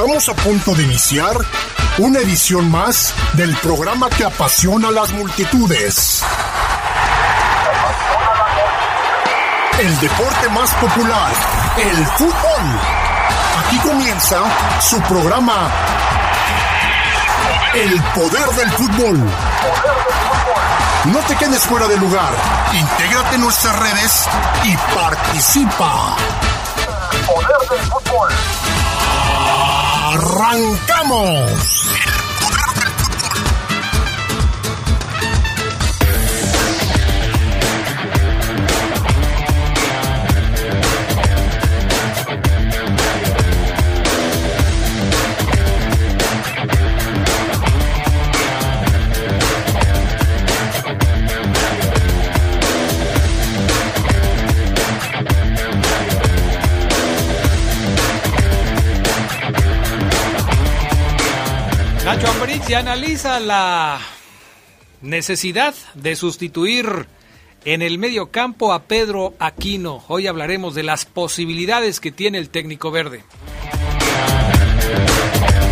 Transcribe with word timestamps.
Estamos 0.00 0.30
a 0.30 0.34
punto 0.34 0.74
de 0.74 0.82
iniciar 0.84 1.36
una 1.98 2.20
edición 2.20 2.70
más 2.70 3.12
del 3.34 3.54
programa 3.56 4.08
que 4.08 4.24
apasiona 4.24 4.88
a 4.88 4.92
las 4.92 5.12
multitudes. 5.12 6.22
El 9.78 10.00
deporte 10.00 10.48
más 10.48 10.72
popular, 10.76 11.32
el 11.76 12.06
fútbol. 12.16 12.80
Aquí 13.62 13.78
comienza 13.80 14.38
su 14.80 14.98
programa 15.02 15.70
El 17.74 18.02
poder 18.14 18.48
del 18.56 18.70
fútbol. 18.72 19.18
No 21.12 21.18
te 21.28 21.36
quedes 21.36 21.62
fuera 21.66 21.86
de 21.88 21.98
lugar. 21.98 22.32
Intégrate 22.72 23.34
en 23.34 23.42
nuestras 23.42 23.78
redes 23.78 24.28
y 24.64 24.74
participa. 24.94 26.16
El 27.12 27.20
poder 27.26 27.68
del 27.68 27.92
fútbol. 27.92 28.30
¡Arrancamos! 30.10 32.09
Ya 62.70 62.78
analiza 62.78 63.40
la 63.40 63.98
necesidad 65.02 65.74
de 65.94 66.14
sustituir 66.14 67.08
en 67.64 67.82
el 67.82 67.98
medio 67.98 68.30
campo 68.30 68.72
a 68.72 68.84
Pedro 68.84 69.34
Aquino. 69.40 70.04
Hoy 70.06 70.28
hablaremos 70.28 70.76
de 70.76 70.84
las 70.84 71.04
posibilidades 71.04 71.98
que 71.98 72.12
tiene 72.12 72.38
el 72.38 72.48
técnico 72.48 72.92
verde. 72.92 73.24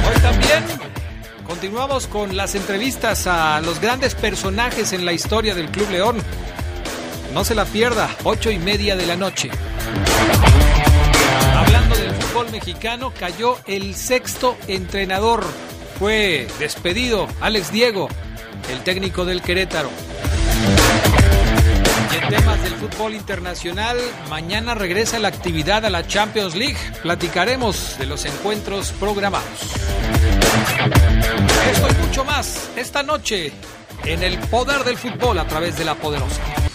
Hoy 0.08 0.20
también 0.22 0.64
continuamos 1.46 2.08
con 2.08 2.36
las 2.36 2.56
entrevistas 2.56 3.28
a 3.28 3.60
los 3.60 3.80
grandes 3.80 4.16
personajes 4.16 4.92
en 4.92 5.04
la 5.04 5.12
historia 5.12 5.54
del 5.54 5.70
Club 5.70 5.90
León. 5.90 6.16
No 7.32 7.44
se 7.44 7.54
la 7.54 7.64
pierda, 7.64 8.10
ocho 8.24 8.50
y 8.50 8.58
media 8.58 8.96
de 8.96 9.06
la 9.06 9.14
noche. 9.14 9.50
Hablando 11.54 11.94
del 11.94 12.12
fútbol 12.16 12.50
mexicano, 12.50 13.12
cayó 13.16 13.56
el 13.66 13.94
sexto 13.94 14.56
entrenador 14.66 15.44
fue 15.98 16.46
despedido 16.58 17.26
Alex 17.40 17.72
Diego, 17.72 18.08
el 18.70 18.80
técnico 18.80 19.24
del 19.24 19.42
Querétaro. 19.42 19.90
En 22.22 22.28
temas 22.28 22.62
del 22.62 22.74
fútbol 22.74 23.14
internacional, 23.14 23.98
mañana 24.28 24.74
regresa 24.74 25.18
la 25.18 25.28
actividad 25.28 25.84
a 25.84 25.90
la 25.90 26.06
Champions 26.06 26.54
League. 26.54 26.76
Platicaremos 27.02 27.98
de 27.98 28.06
los 28.06 28.24
encuentros 28.26 28.92
programados. 28.92 29.48
Esto 31.72 31.88
y 31.90 32.06
mucho 32.06 32.24
más 32.24 32.70
esta 32.76 33.02
noche 33.02 33.52
en 34.04 34.22
el 34.22 34.38
poder 34.38 34.84
del 34.84 34.96
fútbol 34.96 35.38
a 35.38 35.46
través 35.46 35.76
de 35.76 35.84
la 35.84 35.94
poderosa. 35.96 36.67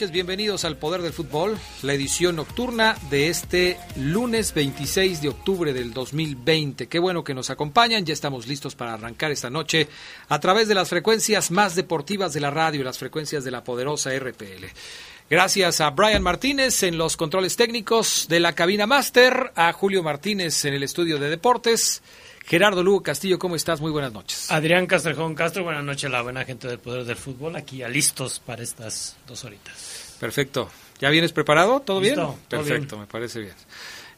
Noches, 0.00 0.12
bienvenidos 0.12 0.64
al 0.64 0.78
Poder 0.78 1.02
del 1.02 1.12
Fútbol, 1.12 1.58
la 1.82 1.92
edición 1.92 2.36
nocturna 2.36 2.96
de 3.10 3.28
este 3.28 3.76
lunes 3.96 4.54
26 4.54 5.20
de 5.20 5.28
octubre 5.28 5.74
del 5.74 5.92
2020. 5.92 6.88
Qué 6.88 6.98
bueno 6.98 7.22
que 7.22 7.34
nos 7.34 7.50
acompañan, 7.50 8.06
ya 8.06 8.14
estamos 8.14 8.46
listos 8.46 8.74
para 8.74 8.94
arrancar 8.94 9.30
esta 9.30 9.50
noche 9.50 9.88
a 10.30 10.40
través 10.40 10.68
de 10.68 10.74
las 10.74 10.88
frecuencias 10.88 11.50
más 11.50 11.74
deportivas 11.74 12.32
de 12.32 12.40
la 12.40 12.50
radio, 12.50 12.82
las 12.82 12.96
frecuencias 12.96 13.44
de 13.44 13.50
la 13.50 13.62
poderosa 13.62 14.18
RPL. 14.18 14.64
Gracias 15.28 15.82
a 15.82 15.90
Brian 15.90 16.22
Martínez 16.22 16.82
en 16.82 16.96
los 16.96 17.18
controles 17.18 17.56
técnicos 17.56 18.26
de 18.30 18.40
la 18.40 18.54
cabina 18.54 18.86
máster, 18.86 19.52
a 19.54 19.70
Julio 19.74 20.02
Martínez 20.02 20.64
en 20.64 20.72
el 20.72 20.82
estudio 20.82 21.18
de 21.18 21.28
deportes. 21.28 22.00
Gerardo 22.50 22.82
Lugo 22.82 23.04
Castillo, 23.04 23.38
¿cómo 23.38 23.54
estás? 23.54 23.80
Muy 23.80 23.92
buenas 23.92 24.12
noches. 24.12 24.50
Adrián 24.50 24.86
Castrejón 24.86 25.36
Castro, 25.36 25.62
buenas 25.62 25.84
noches 25.84 26.10
la 26.10 26.22
buena 26.22 26.44
gente 26.44 26.66
del 26.66 26.80
Poder 26.80 27.04
del 27.04 27.14
Fútbol, 27.14 27.54
aquí 27.54 27.76
ya 27.76 27.88
listos 27.88 28.40
para 28.40 28.64
estas 28.64 29.16
dos 29.28 29.44
horitas. 29.44 29.89
Perfecto. 30.20 30.70
¿Ya 31.00 31.08
vienes 31.10 31.32
preparado? 31.32 31.80
¿Todo 31.80 32.00
Listo, 32.00 32.26
bien? 32.28 32.38
Perfecto, 32.48 32.96
bien. 32.96 33.00
me 33.00 33.06
parece 33.06 33.40
bien. 33.40 33.54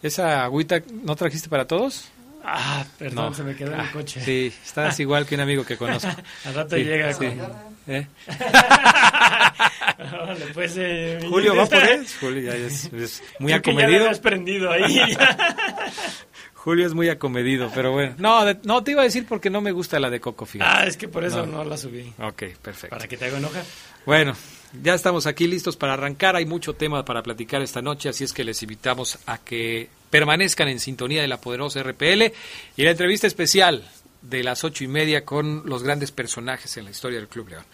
¿Esa 0.02 0.42
agüita 0.44 0.82
no 1.04 1.14
trajiste 1.16 1.48
para 1.48 1.66
todos? 1.66 2.08
Ah, 2.44 2.84
perdón, 2.98 3.26
No. 3.26 3.34
se 3.34 3.44
me 3.44 3.54
quedó 3.54 3.72
en 3.72 3.78
Ah, 3.80 3.84
el 3.84 3.90
coche. 3.92 4.20
Sí, 4.20 4.52
estás 4.64 4.98
igual 5.00 5.24
que 5.26 5.36
un 5.36 5.42
amigo 5.42 5.64
que 5.64 5.76
conozco. 5.76 6.10
Al 6.44 6.54
rato 6.54 6.74
Sí, 6.76 6.82
llega 6.82 7.12
sí. 7.12 7.18
con... 7.26 7.52
¿Eh? 7.86 8.06
Pues, 10.54 10.74
eh, 10.76 11.20
Julio, 11.28 11.54
¿va 11.56 11.66
por 11.66 11.82
él? 11.82 12.06
Julio 12.20 12.42
ya 12.42 12.54
es, 12.54 12.84
es 12.92 13.22
muy 13.38 13.52
que 13.52 13.58
ya 13.72 13.72
lo 13.72 13.78
acomedido. 13.80 14.04
habías 14.04 14.20
prendido 14.20 14.70
ahí. 14.70 15.16
Julio 16.62 16.86
es 16.86 16.94
muy 16.94 17.08
acomedido, 17.08 17.70
pero 17.74 17.90
bueno. 17.90 18.14
No, 18.18 18.44
de- 18.44 18.56
no 18.62 18.84
te 18.84 18.92
iba 18.92 19.00
a 19.00 19.04
decir 19.04 19.26
porque 19.28 19.50
no 19.50 19.60
me 19.60 19.72
gusta 19.72 19.98
la 19.98 20.08
de 20.10 20.20
Coco, 20.20 20.46
fíjate. 20.46 20.70
ah, 20.72 20.86
es 20.86 20.96
que 20.96 21.08
por 21.08 21.24
eso 21.24 21.44
No. 21.44 21.58
no, 21.58 21.64
la 21.64 21.76
subí. 21.76 22.12
Ok, 22.20 22.44
perfecto. 22.62 22.90
Para 22.96 23.08
que 23.08 23.16
te 23.16 23.24
haga 23.24 23.38
enoja. 23.38 23.62
Bueno, 24.06 24.36
ya 24.80 24.94
estamos 24.94 25.26
aquí 25.26 25.48
listos 25.48 25.76
para 25.76 25.94
arrancar. 25.94 26.36
Hay 26.36 26.46
mucho 26.46 26.74
tema 26.74 27.04
para 27.04 27.20
platicar 27.22 27.62
esta 27.62 27.82
noche, 27.82 28.08
así 28.08 28.22
es 28.22 28.32
que 28.32 28.44
les 28.44 28.62
invitamos 28.62 29.18
a 29.26 29.38
que 29.38 29.88
permanezcan 30.10 30.68
en 30.68 30.78
sintonía 30.78 31.20
de 31.22 31.26
la 31.28 31.40
poderosa 31.40 31.80
RPL 31.82 32.32
y 32.76 32.82
la 32.84 32.90
entrevista 32.92 33.26
especial 33.26 33.84
de 34.20 34.44
las 34.44 34.62
ocho 34.62 34.84
y 34.84 34.88
media 34.88 35.24
con 35.24 35.64
los 35.66 35.82
grandes 35.82 36.12
personajes 36.12 36.76
en 36.76 36.84
la 36.84 36.90
historia 36.92 37.18
del 37.18 37.26
Club 37.26 37.48
León. 37.48 37.64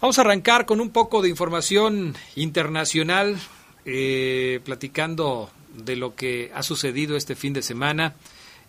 Vamos 0.00 0.16
a 0.18 0.22
arrancar 0.22 0.64
con 0.64 0.80
un 0.80 0.90
poco 0.90 1.22
de 1.22 1.28
información 1.28 2.14
internacional, 2.36 3.36
eh, 3.84 4.60
platicando 4.64 5.50
de 5.76 5.96
lo 5.96 6.14
que 6.14 6.50
ha 6.54 6.62
sucedido 6.62 7.16
este 7.16 7.34
fin 7.34 7.52
de 7.52 7.62
semana, 7.62 8.14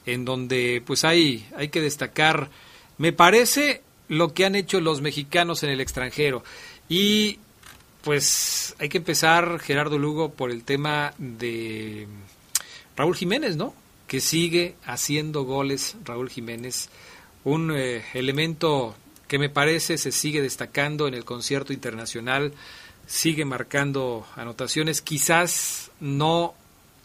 en 0.06 0.26
donde 0.26 0.82
pues 0.86 1.04
hay, 1.04 1.48
hay 1.56 1.70
que 1.70 1.82
destacar, 1.82 2.50
me 2.98 3.14
parece, 3.14 3.82
lo 4.08 4.34
que 4.34 4.46
han 4.46 4.56
hecho 4.56 4.82
los 4.82 5.02
mexicanos 5.02 5.64
en 5.64 5.70
el 5.70 5.82
extranjero. 5.82 6.44
Y 6.90 7.40
pues 8.04 8.76
hay 8.80 8.90
que 8.90 8.98
empezar, 8.98 9.60
Gerardo 9.60 9.98
Lugo, 9.98 10.34
por 10.34 10.52
el 10.52 10.64
tema 10.64 11.14
de 11.18 12.08
Raúl 12.96 13.16
Jiménez, 13.16 13.56
¿no? 13.56 13.74
Que 14.08 14.20
sigue 14.20 14.76
haciendo 14.86 15.44
goles 15.44 15.96
Raúl 16.04 16.30
Jiménez, 16.30 16.90
un 17.44 17.72
eh, 17.76 18.04
elemento 18.14 18.96
que 19.28 19.40
me 19.40 19.50
parece 19.50 19.98
se 19.98 20.12
sigue 20.12 20.42
destacando 20.42 21.08
en 21.08 21.14
el 21.14 21.26
concierto 21.26 21.74
internacional, 21.74 22.54
sigue 23.08 23.46
marcando 23.46 24.28
anotaciones, 24.36 25.02
quizás 25.02 25.92
no 26.00 26.54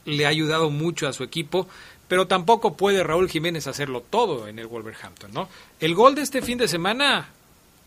le 0.09 0.27
ha 0.27 0.31
ayudado 0.31 0.71
mucho 0.71 1.07
a 1.07 1.13
su 1.13 1.23
equipo, 1.23 1.69
pero 2.09 2.27
tampoco 2.27 2.77
puede 2.77 3.05
Raúl 3.05 3.29
Jiménez 3.29 3.67
hacerlo 3.67 4.03
todo 4.09 4.49
en 4.49 4.59
el 4.59 4.67
Wolverhampton, 4.67 5.33
¿no? 5.33 5.49
El 5.79 5.95
gol 5.95 6.15
de 6.15 6.23
este 6.23 6.43
fin 6.43 6.59
de 6.59 6.69
semana 6.69 7.29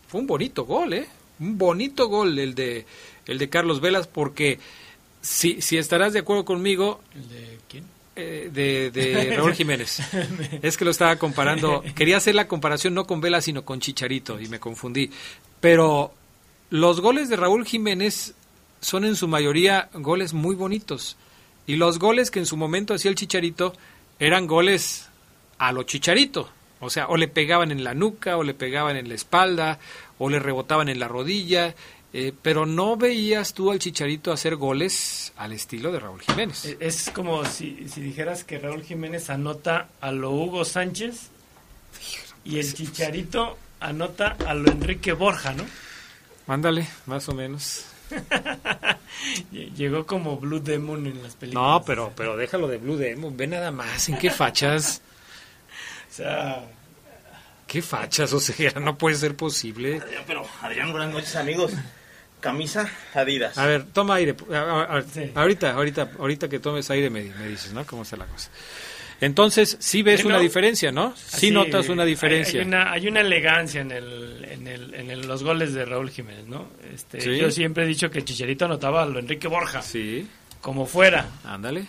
fue 0.08 0.20
un 0.20 0.26
bonito 0.26 0.64
gol, 0.64 0.92
¿eh? 0.92 1.08
Un 1.40 1.58
bonito 1.58 2.08
gol 2.08 2.38
el 2.38 2.54
de 2.54 2.86
el 3.26 3.38
de 3.38 3.48
Carlos 3.48 3.80
Velas 3.80 4.06
porque 4.06 4.58
si, 5.20 5.60
si 5.60 5.76
estarás 5.78 6.12
de 6.12 6.20
acuerdo 6.20 6.44
conmigo, 6.44 7.00
¿El 7.14 7.28
de 7.28 7.58
quién? 7.68 7.84
eh, 8.16 8.50
de, 8.52 8.90
de 8.90 9.36
Raúl 9.36 9.54
Jiménez. 9.54 10.00
es 10.62 10.76
que 10.76 10.84
lo 10.84 10.90
estaba 10.90 11.16
comparando. 11.16 11.82
Quería 11.94 12.18
hacer 12.18 12.34
la 12.34 12.48
comparación 12.48 12.94
no 12.94 13.06
con 13.06 13.20
Vela, 13.20 13.40
sino 13.40 13.64
con 13.64 13.80
Chicharito 13.80 14.40
y 14.40 14.48
me 14.48 14.60
confundí. 14.60 15.10
Pero 15.60 16.12
los 16.70 17.00
goles 17.00 17.28
de 17.28 17.36
Raúl 17.36 17.64
Jiménez 17.64 18.34
son 18.80 19.04
en 19.04 19.16
su 19.16 19.28
mayoría 19.28 19.88
goles 19.94 20.32
muy 20.32 20.54
bonitos. 20.54 21.16
Y 21.66 21.76
los 21.76 21.98
goles 21.98 22.30
que 22.30 22.38
en 22.38 22.46
su 22.46 22.56
momento 22.56 22.94
hacía 22.94 23.10
el 23.10 23.16
Chicharito 23.16 23.72
eran 24.18 24.46
goles 24.46 25.08
a 25.58 25.72
lo 25.72 25.84
Chicharito. 25.84 26.48
O 26.80 26.90
sea, 26.90 27.06
o 27.06 27.16
le 27.16 27.28
pegaban 27.28 27.70
en 27.70 27.84
la 27.84 27.94
nuca, 27.94 28.36
o 28.36 28.42
le 28.42 28.54
pegaban 28.54 28.96
en 28.96 29.08
la 29.08 29.14
espalda, 29.14 29.78
o 30.18 30.28
le 30.28 30.40
rebotaban 30.40 30.88
en 30.88 30.98
la 30.98 31.06
rodilla. 31.06 31.74
Eh, 32.14 32.32
pero 32.42 32.66
no 32.66 32.96
veías 32.96 33.54
tú 33.54 33.70
al 33.70 33.78
Chicharito 33.78 34.32
hacer 34.32 34.56
goles 34.56 35.32
al 35.36 35.52
estilo 35.52 35.92
de 35.92 36.00
Raúl 36.00 36.20
Jiménez. 36.20 36.64
E, 36.64 36.76
es 36.80 37.10
como 37.14 37.44
si, 37.44 37.88
si 37.88 38.00
dijeras 38.00 38.44
que 38.44 38.58
Raúl 38.58 38.82
Jiménez 38.82 39.30
anota 39.30 39.88
a 40.00 40.12
lo 40.12 40.30
Hugo 40.30 40.64
Sánchez 40.64 41.30
y 42.44 42.58
el 42.58 42.74
Chicharito 42.74 43.56
anota 43.80 44.36
a 44.46 44.54
lo 44.54 44.70
Enrique 44.70 45.12
Borja, 45.12 45.54
¿no? 45.54 45.64
Mándale, 46.46 46.86
más 47.06 47.28
o 47.28 47.34
menos. 47.34 47.86
Llegó 49.76 50.06
como 50.06 50.36
Blue 50.38 50.60
Demon 50.60 51.06
en 51.06 51.22
las 51.22 51.34
películas. 51.34 51.64
No, 51.64 51.84
pero, 51.84 52.12
pero 52.16 52.36
déjalo 52.36 52.68
de 52.68 52.78
Blue 52.78 52.96
Demon. 52.96 53.36
Ve 53.36 53.46
nada 53.46 53.70
más. 53.70 54.08
¿En 54.08 54.18
qué 54.18 54.30
fachas? 54.30 55.02
o 56.10 56.14
sea. 56.14 56.64
¿Qué 57.66 57.80
fachas? 57.80 58.32
O 58.32 58.40
sea, 58.40 58.72
no 58.80 58.98
puede 58.98 59.16
ser 59.16 59.36
posible. 59.36 60.00
Adrián, 60.00 60.24
pero, 60.26 60.46
Adrián, 60.60 60.92
buenas 60.92 61.12
noches, 61.12 61.36
amigos. 61.36 61.72
Camisa 62.40 62.90
Adidas. 63.14 63.56
A 63.56 63.66
ver, 63.66 63.84
toma 63.84 64.16
aire. 64.16 64.34
Ahorita, 65.34 65.72
ahorita, 65.72 66.10
ahorita 66.18 66.48
que 66.48 66.58
tomes 66.58 66.90
aire 66.90 67.08
me, 67.08 67.22
me 67.22 67.48
dices, 67.48 67.72
¿no? 67.72 67.86
¿Cómo 67.86 68.02
está 68.02 68.16
la 68.16 68.26
cosa? 68.26 68.50
Entonces, 69.22 69.76
sí 69.78 70.02
ves 70.02 70.24
una 70.24 70.40
diferencia, 70.40 70.90
¿no? 70.90 71.14
Sí 71.16 71.52
notas 71.52 71.88
una 71.88 72.04
diferencia. 72.04 72.60
Hay, 72.60 72.66
una, 72.66 72.90
hay 72.90 73.06
una, 73.06 73.20
elegancia 73.20 73.80
en, 73.80 73.92
el, 73.92 74.44
en, 74.50 74.66
el, 74.66 74.94
en 74.94 75.28
los 75.28 75.44
goles 75.44 75.72
de 75.74 75.84
Raúl 75.84 76.10
Jiménez, 76.10 76.48
¿no? 76.48 76.66
Este, 76.92 77.38
Yo 77.38 77.48
siempre 77.52 77.84
he 77.84 77.86
dicho 77.86 78.10
que 78.10 78.24
Chicharito 78.24 78.64
anotaba 78.64 79.04
a 79.04 79.06
lo 79.06 79.20
Enrique 79.20 79.46
Borja. 79.46 79.80
Sí. 79.80 80.26
Como 80.60 80.86
fuera. 80.86 81.24
Ándale. 81.44 81.86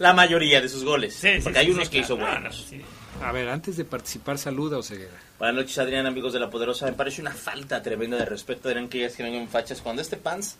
La 0.00 0.12
mayoría 0.12 0.60
de 0.60 0.68
sus 0.68 0.82
goles. 0.84 1.14
Sí, 1.14 1.38
porque 1.40 1.60
hay 1.60 1.70
unos 1.70 1.88
que 1.88 1.98
hizo 1.98 2.16
buenos. 2.16 2.66
A 3.22 3.30
ver, 3.30 3.48
antes 3.48 3.76
de 3.76 3.84
participar, 3.84 4.36
saluda 4.36 4.76
o 4.76 4.82
Ceguera. 4.82 5.14
Buenas 5.38 5.54
noches, 5.54 5.78
Adrián, 5.78 6.04
amigos 6.04 6.32
de 6.32 6.40
La 6.40 6.50
Poderosa. 6.50 6.86
Me 6.86 6.94
parece 6.94 7.22
una 7.22 7.30
falta 7.32 7.80
tremenda 7.80 8.16
de 8.16 8.24
respeto, 8.24 8.68
Adrián, 8.68 8.88
que 8.88 8.98
ellas 8.98 9.14
que 9.14 9.22
vengan 9.22 9.48
fachas. 9.48 9.80
Cuando 9.80 10.02
este 10.02 10.16
pans 10.16 10.56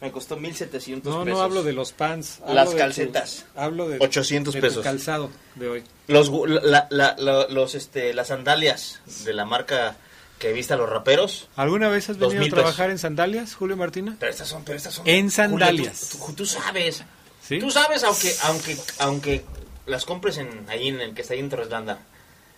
me 0.00 0.12
costó 0.12 0.36
1700 0.36 1.12
no, 1.12 1.24
pesos. 1.24 1.26
No, 1.26 1.38
no 1.38 1.42
hablo 1.42 1.62
de 1.62 1.72
los 1.72 1.92
pants. 1.92 2.40
Las 2.46 2.74
calcetas. 2.74 3.46
hablo 3.56 3.88
de 3.88 3.98
800 4.00 4.54
pesos. 4.56 4.84
calzado 4.84 5.30
de 5.56 5.68
hoy. 5.68 5.84
Los, 6.06 6.30
la, 6.30 6.86
la, 6.90 7.16
los, 7.50 7.74
este, 7.74 8.14
las 8.14 8.28
sandalias 8.28 9.00
de 9.24 9.32
la 9.32 9.44
marca 9.44 9.96
que 10.38 10.52
viste 10.52 10.74
a 10.74 10.76
los 10.76 10.88
raperos. 10.88 11.48
¿Alguna 11.56 11.88
vez 11.88 12.08
has 12.10 12.18
venido 12.18 12.44
a 12.44 12.48
trabajar 12.48 12.90
en 12.90 12.98
sandalias, 12.98 13.54
Julio 13.54 13.76
Martina? 13.76 14.16
Pero 14.20 14.30
estas 14.30 14.48
son, 14.48 14.64
pero 14.64 14.76
estas 14.76 14.94
son. 14.94 15.08
En 15.08 15.30
sandalias. 15.30 16.16
tú, 16.36 16.46
sabes. 16.46 17.02
¿Sí? 17.42 17.58
Tú 17.58 17.70
sabes, 17.70 18.04
aunque, 18.04 18.32
aunque, 18.44 18.76
aunque 19.00 19.44
las 19.86 20.04
compres 20.04 20.38
en, 20.38 20.66
ahí 20.68 20.88
en 20.88 21.00
el 21.00 21.14
que 21.14 21.22
está 21.22 21.34
ahí 21.34 21.40
en 21.40 21.48
Torreslanda, 21.48 21.98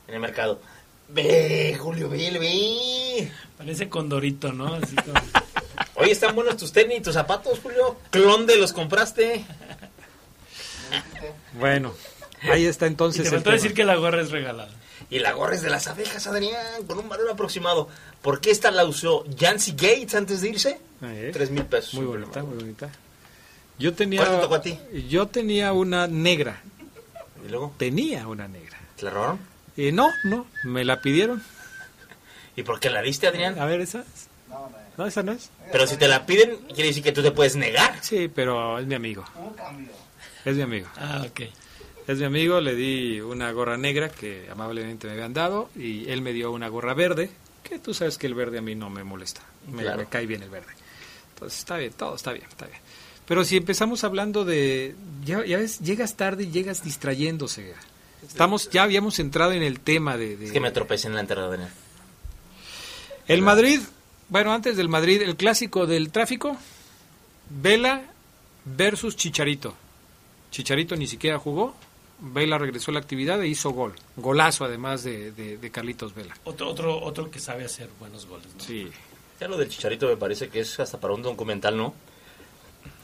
en 0.08 0.14
el 0.14 0.20
mercado. 0.20 0.60
Ve, 1.08 1.76
Julio, 1.80 2.08
ve, 2.08 2.36
ve. 2.38 3.32
Parece 3.56 3.88
condorito, 3.88 4.52
¿no? 4.52 4.74
Así 4.74 4.94
como... 4.94 5.20
Oye, 6.00 6.12
están 6.12 6.34
buenos 6.34 6.56
tus 6.56 6.72
tenis 6.72 6.98
y 6.98 7.00
tus 7.02 7.14
zapatos, 7.14 7.60
Julio. 7.60 7.96
¿Clon 8.10 8.46
de 8.46 8.56
los 8.56 8.72
compraste? 8.72 9.44
Bueno, 11.58 11.92
ahí 12.42 12.64
está 12.64 12.86
entonces. 12.86 13.20
Y 13.20 13.24
te 13.24 13.30
faltó 13.30 13.50
decir 13.50 13.74
que 13.74 13.84
la 13.84 13.96
gorra 13.96 14.22
es 14.22 14.30
regalada. 14.30 14.70
Y 15.10 15.18
la 15.18 15.32
gorra 15.32 15.54
es 15.54 15.62
de 15.62 15.70
las 15.70 15.88
abejas, 15.88 16.26
Adrián, 16.26 16.86
con 16.86 16.98
un 16.98 17.08
valor 17.08 17.30
aproximado. 17.30 17.88
¿Por 18.22 18.40
qué 18.40 18.50
esta 18.50 18.70
la 18.70 18.84
usó 18.84 19.24
Jancy 19.38 19.72
Gates 19.72 20.14
antes 20.14 20.40
de 20.40 20.48
irse? 20.48 20.80
Tres 21.32 21.50
mil 21.50 21.64
pesos. 21.64 21.94
Muy 21.94 22.06
bonita, 22.06 22.42
muy 22.42 22.56
bonita. 22.56 22.90
Yo 23.78 23.94
tenía, 23.94 24.20
¿Cuál 24.20 24.36
te 24.36 24.42
tocó 24.42 24.54
a 24.56 24.62
ti? 24.62 24.78
Yo 25.08 25.26
tenía 25.26 25.72
una 25.72 26.06
negra. 26.06 26.62
¿Y 27.44 27.48
luego? 27.48 27.74
Tenía 27.78 28.26
una 28.28 28.46
negra. 28.46 28.78
¿Te 28.96 29.04
la 29.04 29.10
robaron? 29.10 29.38
Eh, 29.76 29.92
no, 29.92 30.10
no, 30.24 30.46
me 30.64 30.84
la 30.84 31.00
pidieron. 31.00 31.42
¿Y 32.56 32.62
por 32.62 32.78
qué 32.80 32.90
la 32.90 33.00
diste, 33.00 33.26
Adrián? 33.26 33.58
A 33.58 33.64
ver, 33.64 33.80
esa. 33.80 34.04
No, 34.96 35.06
esa 35.06 35.22
no 35.22 35.32
es. 35.32 35.50
Pero 35.72 35.86
si 35.86 35.96
te 35.96 36.08
la 36.08 36.26
piden, 36.26 36.56
quiere 36.74 36.88
decir 36.88 37.02
que 37.02 37.12
tú 37.12 37.22
te 37.22 37.30
puedes 37.30 37.56
negar. 37.56 37.98
Sí, 38.02 38.30
pero 38.32 38.78
es 38.78 38.86
mi 38.86 38.94
amigo. 38.94 39.24
Es 40.44 40.56
mi 40.56 40.62
amigo. 40.62 40.88
Ah, 40.96 41.24
ok. 41.26 41.40
Es 42.06 42.18
mi 42.18 42.24
amigo, 42.24 42.60
le 42.60 42.74
di 42.74 43.20
una 43.20 43.52
gorra 43.52 43.76
negra 43.76 44.08
que 44.08 44.48
amablemente 44.50 45.06
me 45.06 45.12
habían 45.12 45.32
dado 45.32 45.70
y 45.76 46.10
él 46.10 46.22
me 46.22 46.32
dio 46.32 46.50
una 46.50 46.68
gorra 46.68 46.92
verde, 46.94 47.30
que 47.62 47.78
tú 47.78 47.94
sabes 47.94 48.18
que 48.18 48.26
el 48.26 48.34
verde 48.34 48.58
a 48.58 48.62
mí 48.62 48.74
no 48.74 48.90
me 48.90 49.04
molesta. 49.04 49.42
Me, 49.70 49.84
cae 50.06 50.26
bien 50.26 50.42
el 50.42 50.50
verde. 50.50 50.72
Entonces 51.34 51.60
está 51.60 51.76
bien, 51.76 51.92
todo 51.92 52.16
está 52.16 52.32
bien, 52.32 52.46
está 52.48 52.66
bien. 52.66 52.78
Pero 53.26 53.44
si 53.44 53.56
empezamos 53.56 54.02
hablando 54.02 54.44
de... 54.44 54.96
Ya, 55.24 55.44
ya 55.44 55.58
ves, 55.58 55.78
llegas 55.78 56.16
tarde 56.16 56.44
y 56.44 56.50
llegas 56.50 56.82
distrayéndose. 56.82 57.74
Estamos, 58.26 58.70
ya 58.70 58.82
habíamos 58.82 59.18
entrado 59.20 59.52
en 59.52 59.62
el 59.62 59.78
tema 59.78 60.16
de... 60.16 60.34
Es 60.46 60.52
que 60.52 60.60
me 60.60 60.72
tropecé 60.72 61.06
en 61.06 61.14
la 61.14 61.20
entrada 61.20 61.48
de 61.56 61.68
El 63.28 63.42
Madrid 63.42 63.80
bueno, 64.30 64.52
antes 64.52 64.76
del 64.76 64.88
Madrid, 64.88 65.20
el 65.22 65.36
clásico 65.36 65.86
del 65.86 66.10
tráfico, 66.10 66.56
Vela 67.50 68.02
versus 68.64 69.16
Chicharito. 69.16 69.74
Chicharito 70.50 70.96
ni 70.96 71.06
siquiera 71.06 71.38
jugó, 71.38 71.74
Vela 72.20 72.56
regresó 72.56 72.90
a 72.90 72.94
la 72.94 73.00
actividad 73.00 73.42
e 73.42 73.48
hizo 73.48 73.70
gol. 73.70 73.94
Golazo 74.16 74.64
además 74.64 75.02
de, 75.02 75.70
Carlitos 75.72 76.14
Vela. 76.14 76.34
Otro, 76.44 76.68
otro, 76.68 77.02
otro 77.02 77.30
que 77.30 77.40
sabe 77.40 77.64
hacer 77.64 77.88
buenos 77.98 78.26
goles. 78.26 78.46
¿no? 78.54 78.62
Sí. 78.62 78.88
Ya 79.40 79.48
lo 79.48 79.56
del 79.56 79.68
Chicharito 79.68 80.06
me 80.06 80.16
parece 80.16 80.48
que 80.48 80.60
es 80.60 80.78
hasta 80.78 81.00
para 81.00 81.14
un 81.14 81.22
documental, 81.22 81.76
¿no? 81.76 81.94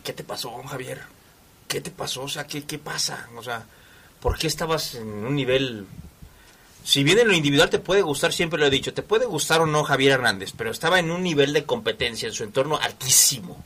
¿Qué 0.04 0.12
te 0.12 0.22
pasó, 0.22 0.52
Javier? 0.62 1.00
¿Qué 1.66 1.80
te 1.80 1.90
pasó? 1.90 2.22
O 2.22 2.28
sea, 2.28 2.46
¿qué, 2.46 2.64
qué 2.64 2.78
pasa? 2.78 3.28
O 3.36 3.42
sea, 3.42 3.66
¿por 4.20 4.38
qué 4.38 4.46
estabas 4.46 4.94
en 4.94 5.08
un 5.08 5.34
nivel 5.34 5.86
si 6.86 7.02
bien 7.02 7.18
en 7.18 7.26
lo 7.26 7.34
individual 7.34 7.68
te 7.68 7.80
puede 7.80 8.00
gustar, 8.00 8.32
siempre 8.32 8.60
lo 8.60 8.66
he 8.66 8.70
dicho, 8.70 8.94
te 8.94 9.02
puede 9.02 9.26
gustar 9.26 9.60
o 9.60 9.66
no 9.66 9.82
Javier 9.82 10.12
Hernández, 10.12 10.52
pero 10.56 10.70
estaba 10.70 11.00
en 11.00 11.10
un 11.10 11.20
nivel 11.20 11.52
de 11.52 11.64
competencia 11.64 12.28
en 12.28 12.32
su 12.32 12.44
entorno 12.44 12.78
altísimo, 12.80 13.60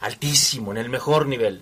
altísimo, 0.00 0.70
en 0.70 0.78
el 0.78 0.88
mejor 0.88 1.26
nivel. 1.26 1.60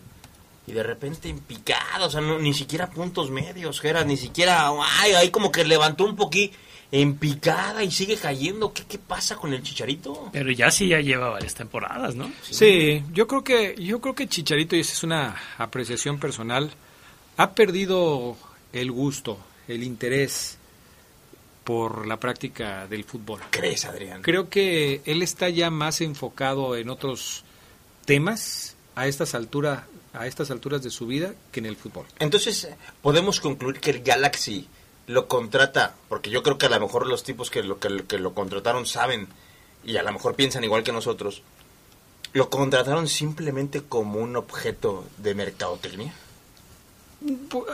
Y 0.66 0.72
de 0.72 0.82
repente 0.82 1.31
en 1.31 1.38
picada, 1.38 2.04
o 2.04 2.10
sea, 2.10 2.20
ni 2.20 2.52
siquiera 2.52 2.90
puntos 2.90 3.31
medios, 3.31 3.81
Geras, 3.81 4.04
ni 4.04 4.19
siquiera, 4.19 4.70
ay, 5.00 5.12
ahí 5.12 5.31
como 5.31 5.50
que 5.50 5.64
levantó 5.64 6.04
un 6.04 6.16
poquito 6.16 6.54
en 6.92 7.16
picada 7.16 7.82
y 7.82 7.91
sigue 7.91 8.19
cayendo. 8.19 8.74
¿Qué, 8.74 8.84
¿Qué 8.84 8.98
pasa 8.98 9.36
con 9.36 9.55
el 9.55 9.62
Chicharito? 9.62 10.29
Pero 10.32 10.50
ya 10.50 10.70
sí 10.70 10.88
ya 10.88 11.00
lleva 11.00 11.31
varias 11.31 11.55
temporadas, 11.55 12.14
¿no? 12.14 12.31
Sí. 12.43 13.03
yo 13.10 13.26
creo 13.26 13.43
que 13.43 13.74
yo 13.82 14.03
creo 14.03 14.14
que 14.14 14.29
Chicharito 14.29 14.76
y 14.76 14.81
esa 14.81 14.93
es 14.93 15.03
una 15.03 15.34
apreciación 15.56 16.20
personal 16.20 16.70
ha 17.38 17.53
perdido 17.53 18.36
el 18.74 18.93
gusto, 18.93 19.38
el 19.67 19.82
interés 19.82 20.58
por 21.64 22.06
la 22.06 22.20
práctica 22.20 22.86
del 22.86 23.04
fútbol. 23.04 23.40
¿Crees, 23.50 23.84
Adrián? 23.86 24.22
Creo 24.22 24.48
que 24.48 25.00
él 25.06 25.22
está 25.22 25.48
ya 25.48 25.70
más 25.70 26.00
enfocado 26.00 26.76
en 26.76 26.90
otros 26.90 27.44
temas 28.04 28.76
a 28.94 29.06
estas 29.06 29.34
alturas 29.34 29.80
a 30.12 30.28
estas 30.28 30.52
alturas 30.52 30.82
de 30.82 30.90
su 30.90 31.06
vida 31.06 31.34
que 31.50 31.60
en 31.60 31.66
el 31.66 31.76
fútbol. 31.76 32.06
Entonces, 32.20 32.68
podemos 33.02 33.40
concluir 33.40 33.80
que 33.80 33.90
el 33.90 34.02
Galaxy 34.02 34.68
lo 35.06 35.28
contrata, 35.28 35.94
porque 36.08 36.30
yo 36.30 36.42
creo 36.42 36.56
que 36.56 36.66
a 36.66 36.70
lo 36.70 36.80
mejor 36.80 37.06
los 37.06 37.24
tipos 37.24 37.50
que 37.50 37.62
lo, 37.62 37.78
que, 37.78 38.18
lo 38.18 38.32
contrataron 38.32 38.86
saben 38.86 39.28
y 39.84 39.96
a 39.96 40.02
lo 40.02 40.12
mejor 40.12 40.34
piensan 40.34 40.64
igual 40.64 40.82
que 40.82 40.92
nosotros, 40.92 41.42
¿lo 42.32 42.48
contrataron 42.48 43.08
simplemente 43.08 43.82
como 43.82 44.20
un 44.20 44.36
objeto 44.36 45.04
de 45.18 45.34
mercadotecnia? 45.34 46.14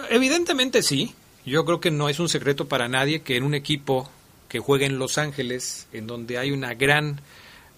Evidentemente 0.09 0.83
sí. 0.83 1.15
Yo 1.47 1.65
creo 1.65 1.81
que 1.81 1.91
no 1.91 2.09
es 2.09 2.21
un 2.21 2.29
secreto 2.29 2.69
para 2.69 2.89
nadie 2.89 3.23
que 3.23 3.37
en 3.37 3.45
un 3.45 3.55
equipo 3.55 4.11
que 4.49 4.59
juega 4.59 4.87
en 4.87 4.99
Los 4.99 5.17
Ángeles, 5.17 5.87
en 5.93 6.07
donde 6.07 6.39
hay 6.39 6.51
una 6.51 6.75
gran 6.75 7.21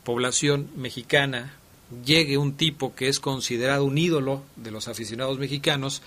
población 0.04 0.71
mexicana, 0.76 1.54
llegue 2.04 2.38
un 2.38 2.57
tipo 2.57 2.95
que 2.95 3.09
es 3.09 3.21
considerado 3.21 3.85
un 3.85 3.99
ídolo 3.99 4.42
de 4.57 4.71
los 4.71 4.88
aficionados 4.88 5.38
mexicanos. 5.38 6.02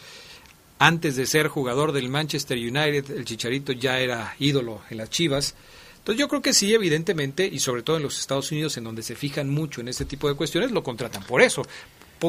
Antes 0.79 1.15
de 1.15 1.25
ser 1.25 1.47
jugador 1.47 1.93
del 1.93 2.09
Manchester 2.09 2.57
United, 2.57 3.12
el 3.12 3.25
Chicharito 3.25 3.71
ya 3.71 4.00
era 4.00 4.35
ídolo 4.39 4.81
en 4.89 4.97
las 4.97 5.09
Chivas. 5.09 5.55
Entonces 6.00 6.19
yo 6.19 6.27
creo 6.27 6.41
que 6.41 6.53
sí, 6.53 6.74
evidentemente, 6.74 7.47
y 7.51 7.59
sobre 7.59 7.83
todo 7.83 7.97
en 7.97 8.03
los 8.03 8.19
Estados 8.19 8.51
Unidos, 8.51 8.75
en 8.77 8.83
donde 8.83 9.01
se 9.01 9.15
fijan 9.15 9.50
mucho 9.50 9.81
en 9.81 9.88
este 9.88 10.05
tipo 10.05 10.27
de 10.27 10.35
cuestiones, 10.35 10.71
lo 10.71 10.83
contratan 10.83 11.24
por 11.24 11.41
eso. 11.41 11.65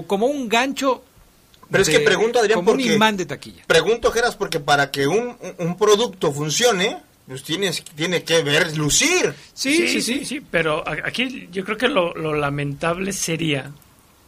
como 0.06 0.26
un 0.26 0.48
gancho 0.48 1.02
pero 1.70 1.82
es 1.82 1.88
que 1.88 2.00
pregunto, 2.00 2.38
Adrián, 2.38 2.58
como 2.58 2.72
un 2.72 2.80
imán 2.80 3.16
de 3.16 3.26
taquilla. 3.26 3.64
Pregunto, 3.66 4.10
Geras, 4.10 4.36
porque 4.36 4.60
para 4.60 4.90
que 4.90 5.06
un, 5.06 5.36
un 5.58 5.76
producto 5.76 6.32
funcione, 6.32 6.98
pues 7.26 7.42
tienes, 7.42 7.82
tiene 7.82 8.22
que 8.22 8.42
ver, 8.42 8.76
lucir. 8.76 9.34
Sí 9.52 9.88
sí, 9.88 10.02
sí, 10.02 10.24
sí, 10.24 10.40
pero 10.50 10.84
aquí 10.86 11.48
yo 11.50 11.64
creo 11.64 11.76
que 11.76 11.88
lo, 11.88 12.14
lo 12.14 12.34
lamentable 12.34 13.12
sería 13.12 13.72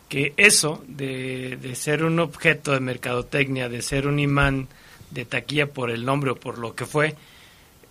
que 0.09 0.33
eso 0.37 0.83
de, 0.89 1.59
de, 1.61 1.75
ser 1.75 2.03
un 2.03 2.19
objeto 2.19 2.73
de 2.73 2.81
mercadotecnia, 2.81 3.69
de 3.69 3.83
ser 3.83 4.07
un 4.07 4.19
imán 4.19 4.69
de 5.11 5.25
taquilla 5.25 5.67
por 5.67 5.91
el 5.91 6.05
nombre 6.05 6.31
o 6.31 6.37
por 6.37 6.59
lo 6.59 6.75
que 6.75 6.87
fue, 6.87 7.15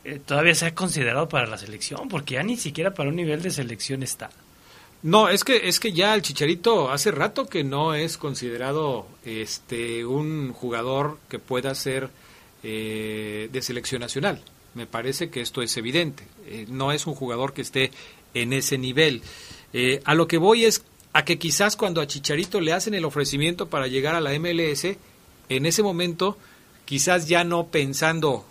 eh, 0.04 0.20
todavía 0.26 0.56
sea 0.56 0.74
considerado 0.74 1.30
para 1.30 1.48
la 1.48 1.58
selección, 1.58 2.10
porque 2.10 2.36
ya 2.36 2.44
ni 2.44 2.58
siquiera 2.58 2.94
para 2.94 3.10
un 3.10 3.16
nivel 3.16 3.42
de 3.42 3.52
selección 3.52 4.04
está. 4.04 4.30
No, 5.04 5.30
es 5.30 5.44
que 5.44 5.68
es 5.68 5.80
que 5.80 5.94
ya 5.94 6.16
el 6.16 6.22
Chicharito 6.22 6.92
hace 6.92 7.12
rato 7.12 7.48
que 7.48 7.64
no 7.64 7.94
es 7.94 8.18
considerado 8.18 9.08
este 9.26 10.06
un 10.06 10.54
jugador 10.54 11.20
que 11.30 11.40
pueda 11.40 11.74
ser 11.76 12.10
eh, 12.64 13.50
de 13.52 13.62
selección 13.62 14.02
nacional. 14.02 14.42
Me 14.74 14.88
parece 14.88 15.30
que 15.30 15.42
esto 15.42 15.62
es 15.62 15.78
evidente. 15.78 16.24
Eh, 16.46 16.66
no 16.70 16.92
es 16.92 17.08
un 17.08 17.16
jugador 17.16 17.54
que 17.54 17.62
esté 17.62 17.92
en 18.34 18.54
ese 18.54 18.78
nivel. 18.78 19.22
Eh, 19.74 20.02
a 20.06 20.16
lo 20.16 20.28
que 20.28 20.38
voy 20.38 20.66
es 20.66 20.84
a 21.14 21.26
que 21.26 21.40
quizás 21.40 21.76
cuando 21.76 22.02
a 22.02 22.08
Chicharito 22.08 22.62
le 22.62 22.74
hacen 22.74 22.94
el 22.94 23.06
ofrecimiento 23.06 23.68
para 23.70 23.88
llegar 23.88 24.16
a 24.16 24.22
la 24.22 24.38
MLS, 24.38 24.86
en 25.50 25.66
ese 25.66 25.84
momento, 25.84 26.38
quizás 26.86 27.28
ya 27.28 27.44
no 27.44 27.68
pensando 27.68 28.46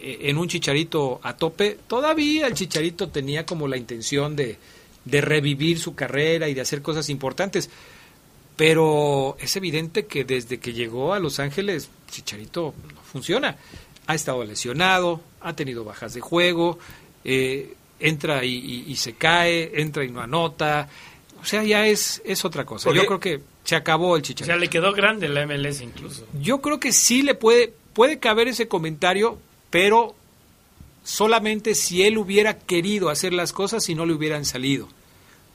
eh, 0.00 0.18
en 0.22 0.38
un 0.38 0.48
Chicharito 0.48 1.20
a 1.22 1.36
tope, 1.36 1.78
todavía 1.86 2.46
el 2.46 2.54
Chicharito 2.54 3.08
tenía 3.08 3.44
como 3.44 3.68
la 3.68 3.76
intención 3.76 4.36
de, 4.36 4.56
de 5.10 5.20
revivir 5.20 5.78
su 5.78 5.94
carrera 5.94 6.48
y 6.48 6.54
de 6.54 6.60
hacer 6.60 6.82
cosas 6.82 7.08
importantes. 7.08 7.70
Pero 8.56 9.36
es 9.40 9.54
evidente 9.56 10.06
que 10.06 10.24
desde 10.24 10.58
que 10.58 10.72
llegó 10.72 11.14
a 11.14 11.20
Los 11.20 11.38
Ángeles, 11.38 11.90
Chicharito 12.10 12.74
no 12.92 13.00
funciona. 13.02 13.56
Ha 14.06 14.14
estado 14.14 14.44
lesionado, 14.44 15.20
ha 15.40 15.54
tenido 15.54 15.84
bajas 15.84 16.14
de 16.14 16.20
juego, 16.20 16.78
eh, 17.24 17.74
entra 18.00 18.44
y, 18.44 18.84
y, 18.86 18.96
se 18.96 19.14
cae, 19.14 19.80
entra 19.80 20.04
y 20.04 20.10
no 20.10 20.20
anota. 20.20 20.88
O 21.40 21.44
sea, 21.44 21.62
ya 21.62 21.86
es, 21.86 22.20
es 22.24 22.44
otra 22.44 22.64
cosa. 22.64 22.92
Yo 22.92 23.06
creo 23.06 23.20
que 23.20 23.40
se 23.62 23.76
acabó 23.76 24.16
el 24.16 24.22
Chicharito. 24.22 24.44
O 24.44 24.46
sea, 24.46 24.56
le 24.56 24.68
quedó 24.68 24.92
grande 24.92 25.28
la 25.28 25.46
MLS 25.46 25.80
incluso. 25.80 26.26
Yo 26.40 26.60
creo 26.60 26.80
que 26.80 26.92
sí 26.92 27.22
le 27.22 27.34
puede, 27.34 27.72
puede 27.92 28.18
caber 28.18 28.48
ese 28.48 28.66
comentario, 28.66 29.38
pero 29.70 30.16
solamente 31.04 31.74
si 31.74 32.02
él 32.02 32.18
hubiera 32.18 32.58
querido 32.58 33.08
hacer 33.08 33.32
las 33.32 33.52
cosas 33.52 33.88
y 33.88 33.94
no 33.94 34.04
le 34.04 34.14
hubieran 34.14 34.44
salido. 34.44 34.88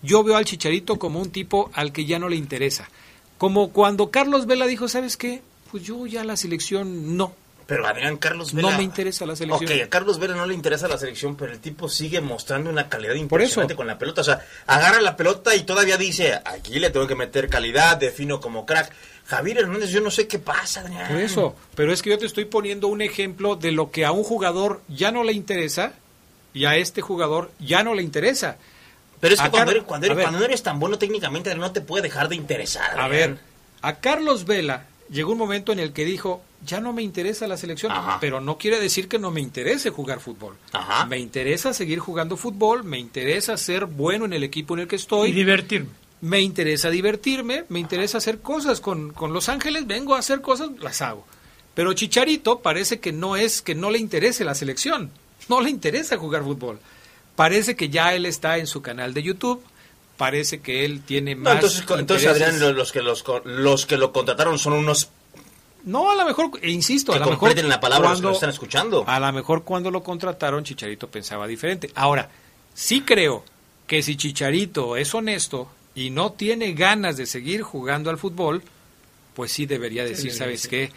Yo 0.03 0.24
veo 0.24 0.36
al 0.36 0.45
Chicharito 0.45 1.00
como 1.00 1.19
un 1.19 1.31
tipo 1.31 1.72
al 1.74 1.91
que 1.91 2.05
ya 2.05 2.19
no 2.19 2.29
le 2.29 2.36
interesa. 2.36 2.89
Como 3.38 3.72
cuando 3.72 4.12
Carlos 4.12 4.45
Vela 4.45 4.67
dijo, 4.67 4.88
¿sabes 4.88 5.17
qué? 5.17 5.41
Pues 5.72 5.83
yo 5.83 6.05
ya 6.05 6.24
la 6.24 6.38
selección 6.38 7.17
no. 7.17 7.33
Pero 7.65 7.88
Adrián 7.88 8.17
Carlos 8.17 8.53
Vela. 8.53 8.72
No 8.72 8.77
me 8.77 8.83
interesa 8.83 9.25
la 9.25 9.36
selección. 9.36 9.72
Ok, 9.72 9.86
a 9.86 9.89
Carlos 9.89 10.19
Vela 10.19 10.36
no 10.36 10.45
le 10.45 10.53
interesa 10.53 10.88
la 10.88 10.98
selección, 10.98 11.36
pero 11.36 11.53
el 11.53 11.60
tipo 11.60 11.88
sigue 11.88 12.19
mostrando 12.19 12.69
una 12.69 12.89
calidad 12.89 13.15
impresionante 13.15 13.75
con 13.75 13.88
la 13.88 13.98
pelota. 13.98 14.22
O 14.22 14.24
sea, 14.24 14.45
agarra 14.67 15.01
la 15.01 15.15
pelota 15.15 15.55
y 15.55 15.63
todavía 15.63 15.98
dice, 15.98 16.33
aquí 16.43 16.79
le 16.79 16.89
tengo 16.89 17.07
que 17.07 17.15
meter 17.15 17.50
calidad, 17.50 17.98
defino 17.98 18.41
como 18.41 18.65
crack. 18.65 18.93
Javier 19.25 19.60
Hernández, 19.60 19.89
yo 19.89 20.01
no 20.01 20.12
sé 20.12 20.27
qué 20.27 20.39
pasa, 20.39 20.81
Adrián. 20.81 21.07
Por 21.07 21.17
eso, 21.22 21.55
pero 21.75 21.93
es 21.93 22.01
que 22.01 22.10
yo 22.10 22.17
te 22.17 22.25
estoy 22.25 22.45
poniendo 22.45 22.88
un 22.89 23.01
ejemplo 23.01 23.55
de 23.55 23.72
lo 23.72 23.89
que 23.89 24.03
a 24.03 24.12
un 24.12 24.24
jugador 24.24 24.81
ya 24.89 25.12
no 25.12 25.24
le 25.24 25.31
interesa 25.31 25.93
y 26.53 26.65
a 26.65 26.75
este 26.75 27.01
jugador 27.01 27.51
ya 27.60 27.83
no 27.83 27.95
le 27.95 28.03
interesa. 28.03 28.57
Pero 29.24 29.36
es 29.36 29.42
que 29.42 29.50
cuando, 29.51 29.72
eres, 29.72 29.84
cuando, 29.84 30.06
eres, 30.08 30.22
cuando, 30.22 30.39
no 30.39 30.44
eres 30.44 30.63
tan 30.63 30.82
bueno 30.82 30.98
técnicamente 30.98 31.56
no 31.56 31.72
te 31.72 31.80
puede 31.80 32.03
dejar 32.03 32.27
de 32.27 32.36
interesar. 32.36 33.00
Adrián. 33.00 33.03
A 33.06 33.08
ver, 33.08 33.38
a 33.82 33.96
Carlos 34.01 34.44
Vela 34.44 34.88
llegó 35.10 35.32
un 35.32 35.38
momento 35.38 35.72
en 35.72 35.80
el 35.80 35.94
que 35.94 36.03
dijo, 36.03 36.42
ya 36.65 36.82
no 36.82 36.92
me 36.92 37.03
interesa 37.03 37.48
la 37.48 37.56
selección, 37.56 37.94
Ajá. 37.94 38.18
pero 38.20 38.42
no 38.42 38.58
quiere 38.58 38.82
decir 38.82 39.08
que 39.08 39.20
no 39.20 39.32
me 39.32 39.39
interese 39.39 39.92
jugar 39.92 40.20
fútbol. 40.20 40.58
Ajá. 40.74 41.06
Me 41.06 41.20
interesa 41.20 41.74
seguir 41.74 42.00
jugando 42.00 42.36
fútbol, 42.36 42.84
me 42.84 43.00
interesa 43.00 43.56
ser 43.56 43.86
bueno 43.86 44.25
en 44.25 44.34
el 44.34 44.44
equipo 44.44 44.74
en 44.74 44.82
el 44.82 44.88
que 44.89 44.98
estoy. 44.98 45.30
Y 45.30 45.32
divertirme. 45.32 45.92
Me 46.20 46.42
interesa 46.42 46.89
divertirme, 46.89 47.63
me 47.70 47.80
interesa 47.80 48.18
hacer 48.18 48.42
cosas 48.42 48.82
con, 48.82 49.13
con 49.13 49.32
Los 49.32 49.48
Ángeles, 49.48 49.88
vengo 49.88 50.15
a 50.15 50.20
hacer 50.20 50.42
cosas, 50.42 50.72
las 50.82 51.01
hago. 51.01 51.25
Pero 51.75 51.94
Chicharito 51.94 52.60
parece 52.60 53.00
que 53.00 53.13
no 53.13 53.38
es 53.38 53.62
que 53.62 53.74
no 53.74 53.89
le 53.89 54.00
interese 54.00 54.44
la 54.44 54.53
selección, 54.53 55.12
no 55.48 55.62
le 55.62 55.70
interesa 55.70 56.18
jugar 56.18 56.44
fútbol. 56.44 56.77
Parece 57.36 57.75
que 57.75 57.90
ya 57.90 58.13
él 58.13 58.25
está 58.25 58.58
en 58.58 58.68
su 58.68 58.82
canal 58.82 59.13
de 59.13 59.24
YouTube, 59.24 59.63
parece 60.18 60.62
que 60.62 60.86
él 60.86 61.02
tiene 61.02 61.36
más. 61.36 61.46
No, 61.46 61.60
entonces, 61.60 61.86
entonces 62.00 62.28
Adrián, 62.28 62.75
los 62.75 62.92
que 62.92 63.02
los, 63.02 63.24
los 63.46 63.86
que 63.86 63.98
lo 63.98 64.12
contrataron 64.12 64.60
son 64.60 64.74
unos 64.74 65.10
no, 65.86 66.10
a 66.10 66.16
lo 66.16 66.25
mejor, 66.25 66.52
e 66.62 66.72
insisto, 66.72 67.12
que 67.12 67.18
a 67.18 67.22
lo 67.22 67.32
mejor. 67.32 67.62
la 67.63 67.80
palabra 67.80 68.10
cuando, 68.10 68.12
los 68.12 68.20
que 68.20 68.25
lo 68.25 68.34
están 68.34 68.50
escuchando. 68.52 69.04
A 69.06 69.20
lo 69.20 69.34
mejor 69.34 69.63
cuando 69.63 69.92
lo 69.92 70.02
contrataron, 70.02 70.63
Chicharito 70.63 71.10
pensaba 71.10 71.46
diferente. 71.46 71.92
Ahora, 71.96 72.30
sí 72.74 73.02
creo 73.02 73.44
que 73.86 74.02
si 74.02 74.16
Chicharito 74.16 74.96
es 74.96 75.13
honesto 75.13 75.70
y 75.94 76.10
no 76.10 76.32
tiene 76.32 76.74
ganas 76.74 77.18
de 77.18 77.25
seguir 77.25 77.63
jugando 77.63 78.10
al 78.10 78.18
fútbol, 78.18 78.63
pues 79.36 79.52
sí 79.52 79.66
debería 79.66 80.06
decir, 80.06 80.32
sí, 80.32 80.38
¿sabes 80.38 80.62
sí. 80.62 80.70
qué? 80.70 80.92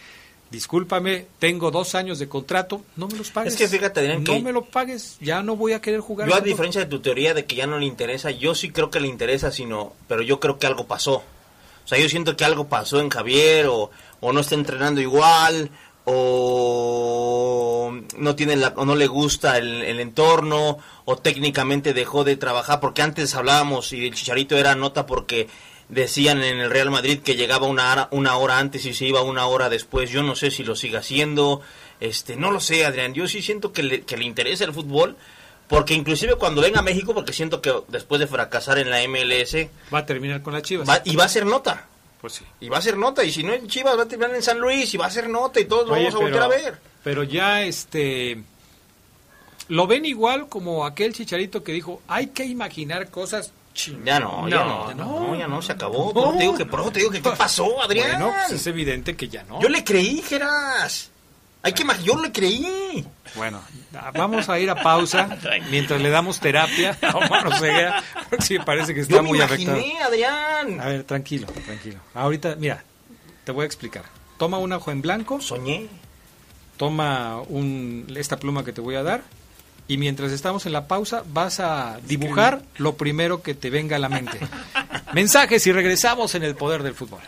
Discúlpame, 0.50 1.26
tengo 1.40 1.72
dos 1.72 1.96
años 1.96 2.20
de 2.20 2.28
contrato, 2.28 2.82
no 2.94 3.08
me 3.08 3.18
los 3.18 3.30
pagues. 3.30 3.54
Es 3.54 3.58
que 3.58 3.68
fíjate, 3.68 4.00
Adrián, 4.00 4.22
no 4.22 4.32
que 4.32 4.40
me 4.40 4.52
lo 4.52 4.64
pagues, 4.64 5.16
ya 5.20 5.42
no 5.42 5.56
voy 5.56 5.72
a 5.72 5.80
querer 5.80 6.00
jugar. 6.00 6.28
Yo 6.28 6.36
a 6.36 6.40
diferencia 6.40 6.80
de 6.80 6.86
tu 6.86 7.00
teoría 7.00 7.34
de 7.34 7.46
que 7.46 7.56
ya 7.56 7.66
no 7.66 7.78
le 7.78 7.86
interesa, 7.86 8.30
yo 8.30 8.54
sí 8.54 8.70
creo 8.70 8.90
que 8.90 9.00
le 9.00 9.08
interesa, 9.08 9.50
sino, 9.50 9.94
pero 10.06 10.22
yo 10.22 10.38
creo 10.38 10.58
que 10.58 10.68
algo 10.68 10.86
pasó. 10.86 11.16
O 11.84 11.88
sea, 11.88 11.98
yo 11.98 12.08
siento 12.08 12.36
que 12.36 12.44
algo 12.44 12.68
pasó 12.68 13.00
en 13.00 13.10
Javier, 13.10 13.66
o, 13.66 13.90
o 14.20 14.32
no 14.32 14.40
está 14.40 14.54
entrenando 14.54 15.00
igual, 15.00 15.70
o 16.04 17.92
no 18.16 18.36
tiene 18.36 18.54
la, 18.54 18.68
o 18.76 18.84
no 18.84 18.94
le 18.94 19.08
gusta 19.08 19.58
el, 19.58 19.82
el, 19.82 19.98
entorno, 19.98 20.78
o 21.04 21.16
técnicamente 21.16 21.92
dejó 21.92 22.22
de 22.22 22.36
trabajar, 22.36 22.78
porque 22.78 23.02
antes 23.02 23.34
hablábamos 23.34 23.92
y 23.92 24.06
el 24.06 24.14
Chicharito 24.14 24.56
era 24.56 24.76
nota 24.76 25.06
porque 25.06 25.48
decían 25.88 26.42
en 26.42 26.58
el 26.58 26.70
Real 26.70 26.90
Madrid 26.90 27.20
que 27.20 27.36
llegaba 27.36 27.66
una 27.66 27.92
hora, 27.92 28.08
una 28.10 28.36
hora 28.36 28.58
antes 28.58 28.84
y 28.86 28.94
se 28.94 29.06
iba 29.06 29.22
una 29.22 29.46
hora 29.46 29.68
después. 29.68 30.10
Yo 30.10 30.22
no 30.22 30.34
sé 30.34 30.50
si 30.50 30.64
lo 30.64 30.76
siga 30.76 31.00
haciendo, 31.00 31.60
este, 32.00 32.36
no 32.36 32.50
lo 32.50 32.60
sé, 32.60 32.84
Adrián. 32.84 33.14
Yo 33.14 33.28
sí 33.28 33.42
siento 33.42 33.72
que 33.72 33.82
le, 33.82 34.02
que 34.02 34.16
le 34.16 34.24
interesa 34.24 34.64
el 34.64 34.72
fútbol. 34.72 35.16
Porque 35.68 35.94
inclusive 35.94 36.36
cuando 36.36 36.62
venga 36.62 36.78
a 36.78 36.82
México, 36.82 37.12
porque 37.12 37.32
siento 37.32 37.60
que 37.60 37.74
después 37.88 38.20
de 38.20 38.28
fracasar 38.28 38.78
en 38.78 38.88
la 38.88 39.00
MLS... 39.08 39.66
Va 39.92 39.98
a 39.98 40.06
terminar 40.06 40.40
con 40.42 40.52
las 40.52 40.62
Chivas. 40.62 40.88
Va, 40.88 41.02
y 41.04 41.16
va 41.16 41.24
a 41.24 41.28
ser 41.28 41.44
nota. 41.44 41.86
Pues 42.20 42.34
sí. 42.34 42.44
Y 42.60 42.68
va 42.68 42.78
a 42.78 42.82
ser 42.82 42.96
nota. 42.96 43.24
Y 43.24 43.32
si 43.32 43.42
no 43.42 43.52
en 43.52 43.66
Chivas, 43.66 43.98
va 43.98 44.04
a 44.04 44.08
terminar 44.08 44.34
en 44.36 44.42
San 44.42 44.60
Luis 44.60 44.94
y 44.94 44.96
va 44.96 45.06
a 45.06 45.10
ser 45.10 45.28
nota 45.28 45.58
y 45.58 45.64
todos 45.64 45.88
lo 45.88 45.94
Oye, 45.94 46.04
vamos 46.04 46.14
a 46.14 46.24
volver 46.24 46.42
a 46.42 46.48
ver. 46.48 46.78
Pero 47.02 47.24
ya 47.24 47.62
este... 47.62 48.42
Lo 49.68 49.88
ven 49.88 50.04
igual 50.04 50.48
como 50.48 50.86
aquel 50.86 51.12
chicharito 51.12 51.64
que 51.64 51.72
dijo, 51.72 52.00
hay 52.06 52.28
que 52.28 52.44
imaginar 52.44 53.10
cosas 53.10 53.52
ya 54.04 54.18
no, 54.20 54.48
ya 54.48 54.56
no, 54.64 54.64
No, 54.64 54.88
ya 54.88 54.94
no, 54.94 55.20
no. 55.28 55.36
ya 55.36 55.46
no, 55.46 55.62
se 55.62 55.72
acabó. 55.72 56.12
No. 56.14 56.32
Te 56.32 56.40
digo 56.40 56.54
que, 56.56 56.66
por 56.66 56.80
eso 56.80 56.90
te 56.92 56.98
digo 57.00 57.10
que, 57.10 57.20
¿qué 57.22 57.30
pasó, 57.30 57.82
Adrián? 57.82 58.10
Bueno, 58.20 58.34
pues 58.48 58.60
es 58.60 58.66
evidente 58.66 59.14
que 59.16 59.28
ya 59.28 59.42
no. 59.44 59.60
Yo 59.60 59.68
le 59.68 59.84
creí, 59.84 60.22
Geras. 60.22 61.10
Hay 61.62 61.72
que 61.72 61.84
yo 62.04 62.20
le 62.20 62.30
creí. 62.30 63.04
Bueno, 63.34 63.60
vamos 64.14 64.48
a 64.48 64.56
ir 64.60 64.70
a 64.70 64.76
pausa 64.76 65.36
mientras 65.70 66.00
le 66.00 66.10
damos 66.10 66.38
terapia 66.38 66.96
a 67.02 67.16
Omar 67.16 67.48
Oseguera, 67.48 68.04
porque 68.30 68.44
sí 68.44 68.58
parece 68.60 68.94
que 68.94 69.00
está 69.00 69.14
Yo 69.16 69.22
me 69.24 69.30
muy 69.30 69.38
imaginé, 69.38 69.72
afectado. 69.72 70.06
Adrián. 70.06 70.80
A 70.80 70.86
ver, 70.86 71.02
tranquilo, 71.02 71.48
tranquilo. 71.64 71.98
Ahorita, 72.14 72.54
mira, 72.54 72.84
te 73.42 73.50
voy 73.50 73.64
a 73.64 73.66
explicar. 73.66 74.04
Toma 74.38 74.58
un 74.58 74.72
ojo 74.72 74.92
en 74.92 75.02
blanco, 75.02 75.40
Soñé. 75.40 75.88
toma 76.76 77.40
un, 77.48 78.06
esta 78.16 78.36
pluma 78.36 78.64
que 78.64 78.72
te 78.72 78.80
voy 78.80 78.94
a 78.94 79.02
dar 79.02 79.22
y 79.88 79.98
mientras 79.98 80.32
estamos 80.32 80.66
en 80.66 80.72
la 80.72 80.88
pausa 80.88 81.22
vas 81.32 81.60
a 81.60 81.98
dibujar 82.06 82.62
lo 82.76 82.96
primero 82.96 83.42
que 83.42 83.54
te 83.54 83.70
venga 83.70 83.96
a 83.96 83.98
la 83.98 84.08
mente. 84.08 84.38
Mensajes 85.12 85.66
y 85.66 85.72
regresamos 85.72 86.34
en 86.34 86.42
el 86.42 86.56
poder 86.56 86.82
del 86.82 86.94
fútbol. 86.94 87.20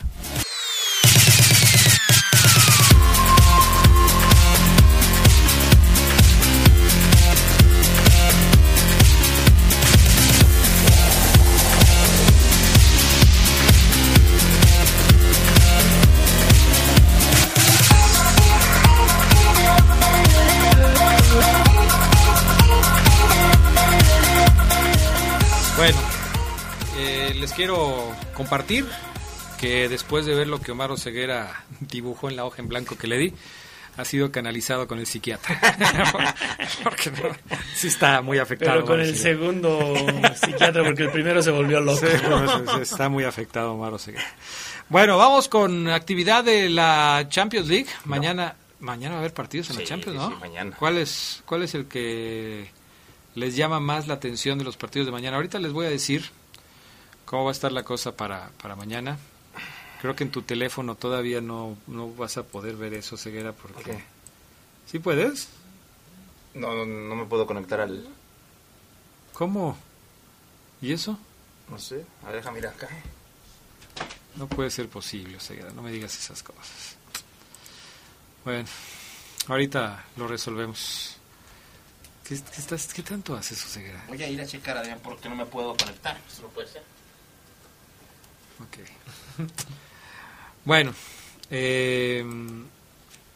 Compartir 28.38 28.87
que 29.59 29.88
después 29.88 30.25
de 30.25 30.33
ver 30.33 30.47
lo 30.47 30.61
que 30.61 30.71
Omar 30.71 30.92
Oseguera 30.92 31.64
dibujó 31.80 32.30
en 32.30 32.37
la 32.37 32.45
hoja 32.45 32.62
en 32.62 32.68
blanco 32.68 32.97
que 32.97 33.09
le 33.09 33.18
di, 33.18 33.35
ha 33.97 34.04
sido 34.04 34.30
canalizado 34.30 34.87
con 34.87 35.00
el 35.00 35.07
psiquiatra. 35.07 35.61
porque 36.85 37.11
no, 37.11 37.35
sí 37.75 37.88
está 37.88 38.23
muy 38.23 38.38
afectado. 38.38 38.75
Pero 38.75 38.87
con 38.87 39.00
el 39.00 39.11
Oseguera. 39.11 39.40
segundo 39.40 39.95
psiquiatra, 40.37 40.85
porque 40.85 41.02
el 41.02 41.11
primero 41.11 41.42
se 41.42 41.50
volvió 41.50 41.80
loco. 41.80 41.99
Sí, 41.99 42.07
no, 42.28 42.80
está 42.80 43.09
muy 43.09 43.25
afectado 43.25 43.73
Omar 43.73 43.92
Oseguera. 43.92 44.25
Bueno, 44.88 45.18
vamos 45.18 45.49
con 45.49 45.88
actividad 45.88 46.45
de 46.45 46.68
la 46.68 47.26
Champions 47.28 47.66
League. 47.66 47.88
Mañana, 48.04 48.54
mañana 48.78 49.14
va 49.14 49.16
a 49.16 49.21
haber 49.23 49.35
partidos 49.35 49.71
en 49.71 49.80
la 49.80 49.85
Champions, 49.85 50.16
¿no? 50.16 50.28
sí, 50.28 50.37
mañana. 50.38 50.76
¿Cuál 50.78 50.99
es, 50.99 51.42
¿Cuál 51.45 51.64
es 51.64 51.75
el 51.75 51.87
que 51.87 52.71
les 53.35 53.57
llama 53.57 53.80
más 53.80 54.07
la 54.07 54.14
atención 54.14 54.59
de 54.59 54.64
los 54.64 54.76
partidos 54.76 55.07
de 55.07 55.12
mañana? 55.12 55.38
Ahorita 55.38 55.59
les 55.59 55.73
voy 55.73 55.87
a 55.87 55.90
decir 55.90 56.30
cómo 57.28 57.44
va 57.44 57.50
a 57.50 57.52
estar 57.52 57.73
la 57.73 57.82
cosa 57.82 58.16
para, 58.16 58.50
para 58.62 58.75
mañana. 58.75 59.18
Creo 60.00 60.16
que 60.16 60.25
en 60.25 60.30
tu 60.30 60.42
teléfono 60.42 60.94
todavía 60.94 61.42
no, 61.42 61.76
no 61.87 62.11
vas 62.14 62.38
a 62.38 62.44
poder 62.44 62.76
ver 62.76 62.94
eso, 62.94 63.18
Ceguera, 63.18 63.52
porque... 63.52 63.92
Ok. 63.92 63.99
¿Sí 64.87 64.99
puedes? 64.99 65.49
No, 66.54 66.75
no, 66.75 66.87
no 66.87 67.14
me 67.14 67.26
puedo 67.26 67.47
conectar 67.47 67.80
al. 67.80 68.08
¿Cómo? 69.35 69.76
¿Y 70.80 70.92
eso? 70.92 71.18
No 71.68 71.78
sé, 71.78 72.06
a 72.23 72.28
ver, 72.28 72.37
déjame 72.37 72.61
ir 72.61 72.66
acá. 72.66 72.88
No 74.37 74.47
puede 74.47 74.70
ser 74.70 74.88
posible, 74.88 75.37
Oseguera, 75.37 75.70
no 75.73 75.82
me 75.82 75.92
digas 75.92 76.16
esas 76.16 76.42
cosas. 76.42 76.97
Bueno, 78.44 78.66
ahorita 79.49 80.04
lo 80.16 80.26
resolvemos. 80.26 81.16
¿Qué, 82.25 82.37
qué 82.37 82.61
estás, 82.61 82.94
qué 82.94 83.02
tanto 83.02 83.37
haces, 83.37 83.62
Oseguera? 83.62 84.02
Voy 84.08 84.23
a 84.23 84.28
ir 84.28 84.40
a 84.40 84.47
checar, 84.47 84.78
Adrián, 84.78 85.00
porque 85.02 85.28
no 85.28 85.35
me 85.35 85.44
puedo 85.44 85.76
conectar. 85.76 86.18
Eso 86.26 86.42
no 86.42 86.49
puede 86.49 86.68
ser. 86.68 86.98
Ok. 88.61 89.47
bueno, 90.65 90.93
eh, 91.50 92.25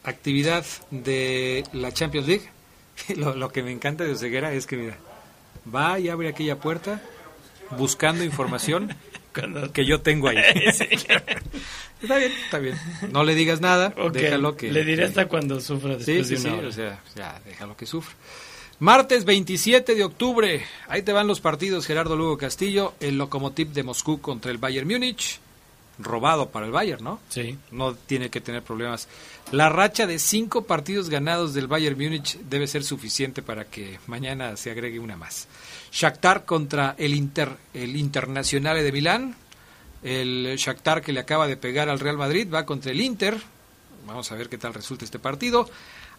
actividad 0.03 0.65
de 0.91 1.63
la 1.73 1.91
Champions 1.91 2.27
League. 2.27 2.49
Lo, 3.15 3.35
lo 3.35 3.51
que 3.51 3.63
me 3.63 3.71
encanta 3.71 4.03
de 4.03 4.11
Oseguera 4.11 4.53
es 4.53 4.67
que, 4.67 4.77
mira, 4.77 4.97
va 5.73 5.99
y 5.99 6.09
abre 6.09 6.29
aquella 6.29 6.59
puerta 6.59 7.01
buscando 7.77 8.23
información 8.23 8.95
que 9.73 9.85
yo 9.85 10.01
tengo 10.01 10.29
ahí. 10.29 10.37
Sí. 10.73 10.87
Está 12.01 12.17
bien, 12.17 12.31
está 12.43 12.59
bien. 12.59 12.77
No 13.11 13.23
le 13.23 13.33
digas 13.33 13.61
nada, 13.61 13.93
déjalo 14.11 14.57
que... 14.57 14.69
Le 14.71 14.83
diré 14.83 15.05
hasta 15.05 15.27
cuando 15.29 15.61
sufra 15.61 15.95
después 15.95 16.27
sí, 16.27 16.33
de 16.35 16.39
sí, 16.41 16.47
una 16.47 16.57
hora. 16.57 16.67
o 16.67 16.71
sea, 16.73 16.99
ya, 17.15 17.41
déjalo 17.45 17.77
que 17.77 17.85
sufra. 17.85 18.13
Martes 18.79 19.23
27 19.23 19.95
de 19.95 20.03
octubre, 20.03 20.65
ahí 20.87 21.03
te 21.03 21.13
van 21.13 21.27
los 21.27 21.39
partidos 21.39 21.85
Gerardo 21.85 22.15
Lugo 22.15 22.37
Castillo, 22.37 22.95
el 22.99 23.17
Lokomotiv 23.17 23.69
de 23.69 23.83
Moscú 23.83 24.19
contra 24.19 24.51
el 24.51 24.57
Bayern 24.57 24.87
Múnich, 24.87 25.39
robado 25.99 26.49
para 26.49 26.65
el 26.65 26.71
Bayern, 26.71 27.03
¿no? 27.03 27.19
Sí. 27.29 27.57
No 27.71 27.93
tiene 27.93 28.29
que 28.29 28.41
tener 28.41 28.63
problemas. 28.63 29.07
La 29.51 29.69
racha 29.69 30.07
de 30.07 30.17
cinco 30.17 30.65
partidos 30.65 31.09
ganados 31.09 31.53
del 31.53 31.67
Bayern 31.67 31.97
Múnich 31.97 32.39
debe 32.39 32.67
ser 32.67 32.83
suficiente 32.83 33.43
para 33.43 33.65
que 33.65 33.99
mañana 34.07 34.57
se 34.57 34.71
agregue 34.71 34.99
una 34.99 35.15
más. 35.15 35.47
Shakhtar 35.91 36.45
contra 36.45 36.95
el 36.97 37.13
Inter, 37.13 37.55
el 37.73 37.95
Internazionale 37.95 38.81
de 38.81 38.91
Milán. 38.91 39.35
El 40.01 40.55
Shakhtar 40.57 41.01
que 41.01 41.13
le 41.13 41.19
acaba 41.19 41.47
de 41.47 41.57
pegar 41.57 41.89
al 41.89 41.99
Real 41.99 42.17
Madrid 42.17 42.47
va 42.51 42.65
contra 42.65 42.91
el 42.91 42.99
Inter. 42.99 43.37
Vamos 44.07 44.31
a 44.31 44.35
ver 44.35 44.49
qué 44.49 44.57
tal 44.57 44.73
resulta 44.73 45.05
este 45.05 45.19
partido. 45.19 45.69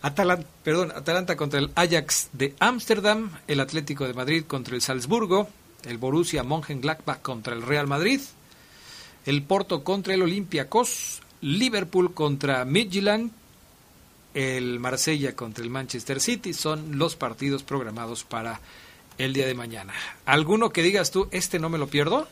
Atalanta 0.05 1.35
contra 1.35 1.59
el 1.59 1.71
Ajax 1.75 2.29
de 2.35 2.55
Ámsterdam, 2.59 3.31
el 3.49 3.61
Atlético 3.61 4.07
de 4.07 4.13
Madrid 4.13 4.45
contra 4.45 4.75
el 4.75 4.83
Salzburgo, 4.83 5.49
el 5.85 5.97
Borussia 5.97 6.43
Mönchengladbach 6.43 7.23
contra 7.23 7.55
el 7.55 7.63
Real 7.63 7.87
Madrid, 7.87 8.21
el 9.25 9.43
Porto 9.45 9.83
contra 9.83 10.13
el 10.13 10.21
Olympiacos, 10.21 11.23
Liverpool 11.41 12.13
contra 12.13 12.67
Midtjylland, 12.67 13.33
el 14.35 14.79
Marsella 14.79 15.35
contra 15.35 15.65
el 15.65 15.71
Manchester 15.71 16.21
City 16.21 16.53
son 16.53 16.99
los 16.99 17.17
partidos 17.17 17.63
programados 17.63 18.25
para 18.25 18.61
el 19.17 19.33
día 19.33 19.47
de 19.47 19.55
mañana. 19.55 19.95
¿Alguno 20.27 20.69
que 20.71 20.83
digas 20.83 21.13
tú, 21.13 21.29
este 21.31 21.59
no 21.59 21.71
me 21.71 21.79
lo 21.79 21.87
pierdo? 21.87 22.29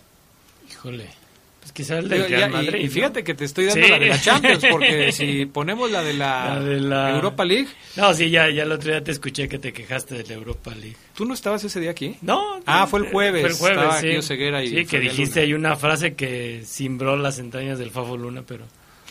Híjole. 0.71 1.22
Pues 1.62 1.71
quizá 1.73 1.99
el 1.99 2.09
del 2.09 2.28
ya, 2.28 2.49
y- 2.49 2.50
Madrid. 2.50 2.81
y, 2.81 2.85
¿no? 2.87 2.90
fíjate 2.90 3.23
que 3.23 3.35
te 3.35 3.45
estoy 3.45 3.66
dando 3.66 3.85
Sí. 3.85 3.90
la 3.92 3.99
de 4.00 4.07
la 4.09 4.21
Champions, 4.21 4.64
porque 4.69 5.12
si 5.12 5.47
ponemos 5.47 5.90
la 5.92 6.02
de 6.02 6.12
la, 6.12 6.54
La 6.57 6.61
de 6.61 6.81
la- 6.81 7.11
Europa 7.14 7.45
League, 7.45 7.69
No, 7.97 8.12
sí, 8.14 8.31
ya, 8.31 8.50
ya 8.50 8.64
el 8.64 8.73
otro 8.73 8.90
día 8.90 9.04
te 9.04 9.12
escuché 9.12 9.49
que 9.49 9.61
te 9.61 9.73
quejaste 9.73 10.16
de 10.16 10.25
la 10.25 10.35
Europa 10.35 10.73
League. 10.75 10.97
¿tú 11.14 11.25
no 11.25 11.35
estabas 11.35 11.62
ese 11.62 11.78
día 11.78 11.92
aquí? 11.92 12.16
No. 12.21 12.42
Ah, 12.66 12.87
fue 12.88 12.99
el 13.00 13.07
jueves. 13.12 13.42
Fue 13.42 13.50
el 13.50 13.57
jueves, 13.57 13.78
Estaba 13.78 14.00
sí. 14.00 14.09
aquí 14.09 14.16
Oseguera 14.16 14.64
y 14.64 14.69
sí, 14.69 14.87
que 14.87 14.99
dijiste 14.99 15.38
ahí 15.40 15.54
una 15.54 15.76
frase 15.76 16.14
que 16.14 16.62
cimbró 16.66 17.16
las 17.16 17.38
entrañas 17.38 17.78
del 17.78 17.90
Fafo 17.90 18.16
Luna, 18.16 18.42
pero... 18.47 18.64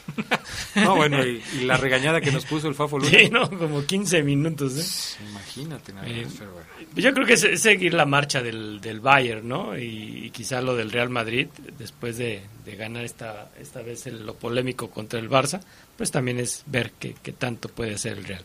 No, 0.76 0.96
bueno, 0.96 1.26
y, 1.26 1.42
y 1.60 1.64
la 1.66 1.78
regañada 1.78 2.22
que 2.22 2.32
nos 2.32 2.46
puso 2.46 2.68
el 2.68 2.76
Fafo 2.76 2.98
Luna. 2.98 3.12
Sí, 3.12 3.30
no, 3.30 3.50
como 3.50 3.86
15 3.86 4.24
minutos, 4.24 4.78
¿eh? 5.20 5.24
Imagínate, 5.30 5.92
nada 5.94 6.08
Eh, 6.08 6.24
más, 6.26 6.34
pero 6.38 6.52
bueno. 6.54 6.68
Yo 6.96 7.14
creo 7.14 7.26
que 7.26 7.34
es, 7.34 7.44
es 7.44 7.62
seguir 7.62 7.94
la 7.94 8.06
marcha 8.06 8.42
del, 8.42 8.80
del 8.82 9.00
Bayern, 9.02 9.48
¿no? 9.48 9.78
Y, 9.78 10.26
y 10.26 10.30
quizá 10.32 10.62
lo 10.62 10.76
del 10.76 10.92
Real 10.92 11.10
Madrid, 11.10 11.48
después 11.78 12.18
de, 12.18 12.42
de 12.66 12.76
ganar 12.76 13.04
esta, 13.04 13.50
esta 13.60 13.82
vez 13.82 14.08
el- 14.08 14.26
lo 14.26 14.36
polémico 14.36 14.90
contra 14.90 15.20
el 15.20 15.30
Barça, 15.30 15.62
pues 15.98 16.12
también 16.12 16.40
es 16.40 16.64
ver 16.68 16.92
qué, 17.00 17.16
qué 17.22 17.32
tanto 17.34 17.68
puede 17.70 17.96
hacer 17.96 18.18
el 18.18 18.24
Real. 18.26 18.44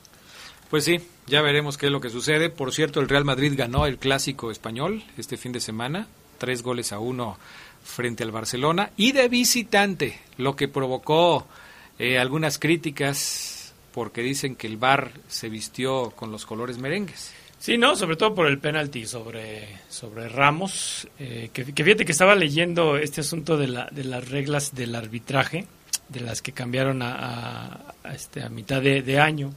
Pues 0.70 0.84
sí, 0.84 1.00
ya 1.28 1.42
veremos 1.42 1.78
qué 1.78 1.86
es 1.86 1.92
lo 1.92 2.00
que 2.00 2.10
sucede. 2.10 2.50
Por 2.50 2.72
cierto, 2.74 3.00
el 3.00 3.08
Real 3.08 3.24
Madrid 3.24 3.52
ganó 3.56 3.86
el 3.86 3.98
clásico 3.98 4.50
español 4.50 5.04
este 5.16 5.36
fin 5.36 5.52
de 5.52 5.60
semana, 5.60 6.08
tres 6.38 6.62
goles 6.62 6.92
a 6.92 6.98
uno 6.98 7.38
frente 7.82 8.24
al 8.24 8.30
Barcelona 8.30 8.90
y 8.96 9.12
de 9.12 9.28
visitante, 9.28 10.20
lo 10.38 10.56
que 10.56 10.68
provocó 10.68 11.46
eh, 11.98 12.18
algunas 12.18 12.58
críticas 12.58 13.74
porque 13.92 14.22
dicen 14.22 14.56
que 14.56 14.66
el 14.66 14.76
Bar 14.76 15.12
se 15.28 15.48
vistió 15.48 16.10
con 16.10 16.30
los 16.30 16.44
colores 16.44 16.78
merengues. 16.78 17.32
Sí, 17.58 17.78
no, 17.78 17.96
sobre 17.96 18.16
todo 18.16 18.34
por 18.34 18.46
el 18.46 18.58
penalti 18.58 19.06
sobre, 19.06 19.66
sobre 19.88 20.28
Ramos, 20.28 21.08
eh, 21.18 21.48
que, 21.52 21.64
que 21.72 21.84
fíjate 21.84 22.04
que 22.04 22.12
estaba 22.12 22.34
leyendo 22.34 22.98
este 22.98 23.22
asunto 23.22 23.56
de, 23.56 23.68
la, 23.68 23.88
de 23.90 24.04
las 24.04 24.28
reglas 24.28 24.74
del 24.74 24.94
arbitraje, 24.94 25.66
de 26.08 26.20
las 26.20 26.42
que 26.42 26.52
cambiaron 26.52 27.00
a, 27.02 27.94
este, 28.12 28.42
a 28.42 28.50
mitad 28.50 28.82
de 28.82 29.18
año. 29.18 29.52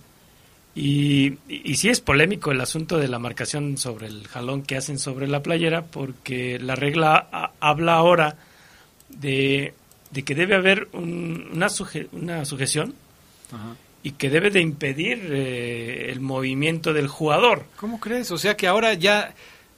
Y, 0.76 1.34
y, 1.50 1.72
y 1.72 1.76
sí 1.76 1.90
es 1.90 2.00
polémico 2.00 2.52
el 2.52 2.62
asunto 2.62 2.98
de 3.00 3.08
la 3.08 3.20
marcación 3.20 3.78
sobre 3.78 4.08
el 4.08 4.28
jalón 4.28 4.62
que 4.64 4.78
hacen 4.78 5.00
sobre 5.00 5.28
la 5.28 5.42
playera, 5.44 5.84
porque 5.84 6.58
la 6.60 6.76
regla 6.76 7.28
a- 7.32 7.52
habla 7.60 7.96
ahora 7.96 8.36
de, 9.10 9.74
de 10.12 10.24
que 10.24 10.36
debe 10.36 10.56
haber 10.56 10.88
un- 10.94 11.50
una, 11.54 11.68
suje- 11.68 12.08
una 12.12 12.46
sujeción 12.46 12.94
y 14.04 14.12
que 14.12 14.30
debe 14.30 14.52
de 14.52 14.62
impedir 14.62 15.20
eh, 15.32 16.12
el 16.12 16.20
movimiento 16.22 16.94
del 16.94 17.08
jugador. 17.08 17.66
¿Cómo 17.78 18.00
crees? 18.00 18.30
O 18.32 18.38
sea 18.38 18.56
que 18.56 18.68
ahora 18.68 18.94
ya, 18.94 19.34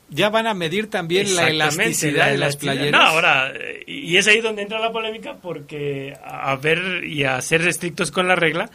ya 0.10 0.30
van 0.30 0.46
a 0.46 0.54
medir 0.54 0.90
también 0.90 1.26
la 1.36 1.44
elasticidad 1.50 2.26
la 2.26 2.32
de 2.32 2.38
las 2.38 2.58
playeras. 2.58 2.92
No, 3.02 3.08
ahora, 3.08 3.52
eh, 3.56 3.84
y 3.88 4.18
es 4.18 4.28
ahí 4.28 4.42
donde 4.42 4.62
entra 4.62 4.78
la 4.80 4.92
polémica 4.92 5.38
porque 5.42 6.14
a 6.24 6.54
ver 6.58 7.06
y 7.06 7.24
a 7.24 7.42
ser 7.42 7.66
estrictos 7.68 8.12
con 8.12 8.28
la 8.28 8.36
regla, 8.36 8.70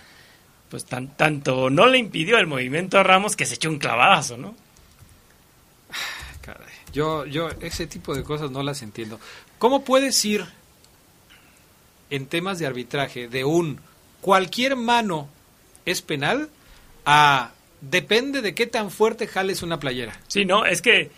pues 0.71 0.85
tan, 0.85 1.17
tanto 1.17 1.71
no 1.71 1.87
le 1.87 1.99
impidió 1.99 2.39
el 2.39 2.47
movimiento 2.47 2.99
a 2.99 3.03
Ramos 3.03 3.37
que 3.37 3.47
se 3.47 3.55
echó 3.55 3.71
un 3.71 3.79
clavadazo, 3.79 4.37
¿no? 4.37 4.55
Caray, 6.41 6.73
yo, 6.93 7.27
yo 7.27 7.49
ese 7.61 7.87
tipo 7.87 8.15
de 8.15 8.23
cosas 8.23 8.51
no 8.51 8.63
las 8.63 8.83
entiendo. 8.83 9.21
¿Cómo 9.59 9.85
puedes 9.85 10.23
ir 10.25 10.45
en 12.11 12.27
temas 12.27 12.59
de 12.59 12.67
arbitraje 12.67 13.29
de 13.29 13.45
un 13.45 13.81
cualquier 14.21 14.77
mano 14.77 15.29
es 15.85 16.03
penal 16.03 16.51
a 17.05 17.53
depende 17.81 18.43
de 18.43 18.55
qué 18.55 18.67
tan 18.67 18.91
fuerte 18.91 19.27
jales 19.27 19.63
una 19.63 19.79
playera? 19.79 20.19
Sí, 20.29 20.45
no, 20.45 20.67
es 20.67 20.83
que 20.83 21.11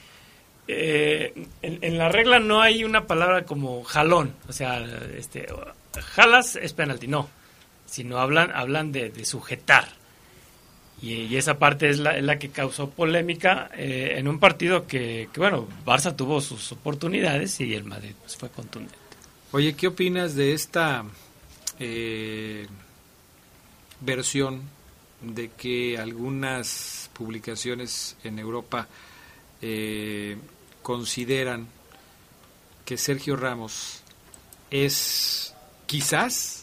eh, 0.67 1.33
en, 1.63 1.79
en 1.83 1.99
la 1.99 2.11
regla 2.11 2.39
no 2.39 2.61
hay 2.61 2.85
una 2.85 3.07
palabra 3.07 3.45
como 3.45 3.83
jalón, 3.85 4.35
o 4.49 4.53
sea, 4.53 4.85
este, 5.17 5.47
jalas 6.15 6.57
es 6.57 6.75
penalti, 6.75 7.09
no, 7.09 7.31
sino 7.89 8.19
hablan, 8.19 8.53
hablan 8.55 8.93
de, 8.93 9.11
de 9.11 9.25
sujetar. 9.25 9.89
Y, 11.01 11.13
y 11.13 11.37
esa 11.37 11.59
parte 11.59 11.89
es 11.89 11.99
la, 11.99 12.17
es 12.17 12.25
la 12.25 12.39
que 12.39 12.51
causó 12.51 12.91
polémica 12.91 13.71
eh, 13.75 14.15
en 14.17 14.29
un 14.29 14.39
partido 14.39 14.87
que, 14.87 15.29
bueno, 15.37 15.69
Barça 15.85 16.15
tuvo 16.15 16.41
sus 16.41 16.73
oportunidades 16.73 17.61
y 17.61 17.75
el 17.75 17.85
Madrid 17.85 18.13
pues, 18.21 18.37
fue 18.37 18.51
contundente. 18.51 18.99
Oye, 19.53 19.75
¿qué 19.75 19.87
opinas 19.87 20.35
de 20.35 20.53
esta 20.53 21.05
eh, 21.79 22.67
versión 24.01 24.63
de 25.23 25.51
que 25.51 25.99
algunas 25.99 27.11
publicaciones 27.13 28.17
en 28.25 28.39
Europa 28.39 28.89
eh, 29.63 30.37
consideran 30.83 31.69
que 32.85 32.97
Sergio 32.97 33.37
Ramos 33.37 34.03
es 34.71 35.55
quizás 35.87 36.58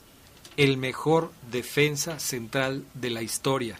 el 0.58 0.78
mejor 0.78 1.32
defensa 1.52 2.20
central 2.20 2.86
de 2.94 3.10
la 3.10 3.22
historia, 3.22 3.78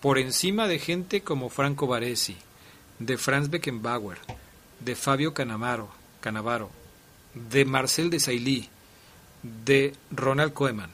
por 0.00 0.18
encima 0.18 0.68
de 0.68 0.78
gente 0.78 1.22
como 1.22 1.48
Franco 1.48 1.86
Baresi, 1.86 2.36
de 2.98 3.16
Franz 3.16 3.48
Beckenbauer, 3.48 4.18
de 4.80 4.96
Fabio 4.96 5.32
Canamaro, 5.32 5.88
Canavaro, 6.20 6.70
de 7.34 7.64
Marcel 7.64 8.10
Desailly, 8.10 8.68
de 9.42 9.94
Ronald 10.10 10.52
Koeman, 10.52 10.90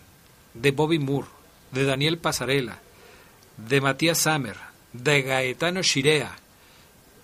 de 0.55 0.71
Bobby 0.71 0.99
Moore, 0.99 1.29
de 1.73 1.85
Daniel 1.85 2.19
Pasarela, 2.19 2.79
de 3.57 3.81
Matías 3.81 4.19
Sammer, 4.19 4.57
de 4.93 5.23
Gaetano 5.23 5.83
Shirea, 5.83 6.37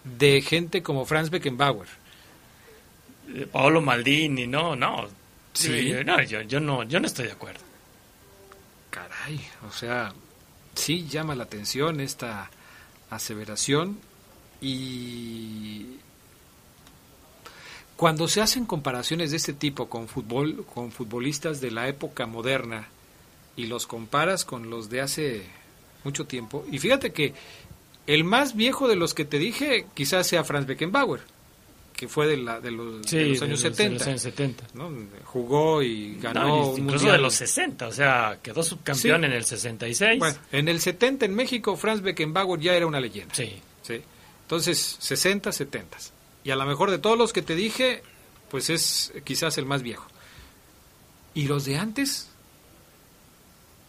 de 0.05 0.42
gente 0.42 0.83
como 0.83 1.07
Franz 1.07 1.31
Beckenbauer. 1.31 1.88
Eh, 3.35 3.46
Paolo 3.51 3.81
Maldini, 3.81 4.46
no, 4.46 4.77
no. 4.77 5.09
Sí. 5.53 5.88
Yo, 5.88 6.05
no, 6.05 6.22
yo, 6.22 6.42
yo 6.42 6.61
no, 6.61 6.83
yo 6.85 7.01
no 7.01 7.07
estoy 7.07 7.27
de 7.27 7.33
acuerdo. 7.33 7.65
Caray, 8.96 9.38
o 9.68 9.72
sea, 9.72 10.14
sí 10.74 11.06
llama 11.06 11.35
la 11.35 11.44
atención 11.44 12.00
esta 12.00 12.50
aseveración 13.11 13.98
y 14.59 15.98
cuando 17.94 18.26
se 18.26 18.40
hacen 18.40 18.64
comparaciones 18.64 19.32
de 19.32 19.37
este 19.37 19.52
tipo 19.52 19.90
con 19.90 20.09
fútbol, 20.09 20.64
con 20.72 20.92
futbolistas 20.92 21.61
de 21.61 21.72
la 21.72 21.88
época 21.88 22.24
moderna 22.24 22.88
y 23.54 23.66
los 23.66 23.87
comparas 23.87 24.46
con 24.46 24.70
los 24.70 24.88
de 24.88 25.02
hace 25.02 25.46
mucho 26.02 26.24
tiempo, 26.24 26.64
y 26.72 26.78
fíjate 26.78 27.12
que 27.12 27.35
el 28.06 28.24
más 28.24 28.56
viejo 28.56 28.88
de 28.88 28.96
los 28.96 29.12
que 29.12 29.26
te 29.26 29.38
dije 29.38 29.85
quizás 29.92 30.26
sea 30.26 30.42
Franz 30.42 30.64
Beckenbauer, 30.64 31.20
que 31.96 32.09
fue 32.09 32.26
de, 32.26 32.37
la, 32.37 32.61
de, 32.61 32.70
los, 32.70 33.06
sí, 33.06 33.16
de 33.16 33.24
los 33.30 33.40
de 33.40 33.46
años 33.46 33.62
los- 33.62 33.62
de 33.62 33.76
70. 33.76 33.98
los 33.98 34.06
años 34.09 34.20
70. 34.22 34.64
¿no? 34.74 34.90
Jugó 35.24 35.82
y 35.82 36.16
ganó 36.20 36.40
No, 36.46 36.56
un 36.70 36.80
incluso 36.80 37.04
mundial. 37.06 37.12
de 37.16 37.22
los 37.22 37.35
60, 37.35 37.88
o 37.88 37.92
sea, 37.92 38.38
quedó 38.42 38.62
subcampeón 38.62 39.22
Sí. 39.22 39.26
en 39.26 39.32
el 39.32 39.44
66. 39.44 40.18
Bueno, 40.18 40.37
en 40.52 40.68
el 40.68 40.80
70 40.80 41.24
en 41.24 41.35
México, 41.35 41.74
Franz 41.76 42.02
Beckenbauer 42.02 42.61
ya 42.61 42.74
era 42.74 42.87
una 42.87 43.00
leyenda. 43.00 43.35
Sí. 43.35 43.61
¿sí? 43.82 44.02
Entonces, 44.42 44.96
60, 45.00 45.50
70. 45.52 45.96
Y 46.44 46.50
a 46.50 46.56
lo 46.56 46.66
mejor 46.66 46.90
de 46.90 46.98
todos 46.98 47.16
los 47.18 47.32
que 47.32 47.40
te 47.42 47.54
dije, 47.56 48.02
pues 48.50 48.68
es 48.70 49.12
quizás 49.24 49.56
el 49.59 49.64
más 49.66 49.82
viejo. 49.82 50.06
¿Y 51.35 51.46
los 51.48 51.64
de 51.64 51.76
antes? 51.78 52.28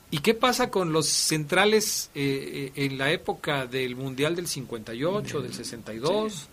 ¿Y 0.09 0.19
qué 0.19 0.33
pasa 0.33 0.71
con 0.71 0.93
los 0.93 1.07
centrales 1.07 2.09
eh, 2.15 2.71
eh, 2.75 2.85
en 2.85 2.97
la 2.97 3.11
época 3.11 3.65
del 3.67 3.95
Mundial 3.97 4.35
del 4.37 4.47
58, 4.47 5.41
del 5.41 5.53
62? 5.53 6.47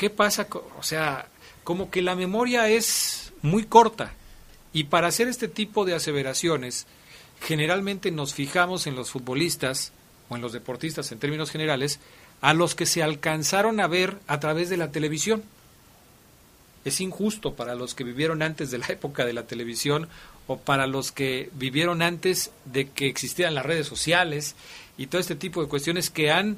¿Qué 0.00 0.08
pasa? 0.08 0.48
o 0.50 0.82
sea, 0.82 1.26
como 1.62 1.90
que 1.90 2.00
la 2.00 2.14
memoria 2.14 2.70
es 2.70 3.34
muy 3.42 3.64
corta. 3.64 4.14
Y 4.72 4.84
para 4.84 5.08
hacer 5.08 5.28
este 5.28 5.46
tipo 5.46 5.84
de 5.84 5.94
aseveraciones, 5.94 6.86
generalmente 7.42 8.10
nos 8.10 8.32
fijamos 8.32 8.86
en 8.86 8.96
los 8.96 9.10
futbolistas 9.10 9.92
o 10.30 10.36
en 10.36 10.40
los 10.40 10.54
deportistas 10.54 11.12
en 11.12 11.18
términos 11.18 11.50
generales, 11.50 12.00
a 12.40 12.54
los 12.54 12.74
que 12.74 12.86
se 12.86 13.02
alcanzaron 13.02 13.78
a 13.78 13.88
ver 13.88 14.16
a 14.26 14.40
través 14.40 14.70
de 14.70 14.78
la 14.78 14.90
televisión. 14.90 15.42
Es 16.86 17.02
injusto 17.02 17.52
para 17.52 17.74
los 17.74 17.94
que 17.94 18.04
vivieron 18.04 18.40
antes 18.40 18.70
de 18.70 18.78
la 18.78 18.86
época 18.88 19.26
de 19.26 19.34
la 19.34 19.42
televisión 19.42 20.08
o 20.46 20.56
para 20.56 20.86
los 20.86 21.12
que 21.12 21.50
vivieron 21.52 22.00
antes 22.00 22.52
de 22.64 22.88
que 22.88 23.06
existieran 23.06 23.54
las 23.54 23.66
redes 23.66 23.86
sociales 23.86 24.56
y 24.96 25.08
todo 25.08 25.20
este 25.20 25.36
tipo 25.36 25.60
de 25.60 25.68
cuestiones 25.68 26.08
que 26.08 26.30
han 26.30 26.56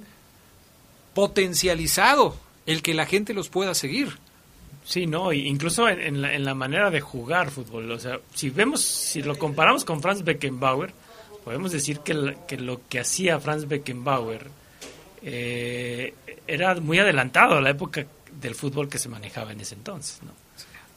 potencializado 1.12 2.37
el 2.66 2.83
que 2.83 2.94
la 2.94 3.07
gente 3.07 3.35
los 3.35 3.48
pueda 3.48 3.75
seguir. 3.75 4.18
Sí, 4.85 5.07
no, 5.07 5.33
incluso 5.33 5.88
en, 5.88 6.44
la, 6.44 6.55
manera 6.55 6.90
de 6.90 7.01
jugar 7.01 7.51
fútbol. 7.51 7.90
O 7.92 7.98
sea, 7.98 8.18
si 8.35 8.51
vemos, 8.51 8.81
si 8.81 9.22
lo 9.22 9.38
comparamos 9.38 9.85
con 9.85 10.03
Franz 10.03 10.25
Beckenbauer, 10.25 10.92
podemos 11.44 11.70
decir 11.70 12.01
que, 12.01 12.37
que 12.48 12.57
lo 12.57 12.81
que 12.88 13.01
hacía 13.01 13.38
Franz 13.38 13.68
Beckenbauer 13.68 14.48
eh, 15.22 16.14
era 16.46 16.75
muy 16.77 16.98
adelantado 16.98 17.55
a 17.55 17.61
la 17.61 17.70
época 17.70 18.05
del 18.40 18.55
fútbol 18.55 18.88
que 18.88 18.98
se 18.98 19.09
manejaba 19.09 19.53
en 19.53 19.61
ese 19.61 19.77
entonces, 19.77 20.22
¿no? 20.22 20.33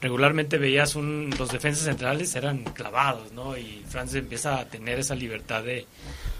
Regularmente 0.01 0.57
veías 0.57 0.95
un, 0.95 1.33
los 1.37 1.51
defensas 1.51 1.85
centrales 1.85 2.35
eran 2.35 2.63
clavados, 2.63 3.31
¿no? 3.31 3.57
Y 3.57 3.83
Franz 3.87 4.13
empieza 4.15 4.59
a 4.59 4.65
tener 4.65 4.99
esa 4.99 5.15
libertad 5.15 5.63
de, 5.63 5.85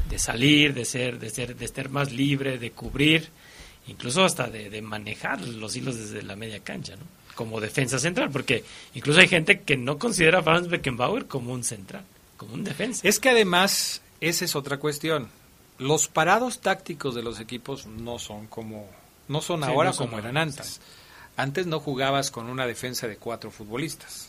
de 0.10 0.20
salir, 0.20 0.74
de 0.74 0.86
ser, 0.86 1.20
de 1.20 1.30
ser, 1.30 1.56
de 1.56 1.66
estar 1.66 1.90
más 1.90 2.12
libre, 2.12 2.58
de 2.58 2.72
cubrir, 2.72 3.30
incluso 3.88 4.24
hasta 4.24 4.50
de, 4.50 4.70
de 4.70 4.82
manejar 4.82 5.42
los 5.42 5.76
hilos 5.76 5.98
desde 5.98 6.24
la 6.24 6.36
media 6.36 6.60
cancha, 6.60 6.96
¿no? 6.96 7.04
Como 7.36 7.60
defensa 7.60 8.00
central, 8.00 8.30
porque 8.32 8.64
incluso 8.94 9.20
hay 9.20 9.28
gente 9.28 9.62
que 9.62 9.76
no 9.76 10.00
considera 10.00 10.40
a 10.40 10.44
Franz 10.44 10.68
Beckenbauer 10.68 11.28
como 11.28 11.52
un 11.52 11.64
central, 11.64 12.04
como 12.38 12.54
un 12.54 12.64
defensa. 12.64 13.06
Es 13.08 13.20
que 13.20 13.30
además, 13.30 14.02
esa 14.22 14.46
es 14.46 14.56
otra 14.56 14.78
cuestión. 14.78 15.28
Los 15.78 16.08
parados 16.08 16.62
tácticos 16.62 17.14
de 17.14 17.24
los 17.24 17.42
equipos 17.42 17.86
no 17.88 18.20
son 18.20 18.48
como 18.48 18.88
no 19.28 19.42
son 19.42 19.62
Sí, 19.64 19.70
ahora 19.70 19.90
no 19.90 19.94
son 19.94 20.08
como 20.08 20.20
eran 20.20 20.38
antes. 20.38 20.80
Antes 21.36 21.68
no 21.68 21.80
jugabas 21.80 22.32
con 22.32 22.50
una 22.50 22.66
defensa 22.66 23.08
de 23.08 23.18
cuatro 23.18 23.52
futbolistas. 23.52 24.25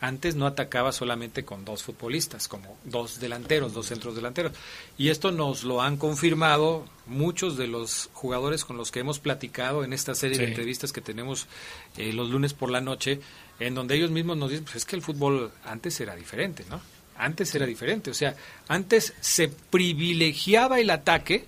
Antes 0.00 0.36
no 0.36 0.46
atacabas 0.46 0.94
solamente 0.94 1.44
con 1.44 1.64
dos 1.64 1.82
futbolistas, 1.82 2.46
como 2.46 2.78
dos 2.84 3.18
delanteros, 3.18 3.74
dos 3.74 3.86
centros 3.86 4.14
delanteros. 4.14 4.52
Y 4.96 5.08
esto 5.08 5.32
nos 5.32 5.64
lo 5.64 5.82
han 5.82 5.96
confirmado 5.96 6.84
muchos 7.06 7.56
de 7.56 7.66
los 7.66 8.08
jugadores 8.12 8.64
con 8.64 8.76
los 8.76 8.92
que 8.92 9.00
hemos 9.00 9.18
platicado 9.18 9.82
en 9.82 9.92
esta 9.92 10.14
serie 10.14 10.38
de 10.38 10.44
entrevistas 10.44 10.92
que 10.92 11.00
tenemos 11.00 11.48
eh, 11.96 12.12
los 12.12 12.30
lunes 12.30 12.54
por 12.54 12.70
la 12.70 12.80
noche, 12.80 13.20
en 13.58 13.74
donde 13.74 13.96
ellos 13.96 14.12
mismos 14.12 14.36
nos 14.36 14.50
dicen, 14.50 14.64
pues 14.64 14.76
es 14.76 14.84
que 14.84 14.94
el 14.94 15.02
fútbol 15.02 15.50
antes 15.64 16.00
era 16.00 16.14
diferente, 16.14 16.64
¿no? 16.70 16.80
Antes 17.16 17.52
era 17.56 17.66
diferente, 17.66 18.12
o 18.12 18.14
sea, 18.14 18.36
antes 18.68 19.12
se 19.20 19.48
privilegiaba 19.48 20.78
el 20.78 20.90
ataque 20.90 21.44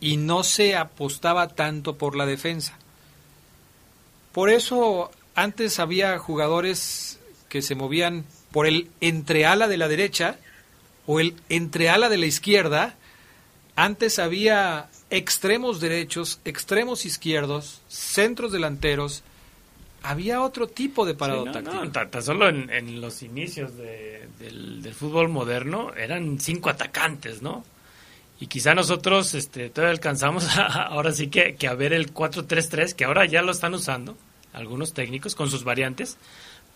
y 0.00 0.16
no 0.16 0.42
se 0.42 0.74
apostaba 0.74 1.46
tanto 1.48 1.96
por 1.96 2.16
la 2.16 2.26
defensa. 2.26 2.76
Por 4.32 4.50
eso 4.50 5.12
antes 5.36 5.78
había 5.78 6.18
jugadores 6.18 7.20
que 7.48 7.62
se 7.62 7.74
movían 7.76 8.24
por 8.50 8.66
el 8.66 8.90
entreala 9.00 9.68
de 9.68 9.76
la 9.76 9.86
derecha 9.88 10.36
o 11.06 11.20
el 11.20 11.34
entreala 11.48 12.08
de 12.08 12.18
la 12.18 12.26
izquierda. 12.26 12.96
Antes 13.76 14.18
había 14.18 14.88
extremos 15.10 15.80
derechos, 15.80 16.40
extremos 16.44 17.04
izquierdos, 17.06 17.82
centros 17.88 18.50
delanteros. 18.50 19.22
Había 20.02 20.40
otro 20.42 20.66
tipo 20.68 21.04
de 21.04 21.14
parado 21.14 21.40
Sí, 21.42 21.46
no, 21.46 21.52
táctico. 21.52 21.84
no, 21.84 21.92
tan, 21.92 22.10
tan 22.10 22.22
solo 22.22 22.48
en, 22.48 22.70
en 22.70 23.00
los 23.00 23.22
inicios 23.22 23.76
de- 23.76 24.28
del, 24.38 24.82
del 24.82 24.94
fútbol 24.94 25.28
moderno 25.28 25.92
eran 25.94 26.38
cinco 26.40 26.70
atacantes, 26.70 27.42
¿no? 27.42 27.64
Y 28.38 28.46
quizá 28.48 28.74
nosotros 28.74 29.34
este, 29.34 29.68
todavía 29.70 29.92
alcanzamos 29.92 30.44
a- 30.58 30.84
ahora 30.84 31.12
sí 31.12 31.28
que, 31.28 31.56
que 31.56 31.66
a 31.68 31.74
ver 31.74 31.92
el 31.92 32.12
4-3-3, 32.14 32.94
que 32.94 33.04
ahora 33.04 33.26
ya 33.26 33.42
lo 33.42 33.52
están 33.52 33.74
usando 33.74 34.16
algunos 34.56 34.92
técnicos 34.92 35.34
con 35.36 35.48
sus 35.50 35.62
variantes, 35.62 36.16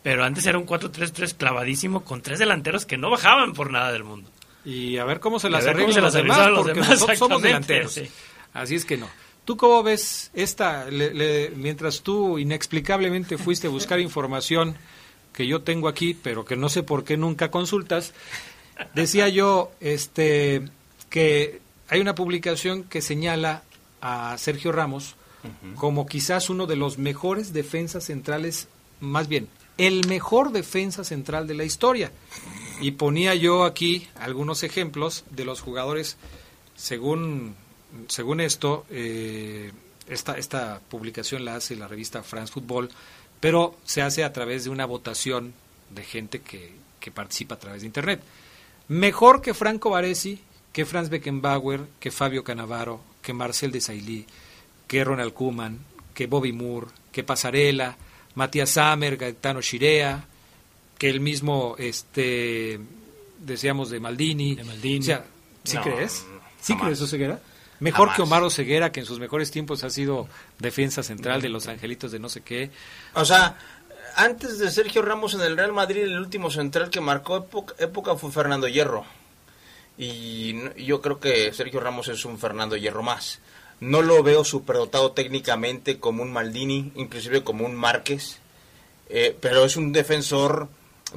pero 0.04 0.24
antes 0.24 0.46
era 0.46 0.56
un 0.58 0.66
4-3-3 0.66 1.34
clavadísimo 1.36 2.04
con 2.04 2.22
tres 2.22 2.38
delanteros 2.38 2.86
que 2.86 2.96
no 2.96 3.10
bajaban 3.10 3.52
por 3.52 3.70
nada 3.72 3.90
del 3.92 4.04
mundo. 4.04 4.30
Y 4.64 4.98
a 4.98 5.04
ver 5.04 5.18
cómo 5.20 5.40
se 5.40 5.50
las 5.50 5.66
arreglan 5.66 5.88
los 5.96 6.04
las 6.04 6.12
demás, 6.14 6.48
los 6.50 6.58
porque 6.58 6.72
demás, 6.74 6.90
nosotros 6.90 7.18
somos 7.18 7.42
delanteros. 7.42 7.92
sí. 7.92 8.08
Así 8.52 8.74
es 8.76 8.84
que 8.84 8.96
no. 8.96 9.08
¿Tú 9.44 9.56
cómo 9.56 9.82
ves 9.82 10.30
esta, 10.34 10.84
le- 10.90 11.12
le- 11.14 11.50
mientras 11.56 12.02
tú 12.02 12.38
inexplicablemente 12.38 13.38
fuiste 13.38 13.66
a 13.66 13.70
buscar 13.70 13.98
información 14.00 14.76
que 15.32 15.46
yo 15.46 15.62
tengo 15.62 15.88
aquí, 15.88 16.14
pero 16.14 16.44
que 16.44 16.56
no 16.56 16.68
sé 16.68 16.82
por 16.82 17.04
qué 17.04 17.16
nunca 17.16 17.50
consultas, 17.50 18.12
decía 18.94 19.28
yo 19.28 19.72
este 19.80 20.62
que 21.08 21.60
hay 21.88 22.00
una 22.00 22.14
publicación 22.14 22.84
que 22.84 23.00
señala 23.02 23.62
a 24.00 24.36
Sergio 24.38 24.72
Ramos 24.72 25.14
como 25.76 26.06
quizás 26.06 26.50
uno 26.50 26.66
de 26.66 26.76
los 26.76 26.98
mejores 26.98 27.52
defensas 27.52 28.04
centrales, 28.04 28.68
más 29.00 29.28
bien, 29.28 29.48
el 29.78 30.06
mejor 30.08 30.52
defensa 30.52 31.04
central 31.04 31.46
de 31.46 31.54
la 31.54 31.64
historia. 31.64 32.12
Y 32.80 32.92
ponía 32.92 33.34
yo 33.34 33.64
aquí 33.64 34.08
algunos 34.16 34.62
ejemplos 34.62 35.24
de 35.30 35.44
los 35.44 35.60
jugadores, 35.60 36.16
según, 36.76 37.54
según 38.08 38.40
esto, 38.40 38.86
eh, 38.90 39.72
esta, 40.08 40.36
esta 40.38 40.80
publicación 40.88 41.44
la 41.44 41.56
hace 41.56 41.76
la 41.76 41.88
revista 41.88 42.22
France 42.22 42.52
Football, 42.52 42.90
pero 43.38 43.76
se 43.84 44.02
hace 44.02 44.24
a 44.24 44.32
través 44.32 44.64
de 44.64 44.70
una 44.70 44.86
votación 44.86 45.54
de 45.90 46.04
gente 46.04 46.40
que, 46.40 46.72
que 47.00 47.10
participa 47.10 47.54
a 47.54 47.58
través 47.58 47.82
de 47.82 47.86
Internet. 47.86 48.22
Mejor 48.88 49.40
que 49.40 49.54
Franco 49.54 49.90
Baresi, 49.90 50.40
que 50.72 50.84
Franz 50.84 51.08
Beckenbauer, 51.08 51.80
que 51.98 52.10
Fabio 52.10 52.44
Canavaro, 52.44 53.00
que 53.22 53.32
Marcel 53.32 53.72
Desailly, 53.72 54.26
que 54.90 55.04
Ronald 55.04 55.32
Koeman, 55.32 55.78
que 56.12 56.26
Bobby 56.26 56.52
Moore, 56.52 56.88
que 57.12 57.22
Pasarela, 57.22 57.96
Matías 58.34 58.70
Sammer, 58.70 59.16
Gaetano 59.16 59.60
Shirea, 59.60 60.24
que 60.98 61.08
el 61.08 61.20
mismo, 61.20 61.76
este, 61.78 62.80
decíamos, 63.38 63.90
de 63.90 64.00
Maldini. 64.00 64.56
De 64.56 64.64
Maldini. 64.64 64.98
O 64.98 65.02
sea, 65.02 65.24
¿sí 65.62 65.76
No, 65.76 65.82
crees? 65.84 66.26
¿Sí 66.60 66.72
jamás. 66.72 66.86
crees, 66.86 67.00
Oseguera? 67.02 67.38
Mejor 67.78 68.08
Jamás. 68.08 68.16
que 68.16 68.22
Omar 68.22 68.50
Ceguera, 68.50 68.90
que 68.90 68.98
en 68.98 69.06
sus 69.06 69.20
mejores 69.20 69.52
tiempos 69.52 69.84
ha 69.84 69.90
sido 69.90 70.26
defensa 70.58 71.04
central 71.04 71.40
de 71.40 71.50
los 71.50 71.68
Angelitos 71.68 72.10
de 72.10 72.18
no 72.18 72.28
sé 72.28 72.40
qué. 72.40 72.72
O 73.14 73.24
sea, 73.24 73.56
antes 74.16 74.58
de 74.58 74.72
Sergio 74.72 75.02
Ramos 75.02 75.34
en 75.34 75.42
el 75.42 75.56
Real 75.56 75.72
Madrid, 75.72 76.02
el 76.02 76.18
último 76.18 76.50
central 76.50 76.90
que 76.90 77.00
marcó 77.00 77.36
época, 77.36 77.76
época 77.78 78.16
fue 78.16 78.32
Fernando 78.32 78.66
Hierro. 78.66 79.04
Y 79.96 80.84
yo 80.84 81.00
creo 81.00 81.20
que 81.20 81.52
Sergio 81.52 81.78
Ramos 81.78 82.08
es 82.08 82.24
un 82.24 82.40
Fernando 82.40 82.76
Hierro 82.76 83.04
más. 83.04 83.38
No 83.80 84.02
lo 84.02 84.22
veo 84.22 84.44
superdotado 84.44 85.12
técnicamente 85.12 85.98
como 85.98 86.22
un 86.22 86.32
Maldini, 86.32 86.92
inclusive 86.96 87.42
como 87.42 87.64
un 87.64 87.74
Márquez. 87.74 88.38
Eh, 89.08 89.36
pero 89.40 89.64
es 89.64 89.76
un 89.76 89.90
defensor 89.92 90.68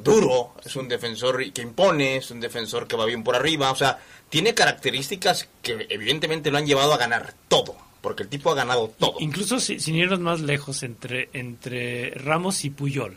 duro, 0.02 0.54
es 0.64 0.74
un 0.76 0.88
defensor 0.88 1.52
que 1.52 1.62
impone, 1.62 2.16
es 2.16 2.30
un 2.30 2.40
defensor 2.40 2.86
que 2.88 2.96
va 2.96 3.04
bien 3.04 3.22
por 3.22 3.36
arriba. 3.36 3.70
O 3.70 3.76
sea, 3.76 3.98
tiene 4.30 4.54
características 4.54 5.48
que 5.62 5.86
evidentemente 5.90 6.50
lo 6.50 6.58
han 6.58 6.66
llevado 6.66 6.92
a 6.94 6.98
ganar 6.98 7.34
todo. 7.48 7.76
Porque 8.00 8.22
el 8.22 8.28
tipo 8.28 8.50
ha 8.50 8.54
ganado 8.54 8.88
todo. 8.98 9.14
Incluso 9.20 9.58
si- 9.60 9.80
sin 9.80 9.94
irnos 9.94 10.20
más 10.20 10.40
lejos 10.40 10.82
entre, 10.82 11.30
entre 11.32 12.10
Ramos 12.10 12.64
y 12.66 12.70
Puyol. 12.70 13.16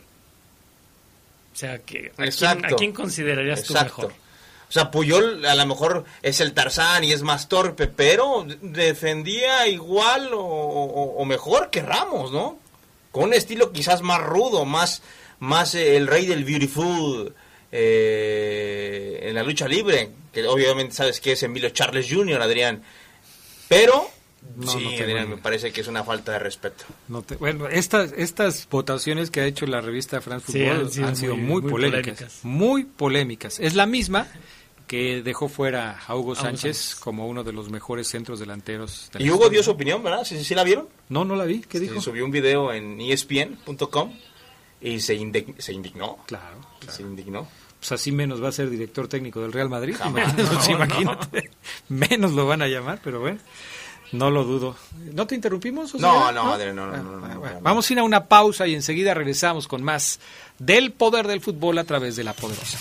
O 1.52 1.56
sea, 1.56 1.78
que, 1.80 2.12
¿a, 2.12 2.16
quién, 2.16 2.28
Exacto. 2.28 2.74
a 2.74 2.78
quién 2.78 2.92
considerarías 2.92 3.64
tú 3.64 3.74
Exacto. 3.74 4.02
mejor? 4.08 4.14
O 4.68 4.72
sea, 4.72 4.90
Puyol 4.90 5.44
a 5.46 5.54
lo 5.54 5.64
mejor 5.66 6.04
es 6.22 6.40
el 6.40 6.52
Tarzán 6.52 7.02
y 7.04 7.12
es 7.12 7.22
más 7.22 7.48
torpe, 7.48 7.86
pero 7.86 8.46
defendía 8.60 9.66
igual 9.66 10.32
o, 10.34 10.40
o- 10.40 11.16
o 11.16 11.24
mejor 11.24 11.70
que 11.70 11.80
Ramos, 11.82 12.32
¿no? 12.32 12.58
Con 13.10 13.24
un 13.24 13.34
estilo 13.34 13.72
quizás 13.72 14.02
más 14.02 14.20
rudo, 14.22 14.66
más, 14.66 15.00
más 15.40 15.74
eh, 15.74 15.96
el 15.96 16.06
rey 16.06 16.26
del 16.26 16.44
beautiful 16.44 17.34
eh, 17.72 19.20
en 19.22 19.34
la 19.34 19.42
lucha 19.42 19.66
libre, 19.68 20.10
que 20.32 20.46
obviamente 20.46 20.94
sabes 20.94 21.20
que 21.20 21.32
es 21.32 21.42
Emilio 21.42 21.70
Charles 21.70 22.06
Jr., 22.10 22.40
Adrián. 22.42 22.82
Pero 23.68 24.08
sí, 24.66 24.96
me 25.26 25.36
parece 25.38 25.72
que 25.72 25.80
es 25.82 25.88
una 25.88 26.04
falta 26.04 26.32
de 26.32 26.38
respeto. 26.38 26.84
bueno, 27.38 27.68
estas, 27.68 28.12
estas 28.16 28.66
votaciones 28.70 29.30
que 29.30 29.40
ha 29.40 29.44
hecho 29.46 29.66
la 29.66 29.80
revista 29.80 30.20
France 30.20 30.46
Football 30.46 30.90
han 31.04 31.16
sido, 31.16 31.36
muy, 31.36 31.62
polémicas, 31.62 32.40
Muy 32.44 32.84
polémicas. 32.84 33.58
Es 33.60 33.74
la 33.74 33.86
misma 33.86 34.26
que 34.88 35.22
dejó 35.22 35.48
fuera 35.48 36.00
a 36.04 36.16
Hugo 36.16 36.34
Sánchez, 36.34 36.96
como 36.96 37.28
uno 37.28 37.44
de 37.44 37.52
los 37.52 37.70
mejores 37.70 38.08
centros 38.08 38.40
delanteros. 38.40 39.10
y 39.18 39.30
Hugo 39.30 39.48
dio 39.50 39.62
su 39.62 39.70
opinión, 39.70 40.02
¿verdad? 40.02 40.24
¿Sí, 40.24 40.42
¿Sí, 40.42 40.54
la 40.54 40.64
vieron? 40.64 40.88
No, 41.08 41.24
no 41.24 41.36
la 41.36 41.44
vi. 41.44 41.60
¿Qué 41.60 41.78
dijo? 41.78 42.00
Subió 42.00 42.24
un 42.24 42.32
video 42.32 42.72
en 42.72 43.00
espn.com 43.00 44.12
y 44.80 44.98
se, 45.00 45.16
se 45.58 45.72
indignó. 45.72 46.18
Claro, 46.26 46.56
Se 46.88 47.02
indignó. 47.02 47.46
Pues 47.78 47.92
así 47.92 48.10
menos 48.10 48.42
va 48.42 48.48
a 48.48 48.52
ser 48.52 48.70
director 48.70 49.06
técnico 49.06 49.40
del 49.40 49.52
Real 49.52 49.68
Madrid. 49.68 49.94
Imagínate, 50.04 50.72
imagínate. 50.72 51.50
menos 51.88 52.32
lo 52.32 52.46
van 52.46 52.62
a 52.62 52.66
llamar, 52.66 53.00
pero 53.04 53.20
bueno. 53.20 53.38
No 54.10 54.30
lo 54.30 54.42
dudo. 54.42 54.74
¿No 55.12 55.26
te 55.26 55.34
interrumpimos? 55.34 55.94
No, 55.96 56.32
no, 56.32 56.56
no, 56.56 56.72
no, 56.72 56.96
no, 56.96 57.60
Vamos 57.60 57.88
a 57.88 57.92
ir 57.92 57.98
a 57.98 58.02
una 58.02 58.26
pausa 58.26 58.66
y 58.66 58.74
enseguida 58.74 59.12
regresamos 59.12 59.68
con 59.68 59.82
más 59.82 60.18
del 60.58 60.92
poder 60.92 61.26
del 61.26 61.42
fútbol 61.42 61.76
a 61.78 61.84
través 61.84 62.16
de 62.16 62.24
la 62.24 62.32
poderosa. 62.32 62.78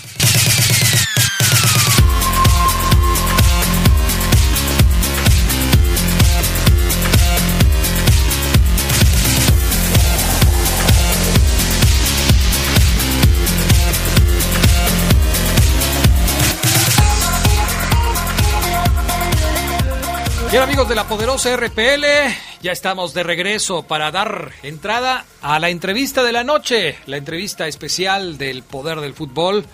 Bien 20.57 20.69
amigos 20.69 20.89
de 20.89 20.95
la 20.95 21.07
poderosa 21.07 21.55
RPL, 21.55 22.03
ya 22.63 22.71
estamos 22.71 23.13
de 23.13 23.21
regreso 23.21 23.83
para 23.83 24.09
dar 24.09 24.53
entrada 24.63 25.23
a 25.39 25.59
la 25.59 25.69
entrevista 25.69 26.23
de 26.23 26.31
la 26.31 26.43
noche, 26.43 26.97
la 27.05 27.17
entrevista 27.17 27.67
especial 27.67 28.39
del 28.39 28.63
poder 28.63 28.99
del 28.99 29.13
fútbol. 29.13 29.65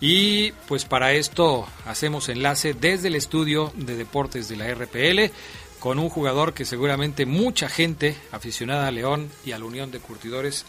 Y 0.00 0.52
pues 0.68 0.84
para 0.84 1.12
esto 1.12 1.66
hacemos 1.86 2.28
enlace 2.28 2.72
desde 2.72 3.08
el 3.08 3.16
estudio 3.16 3.72
de 3.74 3.96
deportes 3.96 4.48
de 4.48 4.56
la 4.56 4.72
RPL 4.72 5.34
con 5.80 5.98
un 5.98 6.08
jugador 6.08 6.54
que 6.54 6.64
seguramente 6.64 7.26
mucha 7.26 7.68
gente 7.68 8.16
aficionada 8.30 8.86
a 8.86 8.92
León 8.92 9.32
y 9.44 9.50
a 9.50 9.58
la 9.58 9.64
Unión 9.64 9.90
de 9.90 9.98
Curtidores 9.98 10.66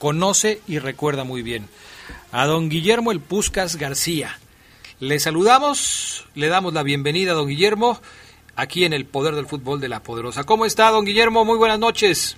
conoce 0.00 0.60
y 0.66 0.80
recuerda 0.80 1.22
muy 1.22 1.42
bien. 1.42 1.68
A 2.32 2.44
don 2.46 2.68
Guillermo 2.68 3.12
El 3.12 3.20
Puscas 3.20 3.76
García. 3.76 4.40
Le 4.98 5.20
saludamos, 5.20 6.24
le 6.34 6.48
damos 6.48 6.74
la 6.74 6.82
bienvenida 6.82 7.32
a 7.32 7.34
don 7.34 7.46
Guillermo 7.46 8.00
aquí 8.56 8.84
en 8.84 8.92
el 8.92 9.04
Poder 9.04 9.34
del 9.34 9.46
Fútbol 9.46 9.80
de 9.80 9.88
la 9.88 10.02
Poderosa. 10.02 10.44
¿Cómo 10.44 10.66
está, 10.66 10.90
don 10.90 11.04
Guillermo? 11.04 11.44
Muy 11.44 11.58
buenas 11.58 11.78
noches. 11.78 12.36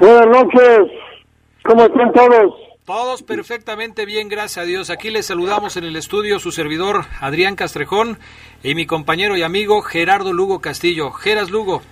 Buenas 0.00 0.26
noches. 0.26 0.92
¿Cómo 1.62 1.84
están 1.84 2.12
todos? 2.12 2.54
Todos 2.84 3.22
perfectamente 3.22 4.06
bien, 4.06 4.28
gracias 4.28 4.58
a 4.58 4.66
Dios. 4.66 4.90
Aquí 4.90 5.10
les 5.10 5.26
saludamos 5.26 5.76
en 5.76 5.84
el 5.84 5.96
estudio 5.96 6.38
su 6.38 6.52
servidor 6.52 7.04
Adrián 7.20 7.56
Castrejón 7.56 8.18
y 8.62 8.76
mi 8.76 8.86
compañero 8.86 9.36
y 9.36 9.42
amigo 9.42 9.82
Gerardo 9.82 10.32
Lugo 10.32 10.60
Castillo. 10.60 11.10
Geras 11.10 11.50
Lugo. 11.50 11.82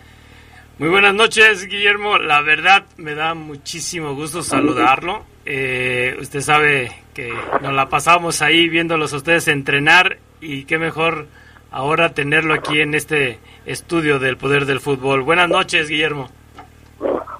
Muy 0.79 0.88
buenas 0.88 1.14
noches, 1.14 1.66
Guillermo. 1.66 2.18
La 2.18 2.42
verdad 2.42 2.85
me 2.96 3.14
da 3.14 3.35
muchísimo 3.35 4.14
gusto 4.14 4.42
saludarlo. 4.42 5.24
Eh, 5.46 6.16
usted 6.20 6.40
sabe 6.40 6.92
que 7.12 7.33
nos 7.61 7.72
la 7.72 7.88
pasamos 7.88 8.42
ahí 8.42 8.68
viéndolos 8.68 9.12
a 9.12 9.16
ustedes 9.16 9.48
entrenar 9.48 10.18
y 10.40 10.64
qué 10.64 10.79
mejor 10.79 11.27
ahora 11.74 12.14
tenerlo 12.14 12.54
aquí 12.54 12.80
en 12.80 12.94
este 12.94 13.40
estudio 13.66 14.20
del 14.20 14.37
poder 14.37 14.64
del 14.64 14.78
fútbol. 14.78 15.22
Buenas 15.22 15.48
noches, 15.48 15.88
Guillermo. 15.88 16.30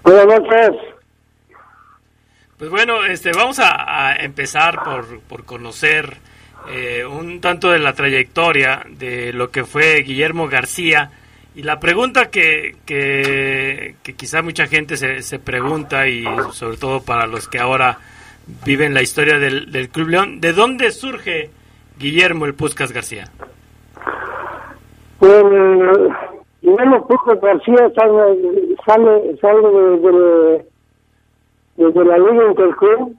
Buenas 0.03 0.27
noches. 0.27 0.71
Pues 2.59 2.69
bueno, 2.69 3.05
este, 3.05 3.31
vamos 3.33 3.61
a, 3.61 4.17
empezar 4.17 4.83
por, 4.83 5.21
por 5.21 5.45
conocer 5.45 6.17
eh, 6.69 7.05
un 7.05 7.41
tanto 7.41 7.71
de 7.71 7.79
la 7.79 7.93
trayectoria 7.93 8.85
de 8.89 9.33
lo 9.33 9.53
que 9.53 9.65
fue 9.65 10.03
Guillermo 10.03 10.49
García. 10.49 11.13
Y 11.55 11.63
la 11.63 11.79
pregunta 11.79 12.29
que, 12.31 12.75
que, 12.85 13.95
quizá 14.17 14.43
mucha 14.43 14.67
gente 14.67 14.97
se, 14.97 15.23
se, 15.23 15.39
pregunta, 15.39 16.09
y 16.09 16.25
sobre 16.53 16.77
todo 16.77 17.05
para 17.05 17.29
los 17.29 17.47
que 17.47 17.61
ahora 17.61 18.01
viven 18.65 18.95
la 18.95 19.03
historia 19.03 19.39
del, 19.39 19.71
del 19.71 19.91
Club 19.91 20.09
León, 20.09 20.41
¿de 20.41 20.53
dónde 20.53 20.91
surge 20.91 21.51
Guillermo 22.01 22.47
el 22.47 22.55
Puscas 22.55 22.91
García? 22.91 23.31
Pues, 25.25 26.13
Guillermo 26.61 27.07
Pujo 27.07 27.35
García 27.41 27.91
sale, 27.95 28.77
sale, 28.85 29.37
sale 29.39 29.69
de, 29.71 30.67
de, 31.77 32.05
la 32.05 32.19
Liga 32.19 32.49
Interclub, 32.49 33.17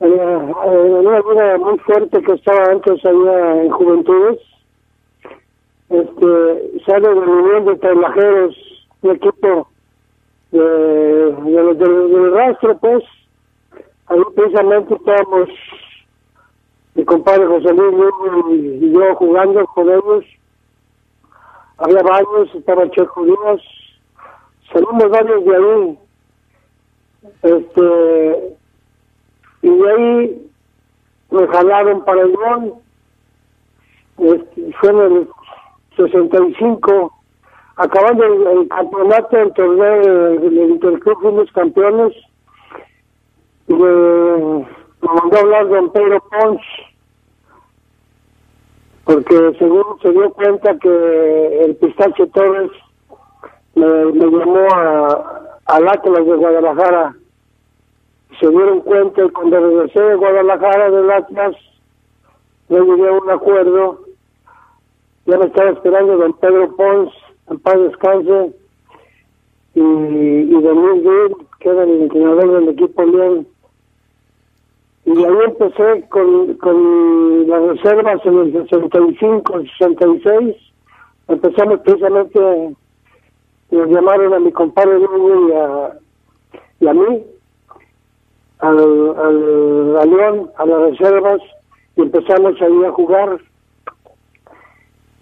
en, 0.00 0.12
una 0.12 1.18
liga 1.18 1.58
muy 1.60 1.78
fuerte 1.78 2.20
que 2.20 2.32
estaba 2.34 2.72
antes 2.72 3.02
allá 3.06 3.62
en 3.62 3.70
Juventudes. 3.70 4.38
Este, 5.88 6.82
sale 6.84 7.08
del 7.08 7.18
Unión 7.18 7.64
de 7.64 7.76
Trabajeros, 7.76 8.54
un 9.00 9.10
equipo 9.12 9.66
de, 10.50 10.60
de, 10.60 11.74
del 11.74 12.32
rastro, 12.34 12.76
pues. 12.76 13.02
Ahí 14.08 14.20
precisamente 14.36 14.94
estábamos 14.94 15.48
mi 16.96 17.04
compadre 17.06 17.46
José 17.46 17.72
Luis 17.72 18.82
y 18.82 18.92
yo 18.92 19.14
jugando 19.14 19.64
con 19.68 19.88
ellos 19.88 20.24
había 21.80 22.02
varios, 22.02 22.54
estaba 22.54 22.90
Checo 22.90 23.24
Díaz, 23.24 23.60
salimos 24.72 25.10
varios 25.10 25.44
de 25.44 25.56
ahí, 25.56 25.98
este, 27.42 28.56
y 29.62 29.68
de 29.70 29.90
ahí 29.90 30.50
me 31.30 31.46
jalaron 31.48 32.04
para 32.04 32.22
el 32.22 32.32
León, 32.32 32.74
este, 34.18 34.72
fue 34.80 34.90
en 34.90 34.98
el 35.00 35.28
65, 35.96 37.12
acabando 37.76 38.24
el, 38.24 38.68
campeonato, 38.68 39.38
el 39.38 39.52
torneo 39.54 40.38
del 40.38 40.70
Interclub, 40.70 41.20
fuimos 41.20 41.50
campeones, 41.52 42.14
y 43.68 43.74
me, 43.74 44.66
mandó 45.00 45.36
a 45.36 45.40
hablar 45.40 45.68
don 45.68 45.92
Pedro 45.92 46.22
Pons, 46.30 46.60
porque 49.10 49.56
según 49.58 49.98
se 50.02 50.12
dio 50.12 50.32
cuenta 50.34 50.78
que 50.78 51.64
el 51.64 51.74
Pistache 51.76 52.26
Torres 52.28 52.70
me, 53.74 53.86
llamó 53.86 54.68
a, 54.72 55.58
al 55.66 55.88
Atlas 55.88 56.26
de 56.26 56.34
Guadalajara. 56.36 57.16
Se 58.38 58.48
dieron 58.48 58.80
cuenta 58.82 59.24
y 59.24 59.28
cuando 59.30 59.58
regresé 59.58 60.00
de 60.00 60.14
Guadalajara 60.14 60.90
del 60.92 61.10
Atlas, 61.10 61.56
yo 62.68 62.84
llegué 62.84 63.08
a 63.08 63.12
un 63.12 63.30
acuerdo. 63.30 64.00
Ya 65.26 65.38
me 65.38 65.46
estaba 65.46 65.70
esperando 65.70 66.16
don 66.16 66.32
Pedro 66.34 66.76
Pons, 66.76 67.12
en 67.50 67.58
paz 67.58 67.80
descanse, 67.80 68.54
y, 69.74 69.80
y 69.80 70.62
don 70.62 71.36
que 71.58 71.68
era 71.68 71.82
el 71.82 72.02
entrenador 72.02 72.52
del 72.52 72.68
equipo 72.70 73.02
León 73.02 73.46
y 75.12 75.24
ahí 75.24 75.38
empecé 75.44 76.08
con, 76.08 76.54
con 76.54 77.48
las 77.48 77.62
reservas 77.62 78.24
en 78.24 78.38
el 78.38 78.52
65, 78.52 79.62
66. 79.76 80.56
Empezamos 81.26 81.80
precisamente, 81.80 82.76
nos 83.72 83.88
llamaron 83.88 84.34
a 84.34 84.38
mi 84.38 84.52
compadre 84.52 84.98
y 85.00 85.52
a, 85.52 85.98
y 86.78 86.86
a 86.86 86.94
mí, 86.94 87.24
al, 88.60 88.78
al, 88.78 90.10
León, 90.10 90.50
a 90.56 90.66
las 90.66 90.90
reservas, 90.90 91.40
y 91.96 92.02
empezamos 92.02 92.60
ahí 92.62 92.84
a 92.84 92.92
jugar. 92.92 93.40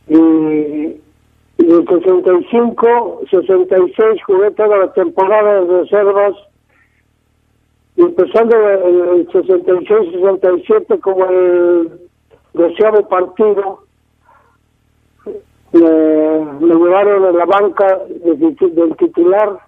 Y, 0.09 0.16
y 0.16 1.01
en 1.59 1.87
65, 1.87 3.22
66 3.31 4.22
jugué 4.27 4.51
toda 4.51 4.77
la 4.77 4.92
temporada 4.92 5.64
de 5.64 5.81
reservas 5.81 6.35
y 7.98 8.02
empezando 8.02 8.56
el 8.56 9.26
66-67 9.26 11.00
como 11.00 11.24
el 11.24 11.90
deseado 12.54 13.08
partido, 13.08 13.80
me, 15.72 15.80
llevaron 16.61 17.24
a 17.24 17.32
la 17.32 17.44
banca 17.44 17.98
del, 18.24 18.96
titular 18.98 19.58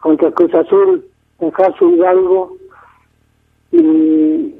contra 0.00 0.32
Cruz 0.32 0.52
Azul 0.56 1.06
en 1.38 1.52
Caso 1.52 1.88
Hidalgo. 1.88 2.56
Y 3.70 4.56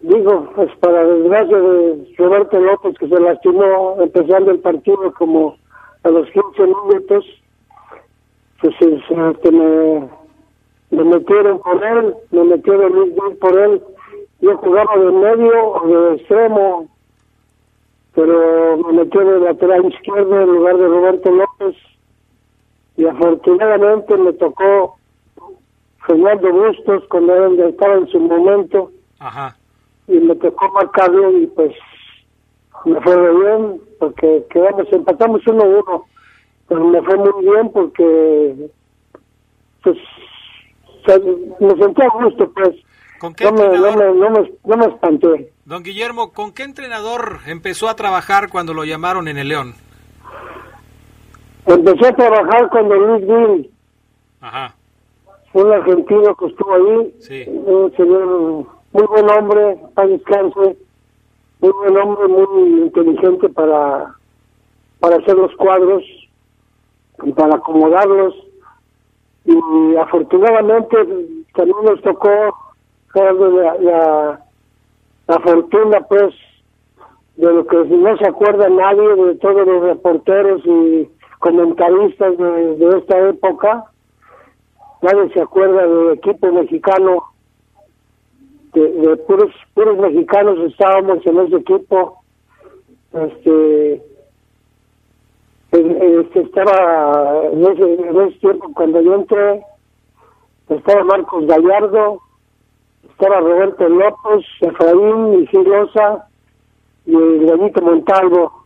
digo, 0.00 0.50
pues 0.54 0.74
para 0.76 1.04
desgracia 1.04 1.58
de 1.58 2.14
Roberto 2.16 2.60
López 2.60 2.96
que 2.98 3.08
se 3.08 3.20
lastimó 3.20 3.98
empezando 4.00 4.52
el 4.52 4.60
partido 4.60 5.12
como 5.18 5.58
a 6.02 6.08
los 6.08 6.30
15 6.30 6.62
minutos, 6.62 7.26
pues 8.62 8.74
este, 8.80 9.50
me 9.52 10.21
me 10.92 11.04
metieron 11.04 11.58
por 11.60 11.82
él, 11.84 12.14
me 12.30 12.44
metieron 12.44 12.92
por 13.40 13.58
él. 13.58 13.82
Yo 14.40 14.56
jugaba 14.58 14.96
de 14.96 15.10
medio 15.10 15.68
o 15.72 15.86
de 15.88 16.14
extremo. 16.16 16.88
pero 18.14 18.76
me 18.76 18.92
metió 18.92 19.20
de 19.24 19.40
lateral 19.40 19.86
izquierdo 19.86 20.40
en 20.42 20.48
lugar 20.48 20.76
de 20.76 20.86
Roberto 20.86 21.30
López 21.30 21.76
y 22.98 23.06
afortunadamente 23.06 24.16
me 24.18 24.34
tocó 24.34 24.96
Fernando 26.06 26.52
Bustos 26.52 27.04
cuando 27.08 27.46
él 27.46 27.58
estaba 27.60 27.94
en 27.94 28.06
su 28.08 28.20
momento 28.20 28.90
Ajá. 29.18 29.56
y 30.08 30.18
me 30.18 30.34
tocó 30.36 30.70
marcarlo 30.72 31.38
y 31.38 31.46
pues 31.46 31.72
me 32.84 33.00
fue 33.00 33.16
muy 33.16 33.40
bien 33.44 33.80
porque 33.98 34.44
quedamos, 34.50 34.92
empatamos 34.92 35.46
uno 35.46 35.62
a 35.62 35.66
uno, 35.66 36.04
pero 36.68 36.84
me 36.84 37.00
fue 37.00 37.16
muy 37.16 37.44
bien 37.46 37.70
porque 37.72 38.68
pues 39.82 39.96
se- 41.06 41.64
me 41.64 41.74
sentí 41.76 42.02
a 42.02 42.08
gusto 42.24 42.50
pues, 42.52 42.70
¿Con 43.20 43.34
qué 43.34 43.44
no 43.44 43.52
me, 43.52 43.58
no 43.58 43.74
entrenador? 43.88 44.14
me, 44.14 44.20
no 44.20 44.30
me, 44.30 44.52
no 44.64 44.76
me 44.76 44.86
espanté. 44.86 45.52
Don 45.64 45.82
Guillermo, 45.82 46.32
¿con 46.32 46.52
qué 46.52 46.64
entrenador 46.64 47.38
empezó 47.46 47.88
a 47.88 47.94
trabajar 47.96 48.48
cuando 48.50 48.74
lo 48.74 48.84
llamaron 48.84 49.28
en 49.28 49.38
el 49.38 49.48
León? 49.48 49.74
Empecé 51.66 52.08
a 52.08 52.16
trabajar 52.16 52.68
con 52.70 52.88
don 52.88 53.06
Luis 53.06 53.26
Bill, 53.26 53.70
Ajá. 54.40 54.74
un 55.52 55.70
argentino 55.72 56.34
que 56.34 56.46
estuvo 56.46 56.74
ahí, 56.74 57.14
Sí. 57.20 57.44
un 57.48 57.92
señor 57.96 58.26
muy 58.92 59.06
buen 59.06 59.30
hombre, 59.30 59.76
para 59.94 60.08
descanse, 60.08 60.76
muy 61.60 61.70
buen 61.70 61.96
hombre, 61.96 62.26
muy 62.28 62.80
inteligente 62.82 63.48
para, 63.50 64.12
para 64.98 65.16
hacer 65.18 65.36
los 65.36 65.54
cuadros 65.54 66.02
y 67.22 67.32
para 67.32 67.54
acomodarlos. 67.54 68.34
Y 69.44 69.96
afortunadamente 69.96 70.96
también 71.54 71.76
nos 71.84 72.00
tocó 72.02 72.28
la, 73.14 74.40
la, 75.26 75.40
fortuna, 75.40 76.00
pues, 76.08 76.34
de 77.36 77.52
lo 77.52 77.66
que 77.66 77.76
no 77.76 78.16
se 78.16 78.28
acuerda 78.28 78.68
nadie, 78.68 79.16
de 79.16 79.34
todos 79.36 79.66
los 79.66 79.82
reporteros 79.82 80.62
y 80.64 81.08
comentaristas 81.38 82.38
de, 82.38 82.76
de 82.76 82.98
esta 82.98 83.28
época. 83.28 83.84
Nadie 85.02 85.32
se 85.32 85.40
acuerda 85.40 85.86
del 85.86 86.12
equipo 86.12 86.52
mexicano 86.52 87.24
de, 88.72 88.90
de 88.90 89.16
puros 89.18 89.52
puros 89.74 89.98
mexicanos 89.98 90.58
estábamos 90.70 91.24
en 91.26 91.40
ese 91.40 91.56
equipo 91.56 92.22
este 93.12 94.02
este 95.72 96.40
estaba 96.40 97.46
en 97.50 97.62
ese, 97.62 97.94
en 97.94 98.20
ese 98.20 98.38
tiempo 98.40 98.70
cuando 98.74 99.00
yo 99.00 99.14
entré 99.14 99.64
estaba 100.68 101.04
Marcos 101.04 101.46
Gallardo 101.46 102.20
estaba 103.10 103.40
Roberto 103.40 103.88
López 103.88 104.44
Efraín 104.60 105.48
Silosa 105.50 106.28
y 107.06 107.14
el 107.14 107.46
Gallito 107.46 107.82
Montalvo. 107.82 108.64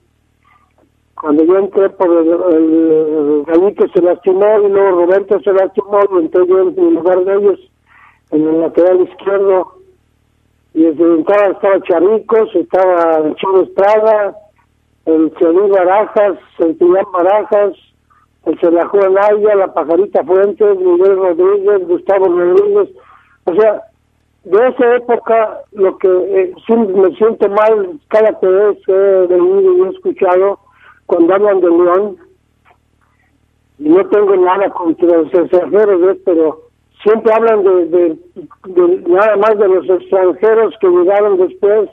Cuando 1.14 1.44
yo 1.44 1.58
entré 1.58 1.90
por 1.90 2.10
el, 2.10 2.28
el 2.28 3.44
Gallito 3.46 3.86
se 3.88 4.02
lastimó 4.02 4.60
y 4.60 4.68
luego 4.68 5.04
Roberto 5.04 5.40
se 5.40 5.52
lastimó 5.52 6.00
y 6.12 6.18
entré 6.24 6.46
yo 6.46 6.60
en 6.60 6.94
lugar 6.94 7.24
de 7.24 7.34
ellos 7.34 7.60
en 8.30 8.48
el 8.48 8.60
lateral 8.60 9.00
izquierdo. 9.02 9.72
Y 10.74 10.82
desde 10.82 11.04
entrada 11.04 11.52
estaba 11.52 11.80
Charicos, 11.82 12.54
estaba 12.54 13.18
el 13.18 13.34
Chino 13.36 13.62
Estrada, 13.62 14.36
el 15.06 15.32
Celín 15.38 15.70
Barajas, 15.70 16.38
el 16.58 16.74
Pillán 16.76 17.04
Barajas, 17.12 17.74
el 18.44 18.58
Celajú 18.60 19.00
Anaya, 19.00 19.54
la 19.54 19.72
Pajarita 19.72 20.24
Fuentes, 20.24 20.78
Miguel 20.78 21.16
Rodríguez, 21.16 21.86
Gustavo 21.88 22.26
Rodríguez. 22.26 22.90
O 23.44 23.54
sea, 23.54 23.82
de 24.44 24.68
esa 24.68 24.96
época 24.96 25.60
lo 25.72 25.96
que 25.98 26.08
eh, 26.08 26.54
me 26.68 27.16
siento 27.16 27.48
mal 27.48 27.98
cada 28.08 28.30
vez 28.30 28.78
que 28.84 28.92
he 28.92 29.26
venido 29.26 29.72
y 29.76 29.82
he 29.82 29.88
escuchado 29.90 30.58
cuando 31.06 31.34
hablan 31.34 31.60
de 31.60 31.70
León, 31.70 32.16
y 33.78 33.88
no 33.88 34.04
tengo 34.08 34.36
nada 34.36 34.70
contra 34.70 35.18
los 35.18 35.32
extranjeros, 35.32 36.16
pero 36.24 36.60
siempre 37.02 37.32
hablan 37.32 37.62
de, 37.62 37.86
de 37.86 38.98
nada 39.06 39.36
más 39.36 39.58
de 39.58 39.68
los 39.68 39.88
extranjeros 39.88 40.74
que 40.80 40.88
llegaron 40.88 41.38
después, 41.38 41.90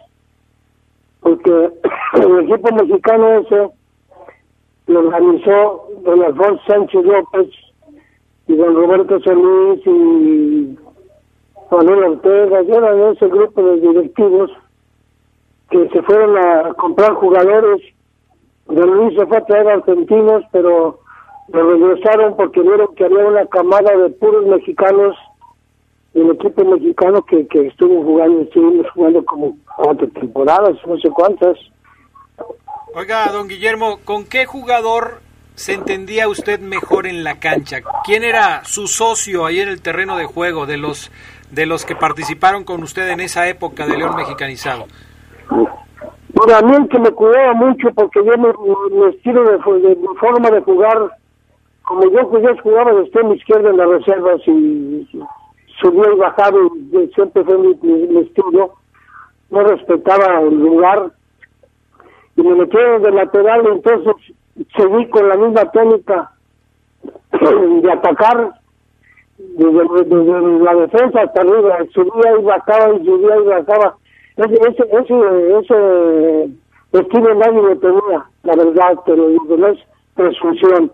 porque 1.23 1.51
el 2.13 2.39
equipo 2.39 2.75
mexicano 2.75 3.39
ese 3.39 3.69
lo 4.87 4.99
organizó 4.99 5.87
don 6.03 6.21
Alfonso 6.21 6.61
Sánchez 6.67 7.03
López 7.05 7.47
y 8.47 8.55
don 8.55 8.75
Roberto 8.75 9.19
Solís 9.21 9.87
y 9.87 10.77
Manuel 11.71 12.03
Ortega, 12.03 12.61
y 12.61 12.71
eran 12.71 12.99
ese 13.13 13.27
grupo 13.27 13.63
de 13.63 13.79
directivos 13.79 14.51
que 15.69 15.89
se 15.89 16.01
fueron 16.03 16.37
a 16.37 16.73
comprar 16.73 17.13
jugadores. 17.13 17.81
Don 18.67 18.95
Luis 18.95 19.17
se 19.17 19.25
fue 19.25 19.37
a 19.37 19.45
traer 19.45 19.67
argentinos, 19.67 20.43
pero 20.51 20.99
lo 21.47 21.69
regresaron 21.71 22.35
porque 22.35 22.61
vieron 22.61 22.93
que 22.95 23.05
había 23.05 23.25
una 23.25 23.45
camada 23.47 23.97
de 23.97 24.09
puros 24.09 24.45
mexicanos 24.45 25.15
el 26.13 26.29
equipo 26.29 26.63
mexicano 26.63 27.23
que, 27.25 27.47
que 27.47 27.67
estuvo 27.67 28.03
jugando, 28.03 28.41
estuvimos 28.41 28.89
jugando 28.91 29.25
como 29.25 29.57
cuatro 29.77 30.07
temporadas, 30.09 30.75
no 30.85 30.97
sé 30.97 31.09
cuántas. 31.09 31.57
Oiga, 32.95 33.31
don 33.31 33.47
Guillermo, 33.47 33.99
¿con 34.05 34.25
qué 34.25 34.45
jugador 34.45 35.21
se 35.55 35.73
entendía 35.73 36.27
usted 36.27 36.59
mejor 36.59 37.07
en 37.07 37.23
la 37.23 37.39
cancha? 37.39 37.79
¿Quién 38.05 38.23
era 38.23 38.63
su 38.65 38.87
socio 38.87 39.45
ahí 39.45 39.59
en 39.61 39.69
el 39.69 39.81
terreno 39.81 40.15
de 40.17 40.25
juego 40.25 40.65
de 40.65 40.77
los 40.77 41.11
de 41.51 41.65
los 41.67 41.85
que 41.85 41.95
participaron 41.95 42.63
con 42.63 42.81
usted 42.81 43.07
en 43.09 43.19
esa 43.19 43.47
época 43.47 43.85
de 43.85 43.97
León 43.97 44.15
mexicanizado? 44.15 44.85
Bueno, 45.49 46.55
a 46.57 46.61
mí 46.63 46.75
el 46.75 46.89
que 46.89 46.97
me 46.99 47.11
cuidaba 47.11 47.53
mucho 47.53 47.89
porque 47.93 48.19
yo 48.25 48.31
me, 48.37 48.47
mi 48.95 49.09
estilo 49.15 49.43
de, 49.43 49.57
de 49.87 49.95
mi 49.95 50.07
forma 50.19 50.49
de 50.49 50.61
jugar, 50.61 50.97
como 51.83 52.03
yo, 52.11 52.27
pues, 52.29 52.43
yo 52.43 52.49
jugaba 52.63 52.91
de 52.93 53.01
extremo 53.03 53.35
izquierdo 53.35 53.69
en 53.69 53.77
las 53.77 53.87
reservas 53.87 54.41
y 54.47 55.07
subía 55.79 56.11
y 56.11 56.17
bajaba 56.17 56.57
y 56.91 56.97
y 56.97 57.07
siempre 57.13 57.43
fue 57.43 57.57
mi, 57.59 57.75
mi- 57.83 58.07
mi 58.07 58.19
estilo, 58.21 58.73
no 59.53 59.63
respetaba 59.63 60.41
el 60.41 60.59
lugar 60.59 61.11
y 62.35 62.41
me 62.41 62.55
metieron 62.55 63.03
de 63.03 63.11
lateral 63.11 63.65
entonces 63.67 64.15
seguí 64.75 65.07
con 65.09 65.29
la 65.29 65.35
misma 65.35 65.71
técnica 65.71 66.31
de 67.81 67.91
atacar 67.91 68.53
desde, 69.37 70.03
desde 70.05 70.59
la 70.59 70.75
defensa 70.75 71.21
hasta 71.21 71.41
arriba, 71.41 71.77
subía 71.93 72.39
y 72.39 72.43
bajaba 72.43 72.95
y 72.95 73.05
subía 73.05 73.37
y 73.37 73.43
bajaba. 73.43 73.95
Ese, 74.37 74.53
ese, 74.53 74.83
ese, 74.83 75.57
ese 75.59 76.49
estilo 76.91 77.35
nadie 77.35 77.61
lo 77.61 77.77
tenía, 77.77 78.25
la 78.43 78.55
verdad, 78.55 78.99
pero 79.05 79.29
no 79.29 79.67
es 79.67 79.79
presunción. 80.15 80.91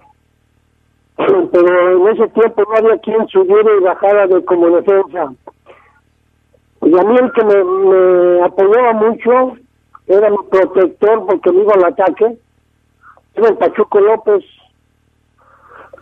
Pero 1.52 2.08
en 2.08 2.16
ese 2.16 2.30
tiempo 2.30 2.64
no 2.64 2.78
había 2.78 2.98
quien 3.00 3.28
subiera 3.28 3.70
y 3.78 3.84
bajara 3.84 4.26
de 4.28 4.46
como 4.46 4.70
defensa. 4.70 5.34
Y 6.82 6.98
a 6.98 7.04
mí 7.04 7.16
el 7.18 7.32
que 7.34 7.44
me, 7.44 7.64
me 7.64 8.44
apoyaba 8.46 8.94
mucho 8.94 9.58
era 10.08 10.30
mi 10.30 10.38
protector 10.50 11.26
porque 11.26 11.52
me 11.52 11.62
iba 11.64 11.74
al 11.74 11.86
ataque, 11.86 12.38
era 13.36 13.50
el 13.50 13.58
Pachuco 13.58 14.00
López. 14.00 14.44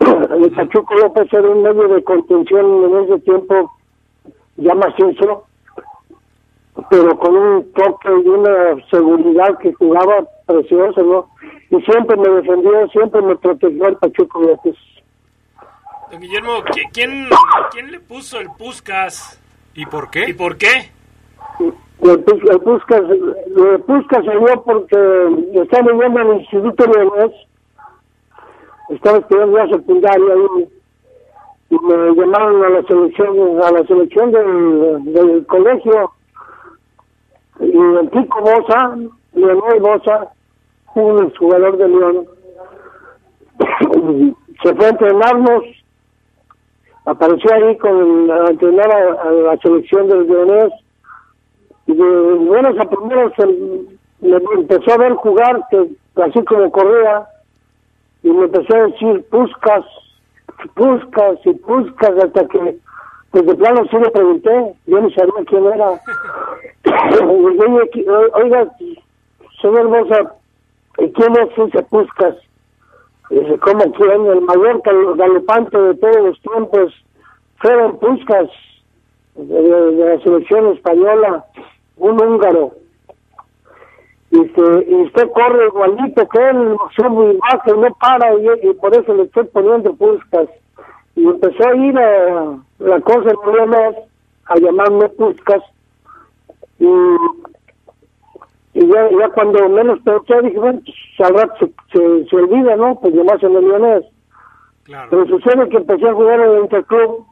El 0.00 0.52
Pachuco 0.52 0.94
López 0.94 1.32
era 1.32 1.48
un 1.48 1.62
medio 1.62 1.88
de 1.88 2.04
contención 2.04 2.84
en 2.84 3.04
ese 3.04 3.18
tiempo 3.20 3.72
ya 4.56 4.74
macizo, 4.74 5.44
pero 6.88 7.18
con 7.18 7.34
un 7.36 7.72
toque 7.72 8.08
y 8.24 8.28
una 8.28 8.76
seguridad 8.90 9.58
que 9.58 9.72
jugaba 9.74 10.24
precioso, 10.46 11.02
¿no? 11.02 11.28
Y 11.70 11.82
siempre 11.82 12.16
me 12.16 12.28
defendió, 12.28 12.86
siempre 12.88 13.20
me 13.22 13.34
protegió 13.36 13.88
el 13.88 13.96
Pachuco 13.96 14.40
López. 14.40 14.76
Don 16.12 16.20
Guillermo, 16.20 16.52
¿qui- 16.66 16.88
¿quién, 16.92 17.28
¿quién 17.72 17.90
le 17.90 17.98
puso 18.00 18.38
el 18.38 18.48
Puscas? 18.56 19.40
¿Y 19.78 19.86
por 19.86 20.06
¿Y 20.06 20.08
qué? 20.10 20.34
por 20.34 20.56
qué? 20.56 20.90
El, 22.02 22.24
Pus- 22.24 22.50
el 22.50 22.60
salió 24.24 24.62
porque 24.64 24.96
estaba 25.54 25.92
viviendo 25.92 26.20
en 26.20 26.26
el 26.30 26.40
Instituto 26.40 26.84
Leonés, 26.86 27.32
estaba 28.88 29.18
estudiando 29.18 29.56
la 29.56 29.68
secundaria 29.68 30.34
y, 30.58 31.74
y 31.74 31.78
me 31.78 32.12
llamaron 32.16 32.64
a 32.64 32.68
la 32.70 32.82
selección, 32.88 33.62
a 33.62 33.70
la 33.70 33.84
selección 33.86 34.32
del, 34.32 35.12
del 35.12 35.46
colegio 35.46 36.10
y 37.60 37.76
el 37.78 38.08
Pico 38.10 38.40
Bosa, 38.40 38.96
Leonel 39.34 39.80
Bosa, 39.80 40.32
un 40.96 41.32
jugador 41.36 41.76
de 41.76 41.88
León, 41.88 42.26
se 44.64 44.74
fue 44.74 44.86
a 44.86 44.90
entrenarnos, 44.90 45.62
apareció 47.08 47.54
ahí 47.54 47.76
con 47.78 48.30
a 48.30 48.50
entrenar 48.50 48.90
a, 48.92 49.30
la 49.30 49.56
selección 49.58 50.08
del 50.08 50.28
Leonés 50.28 50.72
y 51.86 51.94
de 51.94 52.34
buenas 52.34 52.78
a 52.78 52.84
primeras 52.84 53.32
em, 53.38 53.86
me 54.20 54.36
empezó 54.54 54.92
a 54.92 54.98
ver 54.98 55.14
jugar 55.14 55.64
que 55.70 55.88
así 56.22 56.44
como 56.44 56.70
corría 56.70 57.26
y 58.22 58.30
me 58.30 58.44
empezó 58.44 58.76
a 58.76 58.86
decir 58.88 59.24
puscas 59.30 59.84
puscas 60.74 61.38
y 61.46 61.52
puscas 61.54 62.24
hasta 62.24 62.46
que 62.48 62.76
pues 63.30 63.46
de 63.46 63.54
plano 63.54 63.84
sí 63.90 63.96
le 63.96 64.10
pregunté 64.10 64.74
yo 64.86 65.00
no 65.00 65.10
sabía 65.10 65.44
quién 65.46 65.64
era 65.64 66.00
Y 66.84 68.04
yo, 68.04 68.14
"Oye, 68.14 68.30
oiga 68.34 68.68
señor 69.62 69.86
Bosa 69.88 70.34
¿y 70.98 71.12
quién 71.12 71.32
es 71.36 71.58
ese 71.58 71.82
Puscas? 71.84 72.34
Dice, 73.30 73.58
¿cómo 73.58 73.92
quién? 73.92 74.26
El 74.26 74.40
mayor 74.42 74.80
galopante 75.16 75.78
de 75.78 75.94
todos 75.96 76.16
los 76.16 76.40
tiempos, 76.40 76.94
Ferenc 77.60 77.98
Puscas, 77.98 78.48
de, 79.34 79.92
la 79.92 80.20
selección 80.22 80.68
española, 80.68 81.44
un 81.98 82.22
húngaro. 82.22 82.72
Dice, 84.30 84.86
y 84.88 84.94
usted 84.94 85.30
corre 85.32 85.66
igualito 85.66 86.28
que 86.28 86.38
él, 86.38 86.76
soy 86.96 87.08
muy 87.10 87.36
bajo, 87.36 87.74
no 87.74 87.94
para, 88.00 88.34
y, 88.34 88.72
por 88.74 88.94
eso 88.94 89.14
le 89.14 89.24
estoy 89.24 89.44
poniendo 89.44 89.94
Puscas. 89.94 90.48
Y 91.14 91.26
empezó 91.26 91.68
a 91.68 91.76
ir 91.76 91.98
a 91.98 92.58
la 92.78 93.00
cosa 93.00 93.30
en 93.30 93.96
a 94.46 94.54
llamarme 94.56 95.08
Puscas, 95.10 95.62
y 96.78 96.86
y 98.74 98.86
ya, 98.86 99.08
ya 99.10 99.28
cuando 99.30 99.68
menos 99.68 99.98
pensé, 100.00 100.42
dije, 100.42 100.58
bueno, 100.58 100.80
pues, 100.84 101.28
al 101.28 101.34
rato 101.34 101.68
se, 101.92 102.24
se, 102.28 102.36
olvida, 102.36 102.76
¿no? 102.76 102.98
Pues 103.00 103.14
nomás 103.14 103.42
en 103.42 103.56
el 103.56 103.68
leonés. 103.68 104.04
Claro. 104.84 105.08
Pero 105.10 105.26
sucede 105.26 105.68
que 105.68 105.76
empecé 105.78 106.08
a 106.08 106.14
jugar 106.14 106.40
en 106.40 106.50
el 106.50 106.60
Interclub 106.60 107.26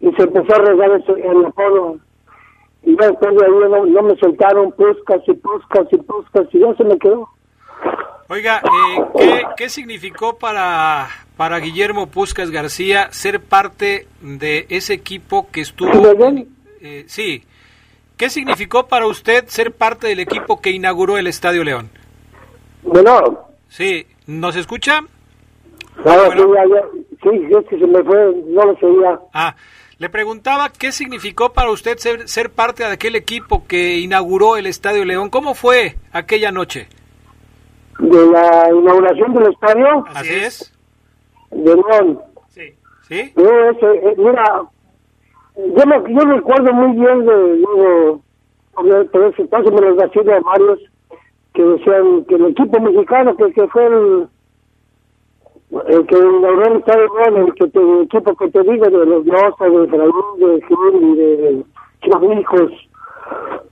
y 0.00 0.12
se 0.12 0.22
empezó 0.22 0.54
a 0.54 0.64
regar 0.64 0.90
en 0.90 1.44
el 1.44 1.52
polo. 1.52 1.98
Y 2.82 2.96
ya 2.96 3.08
después 3.08 3.34
de 3.36 3.44
ahí 3.44 3.90
no, 3.90 4.02
me 4.02 4.16
soltaron 4.16 4.72
puscas 4.72 5.20
y 5.26 5.32
puscas 5.34 5.86
y 5.90 5.96
puscas 5.98 6.46
y 6.52 6.60
ya 6.60 6.74
se 6.74 6.84
me 6.84 6.98
quedó. 6.98 7.28
Oiga, 8.28 8.60
eh, 8.64 9.04
¿qué, 9.18 9.42
¿qué 9.56 9.68
significó 9.68 10.36
para, 10.38 11.08
para 11.36 11.58
Guillermo 11.58 12.08
Puscas 12.08 12.50
García 12.50 13.08
ser 13.12 13.40
parte 13.40 14.06
de 14.20 14.66
ese 14.68 14.94
equipo 14.94 15.48
que 15.52 15.60
estuvo... 15.60 15.90
Eh, 16.80 17.04
sí, 17.06 17.44
¿Qué 18.16 18.30
significó 18.30 18.86
para 18.86 19.06
usted 19.06 19.44
ser 19.46 19.72
parte 19.72 20.06
del 20.06 20.20
equipo 20.20 20.60
que 20.60 20.70
inauguró 20.70 21.18
el 21.18 21.26
Estadio 21.26 21.62
León? 21.64 21.90
Bueno. 22.82 23.46
Sí, 23.68 24.06
¿nos 24.26 24.56
escucha? 24.56 25.00
Claro, 26.02 26.32
sí, 27.22 27.30
es 27.50 27.66
que 27.68 27.78
se 27.78 27.86
me 27.86 28.02
fue, 28.04 28.32
no 28.48 28.64
lo 28.64 28.76
seguía. 28.78 29.20
Ah, 29.34 29.54
le 29.98 30.08
preguntaba 30.08 30.70
qué 30.70 30.92
significó 30.92 31.52
para 31.52 31.70
usted 31.70 31.98
ser, 31.98 32.28
ser 32.28 32.50
parte 32.50 32.84
de 32.84 32.90
aquel 32.90 33.16
equipo 33.16 33.66
que 33.66 33.98
inauguró 33.98 34.56
el 34.56 34.66
Estadio 34.66 35.04
León. 35.04 35.28
¿Cómo 35.28 35.54
fue 35.54 35.96
aquella 36.12 36.50
noche? 36.52 36.88
¿De 37.98 38.26
la 38.26 38.68
inauguración 38.70 39.34
del 39.34 39.52
estadio? 39.52 40.04
Así 40.14 40.34
es. 40.34 40.72
De 41.50 41.74
León. 41.74 42.20
Sí. 42.48 42.74
¿Sí? 43.08 43.32
Eh, 43.36 44.14
mira, 44.16 44.62
yo, 45.56 45.86
me, 45.86 46.12
yo 46.12 46.20
recuerdo 46.20 46.72
muy 46.72 46.92
bien 46.96 47.24
de, 47.24 48.18
por 48.74 49.24
ese 49.24 49.42
entonces 49.42 49.72
me 49.72 49.80
los 49.80 49.96
decía 49.96 50.36
a 50.36 50.40
varios 50.40 50.80
que 51.54 51.62
decían 51.62 52.24
que 52.26 52.34
el 52.34 52.46
equipo 52.46 52.80
mexicano, 52.80 53.34
que, 53.36 53.50
que 53.52 53.66
fue 53.68 53.86
el, 53.86 54.28
el 55.88 56.06
que 56.06 56.18
inauguró 56.18 56.66
el 56.66 56.76
estadio 56.76 57.08
el, 57.24 57.54
que 57.54 57.64
el 57.64 58.02
equipo 58.02 58.36
que 58.36 58.48
te 58.50 58.62
digo, 58.62 58.84
de 58.84 59.06
los 59.06 59.24
Nosa, 59.24 59.64
de 59.64 59.88
Fraúl, 59.88 60.38
de 60.38 60.62
Gil 60.66 61.16
de 61.16 61.64
los 62.02 62.38
hijos, 62.38 62.72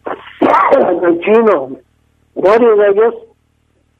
del 1.03 1.20
chino, 1.20 1.70
varios 2.35 2.78
de 2.78 2.89
ellos. 2.89 3.14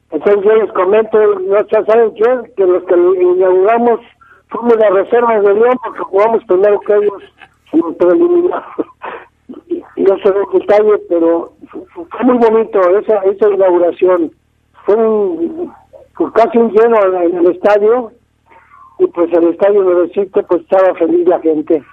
Entonces 0.09 0.43
yo 0.43 0.55
les 0.55 0.71
comento, 0.71 1.39
no 1.39 1.57
saben 1.85 2.13
qué, 2.15 2.53
que 2.55 2.65
los 2.65 2.83
que 2.85 2.95
inauguramos 2.95 3.99
fuimos 4.47 4.77
las 4.77 4.91
reservas 4.91 5.43
de 5.43 5.53
León 5.53 5.77
porque 5.83 5.99
jugamos 5.99 6.43
primero 6.45 6.79
que 6.79 6.93
ellos 6.95 7.23
no 9.95 10.17
sé 10.17 10.29
el 10.29 10.59
detalle, 10.59 10.97
pero 11.09 11.53
fue 11.93 12.25
muy 12.25 12.37
bonito 12.37 12.79
esa, 12.99 13.17
esa 13.23 13.49
inauguración. 13.49 14.31
Fue, 14.85 14.95
un, 14.95 15.73
casi 16.33 16.57
un 16.57 16.71
lleno 16.71 17.21
en 17.21 17.37
el 17.37 17.51
estadio 17.51 18.11
y 18.99 19.07
pues 19.07 19.31
el 19.33 19.49
estadio 19.49 19.83
Nuevecito 19.83 20.43
pues 20.43 20.61
estaba 20.61 20.93
feliz 20.95 21.27
la 21.27 21.39
gente. 21.39 21.83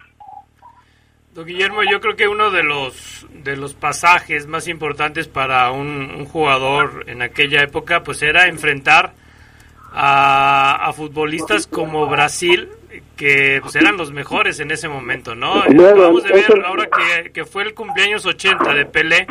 Don 1.34 1.46
Guillermo, 1.46 1.82
yo 1.90 2.00
creo 2.00 2.14
que 2.14 2.28
uno 2.28 2.50
de 2.50 2.62
los 2.62 3.26
de 3.32 3.56
los 3.56 3.74
pasajes 3.74 4.46
más 4.46 4.68
importantes 4.68 5.28
para 5.28 5.72
un, 5.72 6.10
un 6.14 6.26
jugador 6.26 7.04
en 7.06 7.22
aquella 7.22 7.62
época 7.62 8.02
pues 8.02 8.22
era 8.22 8.48
enfrentar 8.48 9.14
a, 9.92 10.88
a 10.88 10.92
futbolistas 10.92 11.66
como 11.66 12.06
Brasil 12.06 12.68
que 13.22 13.60
pues, 13.62 13.76
eran 13.76 13.96
los 13.96 14.10
mejores 14.10 14.58
en 14.58 14.72
ese 14.72 14.88
momento, 14.88 15.36
¿no? 15.36 15.62
Vamos 15.76 16.24
a 16.24 16.32
ver 16.32 16.44
ahora 16.66 16.88
que, 17.32 17.44
fue 17.44 17.62
el 17.62 17.72
cumpleaños 17.72 18.26
80 18.26 18.74
de 18.74 18.84
Pelé, 18.84 19.28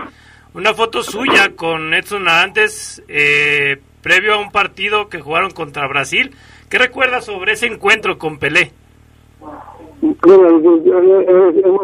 una 0.53 0.73
foto 0.73 1.03
suya 1.03 1.57
con 1.57 1.93
Edson 1.93 2.29
Arantes 2.29 3.03
eh, 3.09 3.81
previo 4.01 4.35
a 4.35 4.37
un 4.37 4.49
partido 4.49 5.09
que 5.09 5.19
jugaron 5.19 5.51
contra 5.51 5.89
Brasil. 5.89 6.33
¿Qué 6.69 6.77
recuerda 6.77 7.19
sobre 7.19 7.51
ese 7.51 7.65
encuentro 7.67 8.17
con 8.17 8.39
Pelé? 8.39 8.71
el, 10.01 10.11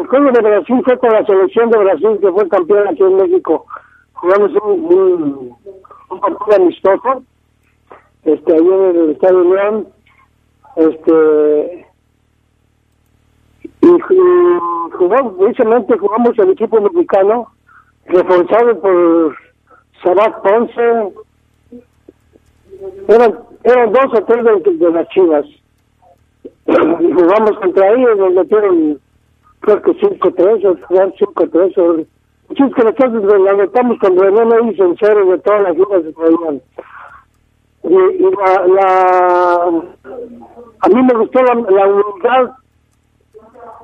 juego 0.08 0.32
de 0.32 0.40
Brasil 0.40 0.80
fue 0.86 0.98
con 0.98 1.10
la 1.12 1.26
selección 1.26 1.70
de 1.70 1.78
Brasil 1.78 2.18
que 2.22 2.32
fue 2.32 2.48
campeón 2.48 2.88
aquí 2.88 3.02
en 3.02 3.16
México. 3.16 3.66
Jugamos 4.14 4.50
un, 4.62 5.54
un, 6.08 6.20
partido 6.20 6.56
amistoso 6.56 7.22
este, 8.24 8.52
ahí 8.54 8.66
en 8.66 8.96
el 8.96 9.10
Estadio 9.10 9.44
León. 9.44 9.88
Este, 10.76 11.87
y, 13.88 14.96
jugamos, 14.96 15.34
precisamente 15.38 15.98
jugamos 15.98 16.38
el 16.38 16.50
equipo 16.50 16.80
mexicano, 16.80 17.48
reforzado 18.06 18.80
por 18.80 19.36
Sabat 20.02 20.42
Ponce, 20.42 21.14
eran, 23.08 23.38
eran 23.64 23.92
dos 23.92 24.14
o 24.14 24.24
tres 24.24 24.64
de, 24.78 24.90
las 24.90 25.08
chivas. 25.08 25.46
Y 27.00 27.12
jugamos 27.12 27.58
contra 27.60 27.94
ellos, 27.94 28.18
nos 28.18 28.34
metieron 28.34 29.00
creo 29.60 29.82
que 29.82 29.92
5-3 29.92 30.64
o 30.66 30.86
jugaron 30.86 31.12
5-3 31.14 32.06
Muchos 32.48 32.74
que 32.74 32.84
nosotros 32.84 33.40
la 33.42 33.52
metamos 33.54 33.98
con 33.98 34.18
René 34.18 34.44
Méndez 34.44 34.96
cero 35.00 35.26
de 35.26 35.38
todas 35.38 35.62
las 35.62 35.76
ligas 35.76 36.02
que 36.02 36.12
traían. 36.12 36.62
Y, 37.84 37.94
y 37.94 38.30
la, 38.30 38.66
la, 38.66 39.54
a 40.80 40.88
mí 40.88 41.02
me 41.02 41.14
gustó 41.18 41.42
la, 41.42 41.54
la 41.54 41.86
humildad 41.86 42.50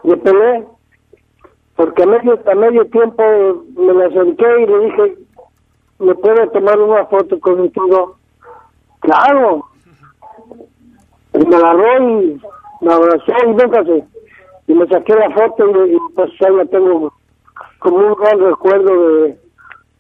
de 0.03 0.17
Pelé, 0.17 0.65
porque 1.77 2.03
a 2.03 2.07
medio, 2.07 2.39
a 2.47 2.55
medio 2.55 2.87
tiempo 2.87 3.23
me 3.77 3.95
la 3.95 4.07
acerqué 4.07 4.63
y 4.63 4.67
le 4.67 4.79
dije, 4.87 5.19
¿me 5.99 6.15
puedo 6.15 6.49
tomar 6.51 6.79
una 6.79 7.07
foto 7.07 7.39
contigo? 7.41 8.17
Claro. 9.01 9.65
Y 11.35 11.47
me 11.47 11.57
agarró 11.57 12.11
y 12.11 12.41
me 12.81 12.93
abrazó 12.93 13.33
y 13.47 13.53
véngase. 13.55 14.05
Y 14.67 14.75
me 14.75 14.87
saqué 14.87 15.15
la 15.15 15.31
foto 15.31 15.87
y, 15.87 15.99
pues 16.15 16.31
ahí 16.43 16.57
la 16.57 16.65
tengo 16.67 17.13
como 17.81 17.97
un 17.99 18.15
gran 18.15 18.41
recuerdo 18.41 19.11
de 19.11 19.39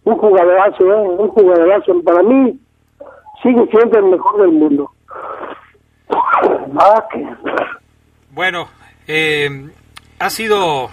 un 0.04 0.16
jugadorazo, 0.16 0.84
¿eh? 0.84 1.08
un 1.18 1.28
jugadorazo. 1.28 2.02
Para 2.02 2.22
mí 2.22 2.58
sigue 3.42 3.66
siendo 3.66 3.98
el 3.98 4.04
mejor 4.06 4.40
del 4.40 4.52
mundo. 4.52 4.90
Ah, 6.78 7.06
bueno, 8.30 8.66
eh, 9.06 9.70
ha 10.18 10.30
sido 10.30 10.90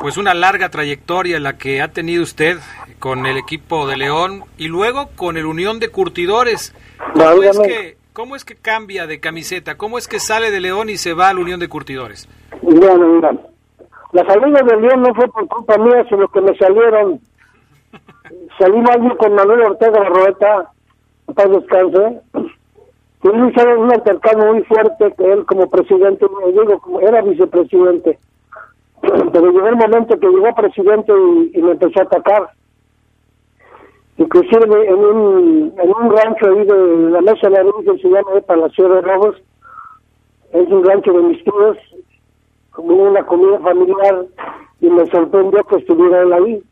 pues 0.00 0.16
una 0.16 0.34
larga 0.34 0.68
trayectoria 0.68 1.38
la 1.38 1.58
que 1.58 1.80
ha 1.80 1.88
tenido 1.88 2.22
usted 2.22 2.58
con 2.98 3.26
el 3.26 3.36
equipo 3.36 3.86
de 3.86 3.96
León 3.96 4.44
y 4.58 4.68
luego 4.68 5.10
con 5.16 5.36
el 5.36 5.46
Unión 5.46 5.78
de 5.78 5.90
Curtidores. 5.90 6.74
¿Cómo 7.14 7.42
es, 7.42 7.58
que, 7.58 7.96
¿Cómo 8.12 8.36
es 8.36 8.44
que 8.44 8.56
cambia 8.56 9.06
de 9.06 9.20
camiseta? 9.20 9.76
¿Cómo 9.76 9.98
es 9.98 10.08
que 10.08 10.18
sale 10.18 10.50
de 10.50 10.60
León 10.60 10.88
y 10.88 10.96
se 10.96 11.14
va 11.14 11.28
al 11.28 11.38
Unión 11.38 11.60
de 11.60 11.68
Curtidores? 11.68 12.28
Bueno, 12.62 13.08
mira, 13.08 13.32
la 14.12 14.26
salida 14.26 14.60
de 14.62 14.80
León 14.80 15.02
no 15.02 15.14
fue 15.14 15.28
por 15.28 15.48
culpa 15.48 15.78
mía, 15.78 16.04
sino 16.08 16.28
que 16.28 16.40
me 16.40 16.56
salieron. 16.56 17.20
Salí 18.58 18.80
mal 18.80 19.16
con 19.16 19.34
Manuel 19.34 19.62
Ortega 19.62 20.00
Barroeta, 20.00 20.70
para 21.34 21.48
descanse. 21.48 22.20
Y 23.22 23.28
él 23.28 23.78
un 23.78 23.92
altercado 23.92 24.52
muy 24.52 24.62
fuerte 24.64 25.14
que 25.16 25.32
él 25.32 25.44
como 25.46 25.70
presidente, 25.70 26.26
digo, 26.48 26.78
como 26.80 27.00
era 27.00 27.22
vicepresidente 27.22 28.18
pero 29.32 29.50
llegó 29.50 29.66
el 29.66 29.76
momento 29.76 30.18
que 30.18 30.28
llegó 30.28 30.54
presidente 30.54 31.12
y, 31.54 31.60
me 31.60 31.72
empezó 31.72 32.00
a 32.00 32.04
atacar. 32.04 32.50
Inclusive 34.16 34.88
en 34.88 34.98
un, 34.98 35.74
en 35.76 35.90
un 35.90 36.16
rancho 36.16 36.46
ahí 36.46 36.64
de 36.64 37.10
la 37.10 37.20
Mesa 37.20 37.48
de 37.48 37.64
la 37.64 37.72
que 37.84 37.98
se 37.98 38.08
llama 38.08 38.40
Palacio 38.46 38.88
de 38.88 39.00
Robos, 39.00 39.36
es 40.52 40.68
un 40.68 40.84
rancho 40.84 41.12
de 41.12 41.22
mis 41.22 41.42
tíos, 41.42 41.78
como 42.70 42.94
una 42.94 43.24
comida 43.24 43.58
familiar, 43.60 44.26
y 44.80 44.88
me 44.88 45.06
sorprendió 45.10 45.64
que 45.64 45.76
estuviera 45.76 46.22
él 46.22 46.32
ahí, 46.32 46.62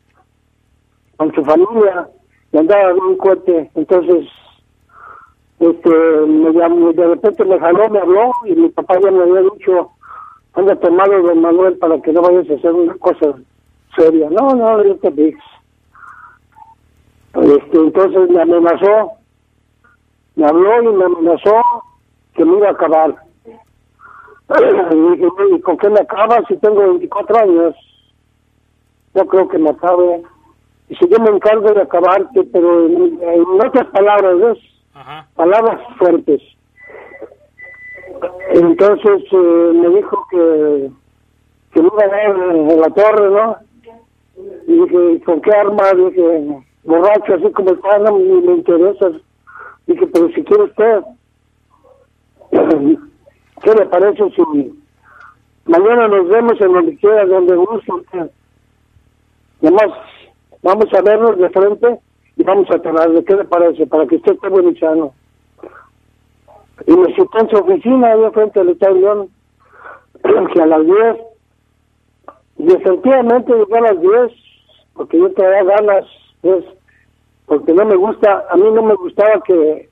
con 1.17 1.33
su 1.33 1.43
familia, 1.43 2.07
y 2.53 2.57
andaba 2.57 2.91
en 2.91 2.99
un 2.99 3.17
cohete, 3.17 3.71
entonces 3.75 4.27
este 5.61 5.89
me 6.27 6.51
llamó, 6.51 6.91
de 6.93 7.07
repente 7.07 7.45
me 7.45 7.59
jaló, 7.59 7.89
me 7.89 7.99
habló, 7.99 8.31
y 8.45 8.55
mi 8.55 8.69
papá 8.69 8.99
ya 9.01 9.11
me 9.11 9.21
había 9.23 9.41
dicho 9.41 9.91
anda 10.53 10.75
tomado 10.75 11.21
don 11.21 11.41
Manuel 11.41 11.77
para 11.77 12.01
que 12.01 12.11
no 12.11 12.21
vayas 12.21 12.49
a 12.49 12.55
hacer 12.55 12.73
una 12.73 12.93
cosa 12.95 13.35
seria. 13.95 14.29
No, 14.29 14.53
no, 14.53 14.83
yo 14.83 14.97
te 14.97 15.07
Este, 17.33 17.77
entonces 17.77 18.29
me 18.29 18.41
amenazó 18.41 19.11
me 20.35 20.45
habló 20.45 20.81
y 20.83 20.95
me 20.95 21.05
amenazó 21.05 21.61
que 22.33 22.45
me 22.45 22.57
iba 22.57 22.69
a 22.69 22.71
acabar. 22.71 23.15
Y 24.51 25.15
dije, 25.15 25.27
¿y 25.55 25.61
con 25.61 25.77
qué 25.77 25.89
me 25.89 26.01
acaba 26.01 26.41
si 26.47 26.57
tengo 26.57 26.81
24 26.81 27.39
años? 27.39 27.75
No 29.13 29.25
creo 29.25 29.47
que 29.47 29.57
me 29.57 29.69
acabe. 29.69 30.23
Y 30.89 30.95
si 30.95 31.07
yo 31.07 31.19
me 31.19 31.29
encargo 31.29 31.71
de 31.73 31.81
acabarte, 31.81 32.43
pero 32.51 32.85
en, 32.85 33.19
en 33.21 33.65
otras 33.65 33.87
palabras, 33.87 34.39
¿ves? 34.39 34.57
Palabras 35.35 35.79
fuertes. 35.97 36.41
Entonces 38.53 39.23
eh, 39.31 39.71
me 39.73 39.89
dijo 39.89 40.27
que, 40.29 40.91
que 41.73 41.81
me 41.81 41.87
iba 41.87 42.03
a 42.03 42.07
dar 42.07 42.55
en 42.55 42.81
la 42.81 42.89
torre, 42.89 43.29
¿no? 43.29 43.57
Y 44.67 44.73
dije, 44.73 45.23
¿con 45.23 45.41
qué 45.41 45.51
arma? 45.51 45.93
Dije, 45.93 46.63
borracho, 46.83 47.35
así 47.35 47.51
como 47.53 47.71
está, 47.71 47.99
no 47.99 48.17
me 48.17 48.53
interesa. 48.53 49.11
Dije, 49.87 50.07
pero 50.07 50.27
si 50.29 50.43
quiere 50.43 50.63
usted, 50.63 51.03
¿qué 53.63 53.73
le 53.73 53.85
parece 53.85 54.29
si 54.31 54.73
mañana 55.65 56.07
nos 56.09 56.27
vemos 56.27 56.59
en 56.59 56.73
donde 56.73 56.97
quiera, 56.97 57.25
donde 57.25 57.55
guste? 57.55 57.91
Nomás 59.61 59.89
vamos 60.61 60.93
a 60.93 61.01
vernos 61.01 61.37
de 61.37 61.49
frente 61.49 61.99
vamos 62.43 62.67
a 62.69 63.07
de 63.07 63.25
¿qué 63.25 63.35
le 63.35 63.45
parece? 63.45 63.85
Para 63.87 64.05
que 64.07 64.15
usted 64.15 64.33
esté 64.33 64.49
bueno 64.49 64.71
y 66.87 66.95
me 66.95 67.13
citó 67.13 67.39
en 67.39 67.49
su 67.49 67.57
oficina, 67.57 68.11
ahí 68.11 68.31
frente 68.33 68.59
al 68.59 68.69
Estado 68.69 68.95
León, 68.95 69.29
que 70.53 70.61
a 70.61 70.65
las 70.65 70.85
10, 70.85 71.17
y 72.57 72.73
efectivamente 72.73 73.53
llegué 73.53 73.77
a 73.77 73.81
las 73.81 74.01
10, 74.01 74.31
porque 74.93 75.19
yo 75.19 75.31
tenía 75.33 75.63
ganas, 75.63 76.05
pues, 76.41 76.65
porque 77.45 77.73
no 77.73 77.85
me 77.85 77.95
gusta, 77.95 78.45
a 78.49 78.55
mí 78.55 78.63
no 78.71 78.81
me 78.81 78.95
gustaba 78.95 79.41
que, 79.41 79.89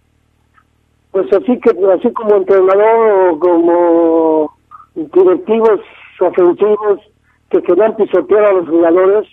pues 1.11 1.31
así 1.33 1.59
que, 1.59 1.71
así 1.91 2.11
como 2.13 2.35
entrenador 2.35 3.29
o 3.31 3.39
como 3.39 4.53
directivos 4.95 5.79
ofensivos 6.19 6.99
que 7.49 7.61
querían 7.63 7.95
pisotear 7.95 8.45
a 8.45 8.53
los 8.53 8.69
jugadores, 8.69 9.27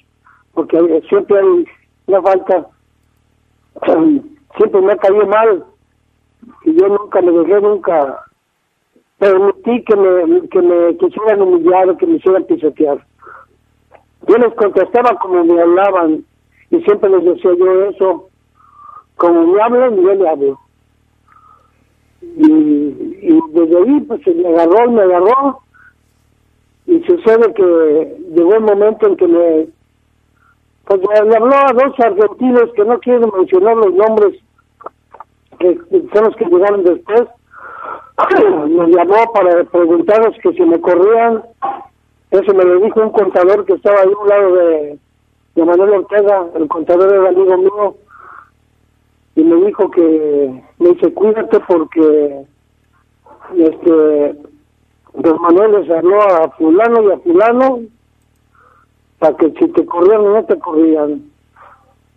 porque 0.54 1.02
siempre 1.08 1.38
hay 1.38 1.64
una 2.06 2.22
falta 2.22 2.66
siempre 4.56 4.80
me 4.80 4.92
ha 4.92 4.96
caído 4.96 5.26
mal 5.26 5.64
y 6.64 6.74
yo 6.74 6.88
nunca 6.88 7.20
me 7.20 7.32
dejé 7.32 7.60
nunca 7.60 8.26
permití 9.18 9.84
que 9.84 9.96
me 9.96 10.48
que 10.48 10.62
me 10.62 10.96
quisieran 10.98 11.42
humillar 11.42 11.88
o 11.90 11.96
que 11.96 12.06
me 12.06 12.16
hicieran 12.16 12.44
pisotear. 12.44 13.04
Yo 14.28 14.36
les 14.36 14.54
contestaba 14.54 15.18
como 15.18 15.44
me 15.44 15.60
hablaban 15.60 16.24
y 16.70 16.80
siempre 16.82 17.10
les 17.10 17.24
decía 17.24 17.52
yo 17.58 17.84
eso 17.84 18.28
como 19.16 19.46
me 19.46 19.62
hablan 19.62 19.96
yo 19.96 20.14
le 20.14 20.28
hablo. 20.28 20.60
Y, 22.22 22.46
y 23.22 23.40
desde 23.52 23.78
ahí 23.78 24.00
pues 24.00 24.22
se 24.22 24.34
me 24.34 24.48
agarró 24.48 24.90
me 24.90 25.02
agarró 25.02 25.60
y 26.86 27.02
sucede 27.02 27.52
que 27.54 28.16
llegó 28.34 28.54
el 28.54 28.60
momento 28.60 29.06
en 29.06 29.16
que 29.16 29.26
me 29.26 29.68
pues 30.86 31.00
le 31.00 31.36
habló 31.36 31.54
a 31.54 31.72
dos 31.72 31.98
argentinos 31.98 32.70
que 32.74 32.84
no 32.84 32.98
quiero 33.00 33.26
mencionar 33.32 33.76
los 33.76 33.92
nombres, 33.92 34.40
que 35.58 35.78
son 35.90 36.24
los 36.24 36.36
que 36.36 36.44
llegaron 36.44 36.84
después. 36.84 37.24
Me 38.68 38.86
llamó 38.88 39.32
para 39.32 39.64
preguntarles 39.64 40.40
que 40.40 40.52
si 40.52 40.62
me 40.62 40.80
corrían. 40.80 41.42
Eso 42.30 42.54
me 42.54 42.64
lo 42.64 42.80
dijo 42.80 43.00
un 43.00 43.10
contador 43.10 43.64
que 43.64 43.74
estaba 43.74 44.00
ahí 44.00 44.12
a 44.12 44.22
un 44.22 44.28
lado 44.28 44.54
de, 44.54 44.98
de 45.54 45.64
Manuel 45.64 45.90
Ortega, 45.90 46.46
el 46.56 46.68
contador 46.68 47.12
era 47.12 47.28
amigo 47.28 47.56
mío. 47.56 47.94
Y 49.36 49.44
me 49.44 49.66
dijo 49.66 49.90
que, 49.90 50.62
me 50.78 50.88
dice, 50.90 51.12
cuídate 51.14 51.60
porque 51.60 52.46
este 53.56 54.36
don 55.14 55.40
Manuel 55.40 55.72
les 55.72 55.90
habló 55.90 56.20
a 56.20 56.50
fulano 56.50 57.02
y 57.02 57.12
a 57.12 57.18
fulano 57.18 57.80
para 59.18 59.36
que 59.36 59.50
si 59.52 59.68
te 59.72 59.86
corrían 59.86 60.20
o 60.20 60.34
no 60.34 60.44
te 60.44 60.58
corrían. 60.58 61.22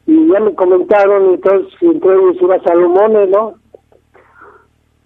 Y 0.05 0.27
ya 0.27 0.39
me 0.39 0.55
comentaron, 0.55 1.35
entonces 1.35 1.73
entre 1.81 2.13
ellos 2.13 2.37
iba 2.41 2.59
Salomones, 2.63 3.29
¿no? 3.29 3.53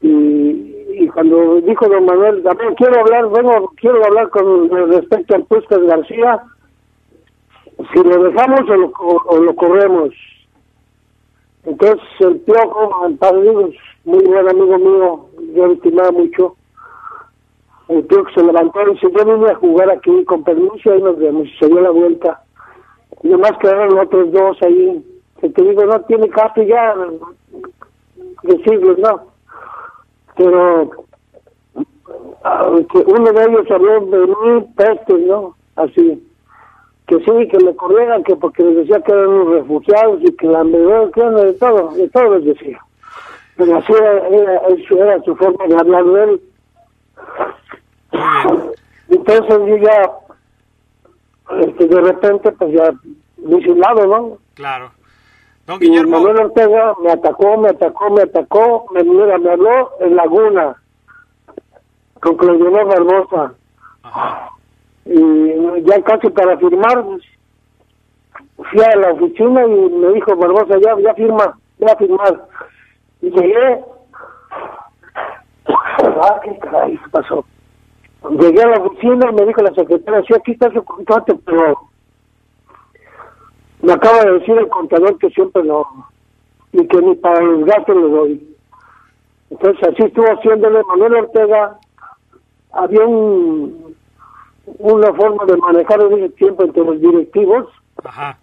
Y, 0.02 1.08
cuando 1.14 1.62
dijo 1.62 1.88
don 1.88 2.06
Manuel, 2.06 2.41
también 2.44 2.74
quiero 2.76 3.00
hablar, 3.00 3.26
bueno, 3.28 3.70
quiero 3.76 4.04
hablar 4.06 4.30
con 4.30 4.70
respecto 4.89 5.36
al 5.36 5.44
Puscas 5.46 5.82
García, 5.82 6.44
si 7.94 8.04
lo 8.04 8.24
dejamos 8.24 8.62
o 8.70 8.76
lo, 8.76 8.91
o, 9.28 9.38
lo 9.38 9.56
corremos. 9.56 10.10
Entonces 11.66 12.02
el 12.20 12.39
Piojo, 12.41 13.10
padre 13.20 13.52
muy 14.06 14.24
buen 14.24 14.50
amigo 14.50 14.78
mío, 14.78 15.26
yo 15.56 15.68
lo 15.68 15.74
estimaba 15.74 16.12
mucho, 16.12 16.56
el 17.98 18.08
tío 18.08 18.24
se 18.34 18.44
levantó 18.44 18.82
y 18.82 18.94
dice, 18.94 19.08
yo 19.12 19.26
vine 19.26 19.52
a 19.52 19.56
jugar 19.56 19.89
aquí 19.89 20.24
con 20.26 20.44
permiso, 20.44 20.91
ahí 20.91 21.02
nos 21.02 21.18
vemos, 21.18 21.48
y 21.48 21.58
se 21.58 21.68
dio 21.68 21.82
la 21.82 21.91
vuelta. 21.91 22.41
Y 23.24 23.30
nomás 23.30 23.58
quedaron 23.60 23.98
otros 23.98 24.32
dos 24.32 24.58
ahí, 24.62 25.04
que 25.39 25.50
te 25.50 25.62
digo, 25.62 25.86
no 25.86 26.02
tiene 26.02 26.30
caso 26.30 26.62
ya 26.64 26.96
de 28.44 28.58
siglos, 28.64 28.98
no. 29.00 29.22
Pero 30.36 30.89
uno 32.44 33.32
de 33.32 33.44
ellos 33.44 33.72
habló 33.72 34.06
de 34.06 34.28
mí, 34.28 34.66
peste, 34.76 35.14
¿no? 35.20 35.56
Así. 35.76 36.28
Que 37.08 37.20
sí, 37.20 37.48
que 37.50 37.60
me 37.64 37.76
corrieran, 37.76 38.24
que 38.24 38.36
porque 38.36 38.64
les 38.64 38.78
decía 38.78 39.02
que 39.02 39.12
eran 39.12 39.28
unos 39.28 39.54
refugiados 39.56 40.22
y 40.22 40.32
que 40.36 40.48
la 40.48 40.64
verdad, 40.64 41.12
que 41.12 41.22
de 41.22 41.54
todo, 41.54 41.91
de 41.91 42.10
todo 42.10 42.38
les 42.38 42.46
decía. 42.46 42.80
Pero 43.58 43.78
así 43.78 43.94
era, 43.94 44.28
era, 44.30 44.62
era 44.68 45.24
su 45.24 45.36
forma 45.36 45.68
de 45.68 45.76
hablar 45.76 46.06
de 46.06 46.24
él 46.24 46.41
entonces 49.10 49.60
yo 49.68 49.78
ya, 49.78 50.12
este, 51.62 51.88
de 51.88 52.02
repente, 52.02 52.52
pues 52.52 52.74
ya 52.74 52.92
me 53.38 53.60
hice 53.60 53.72
un 53.72 53.80
lado, 53.80 54.08
¿no? 54.08 54.38
Claro. 54.56 54.92
Don 55.66 55.82
Y 55.82 55.88
Guillermo, 55.88 56.18
Manuel 56.18 56.46
Ortega 56.46 56.94
me 57.02 57.12
atacó, 57.12 57.58
me 57.58 57.70
atacó, 57.70 58.10
me 58.10 58.22
atacó, 58.24 58.86
me, 58.92 59.04
mira, 59.04 59.38
me 59.38 59.52
habló 59.52 59.92
en 60.02 60.16
Laguna, 60.16 60.76
con 62.20 62.36
Claudio 62.36 62.72
Barbosa. 62.72 63.54
Ajá. 64.04 64.50
Y 65.06 65.84
ya 65.84 66.02
casi 66.04 66.30
para 66.30 66.58
firmar, 66.58 67.04
pues, 67.04 67.24
fui 68.72 68.84
a 68.84 68.96
la 68.96 69.12
oficina 69.12 69.66
y 69.66 69.90
me 69.90 70.14
dijo 70.14 70.36
Barbosa, 70.36 70.78
ya, 70.80 71.00
ya 71.00 71.14
firma, 71.14 71.58
ya 71.78 71.96
firmar. 71.96 72.46
Y 73.22 73.30
llegué, 73.30 73.84
ah, 75.68 76.42
qué 76.44 76.60
caray, 76.60 76.98
¿qué 76.98 77.10
pasó? 77.10 77.46
Llegué 78.30 78.64
a 78.64 78.68
la 78.68 78.82
oficina 78.82 79.30
y 79.30 79.34
me 79.34 79.46
dijo 79.46 79.62
la 79.62 79.74
secretaria, 79.74 80.24
sí, 80.28 80.34
aquí 80.34 80.52
está 80.54 80.72
su 80.72 80.84
contrato, 80.84 81.38
pero 81.46 81.78
me 83.82 83.94
acaba 83.94 84.24
de 84.24 84.40
decir 84.40 84.58
el 84.58 84.70
contador 84.70 85.18
que 85.18 85.30
siempre 85.32 85.64
lo, 85.64 85.86
y 86.72 86.88
que 86.88 87.02
ni 87.02 87.16
para 87.16 87.42
los 87.42 87.66
gastos 87.66 87.96
le 87.96 88.10
doy. 88.10 88.56
Entonces 89.50 89.90
así 89.90 90.04
estuvo 90.04 90.26
haciéndole 90.26 90.82
Manuel 90.84 91.16
Ortega, 91.16 91.78
había 92.72 93.06
un, 93.06 93.96
una 94.80 95.14
forma 95.14 95.46
de 95.46 95.58
manejar 95.58 96.02
en 96.02 96.14
ese 96.14 96.30
tiempo 96.30 96.64
entre 96.64 96.84
los 96.84 97.00
directivos 97.02 97.68
Ajá. 98.04 98.38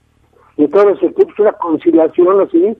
y 0.57 0.69
todos 0.69 0.87
los 0.87 1.03
equipos, 1.03 1.39
una 1.39 1.53
conciliación 1.53 2.41
así, 2.43 2.77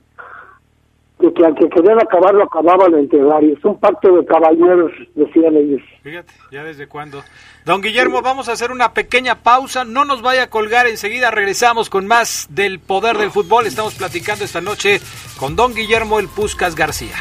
de 1.21 1.33
que 1.33 1.45
al 1.45 1.55
que 1.55 1.69
querían 1.69 2.01
acabarlo, 2.01 2.45
acababan 2.45 2.95
entre 2.95 3.23
varios. 3.23 3.63
Un 3.65 3.79
pacto 3.79 4.17
de 4.17 4.25
caballeros, 4.25 4.91
decían 5.15 5.57
ellos. 5.57 5.83
Fíjate, 6.03 6.33
ya 6.51 6.65
desde 6.65 6.87
cuándo. 6.87 7.23
Don 7.65 7.81
Guillermo, 7.81 8.23
vamos 8.23 8.49
a 8.49 8.53
hacer 8.53 8.73
una 8.73 8.95
pequeña 8.95 9.37
pausa. 9.43 9.85
No 9.85 10.05
nos 10.05 10.23
vaya 10.23 10.45
a 10.45 10.51
colgar. 10.51 10.87
Enseguida 10.87 11.31
regresamos 11.31 11.91
con 11.91 12.07
más 12.07 12.49
del 12.51 12.81
poder 12.81 13.19
del 13.19 13.31
fútbol. 13.31 13.67
Estamos 13.67 13.95
platicando 13.95 14.45
esta 14.45 14.61
noche 14.61 15.01
con 15.39 15.57
Don 15.57 15.75
Guillermo 15.75 16.19
El 16.19 16.29
Puscas 16.29 16.75
García. 16.75 17.17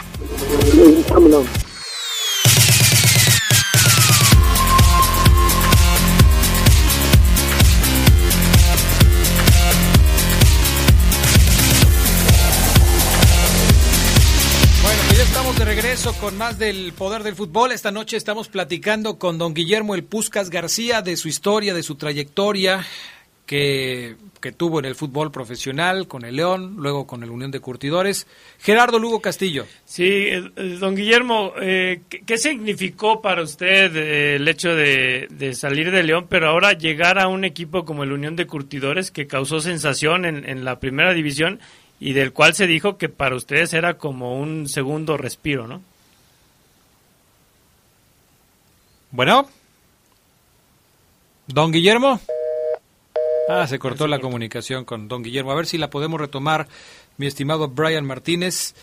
Eh, 0.73 1.03
regreso 15.89 16.13
con 16.21 16.37
más 16.37 16.59
del 16.59 16.93
poder 16.93 17.23
del 17.23 17.33
fútbol. 17.33 17.71
Esta 17.71 17.89
noche 17.89 18.15
estamos 18.15 18.47
platicando 18.47 19.17
con 19.17 19.39
don 19.39 19.55
Guillermo 19.55 19.95
El 19.95 20.03
Puscas 20.03 20.51
García 20.51 21.01
de 21.01 21.17
su 21.17 21.27
historia, 21.27 21.73
de 21.73 21.81
su 21.81 21.95
trayectoria 21.95 22.85
que, 23.47 24.15
que 24.39 24.51
tuvo 24.51 24.77
en 24.77 24.85
el 24.85 24.93
fútbol 24.93 25.31
profesional, 25.31 26.07
con 26.07 26.25
el 26.25 26.35
León, 26.35 26.75
luego 26.77 27.07
con 27.07 27.23
el 27.23 27.31
Unión 27.31 27.49
de 27.49 27.59
Curtidores. 27.59 28.27
Gerardo 28.59 28.99
Lugo 28.99 29.19
Castillo. 29.19 29.65
Sí, 29.83 30.27
don 30.79 30.93
Guillermo, 30.95 31.53
eh, 31.59 32.01
¿qué, 32.07 32.37
significó 32.37 33.19
para 33.19 33.41
usted 33.41 33.95
eh, 33.95 34.35
el 34.35 34.47
hecho 34.47 34.75
de, 34.75 35.27
salir 35.55 35.89
de 35.89 36.03
León, 36.03 36.27
pero 36.29 36.49
ahora 36.49 36.73
llegar 36.73 37.17
a 37.17 37.27
un 37.27 37.45
equipo 37.45 37.83
como 37.83 38.03
el 38.03 38.11
Unión 38.11 38.35
de 38.35 38.45
Curtidores 38.45 39.09
que 39.09 39.25
causó 39.25 39.59
sensación 39.59 40.25
en, 40.25 40.47
en 40.47 40.63
la 40.63 40.79
primera 40.79 41.15
división 41.15 41.59
y 41.99 42.13
del 42.13 42.33
cual 42.33 42.53
se 42.55 42.67
dijo 42.67 42.97
que 42.97 43.09
para 43.09 43.35
ustedes 43.35 43.73
era 43.73 43.97
como 43.97 44.39
un 44.39 44.67
segundo 44.69 45.17
respiro, 45.17 45.67
¿no? 45.67 45.81
Bueno. 49.11 49.49
Don 51.47 51.71
Guillermo. 51.71 52.19
Ah, 53.49 53.65
se 53.67 53.79
cortó 53.79 54.07
la 54.07 54.19
comunicación 54.19 54.85
con 54.85 55.07
don 55.07 55.23
Guillermo. 55.23 55.51
A 55.51 55.55
ver 55.55 55.65
si 55.65 55.77
la 55.77 55.89
podemos 55.89 56.21
retomar, 56.21 56.67
mi 57.17 57.25
estimado 57.25 57.67
Brian 57.67 58.05
Martínez. 58.05 58.75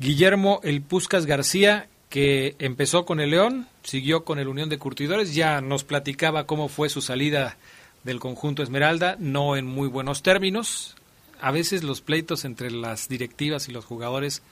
Guillermo 0.00 0.60
El 0.64 0.82
Puscas 0.82 1.26
García, 1.26 1.88
que 2.08 2.56
empezó 2.58 3.04
con 3.04 3.20
el 3.20 3.30
León, 3.30 3.68
siguió 3.82 4.24
con 4.24 4.38
el 4.38 4.48
Unión 4.48 4.68
de 4.68 4.78
Curtidores, 4.78 5.34
ya 5.34 5.60
nos 5.60 5.84
platicaba 5.84 6.46
cómo 6.46 6.68
fue 6.68 6.88
su 6.88 7.00
salida 7.00 7.56
del 8.04 8.20
conjunto 8.20 8.62
Esmeralda, 8.62 9.16
no 9.18 9.56
en 9.56 9.66
muy 9.66 9.88
buenos 9.88 10.22
términos. 10.22 10.97
A 11.40 11.50
veces 11.50 11.82
los 11.82 12.00
pleitos 12.00 12.44
entre 12.44 12.70
las 12.70 13.08
directivas 13.08 13.68
y 13.68 13.72
los 13.72 13.84
jugadores 13.84 14.42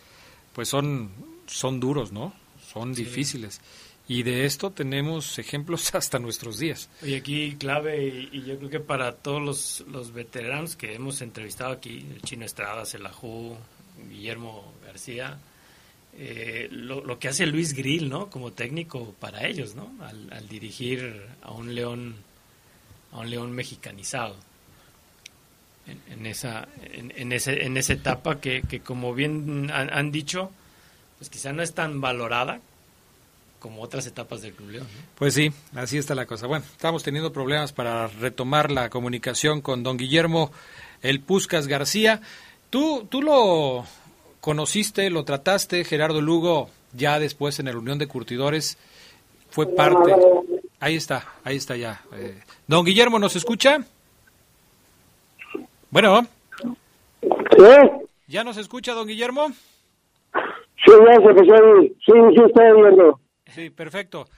pues 0.53 0.69
son, 0.69 1.11
son 1.47 1.81
duros, 1.81 2.13
¿no? 2.13 2.33
Son 2.73 2.95
difíciles. 2.95 3.61
Y 4.09 4.23
de 4.23 4.45
esto 4.45 4.71
tenemos 4.71 5.39
ejemplos 5.39 5.95
hasta 5.95 6.19
nuestros 6.19 6.59
días. 6.59 6.89
Y 7.03 7.15
aquí 7.15 7.57
clave, 7.59 8.29
y, 8.33 8.43
yo 8.45 8.57
creo 8.59 8.71
que 8.71 8.81
para 8.81 9.17
todos 9.17 9.43
los, 9.43 9.85
los, 9.91 10.13
veteranos 10.13 10.77
que 10.77 10.95
hemos 10.95 11.21
entrevistado 11.23 11.73
aquí, 11.73 12.07
el 12.15 12.23
Chino 12.23 12.45
Estrada, 12.45 12.87
Celajú, 12.87 13.57
Guillermo 14.09 14.73
García, 14.85 15.39
eh, 16.19 16.69
lo, 16.71 17.05
lo, 17.05 17.19
que 17.19 17.29
hace 17.29 17.47
Luis 17.47 17.75
Grill, 17.75 18.09
¿no? 18.09 18.31
Como 18.31 18.53
técnico 18.53 19.15
para 19.21 19.47
ellos, 19.47 19.75
¿no? 19.75 19.93
Al, 20.01 20.49
dirigir 20.49 21.27
a 21.43 21.51
un 21.53 21.75
león, 21.75 22.17
a 23.13 23.19
un 23.19 23.31
león 23.31 23.53
mexicanizado. 23.53 24.37
En, 25.87 26.27
esa, 26.27 26.67
en, 26.83 27.33
ese, 27.33 27.65
en 27.65 27.77
esa 27.77 27.93
etapa 27.93 28.41
que, 28.41 28.63
que 28.63 28.81
como 28.81 29.15
bien 29.15 29.71
han, 29.73 30.11
dicho, 30.11 30.51
pues 31.19 31.31
quizá 31.31 31.53
no 31.53 31.63
es 31.63 31.75
tan 31.75 32.01
valorada 32.01 32.61
como 33.61 33.83
otras 33.83 34.05
etapas 34.07 34.43
del 34.43 34.53
Club. 34.53 34.83
Pues 35.17 35.35
sí, 35.35 35.53
así 35.75 35.97
está 35.99 36.17
la 36.17 36.27
cosa. 36.27 36.49
Bueno, 36.49 36.65
estamos 36.73 37.05
teniendo 37.05 37.33
problemas 37.33 37.73
para 37.73 38.09
retomar 38.09 38.73
la 38.73 38.91
comunicación 38.91 39.61
con 39.61 39.85
don 39.85 39.97
Guillermo 39.97 40.51
El 41.03 41.21
Puscas 41.21 41.69
García. 41.69 42.21
Tú, 42.71 43.07
tú 43.09 43.23
lo 43.23 43.87
conociste, 44.41 45.09
lo 45.11 45.25
trataste, 45.25 45.85
Gerardo 45.85 46.21
Lugo, 46.21 46.69
ya 46.95 47.21
después 47.21 47.59
en 47.61 47.67
la 47.67 47.77
Unión 47.77 47.99
de 47.99 48.09
Curtidores, 48.09 48.77
fue 49.51 49.67
parte. 49.67 50.15
Ahí 50.81 50.97
está, 50.97 51.27
ahí 51.45 51.57
está 51.57 51.77
ya. 51.77 52.03
Eh, 52.13 52.41
don 52.67 52.85
Guillermo, 52.85 53.19
¿nos 53.19 53.37
escucha? 53.37 53.85
Bueno. 55.97 56.29
¿Ya 58.27 58.45
nos 58.45 58.59
escucha, 58.59 58.93
don 58.93 59.07
Guillermo? 59.07 59.49
Sí, 60.85 60.93
ya 60.93 61.15
se 61.15 61.41
Sí, 61.41 62.13
sí, 62.37 62.43
estoy 62.47 62.83
viendo. 62.83 63.21
Sí, 63.47 63.71
perfecto. 63.71 64.29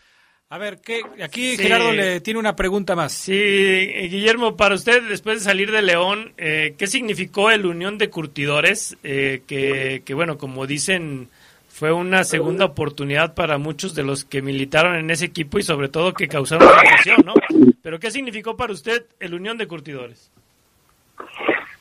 A 0.50 0.58
ver, 0.58 0.80
¿qué? 0.80 1.00
aquí 1.20 1.56
Gerardo 1.56 1.90
le 1.90 2.20
tiene 2.20 2.38
una 2.38 2.54
pregunta 2.54 2.94
más. 2.94 3.10
Sí, 3.10 3.32
Guillermo, 3.32 4.56
para 4.56 4.76
usted, 4.76 5.02
después 5.08 5.38
de 5.38 5.44
salir 5.44 5.72
de 5.72 5.82
León, 5.82 6.32
eh, 6.36 6.76
¿qué 6.78 6.86
significó 6.86 7.50
el 7.50 7.66
Unión 7.66 7.98
de 7.98 8.08
Curtidores? 8.08 8.96
Eh, 9.02 9.42
que, 9.48 10.02
que, 10.04 10.14
bueno, 10.14 10.38
como 10.38 10.64
dicen, 10.64 11.28
fue 11.66 11.90
una 11.90 12.22
segunda 12.22 12.66
oportunidad 12.66 13.34
para 13.34 13.58
muchos 13.58 13.96
de 13.96 14.04
los 14.04 14.24
que 14.24 14.42
militaron 14.42 14.94
en 14.94 15.10
ese 15.10 15.24
equipo 15.24 15.58
y 15.58 15.64
sobre 15.64 15.88
todo 15.88 16.14
que 16.14 16.28
causaron 16.28 16.70
presión, 16.80 17.24
¿no? 17.24 17.34
Pero 17.82 17.98
¿qué 17.98 18.12
significó 18.12 18.56
para 18.56 18.72
usted 18.72 19.06
el 19.18 19.34
Unión 19.34 19.58
de 19.58 19.66
Curtidores? 19.66 20.30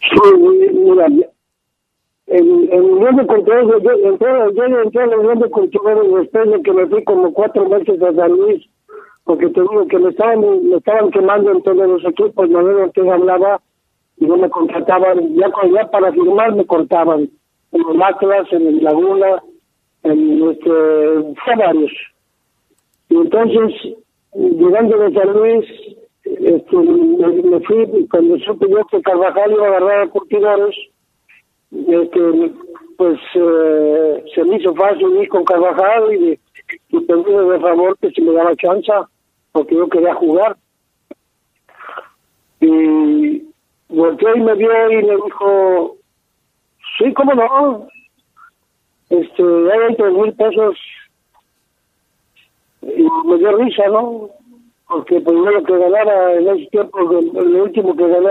Sí, 0.02 0.72
mira, 0.74 1.08
en, 2.28 2.74
en 2.74 2.84
Unión 2.84 3.16
de 3.16 3.26
Cultivadores, 3.26 3.84
yo, 3.84 4.10
entré, 4.10 4.28
yo 4.54 4.64
entré 4.64 5.08
la 5.08 5.18
Unión 5.18 5.40
de 5.40 5.50
Cultivadores 5.50 6.14
después 6.14 6.52
de 6.52 6.62
que 6.62 6.74
me 6.74 6.88
fui 6.88 7.04
como 7.04 7.34
cuatro 7.34 7.68
meses 7.70 8.02
a 8.02 8.14
San 8.14 8.32
Luis, 8.32 8.66
porque 9.24 9.48
te 9.50 9.62
digo 9.62 9.88
que 9.88 10.00
me 10.00 10.10
estaban, 10.10 10.42
me 10.42 10.76
estaban 10.78 11.10
quemando 11.12 11.52
en 11.52 11.64
todos 11.64 11.88
los 11.88 12.06
equipos, 12.06 12.50
Manuel 12.50 12.78
Ortega 12.78 13.14
hablaba 13.16 13.62
y 14.18 14.26
no 14.26 14.38
me 14.38 14.50
contrataban, 14.50 15.36
ya, 15.36 15.50
para 15.90 16.12
firmar 16.12 16.56
me 16.56 16.66
cortaban, 16.66 17.30
en 17.72 17.82
los 17.82 17.98
Atlas, 18.02 18.48
en 18.52 18.68
el 18.68 18.84
Laguna, 18.84 19.42
en 20.04 20.50
este, 20.50 21.56
varios. 21.58 21.92
Y 23.10 23.16
entonces, 23.16 23.96
llegando 24.34 24.98
de 24.98 25.14
San 25.14 25.34
Luis, 25.34 25.66
este, 26.40 26.76
me, 26.78 27.60
fui, 27.62 28.08
cuando 28.10 28.38
supe 28.40 28.68
yo 28.70 28.86
que 28.86 29.02
Carvajal 29.02 29.52
iba 29.52 29.66
a 29.66 29.68
agarrar 29.70 30.02
a 30.02 30.10
Curtidores, 30.10 30.76
este, 31.72 32.52
pues 32.98 33.20
eh, 33.36 34.24
se 34.34 34.44
me 34.44 34.58
hizo 34.58 34.74
fácil 34.76 35.22
ir 35.22 35.30
con 35.30 35.44
Carvajal 35.44 36.14
y, 36.14 36.40
y 36.90 37.00
pedirle 37.02 37.54
de 37.54 37.60
favor 37.60 37.98
que 38.00 38.10
si 38.12 38.22
me 38.22 38.34
daba 38.34 38.56
chance, 38.56 38.92
porque 39.52 39.76
yo 39.76 39.88
quería 39.88 40.14
jugar. 40.16 40.58
Y 42.60 43.44
volteó 43.90 44.36
y 44.36 44.42
me 44.42 44.56
vio 44.56 44.92
y 44.92 45.04
me 45.04 45.16
dijo, 45.16 45.98
sí, 46.98 47.14
cómo 47.14 47.34
no, 47.36 47.88
este, 49.10 49.44
hay 49.44 49.96
tres 49.96 50.14
mil 50.14 50.34
pesos. 50.34 50.78
Y 52.82 53.08
me 53.26 53.38
dio 53.38 53.58
risa, 53.58 53.88
¿no? 53.88 54.30
Porque 54.88 55.20
primero 55.22 55.52
lo 55.52 55.64
que 55.64 55.78
ganara 55.78 56.34
en 56.36 56.48
ese 56.48 56.70
tiempo, 56.70 57.00
el, 57.00 57.56
último 57.62 57.96
que 57.96 58.08
gané 58.08 58.30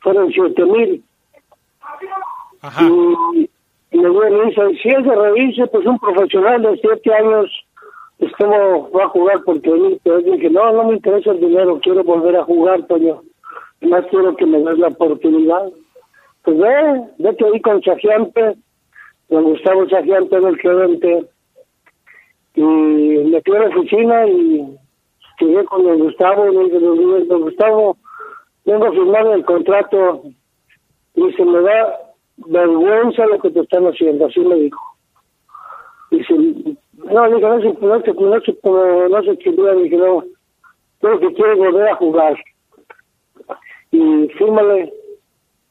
fueron 0.00 0.30
siete 0.30 0.64
mil 0.64 1.02
y, 2.80 3.50
y 3.90 3.98
me 3.98 4.44
dice, 4.44 4.62
si 4.82 4.88
es 4.88 5.04
de 5.04 5.14
revise, 5.14 5.66
pues 5.66 5.84
un 5.86 5.98
profesional 5.98 6.62
de 6.62 6.78
siete 6.78 7.14
años, 7.14 7.50
pues 8.18 8.32
cómo 8.38 8.90
va 8.92 9.04
a 9.04 9.08
jugar 9.08 9.42
porque 9.44 9.68
yo 10.04 10.18
dije, 10.18 10.50
no, 10.50 10.72
no 10.72 10.84
me 10.84 10.94
interesa 10.94 11.32
el 11.32 11.40
dinero, 11.40 11.80
quiero 11.82 12.04
volver 12.04 12.36
a 12.36 12.44
jugar, 12.44 12.86
Toño. 12.86 13.22
Más 13.80 14.06
quiero 14.10 14.36
que 14.36 14.46
me 14.46 14.58
des 14.58 14.78
la 14.78 14.88
oportunidad. 14.88 15.70
Pues 16.44 16.56
ve, 16.56 17.02
vete 17.18 17.44
ahí 17.44 17.60
con 17.60 17.82
Sagiante, 17.82 18.54
don 19.28 19.44
Gustavo 19.44 19.88
Sagiante 19.88 20.38
del 20.38 20.56
gerente. 20.58 21.26
Y 22.54 22.62
me 22.62 23.40
fui 23.42 23.56
a 23.56 23.60
la 23.60 23.76
oficina 23.76 24.26
y 24.28 24.76
llegué 25.44 25.64
con 25.64 25.84
don 25.84 25.98
Gustavo 25.98 26.48
y 26.48 26.54
le 26.54 26.64
dije, 26.64 26.78
don 27.26 27.42
Gustavo, 27.42 27.96
vengo 28.64 28.86
a 28.86 28.90
firmar 28.92 29.26
el 29.26 29.44
contrato 29.44 30.22
y 31.14 31.32
se 31.32 31.44
me 31.44 31.60
da 31.60 31.98
vergüenza 32.36 33.26
lo 33.26 33.38
que 33.40 33.50
te 33.50 33.60
están 33.60 33.84
haciendo, 33.84 34.26
así 34.26 34.40
me 34.40 34.56
dijo. 34.56 34.80
Dice, 36.10 36.34
no, 36.34 37.34
digo, 37.34 37.48
no 37.48 37.60
se, 37.60 37.72
no 37.80 38.00
se, 38.00 38.12
no 38.12 38.40
se, 38.40 38.58
no 39.10 39.22
se 39.22 39.30
dije, 39.82 39.96
no, 39.96 40.24
yo 41.02 41.18
que 41.18 41.34
quiero 41.34 41.56
volver 41.56 41.88
a 41.88 41.96
jugar. 41.96 42.36
Y 43.90 44.28
fírmale. 44.38 44.92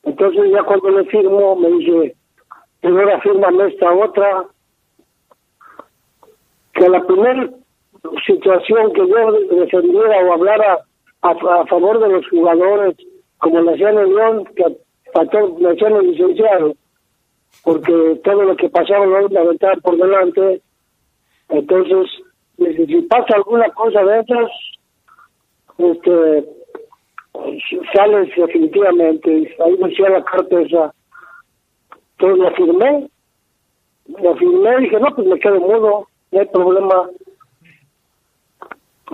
Entonces 0.03 0.51
ya 0.51 0.63
cuando 0.63 0.89
le 0.89 1.05
firmo, 1.05 1.55
me 1.55 1.69
dice, 1.69 2.15
primero 2.81 3.19
fírmame 3.21 3.67
esta 3.67 3.93
otra, 3.93 4.45
que 6.73 6.89
la 6.89 7.05
primera 7.05 7.49
situación 8.25 8.93
que 8.93 9.07
yo 9.07 9.31
defendiera 9.31 10.25
o 10.25 10.33
hablara 10.33 10.79
a, 11.21 11.29
a 11.29 11.65
favor 11.67 11.99
de 11.99 12.09
los 12.09 12.27
jugadores, 12.29 12.95
como 13.37 13.61
le 13.61 13.73
hacían 13.73 13.97
en 13.97 14.15
León, 14.15 14.45
que 14.55 14.65
factor 15.13 15.59
nacional 15.61 16.07
licenciado, 16.07 16.73
porque 17.63 18.19
todo 18.23 18.43
lo 18.43 18.55
que 18.55 18.69
pasaba 18.69 19.05
lo 19.05 19.27
la 19.27 19.75
por 19.83 19.97
delante. 19.97 20.61
Entonces, 21.49 22.09
si 22.57 23.01
pasa 23.03 23.35
alguna 23.35 23.69
cosa 23.69 24.03
de 24.03 24.19
esas, 24.21 24.49
este, 25.77 26.45
sales 27.93 28.29
definitivamente. 28.35 29.55
Ahí 29.63 29.77
decía 29.77 30.09
la 30.09 30.23
carta 30.23 30.61
esa. 30.61 30.93
Entonces 32.17 32.43
la 32.43 32.51
firmé, 32.51 33.09
la 34.21 34.35
firmé 34.35 34.77
dije, 34.77 34.99
no, 34.99 35.15
pues 35.15 35.27
me 35.27 35.39
quedo 35.39 35.59
mudo, 35.59 36.07
no 36.31 36.39
hay 36.39 36.45
problema. 36.47 37.09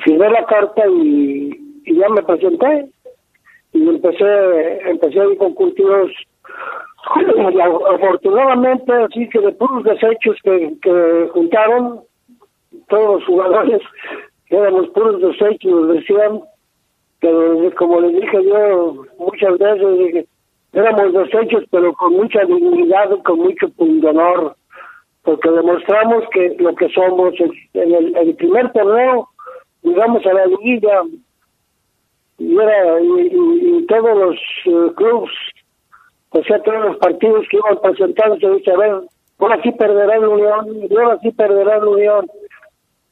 Firmé 0.04 0.30
la 0.30 0.45
carta 0.45 0.84
y, 0.88 1.52
ya 1.86 2.10
me 2.10 2.22
presenté. 2.24 2.89
Y 3.74 3.88
empecé, 3.88 4.89
empecé 4.89 5.20
a 5.20 5.26
ir 5.26 5.38
con 5.38 5.54
cultivos. 5.54 6.12
Afortunadamente 7.93 8.91
así 8.91 9.30
que 9.30 9.39
de 9.39 9.52
puros 9.54 9.84
desechos 9.84 10.36
que, 10.43 11.30
juntaron 11.32 12.02
todos 12.89 13.16
los 13.16 13.26
jugadores 13.26 13.82
éramos 14.50 14.89
puros 14.89 15.22
desechos 15.22 15.88
decían. 15.89 16.41
Pero 17.20 17.74
como 17.78 18.02
les 18.02 18.22
dije 18.22 18.43
yo 18.45 19.06
muchas 19.20 19.58
veces 19.58 20.26
éramos 20.74 21.14
desechos 21.14 21.64
pero 21.72 21.93
con 21.93 22.14
mucha 22.14 22.43
dignidad 22.43 23.10
con 23.24 23.39
mucho 23.39 23.68
honor 23.78 24.56
porque 25.24 25.50
demostramos 25.50 26.24
que 26.32 26.56
lo 26.60 26.76
que 26.76 26.89
somos 26.89 27.34
en 27.74 28.16
el 28.16 28.36
primer 28.36 28.72
torneo 28.74 29.30
llegamos 29.88 30.26
a 30.26 30.34
la 30.34 30.46
liguilla 30.46 31.02
y 32.38 32.56
era 32.56 33.02
y, 33.02 33.86
todos 33.88 34.18
los 34.18 34.38
uh, 34.66 34.94
clubes 34.94 35.32
o 36.32 36.44
sea, 36.44 36.62
todos 36.62 36.86
los 36.86 36.98
partidos 36.98 37.46
que 37.50 37.58
iban 37.58 37.80
presentándose, 37.82 38.50
dice, 38.50 38.72
a 38.72 38.78
ver, 38.78 39.02
ahora 39.40 39.62
sí 39.64 39.72
perderá 39.72 40.16
el 40.18 40.26
Unión, 40.26 40.68
ahora 40.92 41.20
sí 41.22 41.32
perderá 41.32 41.78
el 41.78 41.84
Unión. 41.84 42.28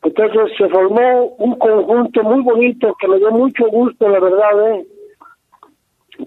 Entonces 0.03 0.51
se 0.57 0.69
formó 0.69 1.35
un 1.37 1.55
conjunto 1.57 2.23
muy 2.23 2.43
bonito 2.43 2.93
que 2.99 3.07
me 3.07 3.17
dio 3.17 3.31
mucho 3.31 3.67
gusto, 3.67 4.07
la 4.07 4.19
verdad, 4.19 4.73
¿eh? 4.73 4.85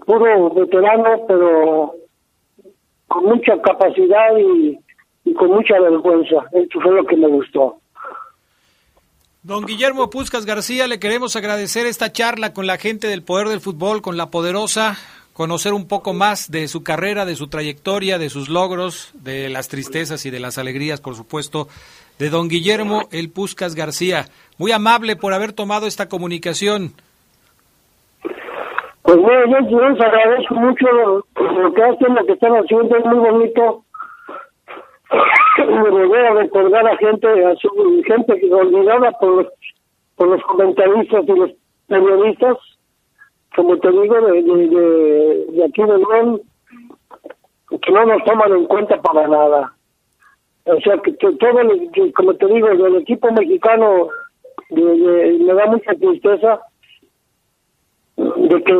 Puro 0.05 0.49
veterano, 0.49 1.25
pero 1.27 1.93
con 3.07 3.25
mucha 3.25 3.59
capacidad 3.61 4.37
y, 4.37 4.77
y 5.23 5.33
con 5.33 5.51
mucha 5.51 5.79
vergüenza. 5.79 6.45
Esto 6.51 6.81
fue 6.81 6.91
lo 6.91 7.05
que 7.05 7.15
me 7.15 7.27
gustó. 7.27 7.77
Don 9.41 9.65
Guillermo 9.65 10.09
Puscas 10.09 10.45
García, 10.45 10.85
le 10.87 10.99
queremos 10.99 11.37
agradecer 11.37 11.85
esta 11.85 12.11
charla 12.11 12.51
con 12.51 12.67
la 12.67 12.77
gente 12.77 13.07
del 13.07 13.23
Poder 13.23 13.47
del 13.47 13.61
Fútbol, 13.61 14.01
con 14.01 14.17
la 14.17 14.29
Poderosa, 14.29 14.97
conocer 15.31 15.71
un 15.71 15.87
poco 15.87 16.13
más 16.13 16.51
de 16.51 16.67
su 16.67 16.83
carrera, 16.83 17.23
de 17.23 17.37
su 17.37 17.47
trayectoria, 17.47 18.17
de 18.17 18.29
sus 18.29 18.49
logros, 18.49 19.13
de 19.13 19.47
las 19.47 19.69
tristezas 19.69 20.25
y 20.25 20.29
de 20.29 20.41
las 20.41 20.57
alegrías, 20.57 20.99
por 20.99 21.15
supuesto, 21.15 21.69
de 22.19 22.29
don 22.29 22.49
Guillermo 22.49 23.07
El 23.13 23.31
Puscas 23.31 23.75
García. 23.75 24.25
Muy 24.57 24.73
amable 24.73 25.15
por 25.15 25.33
haber 25.33 25.53
tomado 25.53 25.87
esta 25.87 26.09
comunicación. 26.09 26.91
Pues 29.03 29.17
bueno, 29.17 29.69
yo 29.71 29.89
les 29.89 30.01
agradezco 30.01 30.55
mucho 30.55 30.85
lo, 30.91 31.25
lo 31.61 31.73
que 31.73 31.81
hacen, 31.81 32.13
lo 32.13 32.25
que 32.25 32.33
están 32.33 32.51
haciendo, 32.55 32.93
es 32.93 33.05
muy 33.05 33.19
bonito. 33.19 33.85
Me 35.11 35.89
volver 35.89 36.25
a 36.25 36.33
recordar 36.35 36.87
a 36.87 36.97
gente, 36.97 37.27
a 37.27 37.55
gente 37.55 38.39
que 38.39 38.53
olvidada 38.53 39.11
por 39.13 39.35
los, 39.37 39.47
por 40.15 40.27
los 40.27 40.41
comentaristas 40.43 41.23
y 41.27 41.31
los 41.33 41.51
periodistas, 41.87 42.57
como 43.55 43.77
te 43.79 43.89
digo, 43.91 44.21
de, 44.21 44.41
de, 44.43 45.65
aquí 45.65 45.81
de 45.81 45.97
León, 45.97 46.41
que 47.81 47.91
no 47.91 48.05
nos 48.05 48.23
toman 48.23 48.51
en 48.51 48.65
cuenta 48.65 49.01
para 49.01 49.27
nada. 49.27 49.73
O 50.65 50.79
sea, 50.81 50.97
que, 50.99 51.11
todo, 51.13 51.59
el- 51.61 51.89
que, 51.91 52.13
como 52.13 52.35
te 52.35 52.45
digo, 52.45 52.67
del 52.67 52.97
equipo 52.97 53.31
mexicano 53.31 54.09
de- 54.69 55.37
me 55.39 55.53
da 55.53 55.65
mucha 55.65 55.93
tristeza 55.95 56.61
de 58.17 58.63
que 58.63 58.73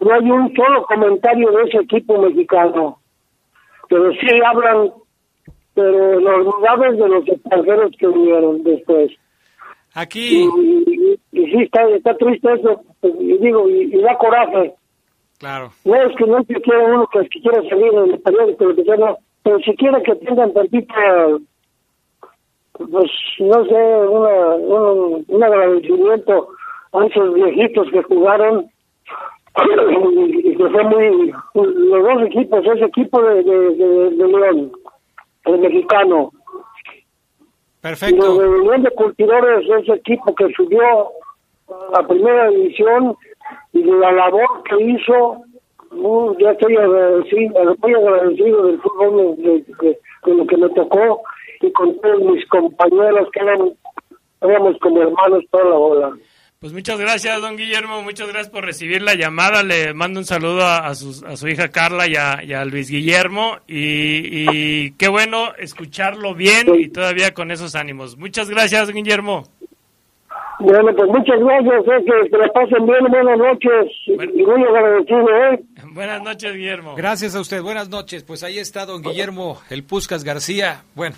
no 0.00 0.12
hay 0.14 0.30
un 0.30 0.54
solo 0.56 0.84
comentario 0.84 1.50
de 1.52 1.62
ese 1.64 1.78
equipo 1.78 2.18
mexicano. 2.22 2.98
Pero 3.88 4.12
sí 4.12 4.26
hablan, 4.44 4.92
pero 5.76 6.18
los 6.18 6.44
lugares 6.46 6.98
de 6.98 7.08
los 7.08 7.28
extranjeros 7.28 7.92
que 7.98 8.08
vinieron 8.08 8.62
después. 8.64 9.12
Aquí, 9.94 10.42
Y, 10.44 10.90
y- 10.90 11.18
y 11.32 11.46
sí, 11.52 11.62
está, 11.62 11.88
está 11.90 12.16
triste 12.16 12.52
eso, 12.52 12.80
pues, 13.00 13.14
y 13.20 13.38
digo, 13.38 13.68
y, 13.70 13.90
da 14.02 14.16
coraje. 14.18 14.74
claro, 15.38 15.70
No 15.84 15.94
es 15.94 16.16
que 16.16 16.26
no 16.26 16.42
se 16.44 16.54
quiera 16.60 16.84
uno 16.84 17.06
que, 17.12 17.20
que 17.28 17.40
quiera 17.40 17.62
salir 17.68 17.92
en 17.94 18.10
el 18.12 18.18
periódico, 18.20 18.64
pero 19.42 19.58
si 19.60 19.76
quiere 19.76 20.02
que 20.02 20.14
tengan 20.16 20.52
tantito, 20.52 20.94
pues 22.72 23.10
no 23.38 23.64
sé, 23.64 23.74
una, 24.08 24.54
un, 24.56 25.24
un 25.28 25.42
agradecimiento 25.44 26.48
a 26.92 27.06
esos 27.06 27.34
viejitos 27.34 27.88
que 27.90 28.02
jugaron 28.02 28.66
y 29.56 30.38
y 30.50 30.56
que 30.56 30.68
fue 30.68 30.84
muy, 30.84 31.32
los 31.54 32.02
dos 32.04 32.22
equipos, 32.26 32.66
ese 32.66 32.84
equipo 32.84 33.22
de, 33.22 33.42
de, 33.42 33.58
de, 33.76 34.10
de 34.10 34.26
León, 34.28 34.72
el 35.46 35.58
mexicano, 35.58 36.30
y 36.92 37.02
perfecto. 37.80 38.26
los 38.26 38.38
de 38.38 38.48
Unión 38.48 38.82
de 38.82 38.90
Cultivadores, 38.92 39.68
ese 39.68 39.92
equipo 39.94 40.34
que 40.34 40.48
subió 40.56 41.10
a 41.94 42.02
primera 42.06 42.48
división 42.50 43.16
y 43.72 43.82
de 43.82 43.92
la 43.92 44.12
labor 44.12 44.62
que 44.68 44.82
hizo, 44.82 45.42
uh, 45.92 46.34
ya 46.38 46.50
estoy 46.52 46.76
agradecido, 46.76 47.76
muy 47.82 47.94
agradecido 47.94 48.66
del 48.66 48.80
fútbol 48.80 49.36
de, 49.36 49.64
de- 49.80 49.98
de 50.24 50.34
lo 50.34 50.46
que 50.46 50.56
me 50.56 50.68
tocó 50.70 51.22
y 51.60 51.70
con 51.72 51.96
todos 52.00 52.20
mis 52.20 52.44
compañeros 52.48 53.28
que 53.32 53.40
eran, 53.40 53.72
éramos 54.40 54.76
como 54.80 55.02
hermanos 55.02 55.44
toda 55.52 55.64
la 55.64 55.76
bola. 55.76 56.12
Pues 56.66 56.74
muchas 56.74 56.98
gracias, 56.98 57.40
don 57.40 57.56
Guillermo. 57.56 58.02
Muchas 58.02 58.26
gracias 58.26 58.50
por 58.50 58.64
recibir 58.64 59.00
la 59.00 59.14
llamada. 59.14 59.62
Le 59.62 59.94
mando 59.94 60.18
un 60.18 60.26
saludo 60.26 60.64
a, 60.66 60.78
a 60.88 60.96
su, 60.96 61.24
a 61.24 61.36
su 61.36 61.46
hija 61.46 61.68
Carla 61.68 62.08
y 62.08 62.16
a, 62.16 62.42
y 62.42 62.54
a 62.54 62.64
Luis 62.64 62.90
Guillermo. 62.90 63.58
Y, 63.68 63.76
y 64.32 64.90
qué 64.98 65.06
bueno 65.06 65.54
escucharlo 65.60 66.34
bien 66.34 66.66
y 66.76 66.88
todavía 66.88 67.32
con 67.34 67.52
esos 67.52 67.76
ánimos. 67.76 68.16
Muchas 68.16 68.50
gracias, 68.50 68.88
don 68.88 68.96
Guillermo. 68.96 69.46
Bueno, 70.58 70.90
pues 70.96 71.08
muchas 71.08 71.38
gracias, 71.38 71.84
eh, 71.86 72.04
que, 72.04 72.30
que 72.30 72.36
la 72.36 72.48
pasen 72.52 72.84
bien, 72.84 73.04
buenas 73.10 73.38
noches 73.38 73.92
y, 74.06 74.12
y 74.40 74.44
muy 74.44 74.64
agradecido, 74.64 75.28
¿eh? 75.52 75.60
Buenas 75.92 76.20
noches, 76.24 76.52
Guillermo. 76.52 76.96
Gracias 76.96 77.36
a 77.36 77.40
usted. 77.42 77.62
Buenas 77.62 77.88
noches. 77.90 78.24
Pues 78.24 78.42
ahí 78.42 78.58
está 78.58 78.86
don 78.86 79.02
Guillermo 79.02 79.62
El 79.70 79.84
Puscas 79.84 80.24
García. 80.24 80.82
Bueno, 80.96 81.14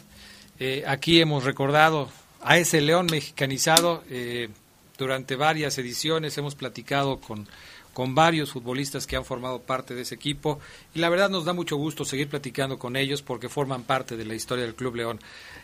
eh, 0.60 0.84
aquí 0.86 1.22
hemos 1.22 1.44
recordado 1.44 2.10
a 2.42 2.58
ese 2.58 2.82
león 2.82 3.06
mexicanizado. 3.10 4.02
eh, 4.10 4.50
durante 4.98 5.36
varias 5.36 5.78
ediciones 5.78 6.36
hemos 6.36 6.54
platicado 6.54 7.20
con, 7.20 7.48
con 7.94 8.14
varios 8.14 8.50
futbolistas 8.50 9.06
que 9.06 9.16
han 9.16 9.24
formado 9.24 9.60
parte 9.62 9.94
de 9.94 10.02
ese 10.02 10.16
equipo 10.16 10.60
y 10.94 10.98
la 10.98 11.08
verdad 11.08 11.30
nos 11.30 11.44
da 11.44 11.52
mucho 11.52 11.76
gusto 11.76 12.04
seguir 12.04 12.28
platicando 12.28 12.78
con 12.78 12.96
ellos 12.96 13.22
porque 13.22 13.48
forman 13.48 13.84
parte 13.84 14.16
de 14.16 14.24
la 14.24 14.34
historia 14.34 14.64
del 14.64 14.74
Club 14.74 14.96
León. 14.96 15.20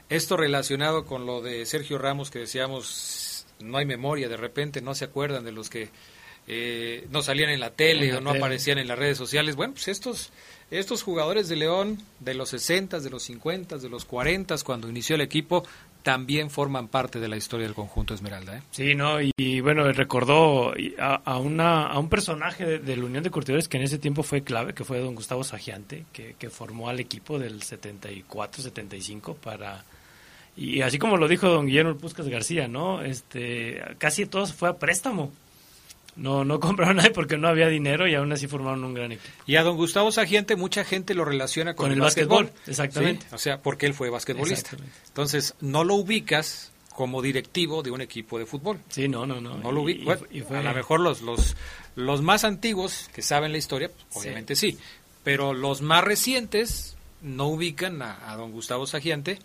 Esto 0.09 0.37
relacionado 0.37 1.05
con 1.05 1.27
lo 1.27 1.43
de 1.43 1.67
Sergio 1.67 1.99
Ramos 1.99 2.31
que 2.31 2.39
decíamos, 2.39 3.47
no 3.61 3.79
hay 3.79 3.87
memoria, 3.87 4.29
de 4.29 4.37
repente 4.37 4.81
no 4.81 4.95
se 4.95 5.05
acuerdan 5.05 5.45
de 5.45 5.53
los 5.53 5.69
que 5.69 5.91
eh, 6.47 7.07
no 7.11 7.23
salían 7.23 7.51
en 7.51 7.61
la 7.61 7.71
tele 7.71 8.07
En 8.07 8.13
la 8.13 8.19
o 8.19 8.21
no 8.21 8.31
tele. 8.33 8.43
aparecían 8.45 8.79
en 8.79 8.89
las 8.89 8.99
redes 8.99 9.17
sociales. 9.17 9.57
Bueno, 9.57 9.75
pues 9.75 9.89
estos, 9.89 10.31
estos 10.71 11.03
jugadores 11.03 11.49
de 11.49 11.57
León 11.57 12.03
de 12.21 12.35
los 12.35 12.51
60, 12.51 13.01
de 13.01 13.11
los 13.11 13.23
50, 13.23 13.79
de 13.79 13.89
los 13.89 14.05
40, 14.05 14.57
cuando 14.65 14.89
inició 14.89 15.15
el 15.15 15.23
equipo, 15.23 15.65
también 16.05 16.51
forman 16.51 16.89
parte 16.89 17.19
de 17.19 17.29
la 17.29 17.37
historia 17.39 17.67
del 17.67 17.75
conjunto 17.75 18.13
Esmeralda. 18.13 18.59
¿eh? 18.59 18.63
Sí, 18.71 18.95
¿no? 18.95 19.17
Y, 19.23 19.61
bueno, 19.61 19.91
recordó 19.91 20.75
a, 20.99 21.15
a 21.25 21.39
una, 21.39 21.87
a 21.87 21.99
un 21.99 22.11
personaje 22.11 22.79
de, 22.79 22.97
la 22.97 23.07
Unión 23.07 23.25
de 23.25 23.31
Curtidores 23.31 23.69
que 23.69 23.79
en 23.79 23.85
ese 23.85 23.99
tiempo 23.99 24.23
fue 24.23 24.43
clave, 24.43 24.75
que 24.75 24.85
fue 24.85 25.01
don 25.01 25.15
Gustavo 25.15 25.43
Sagiante, 25.45 26.05
que, 26.13 26.37
que 26.39 26.51
formó 26.51 26.91
al 26.91 27.01
equipo 27.01 27.39
del 27.39 27.63
74-75 27.63 29.35
para... 29.37 29.83
Y 30.57 30.83
así 30.83 30.99
como 30.99 31.17
lo 31.17 31.27
dijo 31.27 31.49
don 31.49 31.67
Guillermo 31.67 31.97
Puscas 31.97 32.29
García, 32.29 32.69
¿no? 32.69 33.03
Este, 33.03 33.83
casi 33.97 34.27
todo 34.27 34.47
fue 34.47 34.69
a 34.69 34.77
préstamo. 34.77 35.33
No, 36.17 36.45
no 36.45 36.61
compraron 36.61 36.97
nadie 36.97 37.11
porque 37.11 37.37
no 37.37 37.49
había 37.49 37.69
dinero 37.69 38.07
y 38.09 38.15
aún 38.15 38.33
así 38.33 38.47
formaron 38.47 38.85
un 38.85 38.95
gran 38.95 39.13
equipo. 39.13 39.29
Y 39.47 39.57
a 39.57 39.63
don 39.63 39.77
Gustavo 39.77 40.13
Sagiente 40.13 40.57
mucha 40.57 40.85
gente 40.85 41.15
lo 41.15 41.25
relaciona 41.25 41.75
con, 41.75 41.85
Con 41.85 41.91
el, 41.93 41.99
el 41.99 42.03
básquetbol. 42.03 42.45
básquetbol, 42.45 42.71
exactamente. 42.71 43.27
¿sí? 43.29 43.35
O 43.35 43.39
sea, 43.39 43.61
porque 43.63 43.87
él 43.87 43.95
fue 43.95 44.11
basquetbolista. 44.11 44.77
Entonces, 45.09 45.55
no 45.61 45.83
lo 45.85 45.95
ubicas 45.97 46.71
como 46.95 47.21
directivo 47.23 47.83
de 47.83 47.91
un 47.91 48.01
equipo 48.01 48.39
de 48.39 48.47
fútbol. 48.47 48.79
Sí, 48.89 49.09
no, 49.09 49.27
no, 49.27 49.41
no. 49.41 49.57
No 49.59 49.73
lo 49.73 49.83
ubico. 49.83 50.03
y 50.03 50.05
Bueno, 50.05 50.21
fue- 50.21 50.29
y 50.39 50.41
fue- 50.43 50.59
A 50.59 50.63
lo 50.63 50.73
mejor 50.75 51.01
los, 51.01 51.23
los, 51.23 51.57
los 51.97 52.23
más 52.23 52.45
antiguos 52.45 53.11
que 53.13 53.21
saben 53.23 53.51
la 53.51 53.59
historia, 53.59 53.91
pues, 54.13 54.25
obviamente 54.25 54.55
sí. 54.55 54.79
Pero 55.25 55.53
los 55.55 55.83
más 55.83 56.05
recientes 56.05 56.97
no 57.23 57.49
ubican 57.49 58.01
a, 58.03 58.31
a 58.31 58.37
don 58.37 58.53
Gustavo 58.53 58.87
Sagiante 58.87 59.39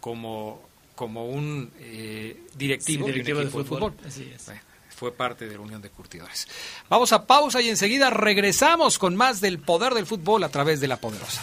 como, 0.00 0.60
como 0.94 1.26
un 1.26 1.70
eh, 1.80 2.36
directivo, 2.56 2.86
Sí, 2.86 2.96
de 2.98 3.02
un 3.04 3.24
directivo 3.24 3.38
de 3.40 3.46
fútbol. 3.46 3.66
fútbol. 3.66 3.94
Así 4.06 4.30
es. 4.34 4.44
Bueno, 4.46 4.60
fue 5.02 5.10
parte 5.10 5.48
de 5.48 5.56
la 5.56 5.62
Unión 5.62 5.82
de 5.82 5.90
Curtidores. 5.90 6.46
Vamos 6.88 7.12
a 7.12 7.26
pausa 7.26 7.60
y 7.60 7.68
enseguida 7.68 8.08
regresamos 8.08 9.00
con 9.00 9.16
más 9.16 9.40
del 9.40 9.58
poder 9.58 9.94
del 9.94 10.06
fútbol 10.06 10.44
a 10.44 10.48
través 10.48 10.80
de 10.80 10.86
la 10.86 10.96
poderosa. 10.96 11.42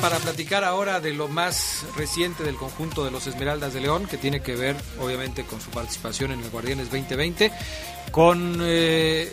Para 0.00 0.16
platicar 0.18 0.64
ahora 0.64 0.98
de 0.98 1.12
lo 1.12 1.28
más 1.28 1.84
reciente 1.94 2.42
del 2.42 2.56
conjunto 2.56 3.04
de 3.04 3.10
los 3.10 3.26
Esmeraldas 3.26 3.74
de 3.74 3.82
León, 3.82 4.06
que 4.06 4.16
tiene 4.16 4.40
que 4.40 4.56
ver 4.56 4.74
obviamente 4.98 5.44
con 5.44 5.60
su 5.60 5.68
participación 5.68 6.32
en 6.32 6.40
el 6.40 6.48
Guardianes 6.48 6.86
2020, 6.86 7.52
con 8.12 8.60
eh, 8.62 9.30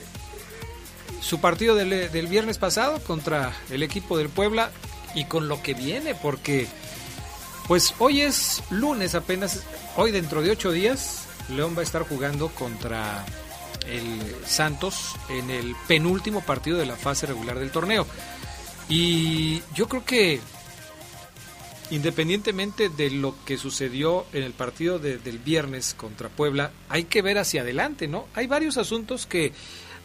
su 1.22 1.40
partido 1.40 1.74
del, 1.74 2.12
del 2.12 2.28
viernes 2.28 2.58
pasado 2.58 3.00
contra 3.02 3.54
el 3.70 3.82
equipo 3.82 4.18
del 4.18 4.28
Puebla 4.28 4.72
y 5.16 5.24
con 5.24 5.48
lo 5.48 5.64
que 5.64 5.74
viene, 5.74 6.14
porque 6.16 6.68
pues 7.70 7.96
hoy 8.00 8.20
es 8.20 8.62
lunes 8.72 9.16
apenas, 9.16 9.64
hoy 9.96 10.12
dentro 10.12 10.42
de 10.42 10.52
ocho 10.52 10.74
días, 10.74 11.28
León 11.48 11.76
va 11.78 11.80
a 11.80 11.84
estar 11.84 12.02
jugando 12.02 12.50
contra 12.50 13.26
el 13.88 14.36
Santos 14.46 15.16
en 15.30 15.50
el 15.50 15.78
penúltimo 15.88 16.42
partido 16.42 16.78
de 16.78 16.86
la 16.86 16.98
fase 16.98 17.26
regular 17.26 17.58
del 17.58 17.72
torneo. 17.72 18.06
Y 18.90 19.62
yo 19.76 19.88
creo 19.88 20.04
que 20.04 20.40
independientemente 21.92 22.90
de 22.90 23.10
lo 23.10 23.36
que 23.46 23.58
sucedió 23.58 24.26
en 24.34 24.44
el 24.44 24.54
partido 24.54 25.00
del 25.00 25.40
viernes 25.40 25.94
contra 25.94 26.30
Puebla, 26.30 26.72
hay 26.88 27.06
que 27.06 27.22
ver 27.22 27.38
hacia 27.38 27.62
adelante, 27.62 28.08
¿no? 28.08 28.28
Hay 28.36 28.48
varios 28.48 28.78
asuntos 28.78 29.26
que 29.26 29.54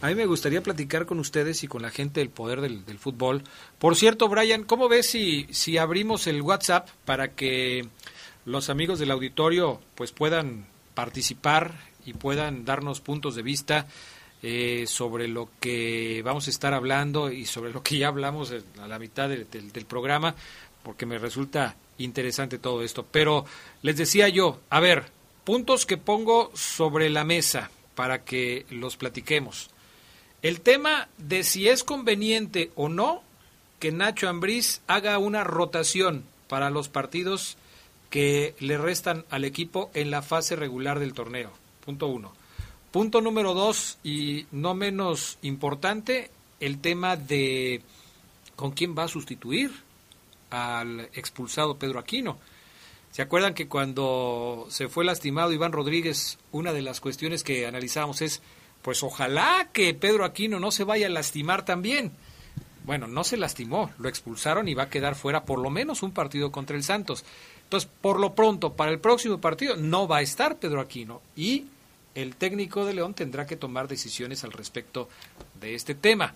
a 0.00 0.08
mí 0.08 0.14
me 0.14 0.26
gustaría 0.26 0.62
platicar 0.62 1.06
con 1.06 1.18
ustedes 1.18 1.62
y 1.62 1.68
con 1.68 1.82
la 1.82 1.90
gente 1.90 2.20
del 2.20 2.30
poder 2.30 2.60
del, 2.60 2.98
fútbol. 2.98 3.42
Por 3.78 3.96
cierto, 3.96 4.28
Brian, 4.28 4.64
¿cómo 4.64 4.88
ves 4.88 5.06
si, 5.08 5.46
si 5.50 5.78
abrimos 5.78 6.26
el 6.26 6.42
WhatsApp 6.42 6.88
para 7.04 7.32
que 7.32 7.88
los 8.44 8.70
amigos 8.70 8.98
del 8.98 9.10
auditorio 9.10 9.80
pues 9.94 10.12
puedan 10.12 10.66
participar 10.94 11.74
y 12.04 12.12
puedan 12.12 12.64
darnos 12.64 13.00
puntos 13.00 13.34
de 13.34 13.42
vista 13.42 13.86
eh, 14.46 14.84
sobre 14.86 15.26
lo 15.26 15.48
que 15.58 16.20
vamos 16.22 16.48
a 16.48 16.50
estar 16.50 16.74
hablando 16.74 17.32
y 17.32 17.46
sobre 17.46 17.72
lo 17.72 17.82
que 17.82 17.96
ya 17.96 18.08
hablamos 18.08 18.52
a 18.78 18.86
la 18.86 18.98
mitad 18.98 19.26
del, 19.26 19.46
programa, 19.88 20.34
porque 20.82 21.06
me 21.06 21.16
resulta 21.16 21.76
interesante 21.96 22.58
todo 22.58 22.82
esto. 22.82 23.06
Pero 23.10 23.46
les 23.80 23.96
decía 23.96 24.28
yo, 24.28 24.60
a 24.68 24.80
ver, 24.80 25.04
puntos 25.44 25.86
que 25.86 25.96
pongo 25.96 26.50
sobre 26.52 27.08
la 27.08 27.24
mesa 27.24 27.70
para 27.94 28.22
que 28.26 28.66
los 28.68 28.98
platiquemos. 28.98 29.70
El 30.42 30.60
tema 30.60 31.08
de 31.16 31.42
si 31.42 31.70
es 31.70 31.82
conveniente 31.82 32.70
o 32.74 32.90
no 32.90 33.22
que 33.78 33.92
Nacho 33.92 34.28
Ambriz 34.28 34.82
haga 34.86 35.16
una 35.16 35.42
rotación 35.42 36.22
para 36.48 36.68
los 36.68 36.90
partidos 36.90 37.56
que 38.10 38.54
le 38.58 38.76
restan 38.76 39.24
al 39.30 39.46
equipo 39.46 39.90
en 39.94 40.10
la 40.10 40.20
fase 40.20 40.54
regular 40.54 40.98
del 40.98 41.14
torneo. 41.14 41.50
Punto 41.82 42.08
uno. 42.08 42.43
Punto 42.94 43.20
número 43.20 43.54
dos, 43.54 43.98
y 44.04 44.46
no 44.52 44.72
menos 44.76 45.36
importante, 45.42 46.30
el 46.60 46.80
tema 46.80 47.16
de 47.16 47.82
con 48.54 48.70
quién 48.70 48.94
va 48.96 49.02
a 49.02 49.08
sustituir 49.08 49.72
al 50.50 51.00
expulsado 51.12 51.76
Pedro 51.76 51.98
Aquino. 51.98 52.38
¿Se 53.10 53.20
acuerdan 53.20 53.52
que 53.52 53.66
cuando 53.66 54.68
se 54.70 54.86
fue 54.86 55.04
lastimado 55.04 55.52
Iván 55.52 55.72
Rodríguez, 55.72 56.38
una 56.52 56.72
de 56.72 56.82
las 56.82 57.00
cuestiones 57.00 57.42
que 57.42 57.66
analizamos 57.66 58.22
es, 58.22 58.42
pues 58.80 59.02
ojalá 59.02 59.70
que 59.72 59.92
Pedro 59.94 60.24
Aquino 60.24 60.60
no 60.60 60.70
se 60.70 60.84
vaya 60.84 61.08
a 61.08 61.10
lastimar 61.10 61.64
también? 61.64 62.12
Bueno, 62.84 63.08
no 63.08 63.24
se 63.24 63.36
lastimó, 63.36 63.90
lo 63.98 64.08
expulsaron 64.08 64.68
y 64.68 64.74
va 64.74 64.84
a 64.84 64.90
quedar 64.90 65.16
fuera 65.16 65.44
por 65.44 65.58
lo 65.58 65.68
menos 65.68 66.04
un 66.04 66.12
partido 66.12 66.52
contra 66.52 66.76
el 66.76 66.84
Santos. 66.84 67.24
Entonces, 67.64 67.90
por 68.00 68.20
lo 68.20 68.36
pronto, 68.36 68.74
para 68.74 68.92
el 68.92 69.00
próximo 69.00 69.40
partido 69.40 69.74
no 69.74 70.06
va 70.06 70.18
a 70.18 70.22
estar 70.22 70.60
Pedro 70.60 70.80
Aquino 70.80 71.22
y 71.34 71.64
el 72.14 72.36
técnico 72.36 72.84
de 72.84 72.94
León 72.94 73.14
tendrá 73.14 73.46
que 73.46 73.56
tomar 73.56 73.88
decisiones 73.88 74.44
al 74.44 74.52
respecto 74.52 75.08
de 75.60 75.74
este 75.74 75.94
tema. 75.94 76.34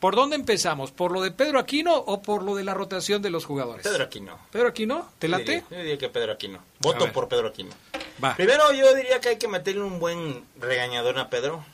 ¿Por 0.00 0.14
dónde 0.14 0.36
empezamos? 0.36 0.92
¿Por 0.92 1.10
lo 1.10 1.22
de 1.22 1.30
Pedro 1.30 1.58
Aquino 1.58 1.96
o 1.96 2.20
por 2.20 2.42
lo 2.42 2.54
de 2.54 2.64
la 2.64 2.74
rotación 2.74 3.22
de 3.22 3.30
los 3.30 3.46
jugadores? 3.46 3.82
Pedro 3.82 4.04
Aquino. 4.04 4.38
¿Pedro 4.50 4.68
Aquino? 4.68 5.10
¿Te 5.18 5.26
late? 5.26 5.64
Yo 5.70 5.76
diría, 5.78 5.98
que 5.98 6.08
Pedro 6.10 6.32
Aquino. 6.32 6.62
Voto 6.80 7.10
por 7.12 7.28
Pedro 7.28 7.48
Aquino. 7.48 7.70
Primero 8.36 8.72
yo 8.72 8.94
diría 8.94 9.20
que 9.20 9.30
hay 9.30 9.36
que 9.36 9.48
meterle 9.48 9.82
un 9.82 9.98
buen 9.98 10.44
regañador 10.60 11.18
a 11.18 11.30
Pedro. 11.30 11.64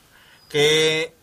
Que 0.47 1.13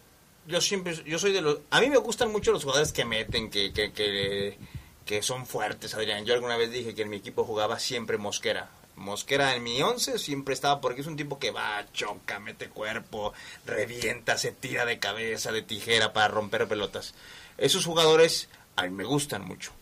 yo 0.46 0.60
siempre, 0.60 0.94
yo 1.06 1.18
soy 1.18 1.32
de 1.32 1.40
los... 1.40 1.60
A 1.70 1.80
mí 1.80 1.88
me 1.88 1.96
gustan 1.96 2.30
mucho 2.30 2.52
los 2.52 2.64
jugadores 2.64 2.92
que 2.92 3.04
meten, 3.04 3.48
que, 3.50 3.72
que, 3.72 3.92
que, 3.92 4.58
que 5.06 5.22
son 5.22 5.46
fuertes, 5.46 5.94
Adrián. 5.94 6.26
Yo 6.26 6.34
alguna 6.34 6.58
vez 6.58 6.70
dije 6.70 6.94
que 6.94 7.02
en 7.02 7.08
mi 7.08 7.16
equipo 7.16 7.44
jugaba 7.44 7.78
siempre 7.78 8.18
Mosquera. 8.18 8.70
Mosquera 9.00 9.56
en 9.56 9.62
mi 9.62 9.80
once 9.80 10.18
siempre 10.18 10.52
estaba 10.52 10.80
porque 10.82 11.00
es 11.00 11.06
un 11.06 11.16
tipo 11.16 11.38
que 11.38 11.50
va, 11.50 11.86
choca, 11.94 12.38
mete 12.38 12.68
cuerpo, 12.68 13.32
revienta, 13.64 14.36
se 14.36 14.52
tira 14.52 14.84
de 14.84 14.98
cabeza, 14.98 15.52
de 15.52 15.62
tijera 15.62 16.12
para 16.12 16.28
romper 16.28 16.68
pelotas. 16.68 17.14
Esos 17.56 17.86
jugadores 17.86 18.50
a 18.76 18.82
mí 18.82 18.90
me 18.90 19.04
gustan 19.04 19.42
mucho. 19.42 19.72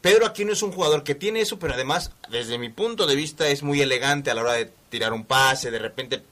Pedro 0.00 0.26
Aquino 0.26 0.52
es 0.52 0.62
un 0.62 0.72
jugador 0.72 1.04
que 1.04 1.14
tiene 1.14 1.40
eso, 1.40 1.60
pero 1.60 1.74
además, 1.74 2.10
desde 2.30 2.58
mi 2.58 2.68
punto 2.68 3.06
de 3.06 3.14
vista, 3.14 3.46
es 3.46 3.62
muy 3.62 3.80
elegante 3.80 4.32
a 4.32 4.34
la 4.34 4.42
hora 4.42 4.52
de 4.54 4.72
tirar 4.90 5.12
un 5.12 5.24
pase, 5.24 5.70
de 5.70 5.78
repente 5.78 6.22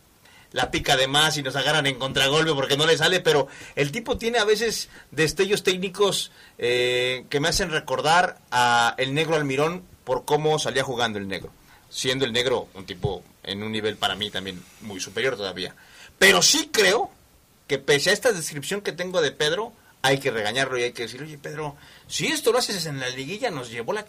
la 0.51 0.73
pica 0.73 0.97
de 0.97 1.07
más 1.07 1.37
y 1.37 1.45
nos 1.45 1.55
agarran 1.55 1.87
en 1.87 2.01
contragolpe 2.01 2.55
porque 2.55 2.77
no 2.77 2.87
le 2.87 2.99
sale, 2.99 3.21
pero 3.21 3.47
el 3.77 3.93
tipo 3.93 4.19
tiene 4.19 4.39
a 4.39 4.45
veces 4.45 4.89
destellos 5.13 5.63
técnicos 5.63 6.33
eh, 6.59 7.25
que 7.31 7.39
me 7.39 7.47
hacen 7.47 7.71
recordar 7.71 8.39
a 8.51 8.97
el 8.99 9.15
negro 9.15 9.37
Almirón 9.37 9.85
por 10.03 10.25
cómo 10.25 10.59
salía 10.59 10.83
jugando 10.83 11.21
el 11.21 11.29
negro 11.29 11.53
siendo 11.91 12.25
el 12.25 12.33
negro 12.33 12.69
un 12.75 12.87
tipo 12.87 13.23
en 13.43 13.63
un 13.63 13.73
nivel 13.73 13.97
para 13.97 14.15
mí 14.15 14.31
también 14.31 14.63
muy 14.81 15.01
superior 15.01 15.37
todavía. 15.37 15.75
Pero 16.19 16.41
sí 16.43 16.71
creo 16.73 17.11
que 17.67 17.79
pese 17.79 18.11
a 18.11 18.13
esta 18.13 18.33
descripción 18.33 18.81
que 18.81 18.93
tengo 18.93 19.21
de 19.21 19.33
Pedro, 19.33 19.73
hay 20.03 20.19
que 20.19 20.31
regañarlo 20.31 20.79
y 20.79 20.85
hay 20.85 20.93
que 20.93 21.03
decir, 21.03 21.23
oye 21.23 21.39
Pedro, 21.39 21.77
si 22.07 22.27
esto 22.27 22.53
lo 22.53 22.59
haces 22.59 22.87
en 22.87 23.01
la 23.01 23.09
liguilla, 23.11 23.51
nos 23.51 23.71
llevó 23.71 23.93
la... 23.93 24.07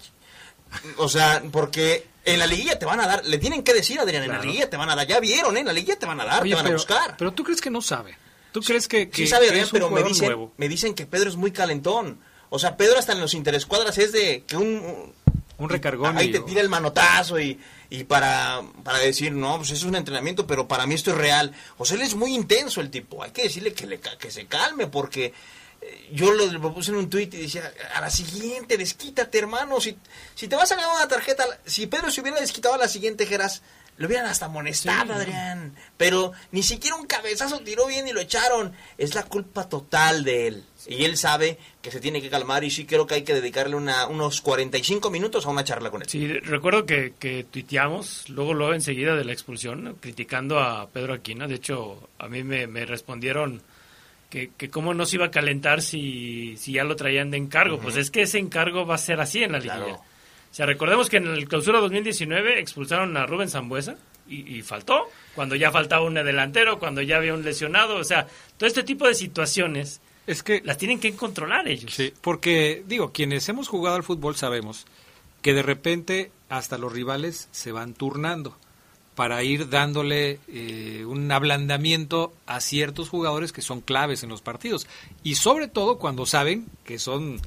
O 0.97 1.09
sea, 1.09 1.43
porque 1.51 2.07
en 2.23 2.39
la 2.39 2.47
liguilla 2.47 2.79
te 2.79 2.85
van 2.85 3.01
a 3.01 3.07
dar, 3.07 3.25
le 3.25 3.37
tienen 3.37 3.63
que 3.63 3.73
decir, 3.73 3.99
Adrián, 3.99 4.23
en 4.23 4.31
la 4.31 4.41
liguilla 4.41 4.69
te 4.69 4.77
van 4.77 4.89
a 4.89 4.95
dar, 4.95 5.05
ya 5.05 5.19
vieron, 5.19 5.57
¿eh? 5.57 5.61
en 5.61 5.65
la 5.65 5.73
liguilla 5.73 5.99
te 5.99 6.05
van 6.05 6.21
a 6.21 6.25
dar, 6.25 6.43
te 6.43 6.55
van 6.55 6.67
a 6.67 6.71
buscar. 6.71 7.17
Pero 7.17 7.33
tú 7.33 7.43
crees 7.43 7.59
que 7.59 7.69
no 7.69 7.81
sabe. 7.81 8.17
¿Tú 8.51 8.61
crees 8.61 8.87
que, 8.87 9.09
sí 9.13 9.27
sabe, 9.27 9.49
Adrián, 9.49 9.67
pero 9.71 9.89
me 9.89 10.03
dicen, 10.03 10.51
me 10.57 10.67
dicen 10.67 10.93
que 10.93 11.05
Pedro 11.05 11.29
es 11.29 11.35
muy 11.35 11.51
calentón. 11.51 12.19
O 12.49 12.59
sea, 12.59 12.75
Pedro 12.75 12.99
hasta 12.99 13.13
en 13.13 13.21
los 13.21 13.33
interescuadras 13.33 13.97
es 13.97 14.11
de 14.11 14.43
que 14.45 14.57
un, 14.57 15.13
un 15.63 15.69
recargón. 15.69 16.17
Ahí 16.17 16.31
te 16.31 16.39
tira 16.39 16.61
el 16.61 16.69
manotazo 16.69 17.39
y, 17.39 17.59
y 17.89 18.03
para, 18.03 18.61
para 18.83 18.99
decir, 18.99 19.31
no, 19.31 19.57
pues 19.57 19.71
es 19.71 19.83
un 19.83 19.95
entrenamiento, 19.95 20.47
pero 20.47 20.67
para 20.67 20.85
mí 20.85 20.95
esto 20.95 21.11
es 21.11 21.17
real. 21.17 21.53
O 21.77 21.85
sea, 21.85 21.97
él 21.97 22.03
es 22.03 22.15
muy 22.15 22.33
intenso 22.33 22.81
el 22.81 22.89
tipo. 22.89 23.23
Hay 23.23 23.31
que 23.31 23.43
decirle 23.43 23.73
que, 23.73 23.87
le, 23.87 23.99
que 23.99 24.31
se 24.31 24.45
calme 24.47 24.87
porque 24.87 25.33
eh, 25.81 26.09
yo 26.11 26.31
lo, 26.31 26.45
lo, 26.45 26.73
puse 26.73 26.91
en 26.91 26.97
un 26.97 27.09
tweet 27.09 27.29
y 27.33 27.43
decía, 27.43 27.71
a 27.93 28.01
la 28.01 28.09
siguiente, 28.09 28.77
desquítate, 28.77 29.37
hermano. 29.37 29.79
Si, 29.81 29.97
si 30.35 30.47
te 30.47 30.55
vas 30.55 30.71
a 30.71 30.75
ganar 30.75 30.95
una 30.95 31.07
tarjeta, 31.07 31.45
si 31.65 31.87
Pedro 31.87 32.11
se 32.11 32.21
hubiera 32.21 32.39
desquitado 32.39 32.75
a 32.75 32.77
la 32.77 32.87
siguiente, 32.87 33.25
Geras, 33.25 33.61
lo 34.01 34.07
hubieran 34.07 34.25
hasta 34.25 34.47
amonestado, 34.47 35.13
Adrián. 35.13 35.75
Pero 35.95 36.33
ni 36.51 36.63
siquiera 36.63 36.95
un 36.95 37.05
cabezazo 37.05 37.59
tiró 37.59 37.85
bien 37.85 38.07
y 38.07 38.13
lo 38.13 38.19
echaron. 38.19 38.73
Es 38.97 39.13
la 39.13 39.23
culpa 39.23 39.69
total 39.69 40.23
de 40.23 40.47
él. 40.47 40.63
Y 40.87 41.05
él 41.05 41.17
sabe 41.17 41.59
que 41.83 41.91
se 41.91 41.99
tiene 41.99 42.21
que 42.21 42.29
calmar 42.29 42.63
y 42.63 42.71
sí 42.71 42.85
creo 42.85 43.05
que 43.05 43.13
hay 43.13 43.21
que 43.21 43.35
dedicarle 43.35 43.75
una, 43.75 44.07
unos 44.07 44.41
45 44.41 45.11
minutos 45.11 45.45
a 45.45 45.49
una 45.49 45.63
charla 45.63 45.91
con 45.91 46.01
él. 46.01 46.09
Sí, 46.09 46.27
recuerdo 46.27 46.85
que, 46.87 47.13
que 47.19 47.43
tuiteamos, 47.43 48.27
luego, 48.29 48.55
luego 48.55 48.73
enseguida 48.73 49.15
de 49.15 49.23
la 49.23 49.33
expulsión, 49.33 49.95
criticando 50.01 50.59
a 50.59 50.89
Pedro 50.89 51.13
Aquino. 51.13 51.47
De 51.47 51.55
hecho, 51.55 52.09
a 52.17 52.27
mí 52.27 52.43
me, 52.43 52.85
respondieron 52.85 53.61
que, 54.31 54.49
que, 54.57 54.71
cómo 54.71 54.95
no 54.95 55.05
se 55.05 55.17
iba 55.17 55.27
a 55.27 55.31
calentar 55.31 55.83
si, 55.83 56.57
si 56.57 56.73
ya 56.73 56.83
lo 56.83 56.95
traían 56.95 57.29
de 57.29 57.37
encargo. 57.37 57.79
Pues 57.79 57.97
es 57.97 58.09
que 58.09 58.23
ese 58.23 58.39
encargo 58.39 58.87
va 58.87 58.95
a 58.95 58.97
ser 58.97 59.21
así 59.21 59.43
en 59.43 59.51
la 59.51 59.59
liga. 59.59 60.01
O 60.51 60.53
sea, 60.53 60.65
recordemos 60.65 61.09
que 61.09 61.17
en 61.17 61.27
el 61.27 61.47
clausura 61.47 61.79
2019 61.79 62.59
expulsaron 62.59 63.15
a 63.15 63.25
Rubén 63.25 63.49
Zambuesa 63.49 63.95
y, 64.27 64.57
y, 64.57 64.61
faltó, 64.61 65.09
cuando 65.33 65.55
ya 65.55 65.71
faltaba 65.71 66.05
un 66.05 66.15
delantero, 66.15 66.77
cuando 66.77 67.01
ya 67.01 67.17
había 67.17 67.33
un 67.33 67.43
lesionado, 67.43 67.95
o 67.95 68.03
sea, 68.03 68.27
todo 68.57 68.67
este 68.67 68.83
tipo 68.83 69.07
de 69.07 69.15
situaciones 69.15 70.01
es 70.27 70.43
que 70.43 70.61
las 70.63 70.77
tienen 70.77 70.99
que 70.99 71.15
controlar 71.15 71.67
ellos. 71.67 71.93
Sí, 71.93 72.13
porque 72.21 72.83
digo, 72.87 73.11
quienes 73.11 73.47
hemos 73.49 73.67
jugado 73.67 73.95
al 73.95 74.03
fútbol 74.03 74.35
sabemos 74.35 74.85
que 75.41 75.53
de 75.53 75.63
repente 75.63 76.31
hasta 76.49 76.77
los 76.77 76.91
rivales 76.91 77.47
se 77.51 77.71
van 77.71 77.93
turnando 77.93 78.57
para 79.15 79.43
ir 79.43 79.69
dándole 79.69 80.39
eh, 80.47 81.03
un 81.05 81.31
ablandamiento 81.31 82.33
a 82.45 82.61
ciertos 82.61 83.09
jugadores 83.09 83.51
que 83.51 83.61
son 83.61 83.81
claves 83.81 84.23
en 84.23 84.29
los 84.29 84.41
partidos 84.41 84.87
y 85.23 85.35
sobre 85.35 85.67
todo 85.67 85.97
cuando 85.97 86.25
saben 86.25 86.67
que 86.85 86.97
son 86.97 87.39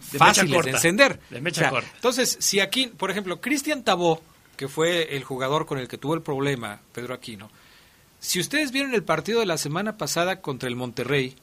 fáciles 0.00 0.64
de 0.64 0.70
encender. 0.70 1.20
entonces, 1.30 2.36
si 2.40 2.60
aquí, 2.60 2.86
por 2.88 3.10
ejemplo, 3.10 3.40
Cristian 3.40 3.84
Tabó, 3.84 4.22
que 4.56 4.68
fue 4.68 5.16
el 5.16 5.24
jugador 5.24 5.66
con 5.66 5.78
el 5.78 5.88
que 5.88 5.98
tuvo 5.98 6.14
el 6.14 6.22
problema, 6.22 6.80
Pedro 6.92 7.14
Aquino, 7.14 7.50
si 8.20 8.40
ustedes 8.40 8.72
vieron 8.72 8.94
el 8.94 9.04
partido 9.04 9.40
de 9.40 9.46
la 9.46 9.58
semana 9.58 9.96
pasada 9.96 10.40
contra 10.40 10.68
el 10.68 10.76
Monterrey, 10.76 11.36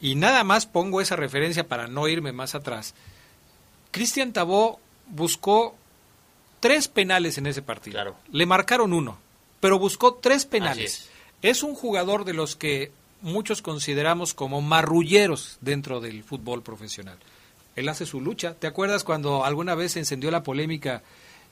y 0.00 0.14
nada 0.14 0.44
más 0.44 0.66
pongo 0.66 1.00
esa 1.00 1.16
referencia 1.16 1.66
para 1.66 1.86
no 1.86 2.08
irme 2.08 2.32
más 2.32 2.54
atrás, 2.54 2.94
Cristian 3.90 4.32
Tabó 4.32 4.80
buscó 5.08 5.76
tres 6.60 6.88
penales 6.88 7.38
en 7.38 7.46
ese 7.46 7.62
partido. 7.62 8.16
Le 8.30 8.46
marcaron 8.46 8.92
uno, 8.92 9.18
pero 9.60 9.78
buscó 9.78 10.14
tres 10.14 10.46
penales. 10.46 11.10
es 11.42 11.62
un 11.62 11.74
jugador 11.74 12.24
de 12.24 12.34
los 12.34 12.56
que 12.56 12.92
muchos 13.20 13.62
consideramos 13.62 14.34
como 14.34 14.60
marrulleros 14.60 15.58
dentro 15.60 16.00
del 16.00 16.22
fútbol 16.22 16.62
profesional 16.62 17.18
él 17.76 17.88
hace 17.88 18.06
su 18.06 18.20
lucha. 18.20 18.54
¿Te 18.54 18.66
acuerdas 18.66 19.04
cuando 19.04 19.44
alguna 19.44 19.74
vez 19.74 19.92
se 19.92 19.98
encendió 20.00 20.30
la 20.30 20.42
polémica? 20.42 21.02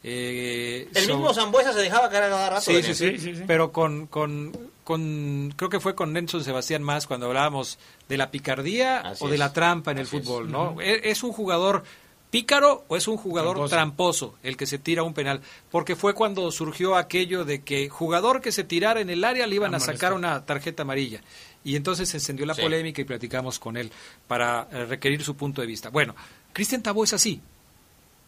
Eh, 0.05 0.89
el 0.95 1.07
mismo 1.07 1.33
Zambuesa 1.33 1.73
se 1.73 1.81
dejaba 1.81 2.11
caer 2.11 2.31
cada 2.31 2.51
rato. 2.51 2.63
Sí, 2.63 2.83
sí, 2.83 3.19
sí, 3.19 3.43
Pero 3.47 3.71
con, 3.71 4.07
con 4.09 4.53
con, 4.85 5.55
creo 5.57 5.71
que 5.71 5.81
fue 5.81 5.95
con 5.95 6.13
Nelson 6.13 6.43
Sebastián 6.43 6.83
más 6.83 7.07
cuando 7.07 7.27
hablábamos 7.27 7.79
de 8.09 8.17
la 8.17 8.31
picardía 8.31 9.15
o 9.21 9.29
de 9.29 9.39
la 9.39 9.53
trampa 9.53 9.93
en 9.93 9.99
el 9.99 10.07
fútbol, 10.07 10.51
¿no? 10.51 10.81
E, 10.81 11.11
es, 11.11 11.23
un 11.23 11.33
jugador 11.33 11.85
pícaro 12.33 12.85
o 12.89 12.97
es 12.97 13.09
un 13.09 13.19
jugador 13.19 13.69
tramposo. 13.69 14.35
el 14.43 14.57
que 14.57 14.65
se 14.65 14.79
tira 14.79 15.03
un 15.03 15.13
penal, 15.13 15.43
porque 15.71 15.95
fue 15.97 16.15
cuando 16.15 16.51
surgió 16.51 16.97
aquello 16.97 17.45
de 17.45 17.61
que 17.61 17.91
jugador 17.91 18.41
que 18.41 18.53
se 18.53 18.65
tirara 18.65 19.03
en 19.03 19.11
el 19.11 19.23
área 19.23 19.47
le 19.47 19.55
iban 19.55 19.75
a, 19.75 19.81
sacar 19.81 20.15
una 20.15 20.47
tarjeta 20.47 20.83
amarilla. 20.83 21.21
Y 21.63 21.77
entonces 21.77 22.09
se 22.09 22.17
encendió 22.17 22.47
la 22.47 22.55
polémica 22.55 23.03
y 23.03 23.05
platicamos 23.05 23.59
con 23.59 23.77
él 23.77 23.93
para 24.27 24.67
eh, 24.73 24.87
requerir 24.87 25.23
su 25.23 25.37
punto 25.37 25.61
de 25.61 25.67
vista. 25.67 25.91
Bueno, 25.91 26.17
Cristian 26.55 26.83
Tabó 26.83 27.05
es 27.05 27.13
así. 27.13 27.41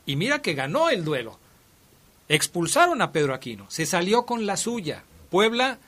Y 0.04 0.16
mira 0.16 0.42
que 0.42 0.52
ganó 0.52 0.90
el 0.90 1.02
duelo. 1.02 1.38
Expulsaron 2.28 3.00
a 3.00 3.10
Pedro 3.10 3.32
Aquino, 3.32 3.64
se 3.70 3.86
salió 3.86 4.26
con 4.26 4.44
la 4.44 4.58
suya. 4.58 5.02
Puebla 5.30 5.78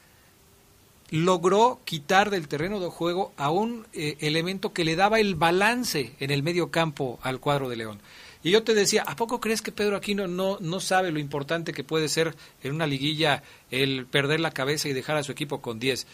logró 1.10 1.80
quitar 1.84 2.30
del 2.30 2.48
terreno 2.48 2.80
de 2.80 2.88
juego 2.88 3.32
a 3.36 3.50
un 3.50 3.86
eh, 3.92 4.16
elemento 4.20 4.72
que 4.72 4.84
le 4.84 4.96
daba 4.96 5.20
el 5.20 5.34
balance 5.34 6.14
en 6.18 6.30
el 6.30 6.42
medio 6.42 6.70
campo 6.70 7.18
al 7.22 7.40
cuadro 7.40 7.68
de 7.68 7.76
León. 7.76 8.00
Y 8.42 8.52
yo 8.52 8.62
te 8.62 8.74
decía, 8.74 9.02
¿a 9.02 9.16
poco 9.16 9.40
crees 9.40 9.60
que 9.60 9.72
Pedro 9.72 9.96
Aquino 9.96 10.28
no, 10.28 10.58
no 10.60 10.78
sabe 10.78 11.10
lo 11.10 11.18
importante 11.18 11.72
que 11.72 11.84
puede 11.84 12.08
ser 12.08 12.36
en 12.62 12.74
una 12.74 12.86
liguilla 12.86 13.42
el 13.70 14.06
perder 14.06 14.40
la 14.40 14.52
cabeza 14.52 14.88
y 14.88 14.92
dejar 14.92 15.16
a 15.16 15.24
su 15.24 15.32
equipo 15.32 15.60
con 15.60 15.80
10? 15.80 16.06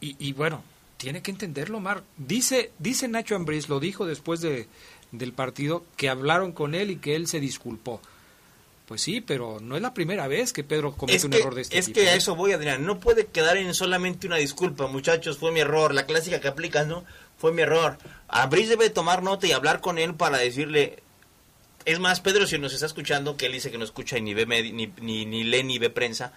Y, 0.00 0.32
bueno, 0.32 0.62
tiene 0.96 1.22
que 1.22 1.32
entenderlo, 1.32 1.80
Mar. 1.80 2.04
Dice, 2.16 2.70
dice 2.78 3.08
Nacho 3.08 3.34
Ambriz, 3.34 3.68
lo 3.68 3.80
dijo 3.80 4.06
después 4.06 4.40
de, 4.40 4.68
del 5.10 5.32
partido, 5.32 5.84
que 5.96 6.08
hablaron 6.08 6.52
con 6.52 6.74
él 6.74 6.90
y 6.90 6.96
que 6.96 7.16
él 7.16 7.26
se 7.26 7.40
disculpó. 7.40 8.00
Pues 8.88 9.02
sí, 9.02 9.20
pero 9.20 9.58
no 9.60 9.76
es 9.76 9.82
la 9.82 9.92
primera 9.92 10.26
vez 10.28 10.54
que 10.54 10.64
Pedro 10.64 10.96
comete 10.96 11.26
un 11.26 11.34
error 11.34 11.54
de 11.54 11.60
este 11.60 11.76
tipo. 11.76 11.90
Es 11.90 11.94
que 11.94 12.08
a 12.08 12.14
eso 12.14 12.34
voy, 12.34 12.52
Adrián. 12.52 12.86
No 12.86 12.98
puede 12.98 13.26
quedar 13.26 13.58
en 13.58 13.74
solamente 13.74 14.26
una 14.26 14.36
disculpa, 14.36 14.86
muchachos, 14.86 15.36
fue 15.36 15.52
mi 15.52 15.60
error. 15.60 15.92
La 15.92 16.06
clásica 16.06 16.40
que 16.40 16.48
aplicas, 16.48 16.86
¿no? 16.86 17.04
Fue 17.36 17.52
mi 17.52 17.60
error. 17.60 17.98
Abril 18.28 18.66
debe 18.66 18.88
tomar 18.88 19.22
nota 19.22 19.46
y 19.46 19.52
hablar 19.52 19.82
con 19.82 19.98
él 19.98 20.14
para 20.14 20.38
decirle. 20.38 21.02
Es 21.84 21.98
más, 21.98 22.20
Pedro, 22.20 22.46
si 22.46 22.56
nos 22.56 22.72
está 22.72 22.86
escuchando, 22.86 23.36
que 23.36 23.44
él 23.44 23.52
dice 23.52 23.70
que 23.70 23.76
no 23.76 23.84
escucha 23.84 24.18
ni 24.20 24.32
ve 24.32 24.46
ni, 24.46 24.86
ni, 25.02 25.26
ni 25.26 25.44
lee 25.44 25.64
ni 25.64 25.78
ve 25.78 25.90
prensa, 25.90 26.32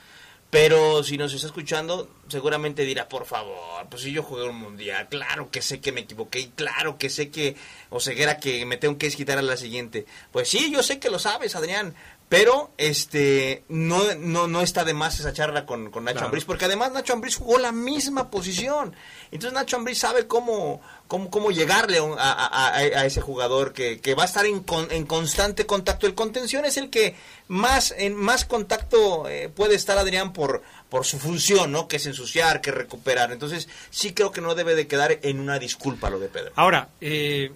pero 0.49 1.03
si 1.05 1.17
nos 1.17 1.33
está 1.33 1.47
escuchando, 1.47 2.09
seguramente 2.27 2.83
dirá, 2.83 3.07
por 3.07 3.25
favor, 3.25 3.87
pues 3.89 4.03
si 4.03 4.11
yo 4.11 4.23
jugué 4.23 4.43
un 4.43 4.57
mundial, 4.57 5.07
claro 5.07 5.49
que 5.49 5.61
sé 5.61 5.79
que 5.79 5.93
me 5.93 6.01
equivoqué 6.01 6.41
y 6.41 6.47
claro 6.49 6.97
que 6.97 7.09
sé 7.09 7.29
que, 7.29 7.55
o 7.89 8.01
ceguera 8.01 8.37
que 8.37 8.65
me 8.65 8.75
tengo 8.75 8.97
que 8.97 9.09
quitar 9.09 9.37
a 9.37 9.41
la 9.41 9.55
siguiente. 9.55 10.05
Pues 10.33 10.49
sí, 10.49 10.69
yo 10.69 10.83
sé 10.83 10.99
que 10.99 11.09
lo 11.09 11.19
sabes, 11.19 11.55
Adrián, 11.55 11.95
pero 12.31 12.71
este 12.77 13.65
no, 13.67 14.15
no, 14.15 14.47
no 14.47 14.61
está 14.61 14.85
de 14.85 14.93
más 14.93 15.19
esa 15.19 15.33
charla 15.33 15.65
con, 15.65 15.91
con 15.91 16.05
Nacho 16.05 16.23
Ambriz, 16.23 16.45
porque 16.45 16.63
además 16.63 16.93
Nacho 16.93 17.11
Ambriz 17.11 17.35
jugó 17.35 17.57
la 17.57 17.73
misma 17.73 18.31
posición. 18.31 18.95
Entonces 19.31 19.51
Nacho 19.51 19.75
Ambriz 19.75 19.97
sabe 19.99 20.27
cómo, 20.27 20.79
cómo, 21.09 21.29
cómo 21.29 21.51
llegarle 21.51 21.99
a, 21.99 22.71
a, 22.73 23.05
ese 23.05 23.19
jugador 23.19 23.73
que, 23.73 23.99
que, 23.99 24.15
va 24.15 24.23
a 24.23 24.27
estar 24.27 24.45
en, 24.45 24.63
en, 24.91 25.05
constante 25.05 25.65
contacto. 25.65 26.07
El 26.07 26.15
contención 26.15 26.63
es 26.63 26.77
el 26.77 26.89
que 26.89 27.17
más 27.49 27.93
en 27.97 28.15
más 28.15 28.45
contacto 28.45 29.27
eh, 29.27 29.49
puede 29.53 29.75
estar 29.75 29.97
Adrián 29.97 30.31
por, 30.31 30.63
por 30.87 31.05
su 31.05 31.19
función, 31.19 31.73
¿no? 31.73 31.89
Que 31.89 31.97
es 31.97 32.05
ensuciar, 32.05 32.61
que 32.61 32.71
recuperar. 32.71 33.33
Entonces 33.33 33.67
sí 33.89 34.13
creo 34.13 34.31
que 34.31 34.39
no 34.39 34.55
debe 34.55 34.73
de 34.73 34.87
quedar 34.87 35.19
en 35.21 35.41
una 35.41 35.59
disculpa 35.59 36.09
lo 36.09 36.17
de 36.17 36.29
Pedro. 36.29 36.53
Ahora, 36.55 36.87
eh, 37.01 37.51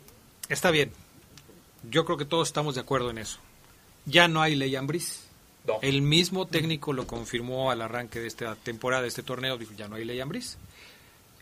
está 0.50 0.70
bien. 0.70 0.92
Yo 1.90 2.04
creo 2.04 2.18
que 2.18 2.26
todos 2.26 2.50
estamos 2.50 2.76
de 2.76 2.82
acuerdo 2.82 3.10
en 3.10 3.20
eso 3.20 3.40
ya 4.06 4.28
no 4.28 4.42
hay 4.42 4.56
ley 4.56 4.76
Ambris. 4.76 5.24
El 5.82 6.04
mismo 6.04 6.46
técnico 6.46 6.94
lo 6.94 7.08
confirmó 7.08 7.72
al 7.72 7.82
arranque 7.82 8.20
de 8.20 8.28
esta 8.28 8.56
temporada, 8.56 9.02
de 9.02 9.08
este 9.08 9.24
torneo, 9.24 9.58
dijo, 9.58 9.74
ya 9.76 9.88
no 9.88 9.96
hay 9.96 10.06
ley 10.06 10.20
Ambris. 10.20 10.58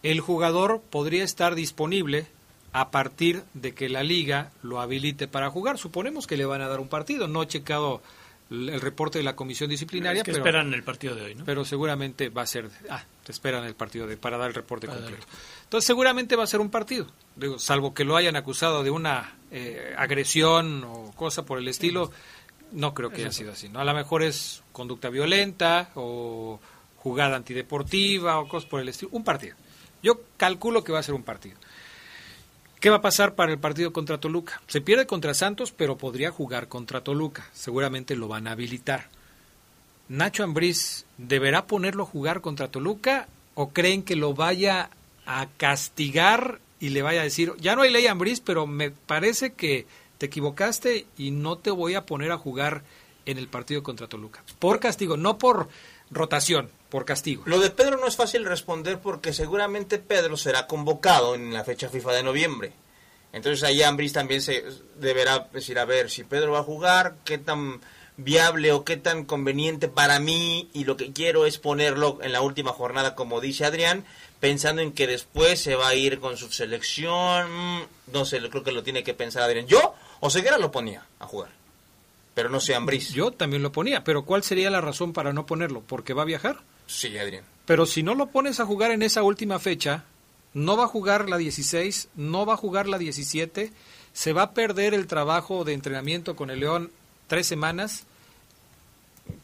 El 0.01 0.21
jugador 0.21 0.81
podría 0.89 1.23
estar 1.23 1.55
disponible 1.55 2.27
a 2.71 2.89
partir 2.89 3.43
de 3.53 3.73
que 3.73 3.89
la 3.89 4.03
liga 4.03 4.51
lo 4.61 4.81
habilite 4.81 5.27
para 5.27 5.49
jugar. 5.49 5.77
Suponemos 5.77 6.25
que 6.25 6.37
le 6.37 6.45
van 6.45 6.61
a 6.61 6.67
dar 6.67 6.79
un 6.79 6.87
partido. 6.87 7.27
No 7.27 7.43
he 7.43 7.47
checado 7.47 8.01
el 8.49 8.81
reporte 8.81 9.19
de 9.19 9.23
la 9.23 9.35
comisión 9.35 9.69
disciplinaria. 9.69 10.23
pero, 10.23 10.37
esperan 10.37 10.73
el 10.73 10.83
partido 10.83 11.15
de 11.15 11.21
hoy, 11.23 11.35
¿no? 11.35 11.45
Pero 11.45 11.65
seguramente 11.65 12.29
va 12.29 12.43
a 12.43 12.47
ser. 12.47 12.69
Ah, 12.89 13.03
te 13.23 13.31
esperan 13.31 13.63
el 13.63 13.75
partido 13.75 14.07
de 14.07 14.17
para 14.17 14.37
dar 14.37 14.49
el 14.49 14.53
reporte 14.53 14.87
completo. 14.87 15.25
Entonces, 15.63 15.85
seguramente 15.85 16.35
va 16.35 16.43
a 16.43 16.47
ser 16.47 16.59
un 16.59 16.69
partido. 16.69 17.07
Digo, 17.35 17.59
salvo 17.59 17.93
que 17.93 18.03
lo 18.03 18.15
hayan 18.15 18.35
acusado 18.35 18.83
de 18.83 18.89
una 18.89 19.35
eh, 19.51 19.93
agresión 19.97 20.83
o 20.83 21.13
cosa 21.15 21.45
por 21.45 21.59
el 21.59 21.67
estilo. 21.67 22.11
No 22.73 22.93
creo 22.93 23.11
que 23.11 23.21
haya 23.21 23.31
sido 23.31 23.51
así, 23.51 23.69
¿no? 23.69 23.79
A 23.79 23.83
lo 23.83 23.93
mejor 23.93 24.23
es 24.23 24.63
conducta 24.71 25.09
violenta 25.09 25.91
o 25.95 26.59
jugada 26.97 27.35
antideportiva 27.35 28.39
o 28.39 28.47
cosas 28.47 28.69
por 28.69 28.81
el 28.81 28.89
estilo. 28.89 29.11
Un 29.13 29.23
partido. 29.23 29.55
Yo 30.01 30.21
calculo 30.37 30.83
que 30.83 30.91
va 30.91 30.99
a 30.99 31.03
ser 31.03 31.15
un 31.15 31.23
partido. 31.23 31.57
¿Qué 32.79 32.89
va 32.89 32.97
a 32.97 33.01
pasar 33.01 33.35
para 33.35 33.51
el 33.53 33.59
partido 33.59 33.93
contra 33.93 34.17
Toluca? 34.17 34.61
Se 34.67 34.81
pierde 34.81 35.05
contra 35.05 35.33
Santos, 35.33 35.71
pero 35.71 35.97
podría 35.97 36.31
jugar 36.31 36.67
contra 36.67 37.01
Toluca. 37.01 37.47
Seguramente 37.53 38.15
lo 38.15 38.27
van 38.27 38.47
a 38.47 38.51
habilitar. 38.51 39.07
¿Nacho 40.09 40.43
Ambriz 40.43 41.05
deberá 41.17 41.65
ponerlo 41.65 42.03
a 42.03 42.07
jugar 42.07 42.41
contra 42.41 42.67
Toluca 42.67 43.27
o 43.55 43.69
creen 43.69 44.03
que 44.03 44.17
lo 44.17 44.33
vaya 44.33 44.89
a 45.25 45.47
castigar 45.57 46.59
y 46.79 46.89
le 46.89 47.01
vaya 47.01 47.21
a 47.21 47.23
decir, 47.23 47.53
ya 47.59 47.77
no 47.77 47.83
hay 47.83 47.91
ley 47.91 48.07
Ambriz, 48.07 48.41
pero 48.41 48.67
me 48.67 48.91
parece 48.91 49.53
que 49.53 49.87
te 50.23 50.27
equivocaste 50.27 51.05
y 51.17 51.31
no 51.31 51.57
te 51.57 51.69
voy 51.69 51.95
a 51.95 52.05
poner 52.05 52.31
a 52.31 52.37
jugar 52.37 52.83
en 53.25 53.37
el 53.37 53.49
partido 53.49 53.83
contra 53.83 54.07
Toluca. 54.07 54.41
Por 54.57 54.79
castigo, 54.79 55.17
no 55.17 55.37
por 55.37 55.67
rotación, 56.11 56.69
por 56.87 57.03
castigo. 57.03 57.43
Lo 57.45 57.59
de 57.59 57.71
Pedro 57.71 57.97
no 57.97 58.07
es 58.07 58.15
fácil 58.15 58.45
responder 58.45 58.99
porque 58.99 59.33
seguramente 59.33 59.97
Pedro 59.97 60.37
será 60.37 60.65
convocado 60.65 61.35
en 61.35 61.53
la 61.53 61.65
fecha 61.65 61.89
FIFA 61.89 62.13
de 62.13 62.23
noviembre. 62.23 62.71
Entonces 63.33 63.63
ahí 63.63 63.83
Ambris 63.83 64.13
también 64.13 64.41
se 64.41 64.63
deberá 64.97 65.49
decir, 65.51 65.77
a 65.77 65.83
ver, 65.83 66.09
si 66.09 66.23
Pedro 66.23 66.53
va 66.53 66.59
a 66.59 66.63
jugar, 66.63 67.17
qué 67.25 67.37
tan 67.37 67.81
viable 68.15 68.71
o 68.71 68.85
qué 68.85 68.95
tan 68.95 69.25
conveniente 69.25 69.89
para 69.89 70.19
mí 70.19 70.69
y 70.73 70.85
lo 70.85 70.95
que 70.95 71.11
quiero 71.11 71.45
es 71.45 71.57
ponerlo 71.57 72.19
en 72.21 72.31
la 72.31 72.39
última 72.39 72.71
jornada, 72.71 73.15
como 73.15 73.41
dice 73.41 73.65
Adrián, 73.65 74.05
pensando 74.39 74.81
en 74.81 74.91
que 74.91 75.07
después 75.07 75.59
se 75.59 75.75
va 75.75 75.89
a 75.89 75.95
ir 75.95 76.19
con 76.19 76.37
su 76.37 76.51
selección, 76.51 77.51
mm, 77.51 77.81
no 78.13 78.25
sé, 78.25 78.39
creo 78.49 78.63
que 78.63 78.71
lo 78.71 78.83
tiene 78.83 79.03
que 79.03 79.13
pensar 79.13 79.43
Adrián. 79.43 79.67
Yo 79.67 79.95
Oseguera 80.25 80.57
lo 80.57 80.71
ponía 80.71 81.05
a 81.19 81.27
jugar, 81.27 81.49
pero 82.33 82.47
no 82.47 82.61
sea 82.61 82.77
Ambriz. 82.77 83.09
Yo 83.09 83.31
también 83.31 83.61
lo 83.61 83.73
ponía, 83.73 84.05
pero 84.05 84.23
¿cuál 84.23 84.41
sería 84.41 84.69
la 84.69 84.79
razón 84.79 85.11
para 85.11 85.33
no 85.33 85.45
ponerlo? 85.45 85.81
¿Porque 85.81 86.13
va 86.13 86.21
a 86.21 86.25
viajar? 86.25 86.61
Sí, 86.87 87.17
Adrián. 87.17 87.43
Pero 87.65 87.85
si 87.85 88.03
no 88.03 88.15
lo 88.15 88.27
pones 88.27 88.61
a 88.61 88.65
jugar 88.65 88.91
en 88.91 89.01
esa 89.01 89.21
última 89.21 89.59
fecha, 89.59 90.05
no 90.53 90.77
va 90.77 90.85
a 90.85 90.87
jugar 90.87 91.27
la 91.27 91.37
16, 91.37 92.07
no 92.15 92.45
va 92.45 92.53
a 92.53 92.57
jugar 92.57 92.87
la 92.87 92.97
17, 92.97 93.73
se 94.13 94.31
va 94.31 94.43
a 94.43 94.51
perder 94.53 94.93
el 94.93 95.07
trabajo 95.07 95.65
de 95.65 95.73
entrenamiento 95.73 96.37
con 96.37 96.49
el 96.49 96.61
León 96.61 96.93
tres 97.27 97.45
semanas 97.45 98.05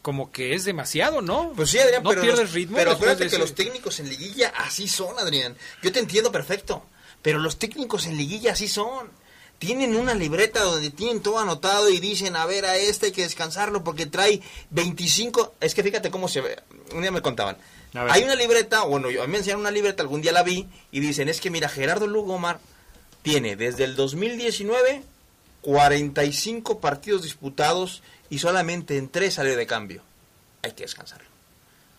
como 0.02 0.32
que 0.32 0.56
es 0.56 0.64
demasiado, 0.64 1.22
¿no? 1.22 1.52
Pues 1.58 1.72
sí, 1.72 1.80
Adrián, 1.80 2.04
no 2.04 2.10
pero 2.12 2.22
pierdes 2.22 2.54
ritmo. 2.54 2.78
Pero 2.78 2.92
acuérdate 2.92 3.28
que 3.28 3.38
los 3.38 3.54
técnicos 3.54 4.00
en 4.00 4.08
liguilla 4.08 4.54
así 4.56 4.88
son, 4.88 5.20
Adrián. 5.20 5.58
Yo 5.84 5.92
te 5.92 6.00
entiendo 6.00 6.32
perfecto, 6.32 6.86
pero 7.22 7.40
los 7.40 7.58
técnicos 7.58 8.06
en 8.06 8.16
liguilla 8.16 8.54
así 8.54 8.70
son 8.70 9.19
tienen 9.60 9.96
una 9.96 10.14
libreta 10.14 10.64
donde 10.64 10.90
tienen 10.90 11.22
todo 11.22 11.40
anotado 11.40 11.90
y 11.90 12.00
dicen, 12.00 12.36
a 12.36 12.46
ver, 12.46 12.66
a 12.66 12.78
este 12.78 13.08
hay 13.08 13.12
que 13.12 13.24
descansarlo 13.24 13.84
porque 13.84 14.06
trae 14.06 14.42
25... 14.72 15.56
Es 15.60 15.76
que 15.76 15.84
fíjate 15.84 16.10
cómo 16.10 16.28
se 16.28 16.42
ve. 16.42 16.58
Un 16.94 17.02
día 17.02 17.12
me 17.12 17.22
contaban. 17.22 17.58
Hay 17.94 18.24
una 18.24 18.36
libreta, 18.36 18.84
bueno, 18.84 19.10
yo, 19.10 19.22
a 19.22 19.26
mí 19.26 19.32
me 19.32 19.40
enseñaron 19.40 19.62
una 19.62 19.72
libreta, 19.72 20.02
algún 20.04 20.22
día 20.22 20.32
la 20.32 20.44
vi, 20.44 20.68
y 20.92 21.00
dicen, 21.00 21.28
es 21.28 21.42
que 21.42 21.50
mira, 21.50 21.70
Gerardo 21.70 22.08
Lugomar 22.08 22.60
tiene 23.22 23.56
desde 23.56 23.84
el 23.84 23.96
2019 23.96 25.04
45 25.62 26.80
partidos 26.80 27.24
disputados 27.24 28.02
y 28.30 28.40
solamente 28.40 28.98
en 28.98 29.10
3 29.10 29.34
salió 29.34 29.58
de 29.58 29.68
cambio. 29.68 30.04
Hay 30.62 30.72
que 30.72 30.84
descansarlo. 30.84 31.28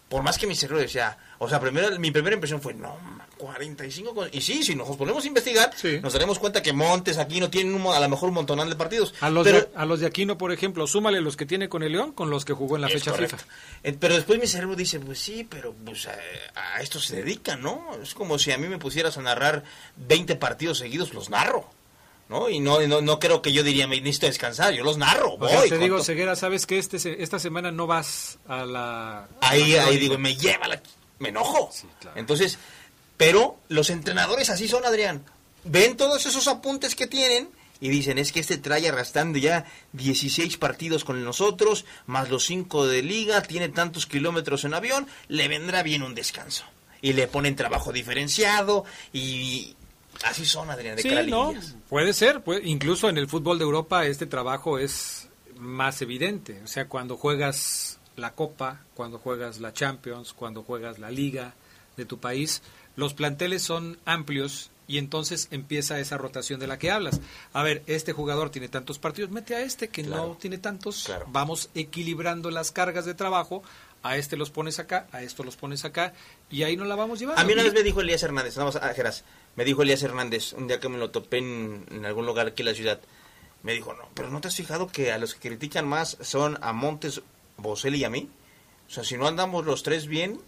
Por 0.09 0.23
más 0.23 0.39
que 0.39 0.47
mi 0.47 0.57
cerebro 0.57 0.81
decía, 0.81 1.19
o 1.43 1.49
sea, 1.49 1.59
primero, 1.59 1.99
mi 1.99 2.11
primera 2.11 2.35
impresión 2.35 2.61
fue, 2.61 2.75
no, 2.75 2.99
45. 3.39 4.27
Y 4.31 4.43
sí, 4.43 4.63
si 4.63 4.75
nos 4.75 4.95
ponemos 4.95 5.25
a 5.25 5.27
investigar, 5.27 5.71
nos 6.03 6.13
daremos 6.13 6.39
cuenta 6.39 6.63
que 6.63 6.75
Montes, 6.75 7.17
aquí 7.17 7.41
no 7.41 7.49
tienen 7.49 7.81
a 7.81 7.99
lo 7.99 8.09
mejor 8.11 8.29
un 8.29 8.35
montonal 8.35 8.69
de 8.69 8.77
partidos. 8.77 9.15
A 9.23 9.31
los, 9.31 9.47
de, 9.47 9.71
a 9.75 9.87
los 9.87 10.01
de 10.01 10.07
Aquino, 10.07 10.37
por 10.37 10.53
ejemplo, 10.53 10.87
súmale 10.87 11.23
los 11.23 11.39
que 11.39 11.47
tiene 11.47 11.71
con 11.71 11.83
el 11.83 11.93
León 11.93 12.13
con 12.13 12.29
los 12.29 12.45
que 12.45 12.53
jugó 12.53 12.77
en 12.77 12.83
la 12.83 12.89
fecha 12.91 13.15
FIFA. 13.15 13.39
Eh, 13.83 13.97
pero 13.99 14.17
después 14.17 14.39
mi 14.39 14.47
cerebro 14.47 14.77
dice, 14.77 15.01
pues 15.01 15.19
sí, 15.19 15.47
pero 15.49 15.73
pues 15.73 16.09
a, 16.09 16.83
esto 16.83 17.01
se 17.01 17.17
dedica, 17.17 17.57
¿no? 17.57 17.87
Es 18.03 18.13
como 18.13 18.39
si 18.39 18.53
a 18.53 18.59
mí 18.59 18.69
me 18.69 18.77
pusieras 18.77 19.17
a 19.17 19.23
narrar 19.23 19.65
20 19.97 20.37
partidos 20.37 20.77
seguidos, 20.77 21.15
los 21.15 21.31
narro. 21.31 21.71
¿no? 22.29 22.51
Y 22.51 22.61
no, 22.61 22.87
no, 22.87 23.01
no 23.01 23.19
creo 23.19 23.41
que 23.41 23.53
yo 23.53 23.65
diría, 23.65 23.89
me 23.89 23.97
necesito 23.97 24.27
descansar, 24.27 24.73
yo 24.73 24.85
los 24.85 24.99
narro, 24.99 25.37
voy. 25.37 25.69
te 25.69 25.79
digo, 25.79 26.01
Ceguera, 26.05 26.37
sabes 26.37 26.65
que 26.65 26.79
este, 26.79 27.23
esta 27.25 27.41
semana 27.41 27.73
no 27.73 27.89
vas 27.89 28.39
a 28.47 28.65
la... 28.65 29.27
Ahí, 29.41 29.75
ahí 29.75 29.99
digo, 29.99 30.17
me 30.17 30.37
lleva 30.37 30.69
la 30.69 30.81
me 31.21 31.29
enojo. 31.29 31.71
Entonces, 32.17 32.59
pero 33.17 33.59
los 33.69 33.91
entrenadores 33.91 34.51
así 34.51 34.67
son, 34.67 34.85
Adrián. 34.85 35.25
Ven 35.65 35.97
todos 35.97 36.27
esos 36.27 36.49
apuntes 36.49 36.95
que 36.97 37.07
tienen 37.07 37.49
y 37.83 37.89
dicen, 37.89 38.19
es 38.19 38.33
que 38.33 38.41
este 38.41 38.59
trae 38.59 38.89
arrastrando 38.89 39.39
ya 39.39 39.65
16 39.93 40.57
partidos 40.57 41.05
con 41.05 41.23
nosotros, 41.25 41.85
más 42.07 42.29
los 42.31 42.45
5 42.47 42.87
de 42.87 43.03
liga, 43.03 43.43
tiene 43.43 43.69
tantos 43.69 44.07
kilómetros 44.07 44.65
en 44.65 44.75
avión, 44.75 45.07
le 45.29 45.49
vendrá 45.49 45.83
bien 45.83 46.03
un 46.03 46.15
descanso. 46.15 46.65
y 47.03 47.15
le 47.15 47.27
ponen 47.29 47.57
trabajo 47.57 47.93
diferenciado 47.93 48.85
y 49.11 49.75
así 50.25 50.45
son, 50.45 50.69
Adrián, 50.69 50.97
de 50.97 51.03
Sí, 51.03 51.09
no, 51.29 51.55
puede 51.89 52.13
ser. 52.13 52.43
puede- 52.43 52.69
incluso 52.69 53.09
en 53.09 53.17
el 53.17 53.27
fútbol 53.27 53.59
de 53.59 53.65
Europa 53.65 54.05
este 54.05 54.27
trabajo 54.27 54.79
es 54.79 55.27
más 55.57 56.03
evidente. 56.03 56.61
O 56.63 56.67
sea, 56.67 56.89
cuando 56.89 57.17
juegas 57.17 57.99
la 58.21 58.35
Copa, 58.35 58.81
cuando 58.95 59.19
juegas 59.19 59.61
la 59.61 59.73
Champions, 59.73 60.33
cuando 60.33 60.63
juegas 60.63 60.99
la 60.99 61.11
Liga 61.11 61.55
de 61.97 62.05
tu 62.05 62.19
país, 62.19 62.63
los 62.97 63.15
planteles 63.15 63.63
son 63.63 63.99
amplios 64.05 64.71
y 64.87 64.99
entonces 64.99 65.47
empieza 65.53 66.01
esa 66.01 66.19
rotación 66.19 66.59
de 66.59 66.67
la 66.67 66.79
que 66.79 66.91
hablas. 66.91 67.21
A 67.53 67.63
ver, 67.63 67.83
este 67.87 68.13
jugador 68.13 68.51
tiene 68.51 68.69
tantos 68.69 68.99
partidos, 68.99 69.31
mete 69.31 69.55
a 69.55 69.61
este 69.61 69.89
que 69.89 70.03
no 70.03 70.37
tiene 70.41 70.59
tantos. 70.59 71.05
Claro. 71.05 71.27
Vamos 71.29 71.71
equilibrando 71.75 72.51
las 72.51 72.73
cargas 72.73 73.05
de 73.05 73.15
trabajo. 73.15 73.63
A 74.03 74.17
este 74.17 74.39
los 74.39 74.49
pones 74.49 74.79
acá, 74.79 75.07
a 75.13 75.23
esto 75.23 75.45
los 75.45 75.57
pones 75.57 75.85
acá 75.85 76.15
y 76.51 76.63
ahí 76.63 76.75
nos 76.75 76.89
la 76.89 76.97
vamos 76.97 77.21
llevando. 77.21 77.41
A 77.41 77.45
mí 77.45 77.53
una 77.53 77.63
vez 77.63 77.75
me 77.75 77.83
dijo 77.83 78.01
Elías 78.01 78.23
Hernández, 78.23 78.57
vamos 78.57 78.77
a 78.77 78.95
Geras, 78.95 79.25
me 79.57 79.65
dijo 79.67 79.83
Elías 79.83 80.03
Hernández, 80.03 80.55
un 80.55 80.69
día 80.69 80.81
que 80.81 80.89
me 80.89 80.97
lo 80.97 81.11
topé 81.11 81.37
en, 81.37 81.85
en 81.91 82.07
algún 82.07 82.25
lugar 82.25 82.47
aquí 82.47 82.63
en 82.63 82.69
la 82.69 82.75
ciudad, 82.75 82.99
me 83.63 83.75
dijo, 83.75 83.93
no, 83.93 84.09
pero 84.15 84.31
¿no 84.31 84.41
te 84.41 84.49
has 84.49 84.57
fijado 84.57 84.89
que 84.89 85.13
a 85.13 85.19
los 85.19 85.35
que 85.35 85.49
critican 85.49 85.87
más 85.87 86.17
son 86.23 86.59
a 86.63 86.73
Montes, 86.73 87.21
Boselli 87.63 87.99
y 87.99 88.05
a 88.05 88.11
mí? 88.11 88.29
O 88.89 88.93
sea, 88.93 89.05
si 89.05 89.17
no 89.17 89.27
andamos 89.27 89.65
los 89.65 89.83
tres 89.83 90.07
bien, 90.07 90.41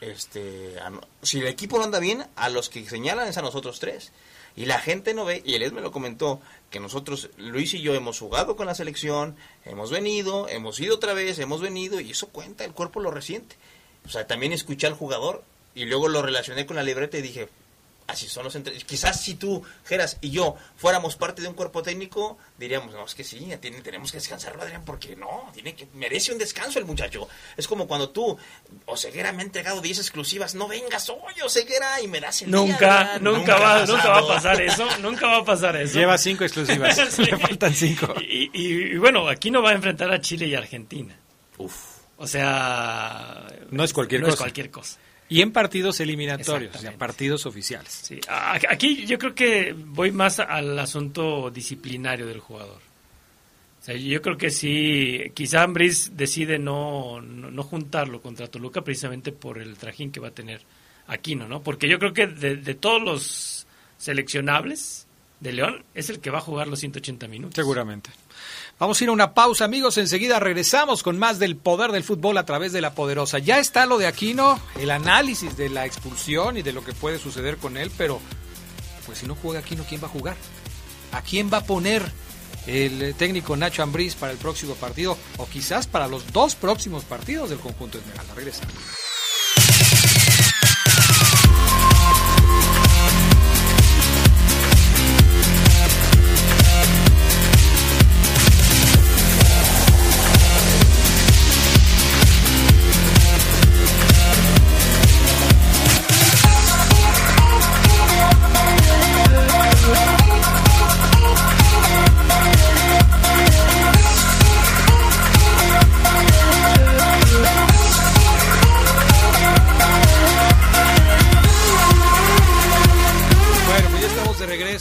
este, 0.00 0.76
si 1.22 1.40
el 1.40 1.46
equipo 1.46 1.78
no 1.78 1.84
anda 1.84 2.00
bien, 2.00 2.26
a 2.36 2.48
los 2.48 2.68
que 2.68 2.88
señalan 2.88 3.28
es 3.28 3.36
a 3.36 3.42
nosotros 3.42 3.78
tres. 3.80 4.12
Y 4.54 4.66
la 4.66 4.78
gente 4.78 5.14
no 5.14 5.24
ve, 5.24 5.42
y 5.44 5.54
Elías 5.54 5.72
me 5.72 5.80
lo 5.80 5.92
comentó, 5.92 6.40
que 6.70 6.80
nosotros, 6.80 7.30
Luis 7.38 7.72
y 7.74 7.80
yo, 7.80 7.94
hemos 7.94 8.18
jugado 8.18 8.56
con 8.56 8.66
la 8.66 8.74
selección, 8.74 9.36
hemos 9.64 9.90
venido, 9.90 10.48
hemos 10.48 10.78
ido 10.80 10.96
otra 10.96 11.14
vez, 11.14 11.38
hemos 11.38 11.60
venido, 11.60 12.00
y 12.00 12.10
eso 12.10 12.28
cuenta, 12.28 12.64
el 12.64 12.72
cuerpo 12.72 13.00
lo 13.00 13.10
resiente. 13.10 13.56
O 14.04 14.08
sea, 14.10 14.26
también 14.26 14.52
escuché 14.52 14.86
al 14.86 14.94
jugador 14.94 15.42
y 15.74 15.84
luego 15.84 16.08
lo 16.08 16.22
relacioné 16.22 16.66
con 16.66 16.76
la 16.76 16.82
libreta 16.82 17.16
y 17.16 17.22
dije, 17.22 17.48
así 18.06 18.28
son 18.28 18.44
los 18.44 18.54
entre... 18.56 18.76
Quizás 18.78 19.20
si 19.20 19.34
tú, 19.34 19.62
Geras, 19.86 20.18
y 20.20 20.30
yo 20.30 20.56
fuéramos 20.76 21.16
parte 21.16 21.40
de 21.42 21.48
un 21.48 21.54
cuerpo 21.54 21.82
técnico, 21.82 22.38
diríamos, 22.58 22.92
no, 22.94 23.04
es 23.04 23.14
que 23.14 23.24
sí, 23.24 23.50
tiene- 23.60 23.80
tenemos 23.80 24.10
que 24.12 24.18
descansarlo, 24.18 24.62
Adrián, 24.62 24.84
porque 24.84 25.16
no, 25.16 25.50
tiene 25.54 25.74
que, 25.74 25.86
merece 25.94 26.32
un 26.32 26.38
descanso 26.38 26.78
el 26.78 26.84
muchacho. 26.84 27.28
Es 27.56 27.66
como 27.68 27.86
cuando 27.86 28.10
tú, 28.10 28.36
Oseguera 28.86 29.32
me 29.32 29.42
ha 29.42 29.46
entregado 29.46 29.80
10 29.80 29.98
exclusivas, 29.98 30.54
no 30.54 30.68
vengas 30.68 31.08
hoy, 31.08 31.40
Oseguera, 31.44 32.00
y 32.00 32.08
me 32.08 32.20
das 32.20 32.42
el 32.42 32.48
día, 32.50 32.56
Nunca, 32.60 33.00
Adrián". 33.00 33.24
nunca, 33.24 33.56
va, 33.58 33.86
nunca 33.86 34.08
va 34.08 34.18
a 34.18 34.26
pasar 34.26 34.60
eso, 34.60 34.86
nunca 35.00 35.26
va 35.26 35.38
a 35.38 35.44
pasar 35.44 35.76
eso. 35.76 35.98
Lleva 35.98 36.18
cinco 36.18 36.44
exclusivas, 36.44 36.96
Sí. 37.10 37.24
le 37.24 37.36
faltan 37.38 37.74
cinco. 37.74 38.14
Y, 38.20 38.50
y- 38.52 38.92
y 38.92 38.96
bueno, 38.98 39.28
aquí 39.28 39.50
no 39.50 39.62
va 39.62 39.70
a 39.70 39.74
enfrentar 39.74 40.10
a 40.12 40.20
Chile 40.20 40.46
y 40.46 40.54
Argentina. 40.54 41.14
Uf. 41.58 41.74
O 42.18 42.26
sea, 42.26 43.46
No 43.70 43.82
es 43.84 43.92
cualquier 43.92 44.20
no 44.20 44.26
cosa. 44.26 44.34
es 44.34 44.40
cualquier 44.40 44.70
cosa. 44.70 44.98
Y 45.32 45.40
en 45.42 45.52
partidos 45.52 45.98
eliminatorios, 46.00 46.74
o 46.76 46.78
sea, 46.78 46.92
partidos 46.98 47.46
oficiales. 47.46 47.90
Sí, 47.90 48.20
a- 48.28 48.58
aquí 48.68 49.06
yo 49.06 49.18
creo 49.18 49.34
que 49.34 49.74
voy 49.76 50.10
más 50.12 50.38
al 50.40 50.78
asunto 50.78 51.50
disciplinario 51.50 52.26
del 52.26 52.40
jugador. 52.40 52.80
O 53.80 53.84
sea, 53.84 53.96
yo 53.96 54.22
creo 54.22 54.36
que 54.36 54.50
sí, 54.50 55.18
quizá 55.34 55.62
Ambris 55.64 56.16
decide 56.16 56.58
no, 56.58 57.20
no, 57.20 57.50
no 57.50 57.62
juntarlo 57.64 58.20
contra 58.20 58.46
Toluca 58.46 58.82
precisamente 58.82 59.32
por 59.32 59.58
el 59.58 59.76
trajín 59.76 60.12
que 60.12 60.20
va 60.20 60.28
a 60.28 60.32
tener 60.32 60.60
Aquino, 61.08 61.48
¿no? 61.48 61.62
Porque 61.62 61.88
yo 61.88 61.98
creo 61.98 62.12
que 62.12 62.28
de, 62.28 62.56
de 62.56 62.74
todos 62.74 63.02
los 63.02 63.66
seleccionables 63.98 65.06
de 65.40 65.52
León 65.52 65.84
es 65.94 66.10
el 66.10 66.20
que 66.20 66.30
va 66.30 66.38
a 66.38 66.42
jugar 66.42 66.68
los 66.68 66.78
180 66.78 67.26
minutos. 67.26 67.56
Seguramente. 67.56 68.10
Vamos 68.82 69.00
a 69.00 69.04
ir 69.04 69.10
a 69.10 69.12
una 69.12 69.32
pausa, 69.32 69.64
amigos. 69.64 69.96
Enseguida 69.96 70.40
regresamos 70.40 71.04
con 71.04 71.16
más 71.16 71.38
del 71.38 71.54
poder 71.54 71.92
del 71.92 72.02
fútbol 72.02 72.36
a 72.36 72.44
través 72.44 72.72
de 72.72 72.80
la 72.80 72.96
poderosa. 72.96 73.38
Ya 73.38 73.60
está 73.60 73.86
lo 73.86 73.96
de 73.96 74.08
Aquino, 74.08 74.58
el 74.76 74.90
análisis 74.90 75.56
de 75.56 75.68
la 75.68 75.86
expulsión 75.86 76.56
y 76.56 76.62
de 76.62 76.72
lo 76.72 76.82
que 76.84 76.92
puede 76.92 77.20
suceder 77.20 77.58
con 77.58 77.76
él, 77.76 77.92
pero 77.96 78.18
pues 79.06 79.18
si 79.18 79.26
no 79.26 79.36
juega 79.36 79.60
Aquino, 79.60 79.84
¿quién 79.88 80.02
va 80.02 80.08
a 80.08 80.10
jugar? 80.10 80.36
¿A 81.12 81.22
quién 81.22 81.48
va 81.48 81.58
a 81.58 81.64
poner 81.64 82.02
el 82.66 83.00
eh, 83.02 83.14
técnico 83.14 83.56
Nacho 83.56 83.84
Ambriz 83.84 84.16
para 84.16 84.32
el 84.32 84.38
próximo 84.38 84.74
partido 84.74 85.16
o 85.36 85.46
quizás 85.46 85.86
para 85.86 86.08
los 86.08 86.32
dos 86.32 86.56
próximos 86.56 87.04
partidos 87.04 87.50
del 87.50 87.60
conjunto 87.60 87.98
Esmeralda? 87.98 88.34
Regresamos. 88.34 88.74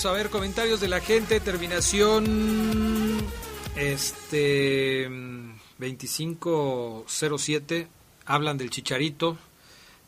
A 0.05 0.11
ver, 0.13 0.29
comentarios 0.31 0.79
de 0.79 0.87
la 0.87 0.99
gente. 0.99 1.39
Terminación 1.39 3.23
este 3.75 5.07
mm, 5.07 5.51
2507. 5.77 7.87
Hablan 8.25 8.57
del 8.57 8.71
Chicharito. 8.71 9.37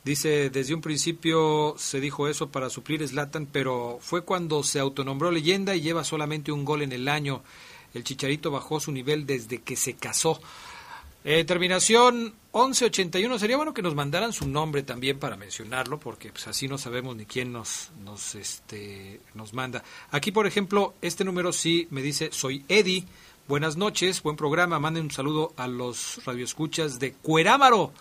Dice, 0.04 0.50
desde 0.50 0.74
un 0.74 0.82
principio 0.82 1.76
se 1.78 2.00
dijo 2.00 2.28
eso 2.28 2.50
para 2.50 2.72
suplir 2.72 3.08
Slatan, 3.08 3.46
pero 3.46 4.00
fue 4.02 4.24
cuando 4.24 4.64
se 4.64 4.80
autonombró 4.80 5.30
leyenda 5.30 5.76
y 5.76 5.82
lleva 5.82 6.04
solamente 6.04 6.52
un 6.52 6.66
gol 6.66 6.82
en 6.82 6.92
el 6.92 7.08
año. 7.08 7.44
El 7.94 8.04
Chicharito 8.04 8.50
bajó 8.50 8.80
su 8.80 8.92
nivel 8.92 9.28
desde 9.28 9.62
que 9.62 9.76
se 9.76 9.94
casó. 9.94 10.42
Eh, 11.26 11.46
terminación 11.46 12.34
1181. 12.54 13.40
Sería 13.40 13.56
bueno 13.56 13.74
que 13.74 13.82
nos 13.82 13.96
mandaran 13.96 14.34
su 14.34 14.48
nombre 14.48 14.84
también 14.84 15.20
para 15.20 15.38
mencionarlo, 15.38 16.00
porque 16.00 16.32
pues, 16.32 16.48
así 16.48 16.68
no 16.68 16.78
sabemos 16.78 17.16
ni 17.16 17.26
quién 17.26 17.54
nos, 17.54 17.92
nos, 18.04 18.36
este, 18.36 19.22
nos 19.34 19.54
manda. 19.54 19.84
Aquí, 20.12 20.32
por 20.32 20.48
ejemplo, 20.48 20.94
este 21.02 21.24
número 21.24 21.54
sí 21.54 21.88
me 21.92 22.02
dice, 22.02 22.30
soy 22.32 22.66
Eddie. 22.68 23.06
Buenas 23.48 23.76
noches, 23.78 24.22
buen 24.22 24.36
programa. 24.36 24.80
Manden 24.80 25.06
un 25.06 25.12
saludo 25.12 25.54
a 25.58 25.68
los 25.68 26.22
radioescuchas 26.26 27.00
de 27.00 27.14
Cuerámaro. 27.14 27.92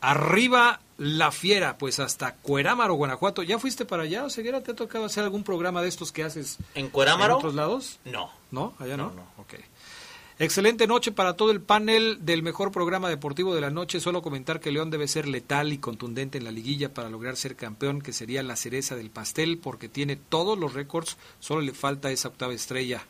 Arriba 0.00 0.80
la 0.98 1.30
fiera, 1.30 1.78
pues 1.78 2.00
hasta 2.00 2.34
Cuerámaro, 2.34 2.94
Guanajuato. 2.94 3.42
¿Ya 3.42 3.58
fuiste 3.58 3.84
para 3.84 4.04
allá 4.04 4.24
o 4.24 4.30
Ceguera? 4.30 4.62
¿Te 4.62 4.72
ha 4.72 4.74
tocado 4.74 5.04
hacer 5.04 5.24
algún 5.24 5.42
programa 5.42 5.82
de 5.82 5.88
estos 5.88 6.12
que 6.12 6.22
haces 6.22 6.58
¿En 6.74 6.88
Cuerámaro? 6.90 7.34
en 7.34 7.38
otros 7.38 7.54
lados? 7.54 7.98
No. 8.04 8.30
¿No? 8.50 8.74
¿Allá 8.78 8.96
no? 8.96 9.06
No, 9.10 9.14
no. 9.14 9.26
Ok. 9.38 9.54
Excelente 10.38 10.86
noche 10.86 11.12
para 11.12 11.32
todo 11.32 11.50
el 11.50 11.62
panel 11.62 12.18
del 12.20 12.42
mejor 12.42 12.70
programa 12.70 13.08
deportivo 13.08 13.54
de 13.54 13.62
la 13.62 13.70
noche. 13.70 14.00
Solo 14.00 14.20
comentar 14.20 14.60
que 14.60 14.70
León 14.70 14.90
debe 14.90 15.08
ser 15.08 15.26
letal 15.26 15.72
y 15.72 15.78
contundente 15.78 16.36
en 16.36 16.44
la 16.44 16.50
liguilla 16.50 16.92
para 16.92 17.08
lograr 17.08 17.36
ser 17.36 17.56
campeón, 17.56 18.02
que 18.02 18.12
sería 18.12 18.42
la 18.42 18.56
cereza 18.56 18.96
del 18.96 19.08
pastel, 19.08 19.56
porque 19.56 19.88
tiene 19.88 20.16
todos 20.16 20.58
los 20.58 20.74
récords, 20.74 21.16
solo 21.40 21.62
le 21.62 21.72
falta 21.72 22.10
esa 22.10 22.28
octava 22.28 22.52
estrella. 22.52 23.02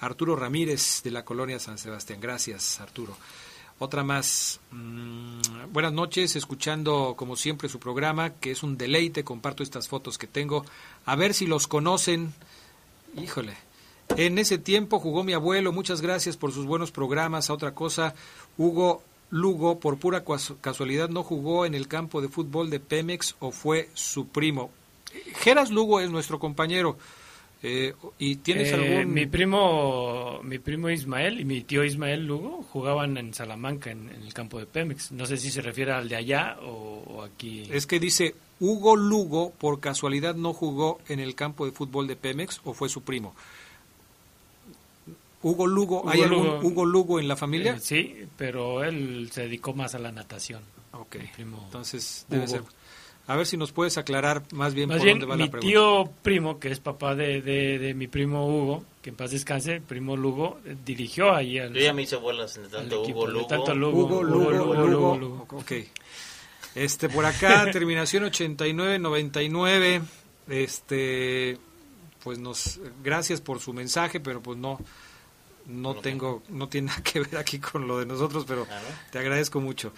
Arturo 0.00 0.34
Ramírez 0.34 1.02
de 1.04 1.12
la 1.12 1.24
colonia 1.24 1.60
San 1.60 1.78
Sebastián. 1.78 2.20
Gracias, 2.20 2.80
Arturo. 2.80 3.16
Otra 3.78 4.02
más. 4.02 4.58
Mm, 4.72 5.72
buenas 5.72 5.92
noches, 5.92 6.34
escuchando 6.34 7.14
como 7.16 7.36
siempre 7.36 7.68
su 7.68 7.78
programa, 7.78 8.30
que 8.30 8.50
es 8.50 8.64
un 8.64 8.76
deleite. 8.76 9.22
Comparto 9.22 9.62
estas 9.62 9.86
fotos 9.86 10.18
que 10.18 10.26
tengo. 10.26 10.66
A 11.06 11.14
ver 11.14 11.34
si 11.34 11.46
los 11.46 11.68
conocen. 11.68 12.34
Híjole. 13.16 13.54
En 14.16 14.38
ese 14.38 14.58
tiempo 14.58 14.98
jugó 15.00 15.24
mi 15.24 15.32
abuelo. 15.32 15.72
Muchas 15.72 16.00
gracias 16.00 16.36
por 16.36 16.52
sus 16.52 16.66
buenos 16.66 16.90
programas. 16.90 17.50
A 17.50 17.54
otra 17.54 17.74
cosa, 17.74 18.14
Hugo 18.58 19.02
Lugo, 19.30 19.80
por 19.80 19.98
pura 19.98 20.24
casualidad, 20.60 21.08
no 21.08 21.22
jugó 21.22 21.66
en 21.66 21.74
el 21.74 21.88
campo 21.88 22.20
de 22.20 22.28
fútbol 22.28 22.70
de 22.70 22.80
Pemex 22.80 23.34
o 23.40 23.50
fue 23.50 23.88
su 23.94 24.28
primo. 24.28 24.70
Geras 25.36 25.70
Lugo 25.70 26.00
es 26.00 26.10
nuestro 26.10 26.38
compañero. 26.38 26.96
Eh, 27.66 27.94
¿Y 28.18 28.36
tienes 28.36 28.68
Eh, 28.70 28.74
algún...? 28.74 29.14
Mi 29.14 29.24
primo, 29.26 30.40
mi 30.42 30.58
primo 30.58 30.90
Ismael 30.90 31.40
y 31.40 31.44
mi 31.46 31.62
tío 31.62 31.82
Ismael 31.82 32.26
Lugo 32.26 32.62
jugaban 32.70 33.16
en 33.16 33.32
Salamanca, 33.32 33.90
en, 33.90 34.10
en 34.10 34.22
el 34.22 34.34
campo 34.34 34.58
de 34.58 34.66
Pemex. 34.66 35.12
No 35.12 35.24
sé 35.24 35.38
si 35.38 35.50
se 35.50 35.62
refiere 35.62 35.92
al 35.92 36.08
de 36.08 36.16
allá 36.16 36.58
o, 36.62 37.02
o 37.06 37.22
aquí. 37.22 37.66
Es 37.70 37.86
que 37.86 37.98
dice, 37.98 38.34
Hugo 38.60 38.96
Lugo, 38.96 39.50
por 39.58 39.80
casualidad, 39.80 40.34
no 40.34 40.52
jugó 40.52 41.00
en 41.08 41.20
el 41.20 41.34
campo 41.34 41.64
de 41.64 41.72
fútbol 41.72 42.06
de 42.06 42.16
Pemex 42.16 42.60
o 42.64 42.74
fue 42.74 42.90
su 42.90 43.00
primo. 43.02 43.34
Hugo 45.44 45.66
Lugo, 45.66 46.08
¿hay 46.08 46.20
Hugo 46.20 46.28
algún 46.28 46.46
Lugo. 46.46 46.60
Hugo 46.68 46.84
Lugo 46.86 47.20
en 47.20 47.28
la 47.28 47.36
familia? 47.36 47.74
Eh, 47.74 47.80
sí, 47.80 48.16
pero 48.36 48.82
él 48.82 49.30
se 49.32 49.42
dedicó 49.42 49.72
más 49.74 49.94
a 49.94 49.98
la 49.98 50.10
natación. 50.10 50.62
ok, 50.92 51.16
mi 51.16 51.26
primo 51.28 51.62
entonces 51.66 52.26
debe 52.28 52.44
Hugo. 52.44 52.52
ser. 52.52 52.62
A 53.26 53.36
ver 53.36 53.46
si 53.46 53.56
nos 53.56 53.72
puedes 53.72 53.96
aclarar 53.96 54.42
más 54.52 54.74
bien 54.74 54.88
Más 54.90 54.98
por 54.98 55.04
bien, 55.06 55.18
dónde 55.18 55.30
va 55.30 55.36
mi 55.36 55.44
la 55.44 55.50
pregunta. 55.50 55.70
tío 55.72 56.10
primo, 56.22 56.58
que 56.58 56.70
es 56.70 56.78
papá 56.80 57.14
de, 57.14 57.40
de, 57.40 57.78
de 57.78 57.94
mi 57.94 58.06
primo 58.06 58.46
Hugo, 58.46 58.84
que 59.00 59.08
en 59.10 59.16
paz 59.16 59.30
descanse, 59.30 59.76
el 59.76 59.80
primo 59.82 60.14
Lugo, 60.16 60.60
eh, 60.66 60.76
dirigió 60.84 61.34
ahí 61.34 61.58
al, 61.58 61.72
Yo 61.72 61.80
ya 61.80 61.94
me 61.94 62.02
hice 62.02 62.16
bolas 62.16 62.54
de 62.54 62.68
tanto 62.68 63.02
equipo, 63.02 63.20
Hugo 63.20 63.26
de 63.28 63.32
Lugo. 63.32 63.46
tanto 63.46 63.74
Lugo, 63.74 63.98
Hugo 64.04 64.22
Lugo, 64.22 64.50
Lugo, 64.52 64.74
Lugo, 64.86 65.16
Lugo. 65.18 65.46
Ok. 65.52 65.72
Este, 66.74 67.08
por 67.08 67.24
acá, 67.24 67.66
terminación 67.72 68.24
89-99. 68.24 70.02
Este, 70.48 71.56
pues 72.22 72.38
nos, 72.38 72.78
gracias 73.02 73.40
por 73.40 73.60
su 73.60 73.72
mensaje, 73.72 74.20
pero 74.20 74.42
pues 74.42 74.58
no, 74.58 74.78
no 75.66 75.94
tengo, 75.94 76.42
no 76.48 76.68
tiene 76.68 76.88
nada 76.88 77.02
que 77.02 77.20
ver 77.20 77.36
aquí 77.36 77.58
con 77.58 77.86
lo 77.86 77.98
de 77.98 78.06
nosotros, 78.06 78.44
pero 78.46 78.66
te 79.10 79.18
agradezco 79.18 79.60
mucho. 79.60 79.92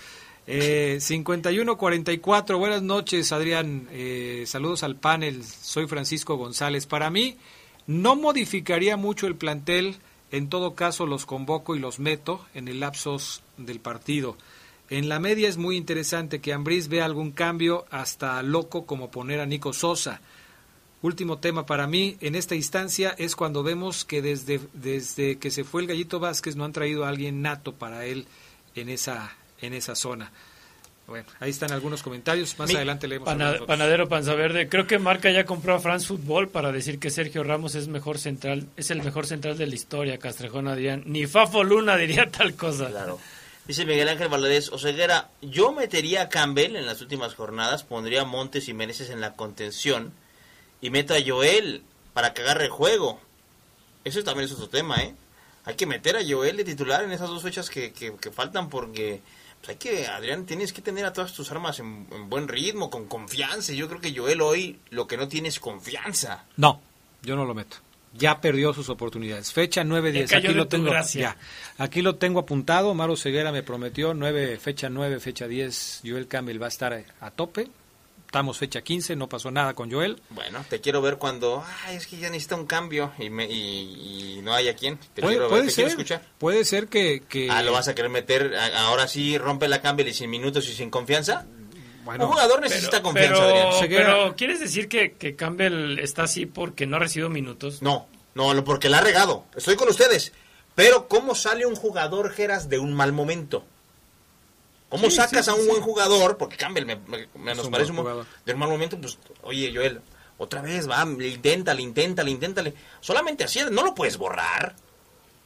Eh, 0.48 0.98
51-44, 1.01 2.56
buenas 2.56 2.80
noches 2.80 3.32
Adrián, 3.32 3.88
eh, 3.90 4.44
saludos 4.47 4.84
al 4.84 4.94
panel, 4.94 5.43
soy 5.44 5.88
Francisco 5.88 6.36
González. 6.36 6.86
Para 6.86 7.10
mí 7.10 7.36
no 7.88 8.14
modificaría 8.14 8.97
mucho 8.97 9.26
el 9.26 9.34
plantel, 9.34 9.97
en 10.30 10.48
todo 10.48 10.74
caso 10.74 11.06
los 11.06 11.26
convoco 11.26 11.74
y 11.74 11.80
los 11.80 11.98
meto 11.98 12.47
en 12.55 12.68
el 12.68 12.80
lapsos 12.80 13.43
del 13.56 13.80
partido. 13.80 14.36
En 14.88 15.09
la 15.09 15.18
media 15.18 15.48
es 15.48 15.56
muy 15.56 15.76
interesante 15.76 16.40
que 16.40 16.52
Ambriz 16.52 16.86
vea 16.86 17.05
algún 17.05 17.32
cambio 17.32 17.86
hasta 17.90 18.40
loco 18.44 18.86
como 18.86 19.10
poner 19.10 19.40
a 19.40 19.47
Nico 19.47 19.72
Sosa. 19.72 20.20
Último 21.06 21.38
tema 21.38 21.66
para 21.66 21.86
mí 21.86 22.16
en 22.20 22.34
esta 22.34 22.56
instancia 22.56 23.14
es 23.16 23.36
cuando 23.36 23.62
vemos 23.62 24.04
que 24.04 24.22
desde, 24.22 24.60
desde 24.72 25.38
que 25.38 25.52
se 25.52 25.62
fue 25.62 25.82
el 25.82 25.86
Gallito 25.86 26.18
Vázquez 26.18 26.56
no 26.56 26.64
han 26.64 26.72
traído 26.72 27.04
a 27.04 27.08
alguien 27.10 27.42
nato 27.42 27.74
para 27.74 28.06
él 28.06 28.26
en 28.74 28.88
esa, 28.88 29.36
en 29.60 29.72
esa 29.72 29.94
zona. 29.94 30.32
Bueno, 31.06 31.28
ahí 31.38 31.50
están 31.50 31.70
algunos 31.70 32.02
comentarios. 32.02 32.58
Más 32.58 32.74
adelante 32.74 33.06
leemos. 33.06 33.28
panadero 33.68 34.08
Panza 34.08 34.34
Verde. 34.34 34.68
Creo 34.68 34.88
que 34.88 34.98
Marca 34.98 35.30
ya 35.30 35.44
compró 35.44 35.76
a 35.76 35.78
France 35.78 36.08
Football 36.08 36.48
para 36.48 36.72
decir 36.72 36.98
que 36.98 37.10
Sergio 37.10 37.44
Ramos 37.44 37.76
es 37.76 37.86
mejor 37.86 38.18
central, 38.18 38.66
es 38.76 38.90
el 38.90 39.00
mejor 39.00 39.28
central 39.28 39.56
de 39.56 39.68
la 39.68 39.76
historia. 39.76 40.18
Castrejón 40.18 40.66
Adrián. 40.66 41.04
Ni 41.06 41.28
Fafo 41.28 41.62
Luna 41.62 41.96
diría 41.96 42.28
tal 42.32 42.56
cosa. 42.56 42.88
Claro. 42.88 43.20
Dice 43.68 43.84
Miguel 43.84 44.08
Ángel 44.08 44.26
Valadez 44.26 44.70
Oseguera, 44.70 45.28
yo 45.40 45.70
metería 45.70 46.22
a 46.22 46.28
Campbell 46.28 46.74
en 46.74 46.84
las 46.84 47.00
últimas 47.00 47.36
jornadas, 47.36 47.84
pondría 47.84 48.22
a 48.22 48.24
Montes 48.24 48.66
y 48.66 48.74
Meneses 48.74 49.10
en 49.10 49.20
la 49.20 49.34
contención 49.34 50.12
y 50.80 50.90
meto 50.90 51.14
a 51.14 51.18
Joel 51.24 51.82
para 52.12 52.32
que 52.32 52.42
agarre 52.42 52.68
juego. 52.68 53.20
Eso 54.04 54.22
también 54.22 54.46
es 54.46 54.52
otro 54.52 54.68
tema, 54.68 54.96
¿eh? 55.02 55.14
Hay 55.64 55.74
que 55.74 55.86
meter 55.86 56.16
a 56.16 56.20
Joel 56.26 56.56
de 56.56 56.64
titular 56.64 57.02
en 57.02 57.10
esas 57.10 57.28
dos 57.28 57.42
fechas 57.42 57.68
que, 57.68 57.92
que, 57.92 58.30
faltan 58.30 58.68
porque 58.68 59.20
pues 59.58 59.70
hay 59.70 59.76
que, 59.76 60.06
Adrián, 60.06 60.46
tienes 60.46 60.72
que 60.72 60.80
tener 60.80 61.04
a 61.04 61.12
todas 61.12 61.32
tus 61.32 61.50
armas 61.50 61.80
en, 61.80 62.06
en 62.12 62.30
buen 62.30 62.46
ritmo, 62.46 62.88
con 62.88 63.06
confianza. 63.06 63.72
Yo 63.72 63.88
creo 63.88 64.00
que 64.00 64.16
Joel 64.16 64.40
hoy 64.42 64.78
lo 64.90 65.08
que 65.08 65.16
no 65.16 65.26
tiene 65.26 65.48
es 65.48 65.58
confianza. 65.58 66.44
No, 66.56 66.80
yo 67.22 67.34
no 67.34 67.44
lo 67.44 67.54
meto 67.54 67.78
ya 68.18 68.40
perdió 68.40 68.72
sus 68.72 68.88
oportunidades. 68.88 69.52
Fecha 69.52 69.82
9-10, 69.82 70.36
aquí 70.36 70.48
lo 70.48 70.68
tengo 70.68 70.92
ya. 71.12 71.36
Aquí 71.78 72.02
lo 72.02 72.16
tengo 72.16 72.40
apuntado, 72.40 72.94
Maro 72.94 73.16
Ceguera 73.16 73.52
me 73.52 73.62
prometió 73.62 74.14
9, 74.14 74.58
fecha 74.58 74.88
9, 74.88 75.20
fecha 75.20 75.46
10, 75.46 76.02
Joel 76.04 76.28
Campbell 76.28 76.60
va 76.60 76.66
a 76.66 76.70
estar 76.70 77.04
a 77.20 77.30
tope. 77.30 77.68
Estamos 78.26 78.58
fecha 78.58 78.82
15, 78.82 79.16
no 79.16 79.28
pasó 79.28 79.50
nada 79.50 79.72
con 79.74 79.90
Joel. 79.90 80.20
Bueno, 80.30 80.64
te 80.68 80.80
quiero 80.80 81.00
ver 81.00 81.16
cuando, 81.16 81.64
ay, 81.84 81.96
es 81.96 82.06
que 82.06 82.18
ya 82.18 82.28
necesita 82.28 82.56
un 82.56 82.66
cambio 82.66 83.12
y, 83.18 83.30
me, 83.30 83.46
y, 83.46 84.40
no 84.42 84.52
hay 84.52 84.68
a 84.68 84.74
quién. 84.74 84.98
Te 85.14 85.22
puede, 85.22 85.36
quiero 85.36 85.48
ver, 85.48 85.64
te 85.64 85.70
ser, 85.70 85.74
quiero 85.74 85.88
escuchar. 85.90 86.22
Puede 86.36 86.64
ser 86.64 86.88
que, 86.88 87.22
que... 87.26 87.48
Ah, 87.50 87.62
lo 87.62 87.72
vas 87.72 87.88
a 87.88 87.94
querer 87.94 88.10
meter, 88.10 88.54
ahora 88.74 89.06
sí 89.08 89.38
rompe 89.38 89.68
la 89.68 89.80
Campbell 89.80 90.08
y 90.08 90.12
sin 90.12 90.28
minutos 90.28 90.68
y 90.68 90.74
sin 90.74 90.90
confianza. 90.90 91.46
Bueno, 92.04 92.26
un 92.26 92.32
jugador 92.32 92.60
necesita 92.60 93.00
confianza, 93.00 93.40
pero, 93.40 93.88
Pero, 93.88 94.36
¿quieres 94.36 94.60
decir 94.60 94.88
que, 94.88 95.12
que, 95.12 95.34
Campbell 95.34 95.98
está 96.00 96.24
así 96.24 96.46
porque 96.46 96.86
no 96.86 96.96
ha 96.96 97.00
recibido 97.00 97.30
minutos? 97.30 97.80
No, 97.80 98.06
no, 98.34 98.64
porque 98.64 98.88
la 98.88 98.98
ha 98.98 99.02
regado. 99.02 99.44
Estoy 99.56 99.76
con 99.76 99.88
ustedes. 99.88 100.32
Pero, 100.74 101.08
¿cómo 101.08 101.34
sale 101.34 101.64
un 101.64 101.74
jugador, 101.74 102.32
Geras, 102.32 102.68
de 102.68 102.78
un 102.78 102.92
mal 102.92 103.12
momento? 103.12 103.64
¿Cómo 104.88 105.10
sacas 105.10 105.48
a 105.48 105.54
un 105.54 105.66
buen 105.66 105.82
jugador? 105.82 106.36
Porque 106.36 106.56
Campbell 106.56 106.86
me, 106.86 107.54
nos 107.54 107.68
parece 107.68 107.92
un, 107.92 108.24
de 108.44 108.52
un 108.52 108.58
mal 108.58 108.68
momento. 108.68 108.98
Pues, 109.00 109.18
oye, 109.42 109.72
Joel, 109.74 110.00
otra 110.38 110.62
vez, 110.62 110.88
va, 110.88 111.02
inténtale, 111.02 111.82
inténtale, 111.82 112.30
inténtale. 112.30 112.74
Solamente 113.00 113.44
así, 113.44 113.60
no 113.70 113.84
lo 113.84 113.94
puedes 113.94 114.16
borrar. 114.16 114.76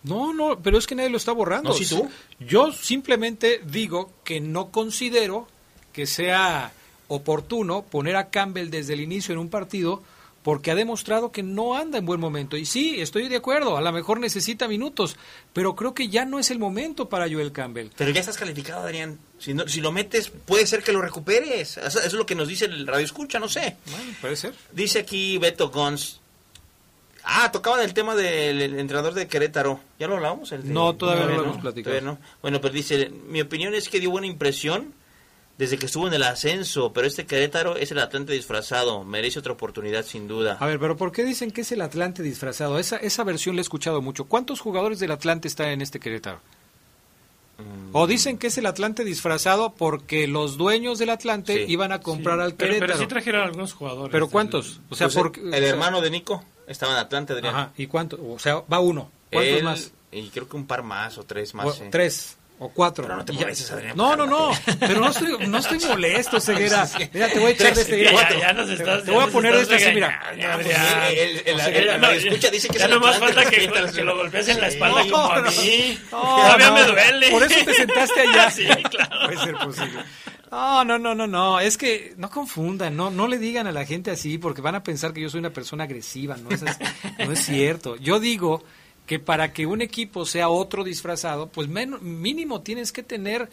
No, 0.03 0.33
no, 0.33 0.59
pero 0.61 0.79
es 0.79 0.87
que 0.87 0.95
nadie 0.95 1.11
lo 1.11 1.17
está 1.17 1.33
borrando. 1.33 1.71
¿No, 1.71 1.75
si 1.75 1.87
tú? 1.87 2.09
Yo 2.39 2.73
simplemente 2.73 3.61
digo 3.65 4.13
que 4.25 4.41
no 4.41 4.71
considero 4.71 5.47
que 5.93 6.07
sea 6.07 6.73
oportuno 7.09 7.83
poner 7.83 8.17
a 8.17 8.31
Campbell 8.31 8.71
desde 8.71 8.95
el 8.95 9.01
inicio 9.01 9.33
en 9.33 9.39
un 9.39 9.51
partido 9.51 10.03
porque 10.43 10.71
ha 10.71 10.75
demostrado 10.75 11.33
que 11.33 11.43
no 11.43 11.75
anda 11.77 11.99
en 11.99 12.07
buen 12.07 12.21
momento. 12.21 12.57
Y 12.57 12.65
sí, 12.65 13.01
estoy 13.01 13.29
de 13.29 13.37
acuerdo, 13.37 13.77
a 13.77 13.81
lo 13.81 13.93
mejor 13.93 14.21
necesita 14.21 14.69
minutos, 14.69 15.17
pero 15.53 15.75
creo 15.77 15.95
que 15.95 16.09
ya 16.09 16.25
no 16.25 16.39
es 16.39 16.51
el 16.51 16.59
momento 16.59 17.09
para 17.09 17.29
Joel 17.29 17.53
Campbell. 17.53 17.89
Pero 17.97 18.11
ya 18.11 18.21
estás 18.21 18.39
calificado, 18.39 18.83
Adrián. 18.83 19.19
Si, 19.39 19.55
no, 19.55 19.69
si 19.69 19.81
lo 19.81 19.93
metes, 19.93 20.31
puede 20.31 20.67
ser 20.67 20.83
que 20.83 20.93
lo 20.93 21.03
recuperes. 21.03 21.77
Eso, 21.77 22.01
es 22.01 22.13
lo 22.13 22.27
que 22.27 22.35
nos 22.35 22.49
dice 22.49 22.67
el 22.67 22.87
radio 22.87 23.05
escucha, 23.05 23.39
no 23.39 23.49
sé. 23.49 23.77
Bueno, 23.91 24.13
puede 24.21 24.37
ser. 24.37 24.55
Dice 24.73 25.01
aquí 25.01 25.39
Beto 25.39 25.71
Gons. 25.71 26.21
Ah, 27.23 27.53
tocaban 27.53 27.83
el 27.83 27.93
tema 27.93 28.17
del 28.17 28.79
entrenador 28.79 29.13
de 29.13 29.29
Querétaro. 29.29 29.81
¿Ya 29.99 30.09
lo 30.09 30.17
hablamos? 30.17 30.53
no, 30.65 30.97
todavía 30.97 31.27
no, 31.27 31.37
lo 31.37 31.45
hemos 31.45 31.59
platicado. 31.59 32.19
Bueno, 32.41 32.61
pero 32.63 32.73
dice, 32.73 33.11
mi 33.29 33.43
opinión 33.43 33.75
es 33.75 33.91
que 33.91 34.01
dio 34.01 34.11
buena 34.11 34.27
impresión 34.27 34.95
desde 35.61 35.77
que 35.77 35.85
estuvo 35.85 36.09
en 36.09 36.15
el 36.15 36.23
ascenso, 36.23 36.91
pero 36.95 37.07
este 37.07 37.27
Querétaro 37.27 37.77
es 37.77 37.91
el 37.91 37.99
Atlante 37.99 38.33
disfrazado, 38.33 39.05
merece 39.05 39.41
otra 39.41 39.53
oportunidad 39.53 40.07
sin 40.07 40.27
duda. 40.27 40.57
A 40.59 40.67
ver, 40.67 40.81
pero 40.81 40.97
¿por 40.97 41.13
qué 41.13 41.23
dicen 41.23 41.51
que 41.51 41.61
es 41.61 41.71
el 41.71 41.83
Atlante 41.83 42.23
disfrazado? 42.23 42.79
Esa, 42.79 42.97
esa 42.97 43.25
versión 43.25 43.57
la 43.57 43.61
he 43.61 43.63
escuchado 43.63 44.01
mucho. 44.01 44.25
¿Cuántos 44.25 44.59
jugadores 44.59 45.01
del 45.01 45.11
Atlante 45.11 45.49
están 45.49 45.69
en 45.69 45.83
este 45.83 46.01
Querétaro? 46.01 46.41
Mm. 47.59 47.95
O 47.95 48.07
dicen 48.07 48.39
que 48.39 48.47
es 48.47 48.57
el 48.57 48.65
Atlante 48.65 49.05
disfrazado 49.05 49.75
porque 49.75 50.27
los 50.27 50.57
dueños 50.57 50.99
del 50.99 51.11
Atlante 51.11 51.67
iban 51.69 51.93
a 51.93 52.01
comprar 52.01 52.41
al 52.41 52.55
Querétaro. 52.57 52.87
Pero, 52.87 52.99
sí 52.99 53.07
trajeron 53.07 53.43
algunos 53.43 53.75
jugadores. 53.75 54.13
¿Pero 54.13 54.31
cuántos? 54.31 54.81
O 54.89 54.97
sea, 54.97 55.11
pues 55.11 55.33
el, 55.45 55.63
hermano 55.63 56.01
de 56.01 56.09
Nico 56.09 56.43
estaba 56.69 56.93
en 56.93 57.01
Atlante, 57.01 57.35
Ajá, 57.47 57.73
¿y 57.77 57.87
cuántos? 57.87 58.19
O 58.19 58.39
sea, 58.39 58.63
va 58.73 58.81
uno. 58.81 59.11
¿Cuántos 59.31 59.63
más? 59.63 59.93
Y 60.11 60.31
creo 60.31 60.49
que 60.49 60.57
un 60.57 60.67
par 60.67 60.83
más 60.83 61.19
o 61.19 61.25
tres 61.25 61.53
más. 61.53 61.83
Tres. 61.91 62.39
O 62.63 62.69
cuatro. 62.69 63.05
Pero 63.05 63.17
no 63.17 63.25
te 63.25 63.33
molestes, 63.33 63.71
Adrián. 63.73 63.97
No, 63.97 64.15
no, 64.15 64.27
no. 64.27 64.51
Pero 64.79 65.01
no 65.01 65.09
estoy, 65.09 65.49
no 65.49 65.57
estoy 65.57 65.79
molesto, 65.89 66.39
Ceguera. 66.39 66.87
Mira, 67.11 67.29
te 67.29 67.39
voy 67.39 67.53
a 67.53 67.55
echar 67.55 67.75
de 67.75 67.81
este. 67.81 68.01
Ya, 68.13 68.39
ya 68.39 68.53
nos 68.53 68.69
estás, 68.69 69.03
te 69.03 69.11
voy 69.11 69.25
a 69.25 69.29
poner 69.29 69.55
de 69.57 69.63
este 69.63 69.77
así, 69.77 69.95
mira. 69.95 70.21
El 70.35 72.27
escucha 72.27 72.51
dice 72.51 72.69
que 72.69 72.79
Ya 72.79 72.89
no 72.89 73.01
más 73.01 73.19
falta 73.19 73.49
que, 73.49 73.67
que 73.95 74.05
lo 74.05 74.15
golpees 74.15 74.49
en 74.49 74.61
la 74.61 74.69
espalda 74.69 75.01
como 75.11 75.33
a 75.33 75.41
mí. 75.41 75.99
Todavía 76.11 76.71
me 76.71 76.85
duele. 76.85 77.31
Por 77.31 77.43
eso 77.45 77.65
te 77.65 77.73
sentaste 77.73 78.21
allá. 78.21 78.51
Sí, 78.51 78.67
claro. 78.67 79.27
Puede 79.27 79.39
ser 79.39 79.55
posible. 79.57 80.05
No, 80.51 80.85
no, 80.85 80.99
no, 80.99 81.15
no, 81.15 81.27
no. 81.27 81.61
Es 81.61 81.79
que 81.79 82.13
no 82.19 82.29
confundan, 82.29 82.95
no, 82.95 83.11
no 83.11 83.27
le 83.27 83.39
digan 83.39 83.69
a 83.69 83.73
la 83.73 83.87
gente 83.87 84.11
así 84.11 84.37
porque 84.37 84.61
van 84.61 84.75
a 84.75 84.83
pensar 84.83 85.15
que 85.15 85.23
yo 85.23 85.31
soy 85.31 85.41
una 85.41 85.51
persona 85.51 85.85
agresiva. 85.85 86.37
No 86.37 86.51
es, 86.51 86.63
no 86.63 87.33
es 87.33 87.41
cierto. 87.41 87.97
Yo 87.97 88.21
digo 88.21 88.63
que 89.11 89.19
para 89.19 89.53
que 89.53 89.67
un 89.67 89.83
equipo 89.83 90.25
sea 90.25 90.51
otro 90.51 90.85
disfrazado, 90.85 91.49
pues 91.49 91.67
mínimo 91.67 92.61
tienes 92.61 92.93
que 92.93 93.03
tener 93.03 93.51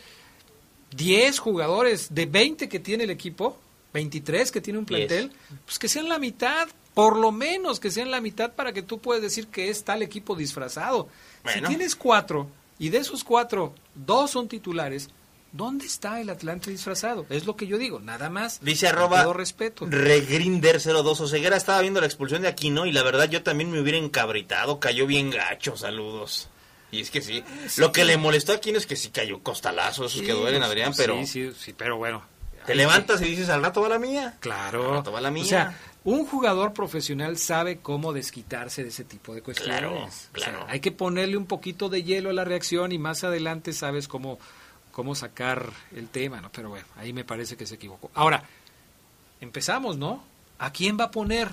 10 0.95 1.39
jugadores 1.39 2.13
de 2.13 2.27
20 2.27 2.69
que 2.69 2.77
tiene 2.79 3.05
el 3.05 3.09
equipo, 3.09 3.57
23 3.91 4.51
que 4.51 4.61
tiene 4.61 4.77
un 4.77 4.85
plantel, 4.85 5.31
pues 5.65 5.79
que 5.79 5.87
sean 5.87 6.09
la 6.09 6.19
mitad, 6.19 6.67
por 6.93 7.17
lo 7.17 7.31
menos 7.31 7.79
que 7.79 7.89
sean 7.89 8.11
la 8.11 8.21
mitad 8.21 8.53
para 8.53 8.71
que 8.71 8.83
tú 8.83 8.99
puedas 8.99 9.23
decir 9.23 9.47
que 9.47 9.69
es 9.71 9.83
tal 9.83 10.03
equipo 10.03 10.35
disfrazado. 10.35 11.09
Si 11.51 11.59
tienes 11.61 11.95
cuatro 11.95 12.47
y 12.77 12.89
de 12.89 12.99
esos 12.99 13.23
cuatro, 13.23 13.73
dos 13.95 14.29
son 14.29 14.47
titulares, 14.47 15.09
¿Dónde 15.51 15.85
está 15.85 16.19
el 16.19 16.29
Atlante 16.29 16.69
disfrazado? 16.69 17.25
Es 17.29 17.45
lo 17.45 17.55
que 17.55 17.67
yo 17.67 17.77
digo, 17.77 17.99
nada 17.99 18.29
más. 18.29 18.59
Dice 18.61 18.87
arroba 18.87 19.23
todo 19.23 19.33
respeto. 19.33 19.85
Regrinder02. 19.87 21.21
Oseguera 21.21 21.57
estaba 21.57 21.81
viendo 21.81 21.99
la 21.99 22.05
expulsión 22.07 22.41
de 22.41 22.47
Aquino 22.47 22.85
y 22.85 22.91
la 22.91 23.03
verdad 23.03 23.29
yo 23.29 23.43
también 23.43 23.71
me 23.71 23.79
hubiera 23.79 23.97
encabritado. 23.97 24.79
Cayó 24.79 25.07
bien 25.07 25.29
gacho, 25.31 25.77
saludos. 25.77 26.49
Y 26.91 27.01
es 27.01 27.11
que 27.11 27.21
sí. 27.21 27.43
Lo 27.77 27.91
que 27.91 28.05
le 28.05 28.17
molestó 28.17 28.51
a 28.51 28.55
Aquino 28.55 28.77
es 28.77 28.85
que 28.85 28.95
sí 28.95 29.09
cayó 29.09 29.41
costalazo, 29.41 30.05
esos 30.05 30.21
que 30.21 30.33
duelen, 30.33 30.63
Adrián, 30.63 30.93
pero... 30.95 31.17
Sí, 31.19 31.27
sí, 31.27 31.51
sí, 31.57 31.73
pero 31.73 31.97
bueno. 31.97 32.23
Te 32.65 32.75
levantas 32.75 33.21
y 33.21 33.25
dices, 33.25 33.47
al 33.49 33.63
rato 33.63 33.81
va 33.81 33.87
la 33.87 33.99
mía. 33.99 34.35
Claro. 34.41 34.89
Al 34.89 34.97
rato 34.97 35.11
va 35.13 35.21
la 35.21 35.31
mía. 35.31 35.43
O 35.43 35.47
sea, 35.47 35.77
un 36.03 36.25
jugador 36.25 36.73
profesional 36.73 37.37
sabe 37.37 37.79
cómo 37.79 38.11
desquitarse 38.13 38.83
de 38.83 38.89
ese 38.89 39.05
tipo 39.05 39.33
de 39.33 39.41
cuestiones. 39.41 39.79
Claro, 39.79 40.09
claro. 40.31 40.65
hay 40.69 40.81
que 40.81 40.91
ponerle 40.91 41.37
un 41.37 41.45
poquito 41.45 41.87
de 41.87 42.03
hielo 42.03 42.29
a 42.29 42.33
la 42.33 42.43
reacción 42.43 42.91
y 42.91 42.97
más 42.97 43.23
adelante 43.23 43.71
sabes 43.71 44.07
cómo 44.07 44.37
cómo 44.97 45.13
sacar 45.13 45.71
el 45.95 46.09
tema, 46.09 46.41
¿no? 46.41 46.51
Pero 46.51 46.69
bueno, 46.69 46.87
ahí 46.95 47.13
me 47.13 47.23
parece 47.23 47.55
que 47.55 47.67
se 47.67 47.75
equivocó. 47.75 48.09
Ahora, 48.15 48.41
empezamos, 49.39 49.95
¿no? 49.95 50.23
¿A 50.57 50.73
quién 50.73 50.97
va 50.99 51.03
a 51.03 51.11
poner 51.11 51.49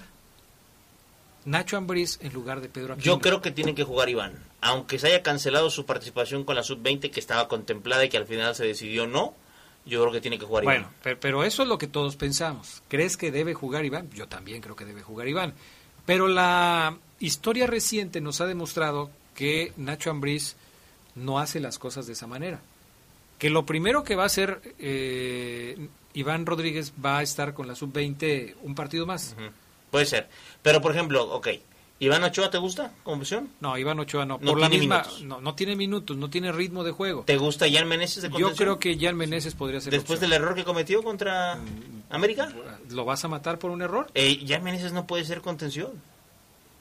Nacho 1.45 1.77
Ambriz 1.77 2.19
en 2.23 2.33
lugar 2.33 2.63
de 2.63 2.71
Pedro 2.71 2.95
Aquino? 2.95 3.05
Yo 3.05 3.21
creo 3.21 3.43
que 3.43 3.51
tiene 3.51 3.75
que 3.75 3.85
jugar 3.85 4.09
Iván. 4.09 4.43
Aunque 4.63 4.99
se 4.99 5.09
haya 5.09 5.23
cancelado 5.23 5.69
su 5.69 5.85
participación 5.85 6.45
con 6.45 6.57
la 6.57 6.63
Sub-20, 6.63 7.11
que 7.11 7.21
estaba 7.21 7.47
contemplada 7.47 8.07
y 8.07 8.09
que 8.09 8.17
al 8.17 8.25
final 8.25 8.55
se 8.55 8.65
decidió 8.65 9.07
no, 9.07 9.35
yo 9.85 10.01
creo 10.01 10.13
que 10.13 10.23
tiene 10.23 10.39
que 10.39 10.47
jugar 10.47 10.65
Iván. 10.65 10.89
Bueno, 11.03 11.19
pero, 11.21 11.45
eso 11.45 11.65
es 11.65 11.69
lo 11.69 11.77
que 11.77 11.87
todos 11.87 12.17
pensamos. 12.17 12.83
¿Crees 12.89 13.19
que 13.19 13.31
debe 13.31 13.53
jugar 13.53 13.85
Iván? 13.85 14.09
Yo 14.15 14.27
también 14.27 14.63
creo 14.63 14.75
que 14.75 14.87
debe 14.87 15.03
jugar 15.03 15.29
Iván. 15.29 15.53
Pero 16.07 16.29
la 16.29 16.97
historia 17.21 17.67
reciente 17.67 18.23
nos 18.23 18.41
ha 18.41 18.47
demostrado 18.47 19.11
que 19.35 19.75
Nacho 19.77 20.11
Ambriz 20.11 20.57
no 21.15 21.39
hace 21.39 21.61
las 21.61 21.79
cosas 21.79 22.07
de 22.07 22.15
esa 22.15 22.27
manera. 22.27 22.63
Que 23.39 23.51
lo 23.51 23.67
primero 23.67 24.05
que 24.05 24.15
va 24.17 24.23
a 24.25 24.27
hacer 24.27 24.61
eh, 24.79 25.89
Iván 26.15 26.47
Rodríguez 26.47 26.93
va 27.05 27.19
a 27.19 27.23
estar 27.23 27.55
con 27.55 27.67
la 27.67 27.75
sub-20 27.75 28.55
un 28.63 28.75
partido 28.75 29.07
más. 29.07 29.35
Puede 29.91 30.07
ser. 30.07 30.29
Pero, 30.63 30.81
por 30.81 30.93
ejemplo, 30.93 31.25
ok. 31.35 31.49
¿Iván 32.01 32.25
Ochoa 32.25 32.51
te 32.51 32.59
gusta 32.59 32.93
como 33.05 33.19
opción? 33.19 33.49
No, 33.61 33.79
Iván 33.79 33.99
Ochoa 34.01 34.27
no. 34.27 34.39
No 34.41 34.51
Por 34.53 34.61
la 34.61 34.69
tiene 34.69 34.81
misma, 34.81 34.99
minutos. 35.03 35.23
no, 35.23 35.41
no 35.41 35.55
tiene 35.55 35.77
minutos, 35.77 36.17
no 36.17 36.29
tiene 36.29 36.51
ritmo 36.53 36.83
de 36.83 36.91
juego. 36.91 37.23
¿Te 37.25 37.37
gusta 37.37 37.67
Jan 37.71 37.87
Meneses 37.89 38.23
de 38.23 38.29
Yo 38.29 38.33
contención? 38.33 38.57
creo 38.57 38.79
que 38.81 38.99
Jan 38.99 39.17
Meneses 39.17 39.55
podría 39.55 39.81
ser 39.81 39.93
Después 39.93 40.19
opción. 40.19 40.31
del 40.33 40.43
error 40.43 40.55
que 40.57 40.65
cometió 40.65 41.03
contra 41.05 41.59
América, 42.11 42.53
¿Lo 42.91 43.05
vas 43.05 43.25
a 43.25 43.29
matar 43.29 43.59
por 43.61 43.71
un 43.71 43.81
error? 43.81 44.09
eh, 44.15 44.45
Jan 44.47 44.65
Meneses 44.65 44.93
no 44.93 45.07
puede 45.07 45.25
ser 45.25 45.41
contención. 45.41 45.93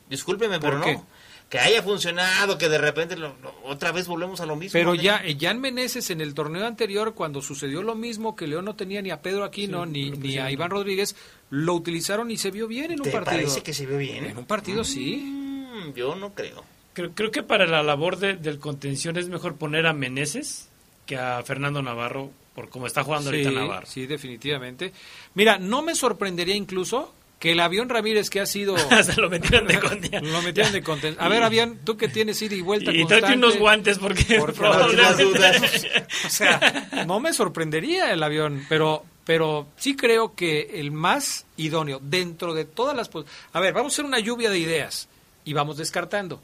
Discúlpeme, 0.10 0.60
¿Por 0.60 0.72
pero 0.72 0.84
qué? 0.84 0.94
no. 0.96 1.06
Que 1.54 1.60
haya 1.60 1.84
funcionado, 1.84 2.58
que 2.58 2.68
de 2.68 2.80
repente 2.80 3.16
lo- 3.16 3.36
lo- 3.44 3.54
otra 3.66 3.92
vez 3.92 4.08
volvemos 4.08 4.42
a 4.42 4.48
lo 4.48 4.56
mismo. 4.56 4.74
Pero 4.74 4.96
ya 4.96 5.22
Jan 5.40 5.62
Meneses 5.62 6.10
en 6.10 6.20
el 6.20 6.34
torneo 6.34 6.66
anterior, 6.66 7.14
cuando 7.14 7.44
sucedió 7.44 7.84
lo 7.84 7.94
mismo, 7.94 8.36
que 8.36 8.48
León 8.48 8.66
no 8.66 8.76
tenía 8.76 9.04
ni 9.04 9.12
a 9.12 9.22
Pedro 9.22 9.44
Aquino 9.44 9.86
ni, 9.86 10.10
ni 10.10 10.40
a 10.40 10.50
Iván 10.50 10.72
Rodríguez, 10.72 11.16
lo 11.52 11.76
utilizaron 11.76 12.32
y 12.32 12.38
se 12.38 12.50
vio 12.50 12.68
bien 12.68 12.86
en 12.92 13.02
un 13.02 13.04
¿Te 13.04 13.12
partido. 13.12 13.38
parece 13.38 13.62
que 13.62 13.72
se 13.72 13.86
ve 13.86 13.98
bien? 13.98 14.26
En 14.26 14.38
un 14.40 14.46
partido 14.46 14.84
sí. 14.84 15.18
Mm, 15.18 15.94
yo 15.94 16.16
no 16.16 16.34
creo. 16.34 16.64
Creo, 16.94 17.12
creo 17.14 17.30
que 17.30 17.44
para 17.44 17.68
la 17.68 17.84
labor 17.84 18.18
de- 18.18 18.36
del 18.36 18.58
contención 18.58 19.16
es 19.18 19.30
mejor 19.30 19.56
poner 19.58 19.86
a 19.86 19.94
Meneses 19.94 20.70
que 21.06 21.18
a 21.18 21.44
Fernando 21.44 21.84
Navarro, 21.84 22.32
por 22.56 22.70
cómo 22.70 22.88
está 22.88 23.04
jugando 23.04 23.30
ahorita 23.30 23.50
Sí, 23.52 23.56
Navarro. 23.56 23.86
sí, 23.86 24.06
definitivamente. 24.08 24.92
Mira, 25.36 25.60
no 25.60 25.84
me 25.84 25.94
sorprendería 25.94 26.56
incluso 26.56 27.14
que 27.44 27.52
el 27.52 27.60
avión 27.60 27.90
Ramírez 27.90 28.30
que 28.30 28.40
ha 28.40 28.46
sido... 28.46 28.78
Se 29.04 29.20
lo 29.20 29.30
metieron 29.30 29.68
de 29.68 29.78
condia. 29.82 30.22
lo 30.22 30.42
metieron 30.42 30.72
de 30.72 30.82
conten- 30.82 31.18
A 31.20 31.28
ver, 31.28 31.44
avión, 31.44 31.78
tú 31.84 31.98
que 31.98 32.08
tienes 32.08 32.42
ida 32.42 32.56
y 32.56 32.62
vuelta 32.62 32.90
Y 32.94 33.00
constante, 33.02 33.22
tráete 33.22 33.38
unos 33.38 33.58
guantes 33.58 34.00
porque 34.00 34.24
Por 34.40 34.54
probablemente- 34.54 35.04
favor, 35.04 35.20
las 35.42 35.62
dudas. 35.62 35.88
O 36.26 36.30
sea, 36.30 36.88
no 37.06 37.20
me 37.20 37.34
sorprendería 37.34 38.14
el 38.14 38.24
avión, 38.24 38.66
pero 38.70 39.04
pero 39.26 39.68
sí 39.76 39.96
creo 39.98 40.36
que 40.36 40.72
el 40.80 40.92
más 40.92 41.46
idóneo 41.58 42.00
dentro 42.02 42.54
de 42.54 42.64
todas 42.64 42.96
las... 42.96 43.10
A 43.52 43.60
ver, 43.60 43.74
vamos 43.74 43.92
a 43.92 43.96
hacer 43.96 44.06
una 44.06 44.20
lluvia 44.20 44.50
de 44.50 44.60
ideas 44.60 45.10
y 45.44 45.52
vamos 45.52 45.76
descartando. 45.78 46.40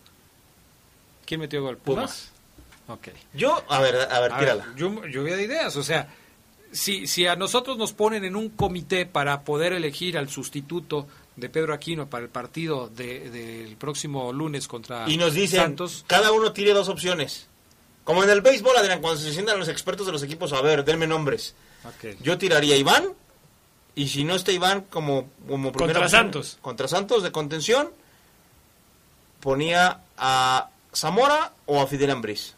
¿Quién 1.25 1.39
metió 1.39 1.61
gol? 1.61 1.77
¿Pumas? 1.77 2.31
Ok. 2.87 3.07
Yo, 3.33 3.63
a 3.69 3.79
ver, 3.79 3.95
a 4.09 4.19
ver, 4.19 4.33
A 4.33 4.39
tírala. 4.39 4.65
ver, 4.65 4.75
llu- 4.75 5.09
lluvia 5.09 5.35
de 5.37 5.43
ideas, 5.43 5.75
o 5.77 5.83
sea, 5.83 6.07
si, 6.71 7.07
si 7.07 7.25
a 7.27 7.35
nosotros 7.35 7.77
nos 7.77 7.93
ponen 7.93 8.23
en 8.25 8.35
un 8.35 8.49
comité 8.49 9.05
para 9.05 9.41
poder 9.43 9.73
elegir 9.73 10.17
al 10.17 10.29
sustituto 10.29 11.07
de 11.35 11.49
Pedro 11.49 11.73
Aquino 11.73 12.09
para 12.09 12.23
el 12.23 12.29
partido 12.29 12.89
de- 12.89 13.29
del 13.29 13.75
próximo 13.77 14.31
lunes 14.33 14.67
contra 14.67 15.09
y 15.09 15.17
nos 15.17 15.33
dicen, 15.33 15.61
Santos, 15.61 16.03
cada 16.07 16.31
uno 16.31 16.51
tire 16.51 16.73
dos 16.73 16.89
opciones. 16.89 17.47
Como 18.03 18.23
en 18.23 18.29
el 18.29 18.41
béisbol, 18.41 18.75
Adrián, 18.75 19.01
cuando 19.01 19.19
se 19.21 19.31
sientan 19.31 19.57
los 19.59 19.67
expertos 19.69 20.05
de 20.05 20.11
los 20.11 20.23
equipos, 20.23 20.51
a 20.53 20.61
ver, 20.61 20.83
denme 20.83 21.05
nombres. 21.07 21.53
Ok. 21.85 22.17
Yo 22.21 22.37
tiraría 22.37 22.75
a 22.75 22.77
Iván, 22.77 23.05
y 23.95 24.07
si 24.07 24.23
no 24.23 24.35
está 24.35 24.51
Iván 24.51 24.81
como, 24.89 25.29
como 25.47 25.71
Contra 25.71 25.99
opción, 26.01 26.09
Santos. 26.09 26.57
Contra 26.61 26.87
Santos 26.87 27.21
de 27.23 27.31
contención, 27.31 27.89
ponía 29.39 30.01
a 30.17 30.69
Zamora 30.93 31.53
o 31.65 31.81
a 31.81 31.87
Fidel 31.87 32.11
Ambriz. 32.11 32.53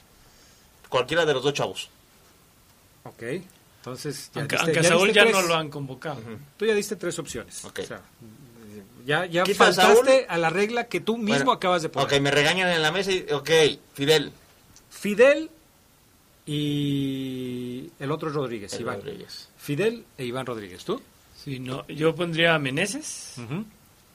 Cualquiera 0.89 1.25
de 1.25 1.33
los 1.33 1.43
dos 1.43 1.53
chavos. 1.53 1.89
ok. 3.03 3.23
Entonces, 3.81 4.29
ya 4.33 4.41
Aunque, 4.41 4.55
diste- 4.55 4.63
aunque 4.65 4.79
a 4.79 4.81
ya 4.83 4.89
Saúl 4.89 5.11
ya 5.11 5.21
tres. 5.23 5.35
no 5.35 5.41
lo 5.41 5.55
han 5.55 5.69
convocado. 5.69 6.21
Tú 6.57 6.65
ya 6.65 6.73
diste 6.75 6.95
tres 6.95 7.17
opciones. 7.19 7.65
Ok. 7.65 7.79
O 7.79 7.83
sea, 7.83 8.01
ya 9.05 9.25
ya 9.25 9.41
a 9.41 9.45
faltaste 9.47 10.05
Saúl. 10.05 10.25
a 10.29 10.37
la 10.37 10.49
regla 10.51 10.83
que 10.87 10.99
tú 11.01 11.17
mismo 11.17 11.33
Bueno, 11.37 11.51
acabas 11.53 11.81
de 11.81 11.89
poner. 11.89 12.05
Ok, 12.13 12.21
me 12.21 12.29
regañan 12.31 12.69
en 12.69 12.81
la 12.83 12.91
mesa 12.91 13.11
y, 13.11 13.25
ok, 13.31 13.49
Fidel. 13.93 14.31
Fidel 14.91 15.49
y 16.45 17.89
el 17.99 18.11
otro 18.11 18.29
es 18.29 18.35
Rodríguez, 18.35 18.73
El 18.73 18.81
Iván. 18.81 18.97
Rodríguez. 19.01 19.49
Fidel 19.57 20.05
e 20.17 20.25
Iván 20.25 20.45
Rodríguez, 20.45 20.83
¿tú? 20.85 21.01
Sí, 21.35 21.59
no, 21.59 21.87
yo 21.87 22.13
pondría 22.15 22.53
a 22.55 22.59
Meneses 22.59 23.35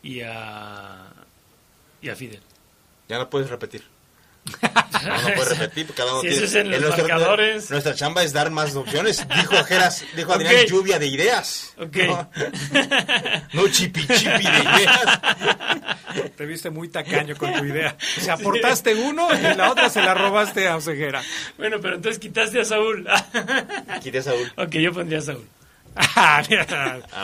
y 0.02 0.20
a 0.20 1.06
y 2.01 2.09
a 2.09 2.14
Fidel. 2.16 2.40
Ya 3.09 3.18
no 3.18 3.28
puedes 3.30 3.51
repetir. 3.51 3.82
No, 5.06 5.23
no 5.28 5.35
puedes 5.35 5.59
repetir, 5.59 5.86
porque 5.86 6.02
cada 6.02 6.12
uno 6.14 6.23
Si 6.23 6.28
tiene- 6.28 6.36
eso 6.36 6.44
es 6.47 6.55
en 6.56 6.70
los 6.70 6.81
nuestra- 6.81 7.02
marcadores. 7.09 7.70
Nuestra 7.70 7.94
chamba 7.94 8.23
es 8.23 8.32
dar 8.32 8.51
más 8.51 8.74
opciones. 8.74 9.27
Dijo 9.28 9.64
Geras, 9.64 10.05
dijo 10.16 10.32
Adrián, 10.32 10.66
lluvia 10.66 10.98
de 10.98 11.06
ideas. 11.06 11.73
Ok. 11.78 11.97
No, 12.06 12.31
no 13.52 13.68
chipi 13.68 14.06
chipi 14.06 14.44
de 14.44 14.59
ideas. 14.62 15.20
Te 16.36 16.47
viste 16.47 16.70
muy 16.70 16.89
tacaño 16.89 17.36
con 17.36 17.52
tu 17.55 17.64
idea. 17.64 17.97
O 18.18 18.20
sea, 18.20 18.35
aportaste 18.35 18.94
uno 18.94 19.28
y 19.36 19.43
la 19.55 19.70
otra 19.70 19.89
se 19.90 20.01
la 20.02 20.14
robaste 20.14 20.66
a 20.68 20.77
Oseguera. 20.77 21.23
Bueno, 21.59 21.78
pero 21.81 21.97
entonces 21.97 22.18
quitaste 22.18 22.60
a 22.60 22.64
Saúl. 22.64 23.06
Quité 24.02 24.18
a 24.18 24.23
Saúl. 24.23 24.52
ok, 24.56 24.70
yo 24.77 24.93
pondría 24.93 25.18
a 25.18 25.23
Saúl. 25.23 25.47
A 25.94 26.43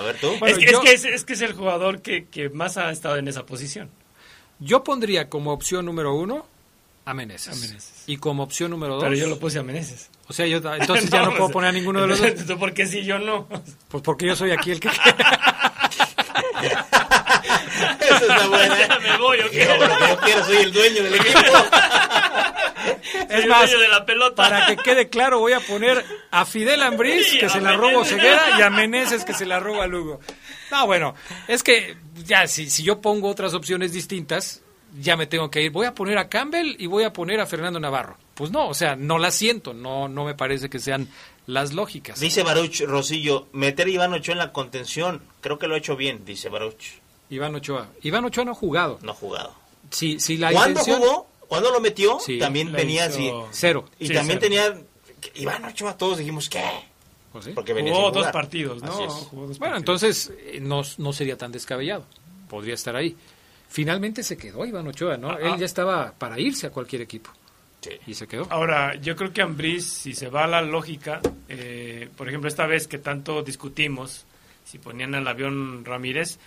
ver 0.04 0.16
tú. 0.20 0.36
Bueno, 0.38 0.46
es, 0.56 0.58
que, 0.64 0.70
yo- 0.72 0.78
es, 0.82 0.84
que 0.84 0.92
es, 0.94 1.04
es 1.04 1.24
que 1.24 1.32
es 1.34 1.42
el 1.42 1.52
jugador 1.52 2.00
que, 2.00 2.26
que 2.26 2.48
más 2.48 2.76
ha 2.78 2.90
estado 2.90 3.16
en 3.16 3.28
esa 3.28 3.44
posición. 3.44 3.90
Yo 4.60 4.84
pondría 4.84 5.28
como 5.28 5.52
opción 5.52 5.84
número 5.86 6.14
uno 6.14 6.46
a 7.04 7.14
Meneses. 7.14 7.56
A 7.56 7.60
Meneses. 7.60 8.04
Y 8.06 8.16
como 8.16 8.42
opción 8.44 8.70
número 8.70 8.94
dos. 8.94 9.04
Pero 9.04 9.16
yo 9.16 9.26
lo 9.26 9.38
puse 9.38 9.58
a 9.58 9.62
Meneses. 9.62 10.10
O 10.28 10.32
sea, 10.32 10.46
yo 10.46 10.58
entonces 10.58 11.10
ya 11.10 11.22
no 11.22 11.34
puedo 11.36 11.50
poner 11.50 11.70
a 11.70 11.72
ninguno 11.72 12.00
de 12.00 12.06
los 12.06 12.20
dos. 12.20 12.46
¿Tú 12.46 12.58
por 12.58 12.72
qué 12.72 12.86
sí, 12.86 13.04
yo 13.04 13.18
no? 13.18 13.48
Pues 13.88 14.02
porque 14.02 14.26
yo 14.26 14.36
soy 14.36 14.52
aquí 14.52 14.70
el 14.70 14.80
que. 14.80 14.88
Esa 18.00 18.18
está 18.18 18.46
buena. 18.48 18.78
Ya 18.78 18.98
me 18.98 19.18
voy, 19.18 19.38
porque 19.42 19.66
yo 19.66 20.18
quiero, 20.20 20.44
soy 20.44 20.56
el 20.56 20.72
dueño 20.72 21.02
del 21.02 21.14
equipo. 21.14 21.40
Soy 21.40 21.50
el 23.30 23.46
más, 23.48 23.70
de 23.70 23.88
la 23.88 24.06
pelota. 24.06 24.36
Para 24.36 24.66
que 24.66 24.76
quede 24.76 25.08
claro, 25.08 25.40
voy 25.40 25.52
a 25.54 25.60
poner 25.60 26.04
a 26.30 26.44
Fidel 26.44 26.82
Ambriz, 26.82 27.28
Sí, 27.28 27.38
que 27.38 27.46
a 27.46 27.48
se 27.48 27.60
la 27.60 27.72
roba 27.76 27.92
Meneses. 27.92 28.16
Ceguera, 28.16 28.58
y 28.58 28.62
a 28.62 28.70
Meneses, 28.70 29.24
que 29.24 29.34
se 29.34 29.46
la 29.46 29.60
roba 29.60 29.86
Lugo. 29.86 30.20
No, 30.70 30.86
bueno, 30.86 31.14
es 31.48 31.62
que 31.62 31.96
ya, 32.24 32.46
si, 32.46 32.70
si 32.70 32.82
yo 32.82 33.00
pongo 33.00 33.28
otras 33.28 33.54
opciones 33.54 33.92
distintas, 33.92 34.61
ya 35.00 35.16
me 35.16 35.26
tengo 35.26 35.50
que 35.50 35.62
ir. 35.62 35.70
Voy 35.70 35.86
a 35.86 35.94
poner 35.94 36.18
a 36.18 36.28
Campbell 36.28 36.76
y 36.78 36.86
voy 36.86 37.04
a 37.04 37.12
poner 37.12 37.40
a 37.40 37.46
Fernando 37.46 37.80
Navarro. 37.80 38.16
Pues 38.34 38.50
no, 38.50 38.68
o 38.68 38.74
sea, 38.74 38.96
no 38.96 39.18
las 39.18 39.34
siento, 39.34 39.72
no, 39.74 40.08
no 40.08 40.24
me 40.24 40.34
parece 40.34 40.68
que 40.70 40.78
sean 40.78 41.08
las 41.46 41.72
lógicas. 41.72 42.18
Dice 42.20 42.42
Baruch 42.42 42.80
Rosillo, 42.86 43.48
meter 43.52 43.86
a 43.86 43.90
Iván 43.90 44.12
Ochoa 44.12 44.32
en 44.32 44.38
la 44.38 44.52
contención. 44.52 45.22
Creo 45.40 45.58
que 45.58 45.66
lo 45.66 45.74
ha 45.74 45.78
hecho 45.78 45.96
bien, 45.96 46.24
dice 46.24 46.48
Baruch. 46.48 47.00
Iván 47.30 47.54
Ochoa. 47.54 47.88
Iván 48.02 48.24
Ochoa 48.24 48.44
no 48.44 48.52
ha 48.52 48.54
jugado. 48.54 48.98
No 49.02 49.12
ha 49.12 49.14
jugado. 49.14 49.54
Si, 49.90 50.20
si 50.20 50.36
la 50.36 50.50
¿Cuándo 50.52 50.80
intención... 50.80 51.00
jugó? 51.00 51.26
¿Cucuándo 51.40 51.70
lo 51.70 51.80
metió? 51.80 52.18
Sí, 52.20 52.38
también 52.38 52.72
la 52.72 52.78
venía 52.78 53.06
hizo- 53.08 53.14
así. 53.14 53.32
Cero. 53.52 53.84
Y 53.98 54.08
Sí, 54.08 54.14
también 54.14 54.38
cero. 54.40 54.72
tenía... 54.72 54.82
Iván 55.34 55.64
Ochoa, 55.64 55.96
todos 55.96 56.18
dijimos, 56.18 56.48
¿qué? 56.48 56.62
Pues 57.32 57.44
sí. 57.46 57.52
Porque 57.54 57.72
venía 57.72 57.94
Jugó 57.94 58.10
dos 58.10 58.26
partidos, 58.28 58.82
¿no? 58.82 58.92
Así 58.92 59.02
es. 59.04 59.12
Jugó 59.30 59.46
dos 59.46 59.58
Bueno, 59.58 59.74
partidos. 59.76 60.02
entonces 60.02 60.32
eh, 60.38 60.58
no, 60.60 60.82
no 60.98 61.12
sería 61.12 61.36
tan 61.36 61.52
descabellado. 61.52 62.04
Podría 62.48 62.74
estar 62.74 62.94
ahí. 62.96 63.16
Finalmente 63.72 64.22
se 64.22 64.36
quedó 64.36 64.66
Iván 64.66 64.86
Ochoa, 64.86 65.16
¿no? 65.16 65.30
Ah, 65.30 65.38
Él 65.40 65.52
ah. 65.54 65.56
ya 65.58 65.64
estaba 65.64 66.12
para 66.12 66.38
irse 66.38 66.66
a 66.66 66.70
cualquier 66.70 67.00
equipo. 67.00 67.30
Sí. 67.80 67.90
Y 68.06 68.12
se 68.12 68.26
quedó. 68.26 68.46
Ahora, 68.50 68.94
yo 68.96 69.16
creo 69.16 69.32
que 69.32 69.40
Ambriz, 69.40 69.86
si 69.88 70.14
se 70.14 70.28
va 70.28 70.44
a 70.44 70.46
la 70.46 70.60
lógica, 70.60 71.20
eh, 71.48 72.08
por 72.14 72.28
ejemplo, 72.28 72.48
esta 72.48 72.66
vez 72.66 72.86
que 72.86 72.98
tanto 72.98 73.42
discutimos, 73.42 74.26
si 74.62 74.78
ponían 74.78 75.14
al 75.14 75.26
avión 75.26 75.86
Ramírez, 75.86 76.38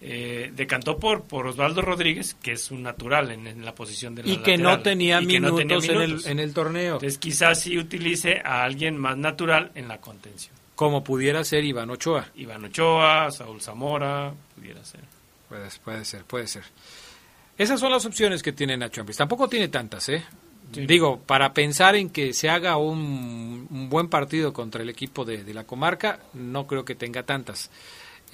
eh, 0.00 0.50
decantó 0.56 0.98
por, 0.98 1.22
por 1.22 1.46
Osvaldo 1.46 1.82
Rodríguez, 1.82 2.34
que 2.34 2.50
es 2.52 2.72
un 2.72 2.82
natural 2.82 3.30
en, 3.30 3.46
en 3.46 3.64
la 3.64 3.74
posición 3.76 4.16
de 4.16 4.24
la 4.24 4.28
Y 4.28 4.38
que 4.38 4.58
no 4.58 4.70
lateral, 4.70 4.82
tenía, 4.82 5.22
y 5.22 5.26
que 5.28 5.38
no 5.40 5.52
minutos, 5.54 5.84
tenía 5.86 5.94
En, 5.94 6.02
el, 6.02 6.08
minutos. 6.08 6.26
en 6.26 6.38
el 6.40 6.52
torneo. 6.52 6.94
Entonces, 6.94 7.18
quizás 7.18 7.60
sí 7.60 7.78
utilice 7.78 8.42
a 8.44 8.64
alguien 8.64 8.98
más 8.98 9.16
natural 9.16 9.70
en 9.76 9.86
la 9.86 9.98
contención. 9.98 10.52
como 10.74 11.04
pudiera 11.04 11.44
ser 11.44 11.64
Iván 11.64 11.90
Ochoa. 11.90 12.26
Iván 12.34 12.64
Ochoa, 12.64 13.30
Saúl 13.30 13.60
Zamora, 13.62 14.34
pudiera 14.56 14.84
ser. 14.84 15.00
Puede, 15.52 15.68
puede 15.84 16.04
ser, 16.06 16.24
puede 16.24 16.46
ser. 16.46 16.62
Esas 17.58 17.78
son 17.78 17.92
las 17.92 18.06
opciones 18.06 18.42
que 18.42 18.52
tiene 18.52 18.74
Nacho 18.74 19.02
Ambriz. 19.02 19.18
Tampoco 19.18 19.48
tiene 19.48 19.68
tantas, 19.68 20.08
¿eh? 20.08 20.24
Sí. 20.72 20.86
Digo, 20.86 21.20
para 21.20 21.52
pensar 21.52 21.94
en 21.96 22.08
que 22.08 22.32
se 22.32 22.48
haga 22.48 22.78
un, 22.78 23.66
un 23.70 23.90
buen 23.90 24.08
partido 24.08 24.54
contra 24.54 24.82
el 24.82 24.88
equipo 24.88 25.26
de, 25.26 25.44
de 25.44 25.52
la 25.52 25.64
comarca, 25.64 26.20
no 26.32 26.66
creo 26.66 26.86
que 26.86 26.94
tenga 26.94 27.22
tantas. 27.24 27.70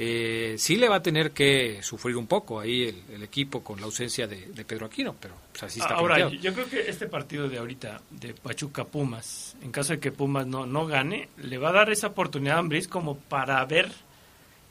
Eh, 0.01 0.55
sí 0.59 0.77
le 0.77 0.89
va 0.89 0.97
a 0.97 1.03
tener 1.03 1.33
que 1.33 1.83
sufrir 1.83 2.17
un 2.17 2.29
poco 2.29 2.61
ahí 2.61 2.85
el, 2.85 3.03
el 3.17 3.23
equipo 3.25 3.65
con 3.65 3.81
la 3.81 3.87
ausencia 3.87 4.29
de, 4.29 4.47
de 4.47 4.65
Pedro 4.65 4.87
Aquino, 4.87 5.17
pero 5.21 5.35
pues, 5.51 5.65
así 5.65 5.81
está 5.81 5.95
Ahora, 5.95 6.15
planteado. 6.15 6.41
yo 6.45 6.55
creo 6.55 6.69
que 6.69 6.89
este 6.89 7.09
partido 7.09 7.49
de 7.49 7.59
ahorita, 7.59 8.01
de 8.11 8.33
Pachuca 8.35 8.85
Pumas, 8.85 9.57
en 9.61 9.73
caso 9.73 9.95
de 9.95 9.99
que 9.99 10.13
Pumas 10.13 10.47
no, 10.47 10.67
no 10.67 10.87
gane, 10.87 11.31
le 11.39 11.59
va 11.59 11.71
a 11.71 11.73
dar 11.73 11.91
esa 11.91 12.07
oportunidad 12.07 12.55
a 12.55 12.61
Ambriz 12.61 12.87
como 12.87 13.17
para 13.19 13.65
ver 13.65 13.91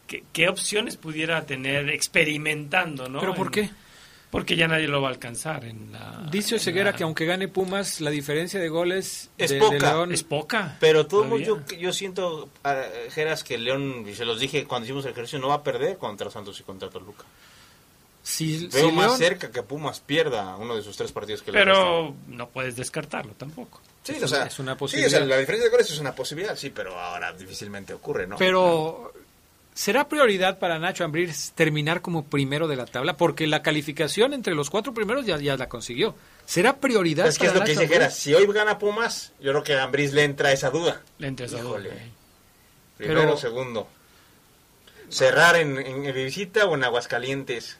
qué, 0.08 0.24
qué 0.34 0.50
opciones 0.50 0.98
pudiera 0.98 1.46
tener 1.46 1.90
experimentando, 1.90 3.08
¿no? 3.10 3.20
¿Pero 3.20 3.36
por 3.36 3.48
En- 3.48 3.52
qué? 3.52 3.70
Porque 4.30 4.58
ya 4.58 4.68
nadie 4.68 4.88
lo 4.90 5.02
va 5.02 5.08
a 5.08 5.12
alcanzar 5.12 5.64
en 5.64 5.92
la... 5.94 6.28
Dice 6.30 6.60
la- 6.74 6.94
que 6.94 7.04
aunque 7.04 7.26
gane 7.26 7.48
Pumas, 7.48 8.02
la 8.02 8.10
diferencia 8.10 8.60
de 8.60 8.68
goles 8.68 9.30
Es 9.38 9.52
de, 9.52 9.56
de 9.56 9.62
poca. 9.62 9.78
León 9.94 10.12
Es 10.12 10.24
poca. 10.24 10.78
Pero 10.82 11.08
todo 11.08 11.24
todavía. 11.24 11.46
yo, 11.48 11.62
yo 11.80 11.94
siento, 11.94 12.50
Geras, 13.12 13.46
que 13.46 13.58
León, 13.58 14.06
y 14.06 14.16
se 14.16 14.26
los 14.26 14.38
dije 14.40 14.66
cuando 14.66 14.86
hicimos 14.86 15.06
el 15.06 15.12
ejercicio, 15.12 15.40
no 15.40 15.48
va 15.48 15.56
a 15.56 15.64
perder 15.64 15.98
contra 15.98 16.30
Santos 16.30 16.60
y 16.60 16.64
contra 16.64 16.90
Toluca. 16.90 17.24
si, 18.22 18.68
Veo 18.68 18.90
si 18.90 18.92
más 18.96 19.06
León- 19.08 19.18
cerca 19.18 19.50
que 19.50 19.64
Pumas 19.64 20.02
pierda 20.02 20.58
uno 20.58 20.76
de 20.76 20.82
sus 20.82 20.98
tres 20.98 21.14
partidos 21.14 21.42
que 21.42 21.54
le. 21.54 21.60
Pero 21.60 22.14
no 22.28 22.50
puedes 22.50 22.76
descartarlo 22.76 23.32
tampoco. 23.34 23.80
Sí, 24.04 24.14
Es 24.18 24.24
o 24.24 24.28
sea, 24.28 24.40
una- 24.40 24.48
es 24.48 24.60
una 24.60 24.74
sí, 24.74 24.80
posibilidad. 24.80 25.08
o 25.08 25.18
sea, 25.20 25.26
la 25.26 25.38
diferencia 25.38 25.66
de 25.70 25.72
goles 25.72 25.90
es 25.90 26.00
una 26.00 26.14
posibilidad, 26.14 26.56
sí, 26.58 26.70
pero 26.70 27.00
ahora 27.00 27.32
difícilmente 27.32 27.94
ocurre, 27.94 28.28
¿no? 28.28 28.36
Pero 28.36 29.14
¿será 29.78 30.10
prioridad 30.10 30.58
para 30.58 30.80
Nacho 30.80 31.04
Ambriz 31.06 31.52
terminar 31.54 32.02
como 32.02 32.26
primero 32.26 32.68
de 32.68 32.76
la 32.76 32.88
tabla? 32.88 33.16
Porque 33.16 33.46
la 33.46 33.62
calificación 33.62 34.34
entre 34.34 34.56
los 34.56 34.72
cuatro 34.72 34.92
primeros 34.94 35.26
ya, 35.26 35.38
ya 35.38 35.56
la 35.56 35.70
consiguió. 35.70 36.16
¿Será 36.46 36.78
prioridad 36.78 37.28
es 37.28 37.38
que 37.38 37.46
es 37.46 37.54
lo 37.54 37.60
que 37.62 37.70
Nacho 37.74 37.82
dice 37.82 37.88
Jera, 37.94 38.06
Ambriz? 38.06 38.20
si 38.20 38.34
hoy 38.34 38.48
gana 38.52 38.80
Pumas, 38.80 39.34
yo 39.40 39.52
creo 39.52 39.64
que 39.64 39.74
a 39.76 39.84
Ambriz 39.84 40.14
le 40.14 40.24
entra 40.24 40.52
esa 40.52 40.72
duda. 40.72 41.02
Le 41.20 41.28
entra 41.28 41.46
esa 41.46 41.60
Híjole. 41.60 41.90
duda. 41.90 42.00
Primero, 42.98 43.22
Pero- 43.22 43.38
segundo. 43.38 43.88
Cerrar 45.10 45.56
en, 45.56 45.78
en, 45.78 46.06
en 46.06 46.14
visita 46.16 46.66
o 46.66 46.76
en 46.76 46.84
Aguascalientes, 46.84 47.78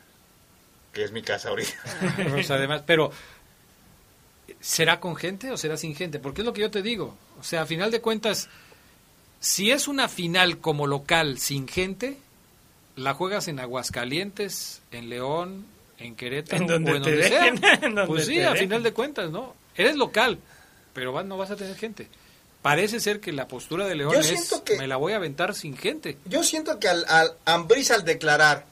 que 0.94 1.04
es 1.04 1.12
mi 1.12 1.22
casa 1.24 1.50
ahorita. 1.50 1.74
Pues 2.30 2.50
además, 2.52 2.84
pero 2.86 3.12
¿será 4.60 5.00
con 5.00 5.16
gente 5.16 5.52
o 5.52 5.58
será 5.58 5.78
sin 5.78 5.96
gente? 5.96 6.20
Porque 6.20 6.42
es 6.42 6.46
lo 6.46 6.54
que 6.54 6.62
yo 6.62 6.72
te 6.72 6.82
digo. 6.82 7.18
O 7.40 7.44
sea, 7.44 7.64
a 7.64 7.66
final 7.66 7.92
de 7.92 8.02
cuentas, 8.02 8.50
si 9.40 9.72
es 9.72 9.88
una 9.88 10.08
final 10.10 10.60
como 10.60 10.88
local 10.88 11.38
sin 11.38 11.68
gente, 11.68 12.18
la 12.96 13.14
juegas 13.14 13.48
en 13.48 13.60
Aguascalientes, 13.60 14.82
en 14.92 15.10
León, 15.10 15.66
en 16.00 16.16
Querétaro 16.16 16.62
En 16.64 16.68
donde 16.68 16.92
o 16.92 16.96
en 16.96 17.04
te 17.04 17.10
donde 17.12 17.30
dejen, 17.30 17.58
sea. 17.60 17.74
en 17.82 17.82
donde 17.96 18.06
Pues 18.08 18.26
sí, 18.26 18.40
a 18.42 18.56
final 18.56 18.84
de 18.84 18.94
cuentas, 18.94 19.30
¿no? 19.32 19.56
Eres 19.76 19.96
local, 19.96 20.40
pero 20.94 21.14
va- 21.14 21.24
no 21.24 21.38
vas 21.38 21.52
a 21.52 21.56
tener 21.56 21.76
gente. 21.76 22.08
Parece 22.62 23.00
ser 23.00 23.20
que 23.20 23.32
la 23.32 23.48
postura 23.48 23.86
de 23.88 23.96
León 23.96 24.14
Yo 24.14 24.20
es 24.20 24.62
que- 24.66 24.78
me 24.78 24.88
la 24.88 24.98
voy 24.98 25.14
a 25.14 25.18
aventar 25.18 25.54
sin 25.56 25.78
gente. 25.78 26.18
Yo 26.26 26.44
siento 26.44 26.80
que 26.80 26.88
al, 26.88 27.06
al 27.08 27.34
al 27.46 28.04
declarar 28.06 28.66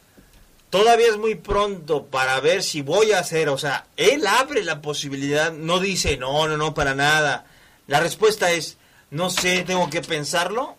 todavía 0.72 1.08
es 1.08 1.18
muy 1.18 1.36
pronto 1.36 2.06
para 2.08 2.40
ver 2.40 2.64
si 2.64 2.82
voy 2.82 3.12
a 3.14 3.20
hacer, 3.20 3.48
o 3.50 3.58
sea, 3.58 3.86
él 3.96 4.26
abre 4.28 4.64
la 4.64 4.82
posibilidad, 4.82 5.54
no 5.54 5.80
dice 5.80 6.18
no, 6.18 6.48
no, 6.48 6.58
no, 6.58 6.74
para 6.74 6.96
nada. 6.96 7.46
La 7.88 8.00
respuesta 8.00 8.52
es 8.52 8.78
no 9.16 9.30
sé, 9.30 9.64
tengo 9.64 9.90
que 9.90 10.02
pensarlo. 10.02 10.76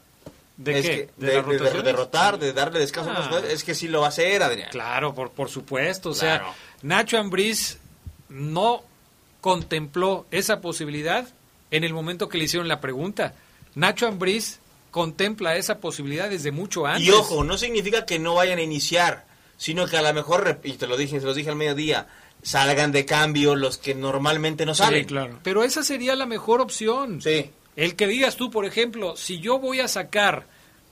¿De 0.57 0.79
Es 0.79 0.85
qué? 0.87 0.91
que- 0.91 0.97
¿De 1.19 1.27
de, 1.27 1.35
las 1.37 1.47
de- 1.47 1.53
de 1.53 1.59
rotaciones? 1.59 1.85
derrotar, 1.85 2.39
de 2.39 2.53
darle 2.53 2.79
descanso. 2.79 3.11
a 3.11 3.13
Ah. 3.13 3.17
unos 3.17 3.27
jugadores. 3.29 3.53
Es 3.55 3.65
que 3.65 3.75
sí 3.75 3.89
lo 3.89 4.01
va 4.01 4.07
a 4.07 4.09
hacer, 4.09 4.43
Adrián. 4.43 4.69
Claro, 4.71 5.15
por, 5.15 5.31
por 5.31 5.49
supuesto. 5.51 6.11
O 6.11 6.15
sea, 6.15 6.39
Claro. 6.39 6.55
Nacho 6.83 7.19
Ambriz 7.19 7.79
no 8.31 8.83
contempló 9.41 10.27
esa 10.31 10.61
posibilidad 10.61 11.29
en 11.71 11.85
el 11.85 11.93
momento 11.93 12.29
que 12.29 12.39
le 12.39 12.45
hicieron 12.45 12.69
la 12.69 12.81
pregunta. 12.81 13.35
Nacho 13.75 14.07
Ambriz 14.07 14.61
contempla 14.91 15.57
esa 15.57 15.79
posibilidad 15.79 16.31
desde 16.31 16.51
mucho 16.53 16.87
antes. 16.87 17.05
Y 17.07 17.11
ojo, 17.11 17.45
no 17.45 17.59
significa 17.59 18.07
que 18.07 18.19
no 18.19 18.35
vayan 18.35 18.59
a 18.59 18.63
iniciar, 18.63 19.27
sino 19.59 19.87
que 19.87 19.99
a 19.99 20.03
lo 20.03 20.13
mejor, 20.15 20.61
y 20.65 20.73
te 20.75 20.87
lo 20.87 20.97
dije, 20.97 21.21
se 21.21 21.27
los 21.27 21.37
dije 21.37 21.51
al 21.51 21.57
mediodía, 21.57 22.07
salgan 22.43 22.93
de 22.93 23.05
cambio 23.05 23.55
los 23.57 23.77
que 23.77 23.95
normalmente 23.95 24.65
no 24.65 24.75
salen. 24.75 25.01
Sí, 25.01 25.07
claro. 25.07 25.39
Pero 25.43 25.65
esa 25.65 25.83
sería 25.83 26.17
la 26.17 26.25
mejor 26.27 26.61
opción. 26.63 27.21
Sí. 27.21 27.51
El 27.77 27.95
que 27.95 28.07
digas 28.07 28.37
tú, 28.37 28.51
por 28.51 28.65
ejemplo, 28.65 29.17
si 29.17 29.39
yo 29.39 29.59
voy 29.59 29.81
a 29.81 29.89
sacar 29.89 30.47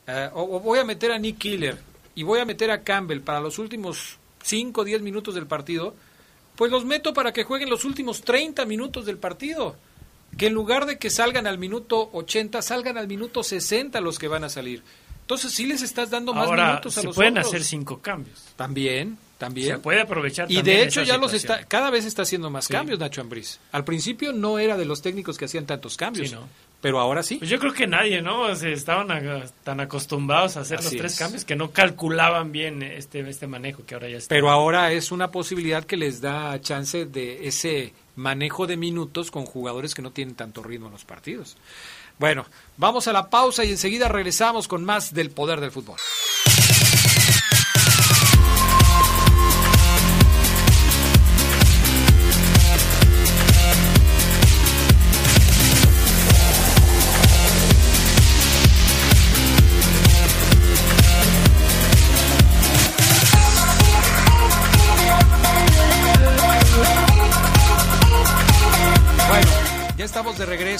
eh, 0.06 0.28
o, 0.34 0.42
o 0.56 0.60
voy 0.60 0.78
a 0.78 0.84
meter 0.84 1.10
a 1.12 1.18
Nick 1.18 1.38
Killer 1.38 1.78
y 2.14 2.22
voy 2.22 2.40
a 2.40 2.44
meter 2.44 2.70
a 2.70 2.82
Campbell 2.82 3.20
para 3.20 3.40
los 3.40 3.58
últimos 3.58 4.18
5 4.42 4.80
o 4.82 4.84
10 4.84 5.00
minutos 5.02 5.34
del 5.34 5.46
partido, 5.46 5.94
pues 6.56 6.70
los 6.70 6.84
meto 6.84 7.14
para 7.14 7.32
que 7.32 7.44
jueguen 7.44 7.70
los 7.70 7.84
últimos 7.84 8.20
30 8.22 8.64
minutos 8.66 9.06
del 9.06 9.16
partido. 9.18 9.76
Que 10.36 10.48
en 10.48 10.52
lugar 10.52 10.84
de 10.86 10.98
que 10.98 11.10
salgan 11.10 11.46
al 11.46 11.58
minuto 11.58 12.10
80, 12.12 12.60
salgan 12.60 12.98
al 12.98 13.06
minuto 13.08 13.42
60 13.42 14.00
los 14.00 14.18
que 14.18 14.28
van 14.28 14.44
a 14.44 14.48
salir. 14.48 14.82
Entonces 15.22 15.52
sí 15.52 15.64
les 15.64 15.80
estás 15.80 16.10
dando 16.10 16.34
más 16.34 16.46
Ahora, 16.48 16.66
minutos 16.68 16.98
a 16.98 17.00
se 17.00 17.06
los 17.06 17.16
pueden 17.16 17.38
otros. 17.38 17.46
hacer 17.48 17.64
cinco 17.64 18.00
cambios. 18.02 18.42
También, 18.56 19.16
también. 19.38 19.68
Se 19.76 19.78
puede 19.78 20.00
aprovechar 20.02 20.50
Y 20.52 20.60
de 20.60 20.82
hecho 20.82 21.02
ya 21.02 21.16
los 21.16 21.32
está, 21.32 21.64
cada 21.64 21.88
vez 21.90 22.04
está 22.04 22.22
haciendo 22.22 22.50
más 22.50 22.66
Sí. 22.66 22.72
cambios 22.74 22.98
Nacho 22.98 23.22
Ambriz. 23.22 23.58
Al 23.72 23.84
principio 23.84 24.32
no 24.34 24.58
era 24.58 24.76
de 24.76 24.84
los 24.84 25.00
técnicos 25.00 25.38
que 25.38 25.46
hacían 25.46 25.64
tantos 25.66 25.96
cambios, 25.96 26.28
Sí, 26.30 26.34
¿no? 26.34 26.46
Pero 26.84 27.00
ahora 27.00 27.22
sí. 27.22 27.36
Pues 27.36 27.48
yo 27.48 27.58
creo 27.58 27.72
que 27.72 27.86
nadie, 27.86 28.20
¿no? 28.20 28.42
O 28.42 28.54
sea, 28.54 28.68
estaban 28.68 29.10
a- 29.10 29.46
tan 29.62 29.80
acostumbrados 29.80 30.58
a 30.58 30.60
hacer 30.60 30.80
Así 30.80 30.84
los 30.90 30.96
tres 30.98 31.12
es. 31.14 31.18
cambios 31.18 31.44
que 31.46 31.56
no 31.56 31.70
calculaban 31.70 32.52
bien 32.52 32.82
este, 32.82 33.20
este 33.26 33.46
manejo 33.46 33.86
que 33.86 33.94
ahora 33.94 34.10
ya 34.10 34.18
está. 34.18 34.28
Pero 34.34 34.50
ahora 34.50 34.92
es 34.92 35.10
una 35.10 35.30
posibilidad 35.30 35.82
que 35.84 35.96
les 35.96 36.20
da 36.20 36.60
chance 36.60 37.06
de 37.06 37.48
ese 37.48 37.94
manejo 38.16 38.66
de 38.66 38.76
minutos 38.76 39.30
con 39.30 39.46
jugadores 39.46 39.94
que 39.94 40.02
no 40.02 40.10
tienen 40.12 40.34
tanto 40.34 40.62
ritmo 40.62 40.88
en 40.88 40.92
los 40.92 41.06
partidos. 41.06 41.56
Bueno, 42.18 42.44
vamos 42.76 43.08
a 43.08 43.14
la 43.14 43.30
pausa 43.30 43.64
y 43.64 43.70
enseguida 43.70 44.08
regresamos 44.08 44.68
con 44.68 44.84
más 44.84 45.14
del 45.14 45.30
poder 45.30 45.60
del 45.60 45.70
fútbol. 45.70 45.96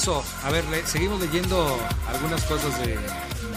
A 0.07 0.51
ver, 0.51 0.67
le- 0.69 0.87
seguimos 0.87 1.19
leyendo 1.19 1.79
algunas 2.09 2.43
cosas 2.45 2.79
de, 2.85 2.99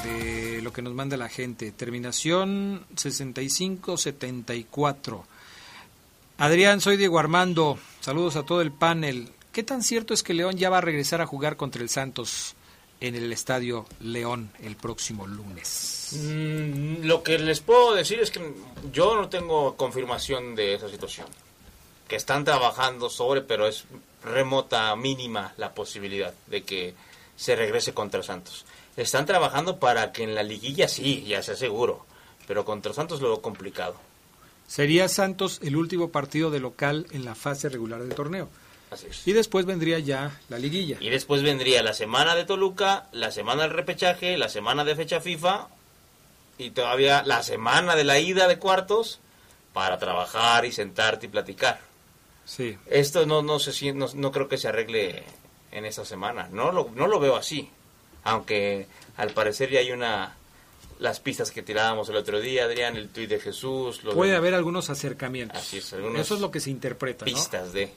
de 0.10 0.62
lo 0.62 0.72
que 0.72 0.82
nos 0.82 0.94
manda 0.94 1.18
la 1.18 1.28
gente. 1.28 1.74
Terminación 1.74 2.86
6574. 2.96 5.26
Adrián, 6.38 6.80
soy 6.80 6.96
Diego 6.96 7.20
Armando. 7.20 7.78
Saludos 8.00 8.38
a 8.38 8.44
todo 8.44 8.62
el 8.62 8.72
panel. 8.72 9.28
¿Qué 9.52 9.62
tan 9.64 9.84
cierto 9.84 10.14
es 10.14 10.24
que 10.24 10.34
León 10.34 10.56
ya 10.56 10.70
va 10.70 10.78
a 10.78 10.82
regresar 10.82 11.20
a 11.20 11.26
jugar 11.26 11.58
contra 11.58 11.82
el 11.82 11.90
Santos 11.90 12.56
en 13.02 13.16
el 13.16 13.34
Estadio 13.34 13.86
León 14.00 14.50
el 14.62 14.78
próximo 14.78 15.28
lunes? 15.28 16.12
Mm, 16.14 17.04
lo 17.04 17.24
que 17.24 17.40
les 17.40 17.60
puedo 17.60 17.94
decir 17.94 18.22
es 18.22 18.32
que 18.32 18.54
yo 18.94 19.16
no 19.16 19.28
tengo 19.28 19.76
confirmación 19.76 20.56
de 20.56 20.76
esa 20.76 20.88
situación. 20.88 21.28
Que 22.08 22.16
están 22.16 22.46
trabajando 22.46 23.10
sobre, 23.10 23.42
pero 23.42 23.68
es 23.68 23.84
remota, 24.28 24.96
mínima 24.96 25.54
la 25.58 25.74
posibilidad 25.74 26.34
de 26.48 26.64
que 26.64 26.94
se 27.36 27.56
regrese 27.56 27.94
contra 27.94 28.24
Santos. 28.24 28.66
Están 28.96 29.26
trabajando 29.26 29.80
para 29.80 30.12
que 30.12 30.24
en 30.24 30.36
la 30.36 30.44
liguilla 30.44 30.88
sí, 30.88 31.24
ya 31.28 31.44
sea 31.44 31.56
seguro, 31.56 32.06
pero 32.48 32.66
contra 32.66 32.94
Santos 32.94 33.22
lo 33.22 33.30
veo 33.30 33.42
complicado. 33.42 33.96
Sería 34.68 35.08
Santos 35.08 35.60
el 35.64 35.76
último 35.76 36.10
partido 36.10 36.52
de 36.52 36.60
local 36.60 37.08
en 37.12 37.24
la 37.24 37.36
fase 37.36 37.70
regular 37.70 38.02
del 38.02 38.16
torneo. 38.16 38.50
Así 38.92 39.08
es. 39.10 39.28
Y 39.28 39.34
después 39.34 39.66
vendría 39.66 40.00
ya 40.00 40.40
la 40.50 40.60
liguilla. 40.60 40.98
Y 41.00 41.10
después 41.10 41.44
vendría 41.44 41.84
la 41.84 41.94
semana 41.94 42.36
de 42.36 42.46
Toluca, 42.46 43.08
la 43.12 43.32
semana 43.32 43.64
del 43.64 43.72
repechaje, 43.72 44.38
la 44.38 44.50
semana 44.50 44.84
de 44.84 44.96
fecha 44.96 45.22
FIFA 45.22 45.68
y 46.58 46.72
todavía 46.72 47.24
la 47.26 47.44
semana 47.44 47.96
de 47.96 48.04
la 48.04 48.20
ida 48.20 48.48
de 48.48 48.58
cuartos 48.58 49.20
para 49.74 50.00
trabajar 50.00 50.66
y 50.66 50.72
sentarte 50.72 51.28
y 51.28 51.30
platicar. 51.30 51.80
Sí. 52.48 52.76
Esto 52.88 53.26
no 53.28 53.44
no 53.44 53.60
se 53.60 53.94
no, 53.94 54.08
no 54.16 54.32
creo 54.32 54.48
que 54.48 54.58
se 54.58 54.70
arregle 54.70 55.24
en 55.72 55.86
esta 55.86 56.06
semana. 56.06 56.48
No 56.52 56.72
lo, 56.72 56.90
no 56.96 57.06
lo 57.08 57.20
veo 57.20 57.36
así. 57.36 57.70
Aunque 58.24 58.88
al 59.18 59.32
parecer 59.32 59.70
ya 59.70 59.80
hay 59.80 59.92
una 59.92 60.36
las 61.00 61.20
pistas 61.20 61.52
que 61.52 61.62
tirábamos 61.62 62.10
el 62.10 62.16
otro 62.16 62.40
día, 62.40 62.64
Adrián, 62.64 62.96
el 62.98 63.10
tuit 63.10 63.30
de 63.30 63.40
Jesús, 63.40 64.04
lo 64.04 64.14
Puede 64.14 64.32
de- 64.32 64.38
haber 64.38 64.56
algunos 64.56 64.90
acercamientos. 64.90 65.58
Así 65.60 65.78
es, 65.78 65.94
algunos 65.94 66.20
Eso 66.22 66.34
es 66.36 66.42
lo 66.42 66.50
que 66.50 66.60
se 66.60 66.72
interpreta, 66.72 67.24
¿no? 67.26 67.32
pistas 67.32 67.72
de 67.74 67.92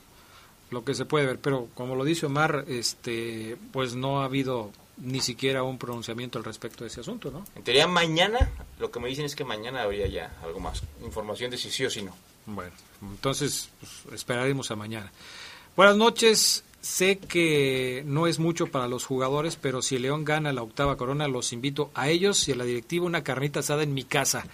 Lo 0.71 0.85
que 0.85 0.95
se 0.95 1.05
puede 1.07 1.25
ver, 1.27 1.39
pero 1.39 1.69
como 1.75 1.95
lo 1.97 2.05
dice 2.05 2.27
Omar, 2.27 2.65
este, 2.69 3.57
pues 3.73 3.95
no 3.95 4.21
ha 4.21 4.27
habido 4.27 4.71
ni 4.99 5.21
siquiera 5.21 5.63
un 5.63 5.79
pronunciamiento 5.79 6.39
al 6.39 6.45
respecto 6.45 6.85
de 6.85 6.89
ese 6.89 7.01
asunto, 7.01 7.31
¿no? 7.31 7.47
En 7.57 7.63
teoría 7.65 7.87
mañana, 7.87 8.51
lo 8.79 8.91
que 8.91 9.01
me 9.01 9.09
dicen 9.09 9.25
es 9.25 9.35
que 9.35 9.45
mañana 9.45 9.83
habría 9.83 10.07
ya 10.07 10.37
algo 10.45 10.61
más, 10.61 10.83
información 11.03 11.51
de 11.51 11.57
si 11.57 11.71
sí 11.71 11.87
o 11.87 11.91
si 11.91 12.03
no. 12.03 12.15
Bueno, 12.55 12.73
entonces 13.03 13.71
pues, 13.81 14.15
esperaremos 14.15 14.71
a 14.71 14.77
mañana. 14.77 15.13
Buenas 15.77 15.97
noches. 15.97 16.65
Sé 16.81 17.19
que 17.19 18.03
no 18.07 18.27
es 18.27 18.39
mucho 18.39 18.69
para 18.69 18.89
los 18.89 19.05
jugadores, 19.05 19.57
pero 19.57 19.83
si 19.83 19.97
el 19.97 20.03
León 20.03 20.25
gana 20.25 20.53
la 20.53 20.63
octava 20.63 20.97
corona, 20.97 21.29
los 21.29 21.53
invito 21.53 21.91
a 21.95 22.09
ellos 22.09 22.49
y 22.49 22.53
a 22.53 22.57
la 22.57 22.65
directiva 22.65 23.05
una 23.05 23.23
carnita 23.23 23.61
asada 23.61 23.83
en 23.83 23.93
mi 23.93 24.05
casa. 24.05 24.47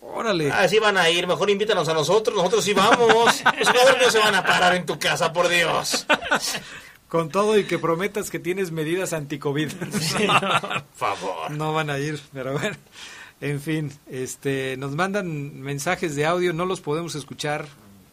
Órale. 0.00 0.50
Ah, 0.50 0.66
sí 0.68 0.78
van 0.78 0.96
a 0.96 1.10
ir, 1.10 1.26
mejor 1.26 1.50
invítanos 1.50 1.88
a 1.88 1.94
nosotros, 1.94 2.36
nosotros 2.36 2.64
sí 2.64 2.72
vamos. 2.72 3.42
Los 3.58 3.68
jugadores 3.68 4.02
no 4.02 4.10
se 4.10 4.18
van 4.18 4.34
a 4.34 4.44
parar 4.44 4.74
en 4.76 4.86
tu 4.86 4.98
casa, 4.98 5.32
por 5.32 5.48
Dios. 5.48 6.06
Con 7.08 7.28
todo 7.28 7.58
y 7.58 7.64
que 7.64 7.78
prometas 7.78 8.30
que 8.30 8.38
tienes 8.38 8.70
medidas 8.70 9.12
anti-COVID. 9.12 9.72
Por 10.60 10.84
favor. 10.96 11.50
No 11.50 11.72
van 11.72 11.90
a 11.90 11.98
ir, 11.98 12.20
pero 12.32 12.54
bueno. 12.58 12.76
En 13.40 13.60
fin, 13.60 13.92
este, 14.06 14.76
nos 14.76 14.94
mandan 14.94 15.60
mensajes 15.60 16.16
de 16.16 16.24
audio, 16.24 16.52
no 16.52 16.66
los 16.66 16.80
podemos 16.80 17.14
escuchar. 17.14 17.66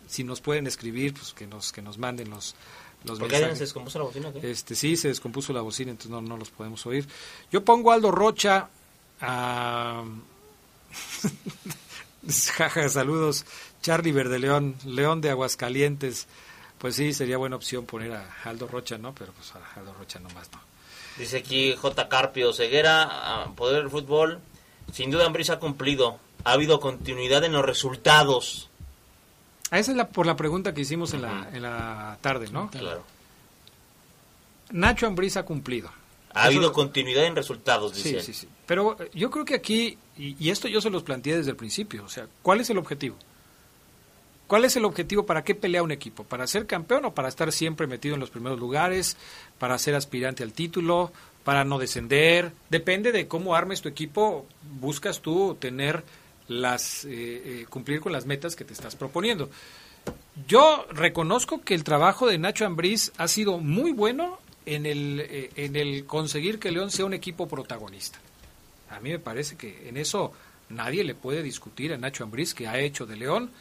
Si 0.07 0.23
nos 0.23 0.41
pueden 0.41 0.67
escribir, 0.67 1.13
pues 1.13 1.33
que 1.33 1.47
nos 1.47 1.71
que 1.71 1.81
nos 1.81 1.97
manden 1.97 2.29
los 2.29 2.55
los 3.03 3.17
¿Por 3.17 3.29
qué 3.29 3.37
se 3.37 3.63
descompuso 3.63 3.99
la 3.99 4.05
bocina? 4.05 4.31
qué? 4.31 4.51
Este, 4.51 4.75
sí, 4.75 4.95
se 4.95 5.07
descompuso 5.07 5.53
la 5.53 5.61
bocina, 5.61 5.91
entonces 5.91 6.11
no, 6.11 6.21
no 6.21 6.37
los 6.37 6.51
podemos 6.51 6.85
oír. 6.85 7.07
Yo 7.51 7.63
pongo 7.63 7.91
Aldo 7.91 8.11
Rocha 8.11 8.69
a... 9.19 10.03
Jaja, 12.57 12.89
saludos. 12.89 13.45
Charlie 13.81 14.11
Verdeleón, 14.11 14.75
León 14.85 15.21
de 15.21 15.31
Aguascalientes. 15.31 16.27
Pues 16.77 16.95
sí, 16.95 17.13
sería 17.13 17.37
buena 17.37 17.55
opción 17.55 17.85
poner 17.85 18.13
a 18.13 18.29
Aldo 18.43 18.67
Rocha, 18.67 18.99
¿no? 18.99 19.15
Pero 19.15 19.33
pues 19.33 19.51
a 19.55 19.79
Aldo 19.79 19.93
Rocha 19.93 20.19
nomás 20.19 20.51
no. 20.51 20.59
Dice 21.17 21.37
aquí 21.37 21.75
J. 21.75 22.07
Carpio, 22.07 22.53
Ceguera, 22.53 23.47
Poder 23.55 23.81
del 23.81 23.89
Fútbol. 23.89 24.39
Sin 24.91 25.11
duda 25.11 25.25
Ambris 25.25 25.49
ha 25.49 25.59
cumplido. 25.59 26.19
Ha 26.43 26.53
habido 26.53 26.79
continuidad 26.79 27.43
en 27.43 27.53
los 27.53 27.65
resultados. 27.65 28.69
Ah, 29.69 29.79
esa 29.79 29.91
es 29.91 29.97
la, 29.97 30.09
por 30.09 30.25
la 30.25 30.35
pregunta 30.35 30.73
que 30.73 30.81
hicimos 30.81 31.13
en, 31.13 31.21
la, 31.21 31.49
en 31.53 31.61
la 31.61 32.17
tarde, 32.21 32.49
¿no? 32.51 32.69
Claro. 32.69 33.03
Nacho 34.71 35.07
Ambriz 35.07 35.37
ha 35.37 35.43
cumplido. 35.43 35.89
Ha 36.33 36.45
habido 36.45 36.71
continuidad 36.71 37.25
en 37.25 37.35
resultados, 37.35 37.95
dice. 37.95 38.21
Sí, 38.21 38.33
sí, 38.33 38.41
sí. 38.41 38.49
Pero 38.65 38.97
eh, 38.99 39.09
yo 39.13 39.29
creo 39.29 39.45
que 39.45 39.55
aquí, 39.55 39.97
y, 40.17 40.35
y, 40.39 40.49
esto 40.49 40.67
yo 40.67 40.79
se 40.81 40.89
los 40.89 41.03
planteé 41.03 41.37
desde 41.37 41.51
el 41.51 41.57
principio, 41.57 42.05
o 42.05 42.09
sea, 42.09 42.27
¿cuál 42.41 42.61
es 42.61 42.69
el 42.69 42.77
objetivo? 42.77 43.17
¿Cuál 44.47 44.65
es 44.65 44.75
el 44.75 44.83
objetivo? 44.83 45.25
¿Para 45.25 45.45
qué 45.45 45.55
pelea 45.55 45.81
un 45.81 45.91
equipo? 45.91 46.25
¿Para 46.25 46.45
ser 46.45 46.67
campeón 46.67 47.05
o 47.05 47.13
para 47.13 47.29
estar 47.29 47.49
siempre 47.53 47.87
metido 47.87 48.15
en 48.15 48.19
los 48.19 48.29
primeros 48.29 48.59
lugares? 48.59 49.15
¿Para 49.57 49.77
ser 49.77 49.95
aspirante 49.95 50.43
al 50.43 50.51
título? 50.51 51.13
¿Para 51.43 51.63
no 51.63 51.79
descender? 51.79 52.51
Depende 52.69 53.11
de 53.11 53.27
cómo 53.27 53.55
armes 53.55 53.81
tu 53.81 53.89
equipo, 53.89 54.45
buscas 54.79 55.21
tú 55.21 55.57
tener 55.59 56.03
las, 56.47 57.05
eh, 57.05 57.09
eh, 57.11 57.65
cumplir 57.69 57.99
con 57.99 58.11
las 58.11 58.25
metas 58.25 58.55
que 58.55 58.65
te 58.65 58.73
estás 58.73 58.95
proponiendo. 58.95 59.49
Yo 60.47 60.85
reconozco 60.91 61.61
que 61.61 61.73
el 61.73 61.83
trabajo 61.83 62.27
de 62.27 62.37
Nacho 62.37 62.65
Ambriz 62.65 63.11
ha 63.17 63.27
sido 63.27 63.57
muy 63.57 63.91
bueno 63.91 64.39
en 64.65 64.85
el, 64.85 65.19
eh, 65.21 65.49
en 65.55 65.75
el 65.75 66.05
conseguir 66.05 66.59
que 66.59 66.71
León 66.71 66.91
sea 66.91 67.05
un 67.05 67.13
equipo 67.13 67.47
protagonista. 67.47 68.19
A 68.89 68.99
mí 68.99 69.09
me 69.09 69.19
parece 69.19 69.55
que 69.55 69.89
en 69.89 69.97
eso 69.97 70.33
nadie 70.69 71.03
le 71.03 71.15
puede 71.15 71.43
discutir 71.43 71.93
a 71.93 71.97
Nacho 71.97 72.23
Ambriz 72.23 72.53
que 72.53 72.67
ha 72.67 72.79
hecho 72.79 73.05
de 73.05 73.15
León 73.15 73.51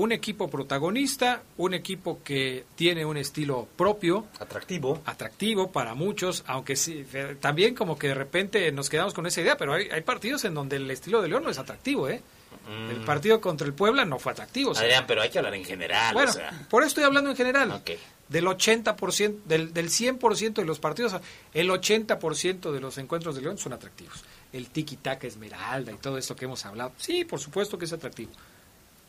un 0.00 0.12
equipo 0.12 0.48
protagonista, 0.48 1.42
un 1.58 1.74
equipo 1.74 2.22
que 2.24 2.64
tiene 2.74 3.04
un 3.04 3.18
estilo 3.18 3.68
propio, 3.76 4.26
atractivo, 4.38 5.02
atractivo 5.04 5.70
para 5.70 5.94
muchos, 5.94 6.42
aunque 6.46 6.74
sí, 6.74 7.04
también 7.38 7.74
como 7.74 7.98
que 7.98 8.08
de 8.08 8.14
repente 8.14 8.72
nos 8.72 8.88
quedamos 8.88 9.12
con 9.12 9.26
esa 9.26 9.42
idea, 9.42 9.58
pero 9.58 9.74
hay, 9.74 9.90
hay 9.90 10.00
partidos 10.00 10.46
en 10.46 10.54
donde 10.54 10.76
el 10.76 10.90
estilo 10.90 11.20
de 11.20 11.28
León 11.28 11.44
no 11.44 11.50
es 11.50 11.58
atractivo, 11.58 12.08
¿eh? 12.08 12.22
Mm. 12.66 12.90
El 12.90 13.00
partido 13.02 13.42
contra 13.42 13.66
el 13.66 13.74
Puebla 13.74 14.06
no 14.06 14.18
fue 14.18 14.32
atractivo. 14.32 14.72
Adrián, 14.74 15.04
pero 15.06 15.20
hay 15.20 15.28
que 15.28 15.38
hablar 15.38 15.54
en 15.54 15.64
general. 15.64 16.14
Bueno, 16.14 16.30
o 16.30 16.34
sea. 16.34 16.66
por 16.70 16.82
eso 16.82 16.88
estoy 16.88 17.04
hablando 17.04 17.28
en 17.28 17.36
general. 17.36 17.70
Okay. 17.70 17.98
Del 18.28 18.46
80%, 18.46 19.42
del, 19.44 19.74
del 19.74 19.90
100% 19.90 20.54
de 20.54 20.64
los 20.64 20.78
partidos, 20.78 21.14
el 21.52 21.68
80% 21.68 22.72
de 22.72 22.80
los 22.80 22.96
encuentros 22.96 23.34
de 23.34 23.42
León 23.42 23.58
son 23.58 23.74
atractivos. 23.74 24.24
El 24.52 24.70
tiki-taka 24.70 25.26
esmeralda 25.26 25.92
y 25.92 25.96
todo 25.96 26.16
esto 26.16 26.34
que 26.34 26.46
hemos 26.46 26.64
hablado. 26.64 26.92
Sí, 26.96 27.26
por 27.26 27.38
supuesto 27.38 27.76
que 27.76 27.84
es 27.84 27.92
atractivo. 27.92 28.30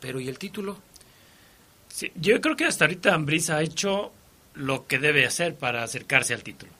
Pero 0.02 0.20
¿y 0.20 0.28
el 0.28 0.38
título? 0.38 0.76
Sí, 1.88 2.10
yo 2.16 2.40
creo 2.40 2.56
que 2.56 2.64
hasta 2.64 2.84
ahorita 2.84 3.14
Ambriz 3.14 3.48
ha 3.48 3.62
hecho 3.62 4.12
lo 4.54 4.86
que 4.86 4.98
debe 4.98 5.24
hacer 5.24 5.54
para 5.54 5.84
acercarse 5.84 6.34
al 6.34 6.42
título. 6.42 6.72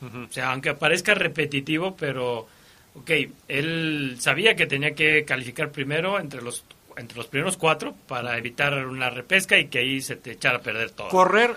Uh 0.00 0.06
-huh. 0.06 0.28
O 0.28 0.32
sea, 0.32 0.50
aunque 0.52 0.74
parezca 0.74 1.14
repetitivo, 1.14 1.94
pero, 1.96 2.48
ok, 2.94 3.10
él 3.48 4.16
sabía 4.18 4.56
que 4.56 4.66
tenía 4.66 4.94
que 4.94 5.24
calificar 5.24 5.70
primero 5.70 6.18
entre 6.18 6.42
los 6.42 6.64
entre 6.96 7.18
los 7.18 7.26
primeros 7.26 7.58
cuatro 7.58 7.94
para 8.08 8.38
evitar 8.38 8.86
una 8.86 9.10
repesca 9.10 9.58
y 9.58 9.66
que 9.68 9.80
ahí 9.80 10.00
se 10.00 10.16
te 10.16 10.32
echara 10.32 10.58
a 10.58 10.62
perder 10.62 10.90
todo. 10.90 11.08
Correr 11.08 11.54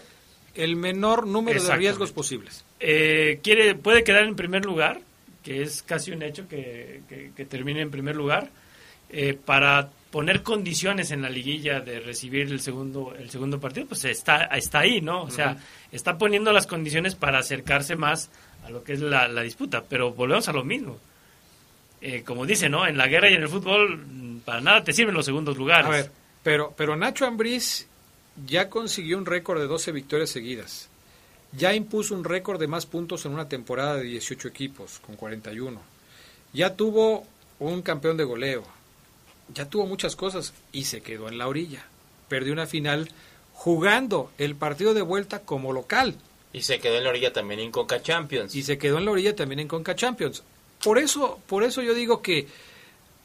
el 0.53 0.75
menor 0.75 1.25
número 1.25 1.63
de 1.63 1.75
riesgos 1.77 2.11
posibles. 2.11 2.65
Eh, 2.81 3.39
quiere, 3.41 3.73
puede 3.75 4.03
quedar 4.03 4.25
en 4.25 4.35
primer 4.35 4.65
lugar, 4.65 4.99
que 5.41 5.61
es 5.61 5.81
casi 5.81 6.11
un 6.11 6.23
hecho 6.23 6.49
que, 6.49 7.03
que, 7.07 7.31
que 7.35 7.45
termine 7.45 7.79
en 7.79 7.89
primer 7.89 8.17
lugar, 8.17 8.49
eh, 9.09 9.33
para 9.33 9.89
poner 10.11 10.41
condiciones 10.41 11.11
en 11.11 11.21
la 11.21 11.29
liguilla 11.29 11.81
de 11.81 11.99
recibir 11.99 12.51
el 12.51 12.59
segundo 12.59 13.13
el 13.17 13.29
segundo 13.29 13.59
partido, 13.59 13.87
pues 13.87 14.05
está 14.05 14.45
está 14.45 14.79
ahí, 14.79 15.01
¿no? 15.01 15.23
O 15.23 15.31
sea, 15.31 15.51
uh 15.51 15.55
-huh. 15.55 15.91
está 15.91 16.17
poniendo 16.17 16.51
las 16.51 16.67
condiciones 16.67 17.15
para 17.15 17.39
acercarse 17.39 17.95
más 17.95 18.29
a 18.65 18.69
lo 18.69 18.83
que 18.83 18.93
es 18.93 19.01
la, 19.01 19.27
la 19.27 19.41
disputa, 19.41 19.83
pero 19.87 20.13
volvemos 20.13 20.47
a 20.49 20.53
lo 20.53 20.63
mismo. 20.63 20.97
Eh, 22.01 22.23
como 22.23 22.45
dice, 22.45 22.69
¿no? 22.69 22.87
En 22.87 22.97
la 22.97 23.07
guerra 23.07 23.29
y 23.29 23.33
en 23.33 23.43
el 23.43 23.49
fútbol 23.49 24.41
para 24.45 24.61
nada 24.61 24.83
te 24.83 24.93
sirven 24.93 25.13
los 25.13 25.25
segundos 25.25 25.57
lugares. 25.57 25.85
A 25.85 25.89
ver, 25.89 26.11
pero 26.43 26.73
pero 26.75 26.95
Nacho 26.95 27.25
Ambriz 27.25 27.87
ya 28.47 28.69
consiguió 28.69 29.17
un 29.17 29.25
récord 29.25 29.59
de 29.59 29.67
12 29.67 29.91
victorias 29.91 30.29
seguidas. 30.29 30.89
Ya 31.51 31.73
impuso 31.73 32.15
un 32.15 32.23
récord 32.23 32.59
de 32.59 32.67
más 32.67 32.85
puntos 32.85 33.25
en 33.25 33.33
una 33.33 33.49
temporada 33.49 33.97
de 33.97 34.03
18 34.03 34.47
equipos 34.47 34.99
con 34.99 35.15
41. 35.15 35.81
Ya 36.53 36.75
tuvo 36.75 37.25
un 37.59 37.81
campeón 37.81 38.17
de 38.17 38.23
goleo 38.23 38.78
ya 39.53 39.65
tuvo 39.65 39.85
muchas 39.85 40.15
cosas 40.15 40.53
y 40.71 40.85
se 40.85 41.01
quedó 41.01 41.27
en 41.27 41.37
la 41.37 41.47
orilla. 41.47 41.85
Perdió 42.27 42.53
una 42.53 42.67
final 42.67 43.09
jugando 43.53 44.31
el 44.37 44.55
partido 44.55 44.93
de 44.93 45.01
vuelta 45.01 45.39
como 45.39 45.73
local. 45.73 46.15
Y 46.53 46.61
se 46.61 46.79
quedó 46.79 46.97
en 46.97 47.03
la 47.03 47.09
orilla 47.09 47.33
también 47.33 47.59
en 47.59 47.71
Conca 47.71 48.01
Champions. 48.01 48.55
Y 48.55 48.63
se 48.63 48.77
quedó 48.77 48.97
en 48.97 49.05
la 49.05 49.11
orilla 49.11 49.35
también 49.35 49.59
en 49.59 49.67
Conca 49.67 49.95
Champions. 49.95 50.43
Por 50.83 50.97
eso, 50.97 51.39
por 51.45 51.63
eso 51.63 51.81
yo 51.81 51.93
digo 51.93 52.21
que 52.21 52.47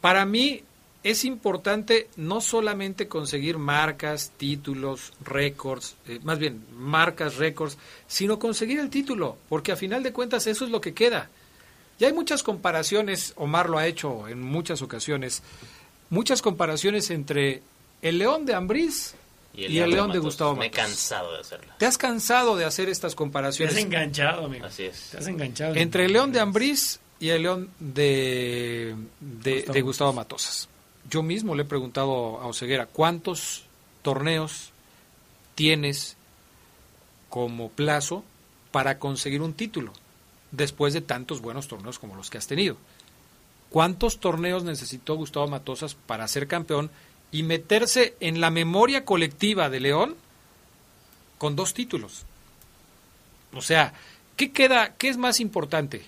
para 0.00 0.26
mí 0.26 0.62
es 1.04 1.26
importante 1.26 2.08
no 2.16 2.40
solamente 2.40 3.08
conseguir 3.08 3.58
marcas, 3.58 4.32
títulos, 4.36 5.12
récords, 5.22 5.96
eh, 6.08 6.18
más 6.22 6.38
bien 6.38 6.64
marcas, 6.72 7.36
récords, 7.36 7.76
sino 8.06 8.38
conseguir 8.38 8.80
el 8.80 8.88
título, 8.88 9.36
porque 9.50 9.70
a 9.70 9.76
final 9.76 10.02
de 10.02 10.14
cuentas 10.14 10.46
eso 10.46 10.64
es 10.64 10.70
lo 10.70 10.80
que 10.80 10.94
queda. 10.94 11.28
Ya 11.98 12.08
hay 12.08 12.14
muchas 12.14 12.42
comparaciones, 12.42 13.34
Omar 13.36 13.68
lo 13.68 13.78
ha 13.78 13.86
hecho 13.86 14.26
en 14.28 14.42
muchas 14.42 14.80
ocasiones, 14.82 15.42
muchas 16.14 16.40
comparaciones 16.40 17.10
entre 17.10 17.60
el 18.00 18.18
León 18.18 18.46
de 18.46 18.54
Ambriz 18.54 19.14
y 19.52 19.64
el, 19.64 19.72
y 19.72 19.78
el 19.80 19.90
León 19.90 20.08
de, 20.08 20.14
de 20.14 20.18
Gustavo 20.20 20.56
Me 20.56 20.66
he 20.66 20.70
cansado 20.70 21.32
de 21.32 21.40
hacerla. 21.40 21.76
¿Te 21.76 21.86
has 21.86 21.98
cansado 21.98 22.56
de 22.56 22.64
hacer 22.64 22.88
estas 22.88 23.14
comparaciones? 23.14 23.74
Te 23.74 23.80
has 23.80 23.86
enganchado, 23.86 24.46
amigo. 24.46 24.64
Así 24.64 24.84
es. 24.84 25.10
Te 25.10 25.18
has 25.18 25.26
enganchado. 25.26 25.74
Entre 25.74 26.06
el 26.06 26.12
León 26.12 26.32
de 26.32 26.40
Ambriz 26.40 27.00
y 27.20 27.28
el 27.28 27.42
León 27.42 27.70
de, 27.78 28.94
de, 29.20 29.54
Gustavo. 29.54 29.74
de 29.74 29.82
Gustavo 29.82 30.12
Matosas. 30.12 30.68
Yo 31.10 31.22
mismo 31.22 31.54
le 31.54 31.62
he 31.62 31.66
preguntado 31.66 32.40
a 32.40 32.46
Oseguera, 32.46 32.86
¿cuántos 32.86 33.64
torneos 34.02 34.70
tienes 35.54 36.16
como 37.28 37.68
plazo 37.70 38.24
para 38.70 38.98
conseguir 38.98 39.42
un 39.42 39.52
título 39.52 39.92
después 40.50 40.94
de 40.94 41.00
tantos 41.00 41.40
buenos 41.40 41.68
torneos 41.68 41.98
como 41.98 42.16
los 42.16 42.30
que 42.30 42.38
has 42.38 42.46
tenido? 42.46 42.76
¿Cuántos 43.74 44.20
torneos 44.20 44.62
necesitó 44.62 45.16
Gustavo 45.16 45.48
Matosas 45.48 45.96
para 45.96 46.28
ser 46.28 46.46
campeón 46.46 46.92
y 47.32 47.42
meterse 47.42 48.14
en 48.20 48.40
la 48.40 48.50
memoria 48.50 49.04
colectiva 49.04 49.68
de 49.68 49.80
León 49.80 50.14
con 51.38 51.56
dos 51.56 51.74
títulos? 51.74 52.24
O 53.52 53.60
sea, 53.60 53.92
¿qué 54.36 54.52
queda? 54.52 54.94
¿Qué 54.94 55.08
es 55.08 55.16
más 55.16 55.40
importante? 55.40 56.04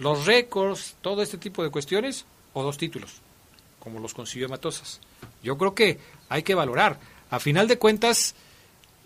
¿Los 0.00 0.26
récords, 0.26 0.96
todo 1.00 1.22
este 1.22 1.38
tipo 1.38 1.62
de 1.62 1.70
cuestiones 1.70 2.24
o 2.54 2.64
dos 2.64 2.76
títulos, 2.76 3.20
como 3.78 4.00
los 4.00 4.12
consiguió 4.12 4.48
Matosas? 4.48 4.98
Yo 5.44 5.56
creo 5.56 5.76
que 5.76 6.00
hay 6.28 6.42
que 6.42 6.56
valorar. 6.56 6.98
A 7.30 7.38
final 7.38 7.68
de 7.68 7.78
cuentas, 7.78 8.34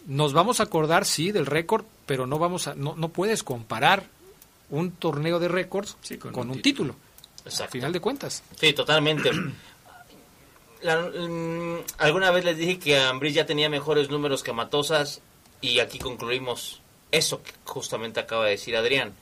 nos 0.07 0.33
vamos 0.33 0.61
a 0.61 0.63
acordar, 0.63 1.05
sí, 1.05 1.33
del 1.33 1.45
récord, 1.45 1.85
pero 2.07 2.27
no 2.27 2.39
vamos 2.39 2.67
a, 2.67 2.75
no, 2.75 2.97
no 2.97 3.11
puedes 3.11 3.43
comparar 3.43 4.09
un 4.71 4.93
torneo 4.93 5.39
de 5.39 5.49
récords 5.49 5.99
sí, 6.01 6.17
con, 6.17 6.33
con, 6.33 6.49
un, 6.49 6.63
título. 6.63 6.97
Exacto. 7.45 7.65
A 7.65 7.73
final 7.73 7.93
de 7.93 8.01
cuentas. 8.01 8.43
Sí, 8.59 8.73
totalmente. 8.73 9.31
La, 10.83 11.01
um, 11.01 11.79
alguna 11.99 12.31
vez 12.31 12.45
les 12.45 12.57
dije 12.59 12.79
que 12.79 12.99
Ambris 12.99 13.35
ya 13.35 13.47
tenía 13.47 13.69
mejores 13.69 14.11
números 14.11 14.43
que 14.43 14.53
Matosas 14.53 15.21
y 15.61 15.81
aquí 15.81 15.99
concluimos 15.99 16.83
eso 17.11 17.43
que 17.43 17.53
justamente 17.65 18.21
acaba 18.21 18.45
de 18.45 18.53
decir 18.53 18.77
Adrián. 18.77 19.15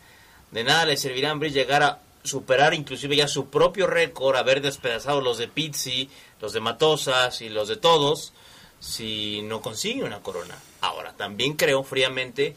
De 0.51 0.65
nada 0.65 0.87
le 0.87 0.97
servirá 0.97 1.29
a 1.29 1.33
Ambris 1.33 1.55
llegar 1.55 1.83
a 1.83 2.01
superar 2.25 2.75
inclusive 2.75 3.17
ya 3.17 3.29
su 3.29 3.49
propio 3.49 3.87
récord, 3.87 4.37
haber 4.37 4.61
despedazado 4.61 5.21
los 5.21 5.39
de 5.39 5.49
Pizzi, 5.49 6.09
los 6.41 6.53
de 6.53 6.61
Matosas 6.61 7.41
y 7.43 7.49
los 7.49 7.69
de 7.69 7.77
todos, 7.77 8.33
si 8.81 9.43
no 9.43 9.61
consigue 9.61 10.05
una 10.05 10.21
corona. 10.21 10.57
Ahora, 10.81 11.15
también 11.15 11.55
creo 11.55 11.83
fríamente 11.85 12.57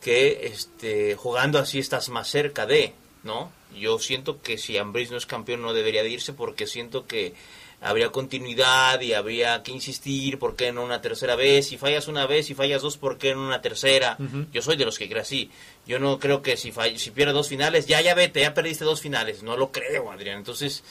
que 0.00 0.46
este, 0.46 1.14
jugando 1.16 1.58
así 1.58 1.78
estás 1.78 2.08
más 2.08 2.28
cerca 2.28 2.66
de, 2.66 2.94
¿no? 3.22 3.50
Yo 3.78 3.98
siento 3.98 4.40
que 4.40 4.58
si 4.58 4.78
Ambris 4.78 5.10
no 5.10 5.16
es 5.16 5.26
campeón 5.26 5.62
no 5.62 5.72
debería 5.72 6.02
de 6.02 6.10
irse 6.10 6.32
porque 6.32 6.66
siento 6.66 7.06
que 7.06 7.34
habría 7.80 8.10
continuidad 8.10 9.00
y 9.00 9.12
habría 9.12 9.62
que 9.62 9.70
insistir, 9.70 10.38
¿por 10.38 10.56
qué 10.56 10.72
no 10.72 10.82
una 10.82 11.02
tercera 11.02 11.36
vez? 11.36 11.68
Si 11.68 11.76
fallas 11.76 12.08
una 12.08 12.26
vez, 12.26 12.46
si 12.46 12.54
fallas 12.54 12.82
dos, 12.82 12.96
¿por 12.96 13.18
qué 13.18 13.34
no 13.34 13.46
una 13.46 13.60
tercera? 13.60 14.16
Uh 14.18 14.22
-huh. 14.22 14.46
Yo 14.52 14.62
soy 14.62 14.76
de 14.76 14.84
los 14.84 14.98
que 14.98 15.08
creo 15.08 15.22
así. 15.22 15.50
Yo 15.86 15.98
no 15.98 16.18
creo 16.18 16.42
que 16.42 16.56
si, 16.56 16.72
fall 16.72 16.98
si 16.98 17.10
pierdes 17.10 17.34
dos 17.34 17.48
finales, 17.48 17.86
ya, 17.86 18.00
ya 18.00 18.14
vete, 18.14 18.40
ya 18.40 18.54
perdiste 18.54 18.84
dos 18.84 19.00
finales. 19.00 19.42
No 19.42 19.56
lo 19.56 19.70
creo, 19.72 20.10
Adrián. 20.10 20.38
Entonces, 20.38 20.82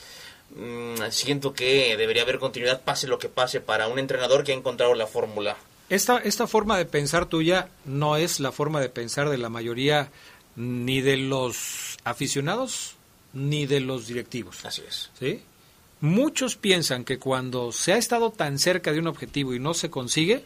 mmm, 0.54 0.94
siento 1.10 1.52
que 1.52 1.96
debería 1.96 2.22
haber 2.22 2.38
continuidad, 2.38 2.82
pase 2.82 3.08
lo 3.08 3.18
que 3.18 3.28
pase, 3.28 3.60
para 3.60 3.88
un 3.88 3.98
entrenador 3.98 4.44
que 4.44 4.52
ha 4.52 4.56
encontrado 4.56 4.94
la 4.94 5.06
fórmula. 5.06 5.56
Esta, 5.88 6.18
esta 6.18 6.46
forma 6.46 6.78
de 6.78 6.84
pensar 6.84 7.26
tuya 7.26 7.68
no 7.84 8.16
es 8.16 8.40
la 8.40 8.52
forma 8.52 8.80
de 8.80 8.88
pensar 8.88 9.28
de 9.28 9.38
la 9.38 9.48
mayoría 9.48 10.08
ni 10.56 11.00
de 11.00 11.16
los 11.16 11.85
aficionados 12.06 12.94
ni 13.32 13.66
de 13.66 13.80
los 13.80 14.06
directivos. 14.06 14.64
Así 14.64 14.82
es. 14.86 15.10
¿Sí? 15.18 15.42
Muchos 16.00 16.56
piensan 16.56 17.04
que 17.04 17.18
cuando 17.18 17.72
se 17.72 17.92
ha 17.92 17.96
estado 17.96 18.30
tan 18.30 18.58
cerca 18.60 18.92
de 18.92 19.00
un 19.00 19.08
objetivo 19.08 19.54
y 19.54 19.58
no 19.58 19.74
se 19.74 19.90
consigue, 19.90 20.44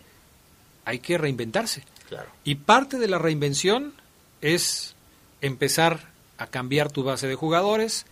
hay 0.86 1.00
que 1.00 1.18
reinventarse. 1.18 1.84
Claro. 2.08 2.30
Y 2.44 2.54
parte 2.54 2.98
de 2.98 3.08
la 3.08 3.18
reinvención 3.18 3.92
es 4.40 4.94
empezar 5.42 6.10
a 6.38 6.46
cambiar 6.46 6.90
tu 6.90 7.04
base 7.04 7.28
de 7.28 7.34
jugadores, 7.34 8.06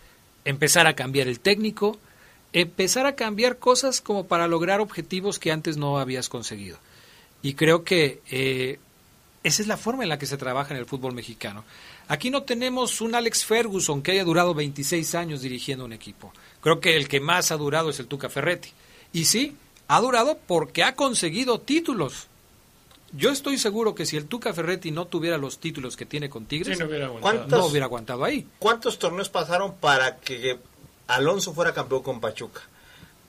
empezar 0.45 0.85
a 0.85 0.93
cambiar 0.93 1.27
el 1.27 1.39
técnico, 1.39 1.97
empezar 2.53 3.07
a 3.07 3.15
cambiar 3.15 3.57
cosas 3.57 3.99
como 3.99 4.27
para 4.27 4.47
lograr 4.47 4.79
objetivos 4.79 5.39
que 5.39 5.51
antes 5.51 5.75
no 5.75 5.97
habías 5.97 6.29
conseguido. 6.29 6.77
Y 7.41 7.55
creo 7.55 7.83
que 7.83 8.21
eh, 8.29 8.79
esa 9.43 9.61
es 9.63 9.67
la 9.67 9.77
forma 9.77 10.03
en 10.03 10.09
la 10.09 10.19
que 10.19 10.27
se 10.27 10.37
trabaja 10.37 10.73
en 10.73 10.79
el 10.79 10.85
fútbol 10.85 11.13
mexicano. 11.13 11.63
Aquí 12.09 12.29
no 12.31 12.43
tenemos 12.43 12.99
un 13.01 13.15
Alex 13.15 13.45
Ferguson 13.45 14.01
que 14.01 14.11
haya 14.11 14.23
durado 14.25 14.53
26 14.53 15.15
años 15.15 15.41
dirigiendo 15.41 15.85
un 15.85 15.93
equipo. 15.93 16.33
Creo 16.59 16.79
que 16.81 16.97
el 16.97 17.07
que 17.07 17.19
más 17.21 17.51
ha 17.51 17.57
durado 17.57 17.89
es 17.91 17.99
el 17.99 18.07
Tuca 18.07 18.29
Ferretti. 18.29 18.71
Y 19.13 19.25
sí, 19.25 19.55
ha 19.87 20.01
durado 20.01 20.37
porque 20.47 20.83
ha 20.83 20.95
conseguido 20.95 21.59
títulos. 21.61 22.27
Yo 23.11 23.31
estoy 23.31 23.57
seguro 23.57 23.95
que 23.95 24.05
si 24.05 24.17
el 24.17 24.25
Tuca 24.25 24.53
Ferretti 24.53 24.91
no 24.91 25.05
tuviera 25.05 25.37
los 25.37 25.59
títulos 25.59 25.95
que 25.95 26.05
tiene 26.05 26.29
con 26.29 26.45
Tigres, 26.45 26.77
Sí, 26.77 26.83
no 26.83 26.89
hubiera. 26.89 27.09
¿Cuántos- 27.09 27.47
no 27.59 27.65
hubiera 27.67 27.85
aguantado 27.85 28.23
ahí. 28.25 28.45
¿Cuántos 28.59 28.99
torneos 28.99 29.29
pasaron 29.29 29.75
para 29.75 30.17
que 30.17 30.59
Alonso 31.07 31.53
fuera 31.53 31.73
campeón 31.73 32.03
con 32.03 32.19
Pachuca? 32.19 32.61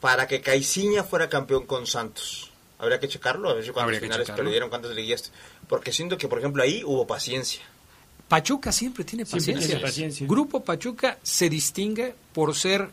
Para 0.01 0.27
que 0.27 0.41
Caiciña 0.41 1.05
fuera 1.05 1.29
campeón 1.29 1.67
con 1.67 1.87
Santos. 1.87 2.51
Habría 2.79 2.99
que 2.99 3.09
checarlo, 3.09 3.51
a 3.51 3.55
ver 3.55 3.63
si 3.65 3.71
cuántas 3.71 3.85
Habría 3.85 4.01
que 4.01 4.07
finales 4.07 4.27
checarlo. 4.27 4.45
perdieron, 4.45 4.71
cuántas 4.71 4.93
liguillas. 4.95 5.33
Porque 5.69 5.93
siento 5.93 6.17
que, 6.17 6.29
por 6.29 6.39
ejemplo, 6.39 6.63
ahí 6.63 6.83
hubo 6.85 7.07
paciencia. 7.07 7.63
Pachuca 8.31 8.71
siempre 8.73 9.05
tiene 9.05 9.25
Siempre 9.27 9.39
paciencia. 9.53 9.67
tiene 9.67 9.83
paciencia. 9.83 10.27
Grupo 10.27 10.63
Pachuca 10.65 11.19
se 11.23 11.51
distingue 11.51 12.15
por 12.33 12.55
ser 12.55 12.89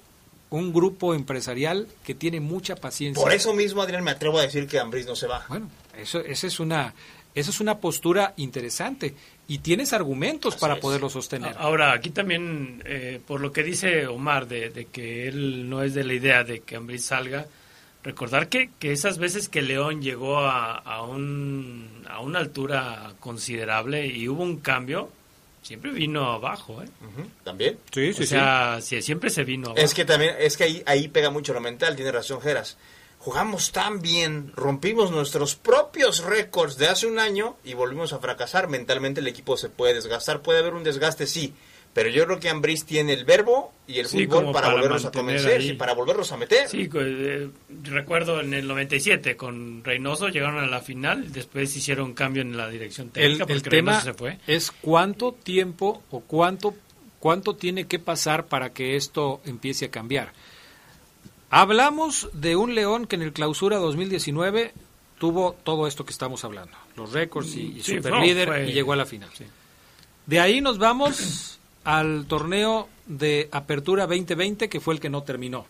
un 0.50 0.74
grupo 0.74 1.14
empresarial 1.14 1.88
que 2.04 2.16
tiene 2.16 2.40
mucha 2.40 2.76
paciencia. 2.76 3.22
Por 3.24 3.32
eso 3.32 3.54
mismo, 3.54 3.82
Adrián, 3.82 4.04
me 4.04 4.12
atrevo 4.12 4.40
a 4.40 4.42
decir 4.42 4.68
que 4.68 4.80
Ambriz 4.80 5.06
no 5.06 5.16
se 5.16 5.28
va. 5.28 5.46
Bueno, 5.48 5.70
eso, 5.98 6.20
esa 6.22 6.48
es 6.48 6.60
una, 6.60 6.94
esa 7.36 7.52
es 7.52 7.60
una 7.60 7.78
postura 7.78 8.34
interesante 8.38 9.14
y 9.48 9.60
tienes 9.60 9.94
argumentos 9.94 10.56
Así 10.56 10.62
para 10.62 10.74
es. 10.76 10.80
poderlo 10.80 11.10
sostener. 11.10 11.54
Ahora, 11.60 11.94
aquí 11.94 12.10
también, 12.10 12.82
eh, 12.86 13.22
por 13.28 13.40
lo 13.40 13.52
que 13.52 13.62
dice 13.64 14.08
Omar, 14.08 14.48
de, 14.48 14.70
de 14.72 14.86
que 14.86 15.28
él 15.28 15.70
no 15.70 15.84
es 15.84 15.94
de 15.94 16.04
la 16.04 16.14
idea 16.14 16.44
de 16.44 16.62
que 16.62 16.78
Ambriz 16.78 17.06
salga, 17.06 17.46
recordar 18.04 18.48
que, 18.50 18.72
que 18.80 18.92
esas 18.92 19.18
veces 19.20 19.50
que 19.50 19.62
León 19.62 20.02
llegó 20.02 20.40
a, 20.40 20.78
a, 20.78 21.04
un, 21.04 22.06
a 22.10 22.22
una 22.22 22.40
altura 22.40 23.14
considerable 23.20 24.08
y 24.08 24.28
hubo 24.30 24.42
un 24.44 24.58
cambio, 24.58 25.10
siempre 25.68 25.92
vino 25.92 26.32
abajo, 26.32 26.82
¿eh? 26.82 26.88
También. 27.44 27.78
Sí, 27.92 28.10
o 28.10 28.26
sea, 28.26 28.80
sí, 28.82 29.02
siempre 29.02 29.30
se 29.30 29.44
vino 29.44 29.68
abajo. 29.68 29.82
Es 29.82 29.94
que 29.94 30.06
también, 30.06 30.36
es 30.40 30.56
que 30.56 30.64
ahí, 30.64 30.84
ahí 30.86 31.10
pega 31.10 31.30
mucho 31.30 31.54
lo 31.54 31.60
mental, 31.60 31.96
tiene 31.96 32.12
razón 32.12 32.40
Geras. 32.40 32.78
Jugamos 33.20 33.74
tan 33.74 34.02
bien, 34.02 34.54
rompimos 34.56 35.12
nuestros 35.12 35.56
propios 35.56 36.24
récords 36.24 36.78
de 36.78 36.88
hace 36.88 37.08
un 37.08 37.20
año 37.20 37.58
y 37.66 37.74
volvimos 37.74 38.14
a 38.14 38.20
fracasar. 38.20 38.70
Mentalmente 38.70 39.20
el 39.20 39.28
equipo 39.28 39.58
se 39.58 39.70
puede 39.70 39.96
desgastar, 39.96 40.42
puede 40.42 40.60
haber 40.60 40.74
un 40.74 40.84
desgaste, 40.84 41.28
sí. 41.28 41.54
Pero 41.98 42.10
yo 42.10 42.26
creo 42.26 42.40
que 42.40 42.48
Ambriz 42.50 42.86
tiene 42.86 43.14
el 43.14 43.26
verbo 43.26 43.74
y 43.88 43.98
el 43.98 44.06
Sí, 44.06 44.28
fútbol 44.28 44.52
para, 44.54 44.68
para 44.68 44.74
volverlos 44.76 45.06
a 45.06 45.12
convencer 45.12 45.62
ahí. 45.62 45.70
y 45.70 45.74
para 45.74 45.96
volverlos 45.96 46.32
a 46.32 46.38
meter. 46.38 46.68
Sí, 46.70 46.88
eh, 46.94 47.50
recuerdo 47.86 48.40
en 48.40 48.54
el 48.54 48.68
97 48.68 49.36
con 49.36 49.84
Reynoso 49.84 50.28
llegaron 50.30 50.60
a 50.64 50.68
la 50.68 50.80
final, 50.82 51.32
después 51.34 51.76
hicieron 51.76 52.14
cambio 52.14 52.44
en 52.44 52.56
la 52.56 52.70
dirección 52.70 53.08
el, 53.08 53.14
técnica 53.40 53.44
el 53.52 53.62
porque 53.62 53.70
tema 53.72 53.92
Reynoso 53.94 54.06
se 54.12 54.14
fue. 54.14 54.38
es 54.46 54.70
cuánto 54.70 55.32
tiempo 55.32 56.04
o 56.12 56.20
cuánto, 56.20 56.76
cuánto 57.20 57.56
tiene 57.56 57.88
que 57.88 57.98
pasar 57.98 58.46
para 58.46 58.74
que 58.74 58.96
esto 58.96 59.42
empiece 59.46 59.86
a 59.86 59.90
cambiar. 59.90 60.34
Hablamos 61.50 62.30
de 62.34 62.56
un 62.58 62.76
León 62.76 63.08
que 63.08 63.16
en 63.16 63.22
el 63.22 63.34
clausura 63.34 63.78
2019 63.78 64.74
tuvo 65.18 65.54
todo 65.64 65.88
esto 65.88 66.06
que 66.06 66.12
estamos 66.12 66.44
hablando, 66.44 66.78
los 66.96 67.12
récords 67.14 67.56
y, 67.56 67.78
y 67.78 67.82
Sí, 67.82 67.96
super 67.96 68.12
no, 68.14 68.22
líder 68.22 68.48
fue- 68.50 68.70
y 68.70 68.74
llegó 68.74 68.94
a 68.94 68.98
la 68.98 69.06
final. 69.06 69.30
Sí. 69.34 69.46
De 70.26 70.40
ahí 70.42 70.60
nos 70.62 70.78
vamos 70.78 71.57
al 71.88 72.26
torneo 72.28 72.90
de 73.06 73.48
Apertura 73.54 74.08
2020 74.08 74.68
que 74.68 74.82
fue 74.82 74.94
el 74.94 75.00
que 75.00 75.10
no 75.10 75.24
terminó. 75.24 75.66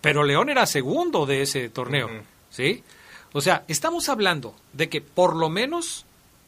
Pero 0.00 0.22
León 0.22 0.48
era 0.48 0.64
segundo 0.66 1.26
de 1.26 1.42
ese 1.42 1.68
torneo. 1.70 2.08
¿sí? 2.50 2.84
O 3.32 3.40
sea, 3.40 3.64
estamos 3.66 4.08
hablando 4.08 4.54
de 4.72 4.88
que 4.88 5.00
por 5.00 5.34
lo 5.34 5.48
menos, 5.48 6.04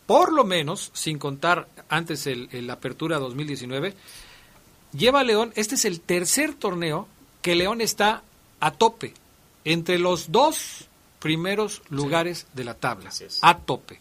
por 0.06 0.32
lo 0.32 0.44
menos, 0.44 0.92
sin 0.94 1.18
contar 1.18 1.66
antes 1.88 2.28
el, 2.28 2.48
el 2.52 2.70
Apertura 2.70 3.18
2019, 3.18 3.94
lleva 4.92 5.24
León, 5.24 5.52
este 5.56 5.74
es 5.74 5.84
el 5.84 6.00
tercer 6.00 6.54
torneo 6.54 7.08
que 7.42 7.56
León 7.56 7.80
está 7.80 8.22
a 8.60 8.70
tope, 8.70 9.14
entre 9.64 9.98
los 9.98 10.30
dos 10.30 10.86
primeros 11.18 11.82
lugares 11.90 12.46
de 12.54 12.62
la 12.64 12.74
tabla, 12.74 13.10
a 13.42 13.58
tope. 13.58 13.98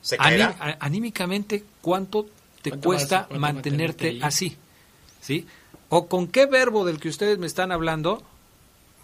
Se 0.00 0.16
Aní- 0.16 0.20
caerá. 0.38 0.56
a- 0.58 0.76
anímicamente, 0.80 1.64
¿cuánto 1.82 2.26
te 2.64 2.70
¿Cuánto 2.70 2.88
cuesta 2.88 3.26
vas- 3.30 3.38
mantenerte 3.38 4.18
así? 4.22 4.56
¿Sí? 5.20 5.46
¿O 5.90 6.08
con 6.08 6.26
qué 6.28 6.46
verbo 6.46 6.84
del 6.84 6.98
que 6.98 7.08
ustedes 7.10 7.38
me 7.38 7.46
están 7.46 7.70
hablando 7.70 8.22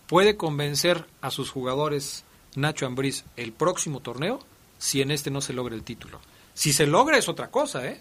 puede 0.06 0.36
convencer 0.36 1.04
a 1.20 1.30
sus 1.30 1.50
jugadores 1.50 2.24
Nacho 2.56 2.86
Ambriz 2.86 3.24
el 3.36 3.52
próximo 3.52 4.00
torneo 4.00 4.40
si 4.78 5.02
en 5.02 5.10
este 5.10 5.30
no 5.30 5.40
se 5.40 5.52
logra 5.52 5.74
el 5.74 5.82
título? 5.84 6.20
Si 6.54 6.72
se 6.72 6.86
logra 6.86 7.18
es 7.18 7.28
otra 7.28 7.48
cosa, 7.50 7.86
¿eh? 7.86 8.00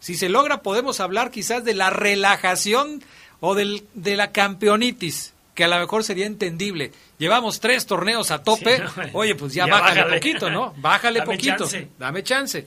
Si 0.00 0.14
se 0.16 0.28
logra 0.28 0.62
podemos 0.62 1.00
hablar 1.00 1.30
quizás 1.30 1.64
de 1.64 1.74
la 1.74 1.90
relajación 1.90 3.02
o 3.40 3.54
del, 3.54 3.86
de 3.94 4.16
la 4.16 4.30
campeonitis, 4.32 5.32
que 5.54 5.64
a 5.64 5.68
lo 5.68 5.78
mejor 5.78 6.04
sería 6.04 6.26
entendible. 6.26 6.92
Llevamos 7.18 7.60
tres 7.60 7.86
torneos 7.86 8.30
a 8.30 8.42
tope, 8.42 8.76
Sí, 8.76 8.82
no, 8.82 9.18
oye, 9.18 9.34
pues 9.34 9.54
ya, 9.54 9.66
ya 9.66 9.72
bájale, 9.72 10.00
bájale. 10.02 10.16
poquito, 10.20 10.50
¿no? 10.50 10.74
Bájale 10.76 11.18
Dame 11.20 11.32
poquito, 11.34 11.56
chance. 11.64 11.88
dame 11.98 12.22
chance. 12.22 12.66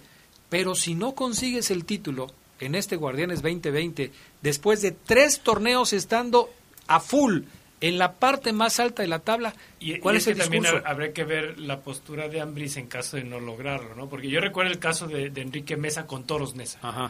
Pero 0.51 0.75
si 0.75 0.93
no 0.93 1.15
consigues 1.15 1.71
el 1.71 1.85
título 1.85 2.27
en 2.59 2.75
este 2.75 2.95
Guardianes 2.97 3.41
2020, 3.41 4.11
después 4.43 4.83
de 4.83 4.91
tres 4.91 5.39
torneos 5.39 5.93
estando 5.93 6.51
a 6.85 6.99
full 6.99 7.39
en 7.79 7.97
la 7.97 8.11
parte 8.13 8.53
más 8.53 8.79
alta 8.79 9.01
de 9.01 9.07
la 9.07 9.17
tabla, 9.19 9.55
Y, 9.79 9.97
¿cuál 9.97 10.13
y 10.15 10.17
es, 10.19 10.25
que 10.25 10.31
el 10.33 10.37
también 10.37 10.61
discurso? 10.61 10.85
hab- 10.85 10.91
habría 10.91 11.13
que 11.13 11.23
ver 11.23 11.57
la 11.59 11.79
postura 11.79 12.27
de 12.27 12.39
Ambris 12.41 12.77
en 12.77 12.85
caso 12.85 13.17
de 13.17 13.23
no 13.23 13.39
lograrlo, 13.39 13.95
¿no? 13.95 14.07
Porque 14.07 14.29
yo 14.29 14.39
recuerdo 14.39 14.71
el 14.71 14.77
caso 14.77 15.07
de, 15.07 15.31
de 15.31 15.41
Enrique 15.41 15.75
Mesa 15.77 16.05
con 16.05 16.25
Toros 16.25 16.53
Nesa. 16.53 16.77
Ajá. 16.83 17.05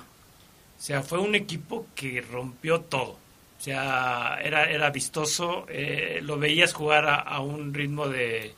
O 0.79 0.81
sea, 0.81 1.01
fue 1.03 1.19
un 1.19 1.35
equipo 1.35 1.87
que 1.95 2.21
rompió 2.21 2.79
todo. 2.79 3.17
O 3.59 3.63
sea, 3.63 4.39
era, 4.41 4.71
era 4.71 4.89
vistoso, 4.91 5.65
eh, 5.67 6.19
lo 6.23 6.37
veías 6.39 6.73
jugar 6.73 7.05
a, 7.05 7.15
a 7.15 7.39
un 7.41 7.73
ritmo 7.73 8.07
de, 8.07 8.53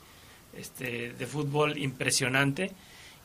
este, 0.56 1.12
de 1.14 1.26
fútbol 1.26 1.76
impresionante. 1.78 2.70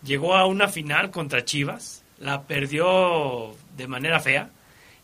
Llegó 0.03 0.35
a 0.35 0.45
una 0.45 0.67
final 0.67 1.11
contra 1.11 1.45
Chivas, 1.45 2.03
la 2.19 2.43
perdió 2.43 3.55
de 3.75 3.87
manera 3.87 4.19
fea. 4.19 4.49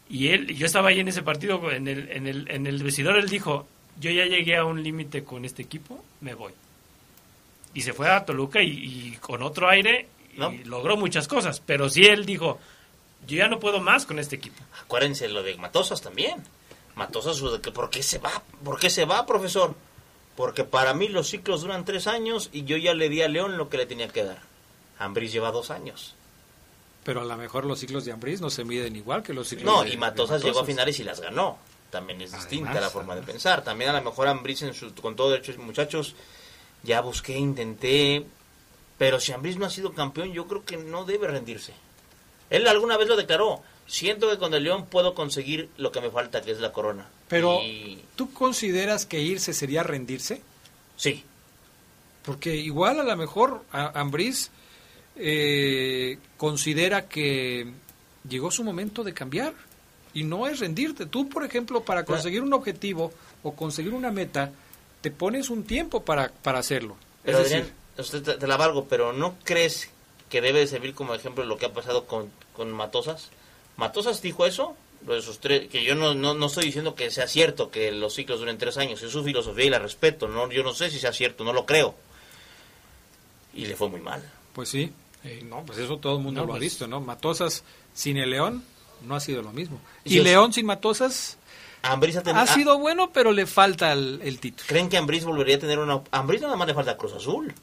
Y 0.09 0.29
él, 0.29 0.55
yo 0.55 0.65
estaba 0.65 0.89
ahí 0.89 0.99
en 0.99 1.07
ese 1.07 1.23
partido, 1.23 1.71
en 1.71 1.87
el, 1.87 2.11
en 2.11 2.27
el, 2.27 2.49
en 2.51 2.67
el 2.67 2.83
vestidor, 2.83 3.17
él 3.17 3.27
dijo, 3.27 3.67
yo 3.99 4.11
ya 4.11 4.25
llegué 4.25 4.55
a 4.55 4.65
un 4.65 4.83
límite 4.83 5.23
con 5.23 5.45
este 5.45 5.63
equipo, 5.63 6.03
me 6.21 6.33
voy. 6.33 6.53
Y 7.73 7.81
se 7.81 7.93
fue 7.93 8.09
a 8.09 8.23
Toluca 8.23 8.61
y, 8.61 8.69
y 8.69 9.17
con 9.19 9.41
otro 9.41 9.69
aire 9.69 10.07
logró 10.65 10.97
muchas 10.97 11.27
cosas. 11.27 11.61
Pero 11.65 11.89
sí 11.89 12.05
él 12.05 12.25
dijo, 12.25 12.59
yo 13.27 13.37
ya 13.37 13.47
no 13.47 13.59
puedo 13.59 13.81
más 13.81 14.05
con 14.05 14.19
este 14.19 14.35
equipo. 14.35 14.61
Acuérdense 14.81 15.27
lo 15.27 15.43
de 15.43 15.55
Matosas 15.57 16.01
también. 16.01 16.43
Matosas, 16.95 17.41
¿de 17.41 17.59
que 17.61 17.71
¿por 17.71 17.89
qué 17.89 18.03
se 18.03 18.19
va? 18.19 18.43
¿Por 18.63 18.79
qué 18.79 18.89
se 18.89 19.05
va, 19.05 19.25
profesor? 19.25 19.75
Porque 20.35 20.63
para 20.63 20.93
mí 20.93 21.07
los 21.07 21.27
ciclos 21.27 21.61
duran 21.61 21.85
tres 21.85 22.07
años 22.07 22.49
y 22.53 22.63
yo 22.63 22.77
ya 22.77 22.93
le 22.93 23.09
di 23.09 23.21
a 23.21 23.27
León 23.27 23.57
lo 23.57 23.69
que 23.69 23.77
le 23.77 23.85
tenía 23.85 24.07
que 24.07 24.23
dar. 24.23 24.41
Ambris 24.99 25.31
lleva 25.31 25.51
dos 25.51 25.71
años. 25.71 26.15
Pero 27.03 27.21
a 27.21 27.25
lo 27.25 27.37
mejor 27.37 27.65
los 27.65 27.79
ciclos 27.79 28.03
de 28.05 28.11
Ambriz 28.11 28.41
no 28.41 28.49
se 28.49 28.63
miden 28.63 28.95
igual 28.95 29.21
que 29.23 29.33
los 29.33 29.47
ciclos 29.47 29.65
No, 29.71 29.81
de 29.83 29.89
y 29.89 29.91
de 29.91 29.97
Matosas 29.97 30.43
llegó 30.43 30.61
a 30.61 30.65
finales 30.65 30.99
y 30.99 31.03
las 31.03 31.19
ganó. 31.21 31.57
También 31.91 32.19
es 32.21 32.31
distinta 32.33 32.81
la 32.81 32.89
forma 32.89 33.15
de 33.15 33.21
pensar. 33.21 33.63
También 33.63 33.91
a 33.91 33.93
lo 33.93 34.01
mejor 34.01 34.27
Ambris, 34.27 34.63
en 34.63 34.73
su, 34.73 34.93
con 34.95 35.15
todo 35.15 35.29
derecho, 35.29 35.53
muchachos, 35.61 36.15
ya 36.83 37.01
busqué, 37.01 37.37
intenté. 37.37 38.25
Pero 38.97 39.19
si 39.19 39.31
Ambris 39.33 39.57
no 39.57 39.65
ha 39.65 39.69
sido 39.69 39.93
campeón, 39.93 40.33
yo 40.33 40.47
creo 40.47 40.65
que 40.65 40.77
no 40.77 41.05
debe 41.05 41.27
rendirse. 41.27 41.73
Él 42.49 42.67
alguna 42.67 42.97
vez 42.97 43.07
lo 43.07 43.15
declaró. 43.15 43.61
Siento 43.87 44.29
que 44.29 44.39
con 44.39 44.51
el 44.55 44.63
León 44.63 44.87
puedo 44.87 45.13
conseguir 45.13 45.69
lo 45.77 45.91
que 45.91 46.01
me 46.01 46.09
falta, 46.09 46.41
que 46.41 46.51
es 46.51 46.59
la 46.59 46.71
corona. 46.73 47.07
Pero, 47.27 47.59
Y- 47.61 48.03
¿tú 48.15 48.33
consideras 48.33 49.05
que 49.05 49.19
irse 49.21 49.53
sería 49.53 49.83
rendirse? 49.83 50.41
sí, 50.97 51.23
Porque 52.23 52.55
igual 52.55 52.99
a 52.99 53.03
lo 53.03 53.15
mejor 53.15 53.63
a- 53.71 53.99
Ambriz 53.99 54.49
eh, 55.15 56.17
considera 56.37 57.07
que 57.07 57.71
llegó 58.27 58.51
su 58.51 58.63
momento 58.63 59.03
de 59.03 59.13
cambiar 59.13 59.53
y 60.13 60.23
no 60.23 60.47
es 60.47 60.59
rendirte. 60.59 61.05
Tú, 61.05 61.29
por 61.29 61.43
ejemplo, 61.43 61.83
para 61.83 62.05
conseguir 62.05 62.41
un 62.41 62.53
objetivo 62.53 63.11
o 63.43 63.53
conseguir 63.53 63.93
una 63.93 64.11
meta, 64.11 64.51
te 65.01 65.11
pones 65.11 65.49
un 65.49 65.63
tiempo 65.63 66.03
para, 66.03 66.29
para 66.29 66.59
hacerlo. 66.59 66.95
Pero 67.23 67.39
es 67.39 67.45
Adrián, 67.45 67.61
decir, 67.61 67.75
usted 67.97 68.23
te, 68.23 68.33
te 68.39 68.47
la 68.47 68.57
valgo, 68.57 68.85
pero 68.85 69.13
¿no 69.13 69.35
crees 69.43 69.89
que 70.29 70.41
debe 70.41 70.59
de 70.59 70.67
servir 70.67 70.93
como 70.93 71.13
ejemplo 71.13 71.43
lo 71.45 71.57
que 71.57 71.67
ha 71.67 71.73
pasado 71.73 72.05
con, 72.05 72.31
con 72.53 72.71
Matosas? 72.71 73.29
Matosas 73.77 74.21
dijo 74.21 74.45
eso, 74.45 74.75
lo 75.05 75.15
de 75.15 75.21
sus 75.21 75.39
tres, 75.39 75.67
que 75.69 75.83
yo 75.83 75.95
no, 75.95 76.15
no, 76.15 76.33
no 76.33 76.45
estoy 76.47 76.65
diciendo 76.65 76.95
que 76.95 77.11
sea 77.11 77.27
cierto 77.27 77.69
que 77.69 77.91
los 77.91 78.15
ciclos 78.15 78.39
duren 78.39 78.57
tres 78.57 78.77
años, 78.77 79.01
es 79.03 79.11
su 79.11 79.23
filosofía 79.23 79.65
y 79.65 79.69
la 79.69 79.79
respeto, 79.79 80.27
no, 80.27 80.49
yo 80.51 80.63
no 80.63 80.73
sé 80.73 80.89
si 80.89 80.99
sea 80.99 81.13
cierto, 81.13 81.43
no 81.43 81.53
lo 81.53 81.65
creo. 81.65 81.95
y 83.53 83.65
le 83.65 83.75
fue 83.75 83.89
muy 83.89 84.01
mal. 84.01 84.23
Pues 84.53 84.69
sí, 84.69 84.91
no, 85.43 85.63
pues 85.65 85.79
eso 85.79 85.97
todo 85.97 86.17
el 86.17 86.23
mundo 86.23 86.41
No, 86.41 86.47
lo 86.47 86.53
ha 86.53 86.57
pues- 86.57 86.71
visto, 86.71 86.87
¿no? 86.87 87.01
Matosas 87.01 87.63
sin 87.93 88.17
el 88.17 88.29
León 88.31 88.63
no 89.05 89.15
ha 89.15 89.19
sido 89.19 89.41
lo 89.41 89.51
mismo. 89.51 89.79
Y 90.03 90.15
Y 90.15 90.17
es- 90.19 90.23
León 90.23 90.53
sin 90.53 90.65
Matosas 90.65 91.37
Ambriz 91.83 92.15
ha 92.17 92.23
ten- 92.23 92.35
ha 92.35 92.41
ah, 92.41 92.47
sido 92.47 92.79
bueno, 92.79 93.11
pero 93.11 93.31
le 93.31 93.45
falta 93.45 93.91
el, 93.93 94.19
el 94.23 94.39
título 94.39 94.65
¿Creen 94.67 94.89
que 94.89 94.97
Ambriz 94.97 95.23
volvería 95.23 95.57
a 95.57 95.59
tener 95.59 95.77
una... 95.79 96.01
Ambriz 96.11 96.41
nada 96.41 96.55
más 96.55 96.67
le 96.67 96.73
falta 96.73 96.97
Cruz 96.97 97.13
Azul. 97.13 97.53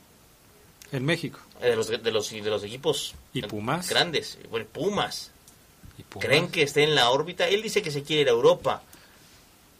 en 0.92 1.04
México. 1.04 1.40
eh, 1.60 1.70
De 1.70 1.76
los, 1.76 1.88
de 1.88 2.10
los, 2.12 2.30
de 2.30 2.40
los 2.42 2.62
equipos 2.64 3.14
¿Y 3.32 3.42
Pumas? 3.42 3.88
grandes. 3.88 4.38
Bueno, 4.50 4.66
Pumas. 4.72 5.30
Y 5.98 6.02
Pumas. 6.04 6.26
¿Creen 6.26 6.48
que 6.50 6.62
esté 6.62 6.84
en 6.84 6.94
la 6.94 7.10
órbita? 7.10 7.48
Él 7.48 7.62
dice 7.62 7.82
que 7.82 7.90
se 7.90 8.02
quiere 8.02 8.22
ir 8.22 8.28
a 8.28 8.32
Europa. 8.32 8.82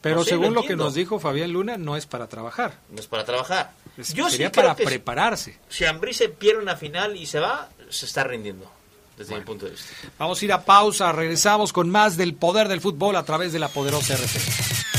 Pero 0.03 0.17
No 0.17 0.23
sé, 0.23 0.29
según 0.31 0.53
lo 0.53 0.61
lo 0.61 0.67
que 0.67 0.75
nos 0.75 0.93
dijo 0.93 1.17
Fabián 1.19 1.51
Luna, 1.51 1.77
no 1.77 1.95
es 1.97 2.05
para 2.05 2.27
trabajar. 2.27 2.73
No 2.91 2.99
es 2.99 3.07
para 3.07 3.23
trabajar. 3.25 3.71
Es- 3.97 4.13
Yo 4.13 4.25
sí 4.25 4.31
sería 4.33 4.51
creo 4.51 4.63
para 4.65 4.75
que 4.75 4.83
prepararse. 4.83 5.57
si 5.69 5.85
Ambriz 5.85 6.17
se 6.17 6.29
pierde 6.29 6.61
una 6.61 6.75
final 6.75 7.15
y 7.15 7.25
se 7.25 7.39
va, 7.39 7.69
se 7.89 8.05
está 8.05 8.23
rindiendo. 8.23 8.69
Desde 9.17 9.35
mi 9.35 9.41
punto 9.41 9.65
de 9.65 9.71
vista. 9.71 9.87
Vamos 10.19 10.41
a 10.41 10.45
ir 10.45 10.51
a 10.53 10.65
pausa, 10.65 11.11
regresamos 11.11 11.71
con 11.71 11.89
más 11.89 12.17
del 12.17 12.33
poder 12.35 12.67
del 12.67 12.81
fútbol 12.81 13.15
a 13.15 13.23
través 13.23 13.53
de 13.53 13.59
la 13.59 13.67
poderosa 13.69 14.15
RP. 14.15 14.92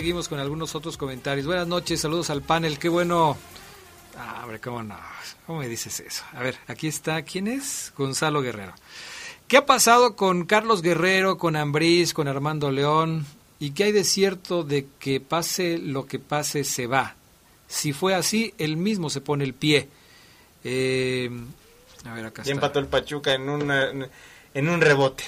Seguimos 0.00 0.28
con 0.30 0.38
algunos 0.40 0.74
otros 0.74 0.96
comentarios. 0.96 1.44
Buenas 1.46 1.66
noches, 1.66 2.00
saludos 2.00 2.30
al 2.30 2.40
panel. 2.40 2.78
Qué 2.78 2.88
bueno. 2.88 3.36
Ah, 4.16 4.40
hombre, 4.44 4.58
cómo 4.58 4.82
no. 4.82 4.96
¿Cómo 5.46 5.58
me 5.58 5.68
dices 5.68 6.00
eso? 6.00 6.22
A 6.32 6.40
ver, 6.42 6.56
aquí 6.68 6.88
está. 6.88 7.20
¿Quién 7.20 7.46
es? 7.46 7.92
Gonzalo 7.98 8.40
Guerrero. 8.40 8.72
¿Qué 9.46 9.58
ha 9.58 9.66
pasado 9.66 10.16
con 10.16 10.46
Carlos 10.46 10.80
Guerrero, 10.80 11.36
con 11.36 11.54
Ambriz, 11.54 12.14
con 12.14 12.28
Armando 12.28 12.70
León? 12.70 13.26
¿Y 13.58 13.72
qué 13.72 13.84
hay 13.84 13.92
de 13.92 14.04
cierto 14.04 14.62
de 14.62 14.86
que 14.98 15.20
pase 15.20 15.76
lo 15.76 16.06
que 16.06 16.18
pase, 16.18 16.64
se 16.64 16.86
va? 16.86 17.14
Si 17.68 17.92
fue 17.92 18.14
así, 18.14 18.54
él 18.56 18.78
mismo 18.78 19.10
se 19.10 19.20
pone 19.20 19.44
el 19.44 19.52
pie. 19.52 19.90
Eh, 20.64 21.30
a 22.06 22.14
ver, 22.14 22.24
acá 22.24 22.40
está. 22.40 22.52
empató 22.54 22.78
el 22.78 22.86
Pachuca 22.86 23.34
en, 23.34 23.50
una- 23.50 23.90
en 24.54 24.68
un 24.70 24.80
rebote. 24.80 25.24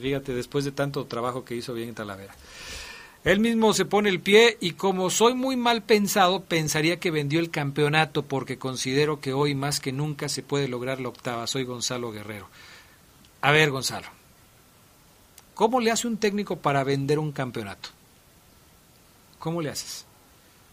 Fíjate, 0.00 0.32
después 0.32 0.64
de 0.64 0.70
tanto 0.70 1.04
trabajo 1.06 1.44
que 1.44 1.56
hizo 1.56 1.74
bien 1.74 1.88
en 1.88 1.94
Talavera. 1.96 2.34
Él 3.24 3.40
mismo 3.40 3.72
se 3.72 3.86
pone 3.86 4.10
el 4.10 4.20
pie 4.20 4.58
y 4.60 4.72
como 4.72 5.08
soy 5.08 5.32
muy 5.32 5.56
mal 5.56 5.82
pensado, 5.82 6.44
pensaría 6.44 7.00
que 7.00 7.10
vendió 7.10 7.40
el 7.40 7.50
campeonato 7.50 8.22
porque 8.22 8.58
considero 8.58 9.20
que 9.20 9.32
hoy 9.32 9.54
más 9.54 9.80
que 9.80 9.92
nunca 9.92 10.28
se 10.28 10.42
puede 10.42 10.68
lograr 10.68 11.00
la 11.00 11.08
octava. 11.08 11.46
Soy 11.46 11.64
Gonzalo 11.64 12.12
Guerrero. 12.12 12.48
A 13.40 13.50
ver, 13.50 13.70
Gonzalo, 13.70 14.08
¿cómo 15.54 15.80
le 15.80 15.90
hace 15.90 16.06
un 16.06 16.18
técnico 16.18 16.56
para 16.56 16.84
vender 16.84 17.18
un 17.18 17.32
campeonato? 17.32 17.88
¿Cómo 19.38 19.62
le 19.62 19.70
haces? 19.70 20.04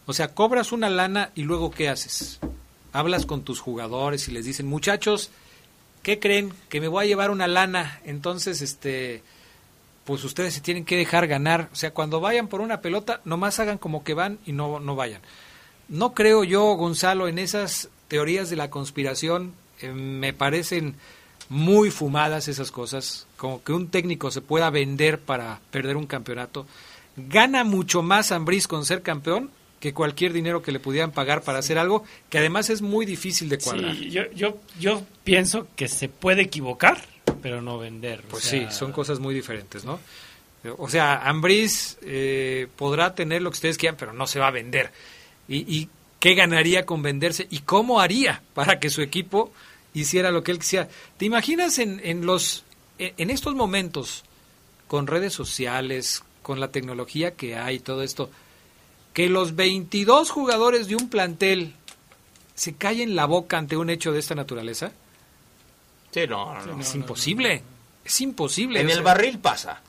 O 0.04 0.12
sea, 0.12 0.34
cobras 0.34 0.72
una 0.72 0.90
lana 0.90 1.30
y 1.34 1.44
luego 1.44 1.70
¿qué 1.70 1.88
haces? 1.88 2.38
Hablas 2.92 3.24
con 3.24 3.44
tus 3.44 3.60
jugadores 3.60 4.28
y 4.28 4.30
les 4.32 4.44
dicen, 4.44 4.66
muchachos, 4.66 5.30
¿qué 6.02 6.18
creen? 6.18 6.52
Que 6.68 6.82
me 6.82 6.88
voy 6.88 7.04
a 7.04 7.08
llevar 7.08 7.30
una 7.30 7.46
lana. 7.46 8.02
Entonces, 8.04 8.60
este, 8.60 9.22
pues 10.04 10.24
ustedes 10.24 10.54
se 10.54 10.60
tienen 10.60 10.84
que 10.84 10.96
dejar 10.96 11.26
ganar. 11.26 11.68
O 11.72 11.76
sea, 11.76 11.92
cuando 11.92 12.20
vayan 12.20 12.48
por 12.48 12.60
una 12.60 12.80
pelota, 12.80 13.20
nomás 13.24 13.58
hagan 13.60 13.78
como 13.78 14.04
que 14.04 14.14
van 14.14 14.38
y 14.46 14.52
no, 14.52 14.80
no 14.80 14.96
vayan. 14.96 15.22
No 15.88 16.14
creo 16.14 16.44
yo, 16.44 16.74
Gonzalo, 16.74 17.28
en 17.28 17.38
esas 17.38 17.88
teorías 18.08 18.50
de 18.50 18.56
la 18.56 18.70
conspiración. 18.70 19.54
eh, 19.80 19.92
me 19.92 20.32
parecen 20.32 20.94
muy 21.48 21.90
fumadas 21.90 22.48
esas 22.48 22.70
cosas. 22.70 23.26
Como 23.36 23.62
que 23.62 23.72
un 23.72 23.88
técnico 23.88 24.30
se 24.30 24.40
pueda 24.40 24.70
vender 24.70 25.18
para 25.18 25.60
perder 25.70 25.96
un 25.96 26.06
campeonato. 26.06 26.66
Gana 27.16 27.62
mucho 27.64 28.02
más 28.02 28.32
Ambriz 28.32 28.66
con 28.66 28.86
ser 28.86 29.02
campeón 29.02 29.50
que 29.80 29.92
cualquier 29.92 30.32
dinero 30.32 30.62
que 30.62 30.72
le 30.72 30.78
pudieran 30.78 31.10
pagar 31.10 31.42
para 31.42 31.58
hacer 31.58 31.76
algo 31.76 32.04
que 32.30 32.38
además 32.38 32.70
es 32.70 32.80
muy 32.82 33.04
difícil 33.04 33.48
de 33.48 33.58
cuadrar. 33.58 33.96
Sí, 33.96 34.10
yo, 34.10 34.22
yo, 34.32 34.56
yo 34.78 35.02
pienso 35.24 35.66
que 35.74 35.88
se 35.88 36.08
puede 36.08 36.42
equivocar, 36.42 37.04
pero 37.42 37.60
no 37.60 37.78
vender. 37.78 38.20
o 38.26 38.28
Pues 38.30 38.44
sea, 38.44 38.70
sí, 38.70 38.76
son 38.76 38.92
cosas 38.92 39.18
muy 39.18 39.34
diferentes, 39.34 39.84
¿no? 39.84 39.98
O 40.78 40.88
sea, 40.88 41.28
Ambriz 41.28 41.98
eh, 42.02 42.68
podrá 42.76 43.14
tener 43.14 43.42
lo 43.42 43.50
que 43.50 43.56
ustedes 43.56 43.78
quieran, 43.78 43.96
pero 43.98 44.12
no 44.12 44.26
se 44.26 44.38
va 44.38 44.46
a 44.46 44.52
vender. 44.52 44.92
¿Y, 45.48 45.58
y 45.76 45.88
qué 46.20 46.34
ganaría 46.34 46.86
con 46.86 47.02
venderse? 47.02 47.48
¿Y 47.50 47.60
cómo 47.60 48.00
haría 48.00 48.42
para 48.54 48.78
que 48.78 48.88
su 48.88 49.02
equipo 49.02 49.52
hiciera 49.92 50.30
lo 50.30 50.44
que 50.44 50.52
él 50.52 50.60
quisiera? 50.60 50.88
¿Te 51.16 51.24
imaginas 51.24 51.78
en, 51.78 52.00
en 52.04 52.24
los 52.26 52.64
en 52.98 53.14
en 53.18 53.30
estos 53.30 53.54
momentos 53.54 54.22
con 54.86 55.06
redes 55.06 55.32
sociales, 55.32 56.22
con 56.42 56.60
la 56.60 56.70
tecnología 56.70 57.34
que 57.34 57.56
hay, 57.56 57.80
todo 57.80 58.02
esto, 58.02 58.30
que 59.12 59.28
los 59.28 59.56
22 59.56 60.30
jugadores 60.30 60.86
de 60.86 60.96
un 60.96 61.08
plantel 61.08 61.74
se 62.54 62.74
callen 62.74 63.16
la 63.16 63.26
boca 63.26 63.58
ante 63.58 63.76
un 63.76 63.90
hecho 63.90 64.12
de 64.12 64.20
esta 64.20 64.34
naturaleza? 64.34 64.92
Sí, 66.12 66.20
no, 66.28 66.54
no, 66.54 66.66
no. 66.66 66.80
es 66.80 66.94
imposible. 66.94 67.62
Es 68.04 68.20
imposible. 68.20 68.80
En 68.80 68.88
o 68.88 68.90
el 68.92 69.02
barril 69.02 69.38
pasa, 69.38 69.80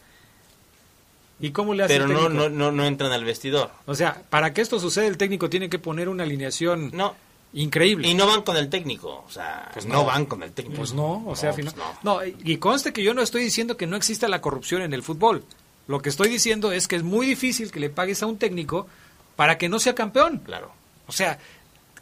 ¿Y 1.40 1.52
cómo 1.52 1.74
le 1.74 1.84
hace 1.84 1.94
pero 1.94 2.06
el 2.06 2.14
no, 2.14 2.30
no, 2.30 2.50
no, 2.50 2.72
no 2.72 2.86
entran 2.86 3.12
al 3.12 3.26
vestidor. 3.26 3.70
O 3.86 3.96
sea, 3.96 4.22
para 4.30 4.54
que 4.54 4.62
esto 4.62 4.80
suceda, 4.80 5.08
el 5.08 5.18
técnico 5.18 5.50
tiene 5.50 5.70
que 5.70 5.80
poner 5.80 6.08
una 6.08 6.24
alineación 6.24 6.92
No. 6.94 7.16
increíble. 7.54 8.08
Y 8.08 8.14
no 8.14 8.28
van 8.28 8.44
con 8.44 8.56
el 8.56 8.70
técnico. 8.70 9.24
O 9.28 9.32
sea, 9.32 9.70
Pues 9.74 9.86
no. 9.86 9.96
no. 9.96 10.06
van 10.06 10.26
con 10.26 10.42
el 10.44 10.52
técnico. 10.54 10.78
Pues 10.78 10.94
no, 10.94 11.24
o 11.28 11.36
sea, 11.36 11.50
al 11.50 11.56
final- 11.56 11.74
pues 11.74 11.86
no. 12.04 12.20
y 12.24 12.58
conste 12.58 12.94
que 12.94 13.04
yo 13.04 13.14
no 13.14 13.22
estoy 13.22 13.44
diciendo 13.44 13.76
que 13.76 13.88
no 13.88 13.98
exista 13.98 14.28
la 14.30 14.40
corrupción 14.42 14.84
en 14.84 14.94
el 14.94 15.04
fútbol. 15.04 15.44
Lo 15.88 16.02
que 16.02 16.08
estoy 16.10 16.30
diciendo 16.30 16.72
es 16.72 16.88
que 16.88 16.96
es 16.96 17.04
muy 17.04 17.26
difícil 17.26 17.72
que 17.72 17.80
le 17.82 17.90
pagues 17.90 18.24
a 18.24 18.28
un 18.28 18.38
técnico 18.38 18.88
para 19.36 19.58
que 19.58 19.68
no 19.68 19.80
sea 19.80 19.96
campeón. 19.96 20.38
Claro. 20.46 20.72
O 21.08 21.12
sea, 21.12 21.40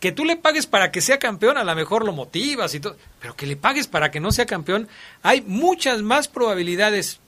que 0.02 0.11
tú 0.11 0.26
le 0.26 0.36
pagues 0.36 0.68
para 0.68 0.91
que 0.91 0.99
sea 0.99 1.19
campeón, 1.19 1.57
a 1.57 1.64
lo 1.64 1.73
mejor 1.76 2.03
lo 2.03 2.11
motivas 2.11 2.76
y 2.76 2.82
todo, 2.82 2.98
pero 3.22 3.36
que 3.36 3.45
le 3.45 3.56
pagues 3.56 3.88
para 3.88 4.11
que 4.11 4.19
no 4.19 4.32
sea 4.34 4.45
campeón, 4.45 4.90
hay 5.22 5.41
muchas 5.41 6.02
más 6.02 6.28
probabilidades 6.28 7.19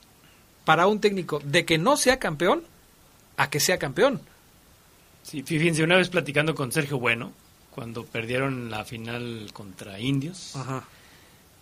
para 0.66 0.86
un 0.86 1.00
técnico 1.00 1.40
de 1.44 1.64
que 1.64 1.78
no 1.78 1.96
sea 1.96 2.18
campeón 2.18 2.64
a 3.36 3.48
que 3.48 3.60
sea 3.60 3.78
campeón. 3.78 4.20
Sí, 5.22 5.42
fíjense, 5.42 5.82
una 5.82 5.96
vez 5.96 6.08
platicando 6.10 6.54
con 6.54 6.72
Sergio 6.72 6.98
Bueno, 6.98 7.32
cuando 7.70 8.04
perdieron 8.04 8.70
la 8.70 8.84
final 8.84 9.48
contra 9.52 9.98
Indios, 10.00 10.54
Ajá. 10.56 10.84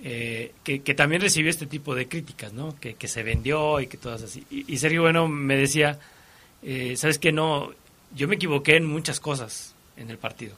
eh, 0.02 0.52
que, 0.64 0.82
que 0.82 0.94
también 0.94 1.20
recibió 1.22 1.50
este 1.50 1.66
tipo 1.66 1.94
de 1.94 2.08
críticas, 2.08 2.52
¿no? 2.52 2.74
Que, 2.80 2.94
que 2.94 3.06
se 3.06 3.22
vendió 3.22 3.80
y 3.80 3.86
que 3.86 3.98
todas 3.98 4.22
así. 4.22 4.44
Y, 4.50 4.72
y 4.72 4.78
Sergio 4.78 5.02
Bueno 5.02 5.28
me 5.28 5.56
decía, 5.56 5.98
eh, 6.62 6.94
¿sabes 6.96 7.18
qué? 7.18 7.32
No, 7.32 7.70
yo 8.14 8.28
me 8.28 8.36
equivoqué 8.36 8.76
en 8.76 8.86
muchas 8.86 9.20
cosas 9.20 9.74
en 9.96 10.10
el 10.10 10.18
partido. 10.18 10.56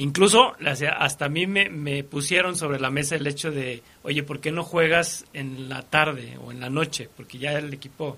Incluso 0.00 0.54
hasta 0.96 1.26
a 1.26 1.28
mí 1.28 1.46
me, 1.46 1.68
me 1.68 2.02
pusieron 2.04 2.56
sobre 2.56 2.80
la 2.80 2.88
mesa 2.88 3.16
el 3.16 3.26
hecho 3.26 3.50
de, 3.50 3.82
oye, 4.02 4.22
¿por 4.22 4.40
qué 4.40 4.50
no 4.50 4.64
juegas 4.64 5.26
en 5.34 5.68
la 5.68 5.82
tarde 5.82 6.38
o 6.42 6.50
en 6.50 6.58
la 6.58 6.70
noche? 6.70 7.10
Porque 7.14 7.36
ya 7.36 7.52
el 7.52 7.74
equipo 7.74 8.16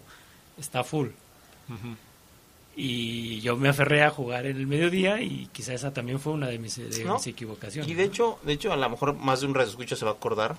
está 0.57 0.85
full. 0.85 1.09
Y 2.77 3.41
yo 3.41 3.57
me 3.57 3.69
aferré 3.69 4.05
a 4.05 4.11
jugar 4.11 4.47
en 4.47 4.59
el 4.59 4.69
mediodía 4.69 5.21
y 5.21 5.49
quizá 5.51 5.75
esa 5.75 5.93
también 5.93 6.21
fue 6.21 6.33
una 6.35 6.47
de 6.47 6.61
mis, 6.61 6.77
de 6.77 7.05
¿No? 7.05 7.15
mis 7.15 7.27
equivocaciones. 7.27 7.91
Y 7.91 7.95
de 7.95 8.05
hecho, 8.05 8.39
de 8.45 8.53
hecho, 8.53 8.73
a 8.73 8.77
lo 8.77 8.89
mejor 8.89 9.15
más 9.15 9.41
de 9.41 9.49
un 9.49 9.61
escucha 9.61 9.97
se 9.97 10.05
va 10.05 10.13
a 10.13 10.15
acordar. 10.15 10.57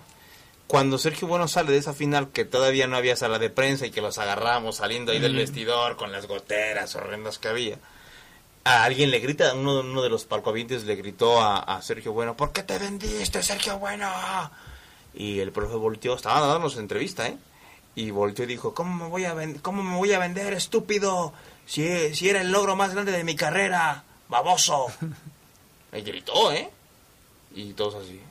Cuando 0.67 0.97
Sergio 0.97 1.29
Bueno 1.29 1.47
sale 1.47 1.71
de 1.71 1.77
esa 1.77 1.93
final, 1.93 2.31
que 2.31 2.43
todavía 2.43 2.85
no 2.87 2.97
había 2.97 3.15
sala 3.15 3.39
de 3.39 3.49
prensa 3.49 3.85
y 3.85 3.91
que 3.91 4.01
los 4.01 4.17
agarramos 4.17 4.75
saliendo 4.75 5.13
ahí 5.13 5.19
del 5.19 5.37
vestidor 5.37 5.95
con 5.95 6.11
las 6.11 6.27
goteras 6.27 6.95
horrendas 6.95 7.39
que 7.39 7.47
había, 7.47 7.79
a 8.65 8.83
alguien 8.83 9.11
le 9.11 9.19
grita, 9.19 9.53
uno, 9.53 9.81
uno 9.81 10.01
de 10.01 10.09
los 10.09 10.25
palcoavientes 10.25 10.83
le 10.85 10.95
gritó 10.95 11.41
a, 11.41 11.57
a 11.59 11.81
Sergio 11.81 12.13
Bueno, 12.13 12.35
¿por 12.37 12.51
qué 12.53 12.63
te 12.63 12.77
vendiste, 12.79 13.43
Sergio 13.43 13.77
Bueno? 13.79 14.09
Y 15.13 15.39
el 15.39 15.51
profe 15.51 15.75
volteó, 15.75 16.15
estaba 16.15 16.39
dándonos 16.41 16.77
entrevista, 16.77 17.27
¿eh? 17.27 17.37
Y 17.95 18.09
volteó 18.11 18.45
y 18.45 18.47
dijo, 18.47 18.73
¿cómo 18.73 19.03
me 19.05 19.09
voy 19.09 19.25
a, 19.25 19.35
cómo 19.61 19.83
me 19.83 19.95
voy 19.97 20.13
a 20.13 20.19
vender, 20.19 20.53
estúpido? 20.53 21.33
Si, 21.65 22.15
si 22.15 22.29
era 22.29 22.41
el 22.41 22.51
logro 22.51 22.75
más 22.75 22.93
grande 22.93 23.11
de 23.11 23.23
mi 23.23 23.35
carrera, 23.35 24.03
baboso. 24.29 24.87
Me 25.91 26.01
gritó, 26.01 26.51
¿eh? 26.51 26.69
Y 27.53 27.73
todos 27.73 27.95
así. 28.03 28.19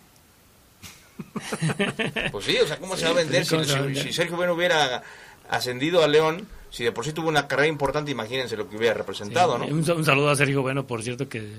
Pues 2.32 2.44
sí, 2.44 2.56
o 2.58 2.66
sea, 2.66 2.78
¿cómo 2.78 2.96
se 2.96 3.04
va 3.04 3.10
a 3.10 3.14
vender 3.14 3.44
sí, 3.44 3.50
si, 3.50 3.54
¿cómo 3.54 3.64
se 3.64 3.72
va 3.72 3.78
a 3.78 3.80
si- 3.82 3.86
vender? 3.86 4.02
si 4.04 4.12
Sergio 4.12 4.36
Bueno 4.36 4.54
hubiera 4.54 5.02
ascendido 5.48 6.02
a 6.02 6.08
León? 6.08 6.48
Si 6.72 6.84
de 6.84 6.90
por 6.90 7.04
sí 7.04 7.12
tuvo 7.12 7.28
una 7.28 7.46
carrera 7.46 7.68
importante, 7.68 8.10
imagínense 8.10 8.56
lo 8.56 8.68
que 8.68 8.76
hubiera 8.76 8.94
representado, 8.94 9.58
¿no? 9.58 9.66
Un, 9.66 9.88
un 9.88 10.04
saludo 10.04 10.30
a 10.30 10.36
Sergio 10.36 10.62
Bueno, 10.62 10.86
por 10.86 11.02
cierto, 11.02 11.28
que 11.28 11.52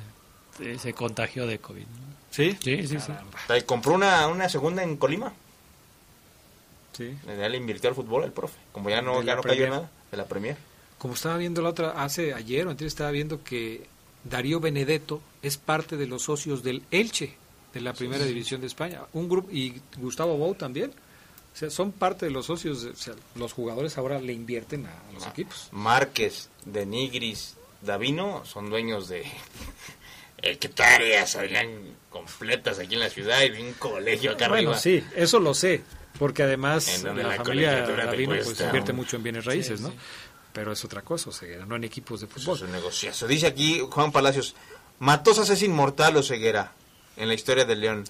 eh, 0.59 0.77
se 0.79 0.93
contagió 0.93 1.45
de 1.45 1.59
COVID. 1.59 1.81
¿no? 1.81 2.13
¿Sí? 2.31 2.57
Sí, 2.63 2.87
sí, 2.87 2.97
sí. 2.99 3.11
Y 3.55 3.61
compró 3.61 3.93
una, 3.93 4.27
una 4.27 4.49
segunda 4.49 4.81
en 4.81 4.97
Colima. 4.97 5.31
Sí. 6.93 7.15
Ya 7.27 7.47
le 7.47 7.57
invirtió 7.57 7.89
al 7.89 7.95
fútbol 7.95 8.23
el 8.23 8.31
profe. 8.31 8.57
Como 8.71 8.89
ya 8.89 9.03
no, 9.03 9.21
ya 9.21 9.35
no 9.35 9.43
cayó 9.43 9.69
nada 9.69 9.91
de 10.09 10.17
la 10.17 10.25
Premier. 10.25 10.57
Como 10.97 11.13
estaba 11.13 11.37
viendo 11.37 11.61
la 11.61 11.69
otra, 11.69 11.91
hace 11.91 12.33
ayer 12.33 12.65
o 12.65 12.71
antes 12.71 12.87
estaba 12.87 13.11
viendo 13.11 13.43
que 13.43 13.85
Darío 14.23 14.59
Benedetto 14.59 15.21
es 15.43 15.57
parte 15.57 15.95
de 15.95 16.07
los 16.07 16.23
socios 16.23 16.63
del 16.63 16.81
Elche, 16.89 17.35
de 17.71 17.81
la 17.81 17.93
primera 17.93 18.25
división 18.25 18.61
de 18.61 18.67
España. 18.67 19.01
Un 19.13 19.29
grupo, 19.29 19.51
y 19.51 19.75
Gustavo 19.97 20.37
Bou 20.37 20.55
también. 20.55 20.91
O 21.53 21.55
sea, 21.55 21.69
son 21.69 21.91
parte 21.91 22.25
de 22.25 22.31
los 22.31 22.47
socios. 22.47 22.83
O 22.83 22.95
sea, 22.95 23.13
los 23.35 23.53
jugadores 23.53 23.97
ahora 23.97 24.19
le 24.19 24.33
invierten 24.33 24.85
a, 24.87 24.89
a 24.89 25.11
los 25.13 25.27
equipos. 25.27 25.67
Márquez, 25.71 26.49
de 26.65 26.85
Nigris, 26.85 27.55
Davino 27.81 28.43
son 28.45 28.69
dueños 28.69 29.07
de 29.07 29.23
hectáreas, 30.37 31.35
habrían 31.35 31.95
completas 32.09 32.79
aquí 32.79 32.95
en 32.95 32.99
la 33.01 33.09
ciudad 33.09 33.41
y 33.43 33.49
de 33.49 33.61
un 33.61 33.73
colegio 33.73 34.31
acá 34.31 34.47
Bueno, 34.49 34.71
arriba. 34.71 34.79
sí, 34.81 35.03
eso 35.15 35.39
lo 35.39 35.53
sé. 35.53 35.81
Porque 36.19 36.43
además 36.43 37.01
la, 37.03 37.13
la 37.13 37.35
familia 37.37 37.85
Davino 37.87 38.35
pues, 38.35 38.59
invierte 38.61 38.93
mucho 38.93 39.15
en 39.17 39.23
bienes 39.23 39.45
raíces, 39.45 39.81
¿no? 39.81 39.91
Pero 40.53 40.71
es 40.71 40.85
otra 40.85 41.01
cosa, 41.01 41.31
o 41.31 41.33
sea, 41.33 41.65
no 41.65 41.75
en 41.75 41.83
equipos 41.83 42.21
de 42.21 42.27
Pues 42.27 42.43
fútbol. 42.45 42.57
es 42.57 42.63
un 42.63 42.71
negociazo. 42.71 43.27
Dice 43.27 43.47
aquí 43.47 43.81
Juan 43.89 44.11
Palacios, 44.11 44.55
Matosas 44.99 45.49
es 45.49 45.63
inmortal 45.63 46.15
o 46.17 46.21
ceguera 46.23 46.71
en 47.17 47.27
la 47.27 47.33
historia 47.33 47.65
del 47.65 47.81
León. 47.81 48.03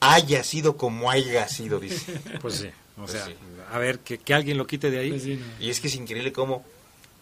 Haya 0.00 0.42
sido 0.44 0.76
como 0.76 1.10
haya 1.10 1.46
sido, 1.48 1.78
dice. 1.78 2.18
Pues 2.40 2.54
sí, 2.56 2.68
o 2.96 3.00
Pues 3.00 3.12
sea, 3.12 3.26
sí. 3.26 3.34
a 3.70 3.78
ver, 3.78 3.98
que, 4.00 4.18
que 4.18 4.34
alguien 4.34 4.56
lo 4.58 4.66
quite 4.66 4.90
de 4.90 4.98
ahí. 4.98 5.10
Pues 5.10 5.22
sí, 5.22 5.36
no. 5.36 5.64
Y 5.64 5.70
es 5.70 5.80
que 5.80 5.88
es 5.88 5.94
increíble 5.94 6.32
cómo, 6.32 6.64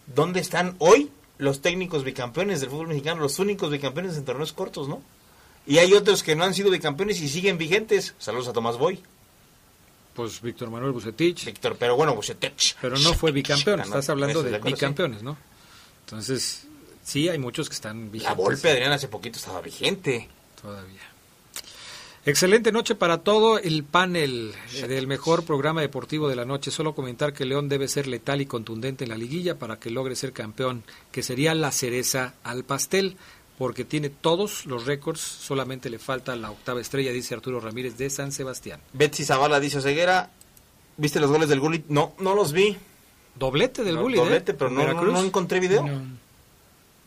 ¿dónde 0.07 0.39
están 0.39 0.75
hoy 0.79 1.09
los 1.37 1.61
técnicos 1.61 2.03
bicampeones 2.03 2.61
del 2.61 2.69
fútbol 2.69 2.87
mexicano? 2.87 3.21
Los 3.21 3.39
únicos 3.39 3.69
bicampeones 3.71 4.15
en 4.17 4.25
torneos 4.25 4.53
cortos, 4.53 4.87
¿no? 4.87 5.01
Y 5.67 5.77
hay 5.77 5.93
otros 5.93 6.23
que 6.23 6.35
no 6.35 6.43
han 6.45 6.53
sido 6.53 6.71
bicampeones 6.71 7.21
y 7.21 7.27
siguen 7.29 7.57
vigentes. 7.57 8.15
Saludos 8.17 8.47
a 8.47 8.53
Tomás 8.53 8.77
Boy, 8.77 8.99
Pues 10.15 10.41
Víctor 10.41 10.69
Manuel 10.71 10.91
Bucetich, 10.93 11.45
Víctor, 11.45 11.75
pero 11.77 11.95
bueno, 11.95 12.15
Bucetich. 12.15 12.75
pero 12.81 12.97
no 12.97 13.13
fue 13.13 13.31
bicampeón, 13.31 13.81
estás 13.81 14.09
hablando 14.09 14.41
de 14.41 14.51
de 14.51 14.55
acuerdo, 14.55 14.75
sí. 14.75 14.81
bicampeones, 14.81 15.21
¿no? 15.21 15.37
Entonces, 16.05 16.63
sí, 17.03 17.29
hay 17.29 17.37
muchos 17.37 17.69
que 17.69 17.75
están 17.75 18.05
La 18.05 18.11
vigentes 18.11 18.37
Volpe 18.37 18.71
Adrián 18.71 18.91
hace 18.93 19.07
poquito 19.09 19.37
estaba 19.37 19.61
vigente. 19.61 20.27
todavía. 20.61 21.01
Excelente 22.29 22.71
noche 22.71 22.93
para 22.93 23.23
todo 23.23 23.57
el 23.57 23.83
panel 23.83 24.53
eh, 24.75 24.87
del 24.87 25.07
mejor 25.07 25.45
programa 25.45 25.81
deportivo 25.81 26.29
de 26.29 26.35
la 26.35 26.45
noche. 26.45 26.69
Solo 26.69 26.93
comentar 26.93 27.33
que 27.33 27.43
León 27.43 27.69
debe 27.69 27.87
ser 27.87 28.05
letal 28.05 28.39
y 28.39 28.45
contundente 28.45 29.03
en 29.03 29.09
la 29.09 29.17
liguilla 29.17 29.57
para 29.57 29.79
que 29.79 29.89
logre 29.89 30.15
ser 30.15 30.31
campeón, 30.31 30.83
que 31.11 31.23
sería 31.23 31.55
la 31.55 31.71
cereza 31.71 32.35
al 32.43 32.63
pastel, 32.65 33.17
porque 33.57 33.83
tiene 33.83 34.11
todos 34.11 34.67
los 34.67 34.85
récords, 34.85 35.19
solamente 35.19 35.89
le 35.89 35.97
falta 35.97 36.35
la 36.35 36.51
octava 36.51 36.79
estrella, 36.79 37.11
dice 37.11 37.33
Arturo 37.33 37.59
Ramírez 37.59 37.97
de 37.97 38.11
San 38.11 38.31
Sebastián. 38.31 38.79
Betsy 38.93 39.25
Zavala 39.25 39.59
dice 39.59 39.81
Ceguera, 39.81 40.29
¿viste 40.97 41.19
los 41.19 41.31
goles 41.31 41.49
del 41.49 41.59
Gullit? 41.59 41.87
No, 41.87 42.13
no 42.19 42.35
los 42.35 42.53
vi. 42.53 42.77
Doblete 43.39 43.83
del 43.83 43.95
No, 43.95 44.01
doblete, 44.01 44.51
¿eh? 44.51 44.55
pero 44.55 44.69
no, 44.69 44.85
no, 44.93 45.01
no 45.01 45.19
encontré 45.19 45.59
video. 45.59 45.81
No. 45.87 45.99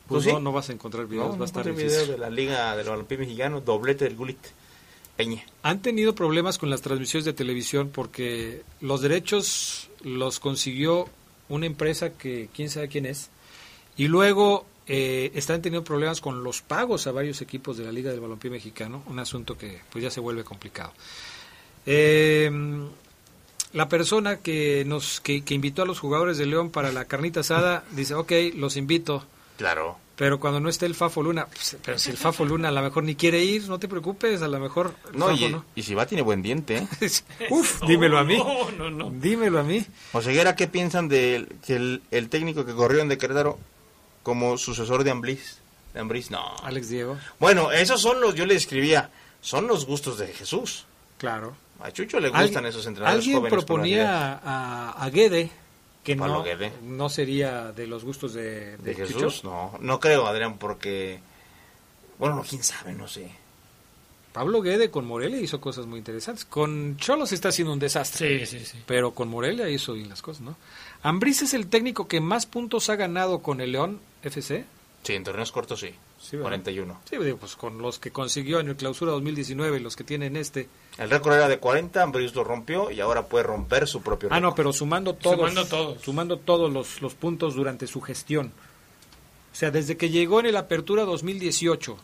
Pues 0.08 0.26
no, 0.26 0.40
no 0.40 0.50
vas 0.50 0.68
a 0.68 0.72
encontrar 0.72 1.06
videos, 1.06 1.26
No, 1.26 1.30
va 1.30 1.36
a 1.36 1.38
no 1.38 1.44
estar 1.44 1.72
video 1.72 2.06
de 2.08 2.18
la 2.18 2.28
Liga 2.28 2.74
del 2.76 2.88
Balompié 2.88 3.18
Mexicano, 3.18 3.60
doblete 3.60 4.04
del 4.04 4.16
Gullit. 4.16 4.38
Peña. 5.16 5.44
Han 5.62 5.82
tenido 5.82 6.14
problemas 6.14 6.58
con 6.58 6.70
las 6.70 6.82
transmisiones 6.82 7.24
de 7.24 7.32
televisión 7.32 7.90
porque 7.92 8.62
los 8.80 9.00
derechos 9.00 9.90
los 10.02 10.40
consiguió 10.40 11.08
una 11.48 11.66
empresa 11.66 12.14
que 12.14 12.48
quién 12.54 12.70
sabe 12.70 12.88
quién 12.88 13.06
es 13.06 13.30
y 13.96 14.08
luego 14.08 14.64
eh, 14.86 15.30
están 15.34 15.60
teniendo 15.60 15.84
problemas 15.84 16.20
con 16.20 16.42
los 16.42 16.62
pagos 16.62 17.06
a 17.06 17.12
varios 17.12 17.42
equipos 17.42 17.76
de 17.76 17.84
la 17.84 17.92
Liga 17.92 18.10
del 18.10 18.20
Balompié 18.20 18.50
Mexicano, 18.50 19.02
un 19.06 19.18
asunto 19.18 19.56
que 19.56 19.80
pues 19.90 20.02
ya 20.02 20.10
se 20.10 20.20
vuelve 20.20 20.44
complicado. 20.44 20.92
Eh, 21.84 22.50
la 23.72 23.88
persona 23.88 24.38
que 24.38 24.84
nos 24.86 25.20
que, 25.20 25.42
que 25.42 25.54
invitó 25.54 25.82
a 25.82 25.86
los 25.86 26.00
jugadores 26.00 26.38
de 26.38 26.46
León 26.46 26.70
para 26.70 26.92
la 26.92 27.04
carnita 27.04 27.40
asada 27.40 27.84
dice, 27.92 28.14
ok, 28.14 28.32
los 28.54 28.76
invito, 28.76 29.24
Claro. 29.56 29.96
Pero 30.22 30.38
cuando 30.38 30.60
no 30.60 30.68
esté 30.68 30.86
el 30.86 30.94
Fafo 30.94 31.20
Luna, 31.20 31.46
pues, 31.46 31.76
pero 31.84 31.98
si 31.98 32.10
el 32.10 32.16
Fafo 32.16 32.44
Luna 32.44 32.68
a 32.68 32.70
lo 32.70 32.80
mejor 32.80 33.02
ni 33.02 33.16
quiere 33.16 33.42
ir, 33.42 33.68
no 33.68 33.80
te 33.80 33.88
preocupes, 33.88 34.40
a 34.40 34.46
lo 34.46 34.60
mejor 34.60 34.94
No, 35.14 35.30
Fafo 35.30 35.44
y, 35.44 35.48
no. 35.48 35.64
y 35.74 35.82
si 35.82 35.96
va, 35.96 36.06
tiene 36.06 36.22
buen 36.22 36.42
diente, 36.42 36.76
¿eh? 36.76 36.88
Uf, 37.50 37.82
dímelo 37.88 38.18
a 38.18 38.22
mí. 38.22 38.38
No, 38.38 38.70
no, 38.70 38.88
no. 38.88 39.10
Dímelo 39.10 39.58
a 39.58 39.64
mí. 39.64 39.84
Oseguera, 40.12 40.54
¿qué 40.54 40.68
piensan 40.68 41.08
de 41.08 41.48
que 41.66 41.74
el, 41.74 42.02
el 42.12 42.28
técnico 42.28 42.64
que 42.64 42.72
corrió 42.72 43.00
en 43.02 43.08
de 43.08 43.18
Querétaro 43.18 43.58
como 44.22 44.56
sucesor 44.58 45.02
de 45.02 45.10
Ambriz? 45.10 45.56
De 45.92 45.98
Ambriz, 45.98 46.30
no. 46.30 46.54
Alex 46.62 46.88
Diego. 46.88 47.18
Bueno, 47.40 47.72
esos 47.72 48.00
son 48.00 48.20
los, 48.20 48.36
yo 48.36 48.46
le 48.46 48.54
escribía, 48.54 49.10
son 49.40 49.66
los 49.66 49.86
gustos 49.86 50.18
de 50.18 50.28
Jesús. 50.28 50.84
Claro. 51.18 51.56
A 51.80 51.90
Chucho 51.90 52.20
le 52.20 52.28
gustan 52.28 52.64
esos 52.64 52.86
entrenadores 52.86 53.24
Alguien 53.24 53.38
jóvenes 53.38 53.52
proponía 53.64 54.34
a, 54.34 54.90
a 55.04 55.10
Guede 55.10 55.50
que 56.02 56.16
Pablo 56.16 56.38
no, 56.38 56.42
Guede. 56.44 56.72
no 56.82 57.08
sería 57.08 57.72
de 57.72 57.86
los 57.86 58.04
gustos 58.04 58.34
de, 58.34 58.76
de 58.76 58.78
de 58.78 58.94
Jesús. 58.94 59.36
Chucho. 59.36 59.48
No, 59.48 59.78
no 59.80 60.00
creo, 60.00 60.26
Adrián, 60.26 60.58
porque... 60.58 61.20
Bueno, 62.18 62.36
no, 62.36 62.42
quién 62.42 62.62
sabe, 62.62 62.92
no 62.92 63.08
sé. 63.08 63.30
Pablo 64.32 64.62
Guede 64.62 64.90
con 64.90 65.06
Morelia 65.06 65.40
hizo 65.40 65.60
cosas 65.60 65.86
muy 65.86 65.98
interesantes. 65.98 66.44
Con 66.44 66.96
Cholos 66.96 67.32
está 67.32 67.50
haciendo 67.50 67.72
un 67.72 67.78
desastre. 67.78 68.46
Sí, 68.46 68.58
sí, 68.58 68.64
sí. 68.64 68.78
Pero 68.86 69.12
con 69.12 69.28
Morelia 69.28 69.68
hizo 69.68 69.92
bien 69.92 70.08
las 70.08 70.22
cosas, 70.22 70.42
¿no? 70.42 70.56
Ambriz 71.02 71.42
es 71.42 71.52
el 71.52 71.66
técnico 71.66 72.08
que 72.08 72.20
más 72.20 72.46
puntos 72.46 72.88
ha 72.88 72.96
ganado 72.96 73.40
con 73.40 73.60
el 73.60 73.72
León 73.72 74.00
FC. 74.22 74.64
Sí, 75.02 75.14
en 75.14 75.24
torneos 75.24 75.52
cortos 75.52 75.80
sí. 75.80 75.94
Sí, 76.22 76.36
¿verdad? 76.36 76.50
41. 76.50 77.00
Sí, 77.10 77.16
pues 77.38 77.56
con 77.56 77.78
los 77.78 77.98
que 77.98 78.12
consiguió 78.12 78.60
en 78.60 78.68
el 78.68 78.76
clausura 78.76 79.10
2019 79.12 79.78
y 79.78 79.80
los 79.80 79.96
que 79.96 80.04
tienen 80.04 80.36
este. 80.36 80.68
El 80.96 81.10
récord 81.10 81.34
era 81.34 81.48
de 81.48 81.58
40, 81.58 82.00
Ambriz 82.00 82.32
lo 82.34 82.44
rompió 82.44 82.90
y 82.92 83.00
ahora 83.00 83.26
puede 83.26 83.42
romper 83.44 83.88
su 83.88 84.02
propio 84.02 84.28
Ah, 84.30 84.38
no, 84.38 84.48
récord. 84.50 84.56
pero 84.56 84.72
sumando 84.72 85.14
todos, 85.14 85.36
Sumando 85.50 85.66
todos. 85.66 86.00
sumando 86.02 86.36
todos 86.38 86.72
los, 86.72 87.02
los 87.02 87.14
puntos 87.14 87.54
durante 87.56 87.86
su 87.88 88.00
gestión. 88.00 88.52
O 89.52 89.54
sea, 89.54 89.70
desde 89.72 89.96
que 89.96 90.10
llegó 90.10 90.38
en 90.40 90.46
el 90.46 90.56
Apertura 90.56 91.02
2018, 91.04 91.96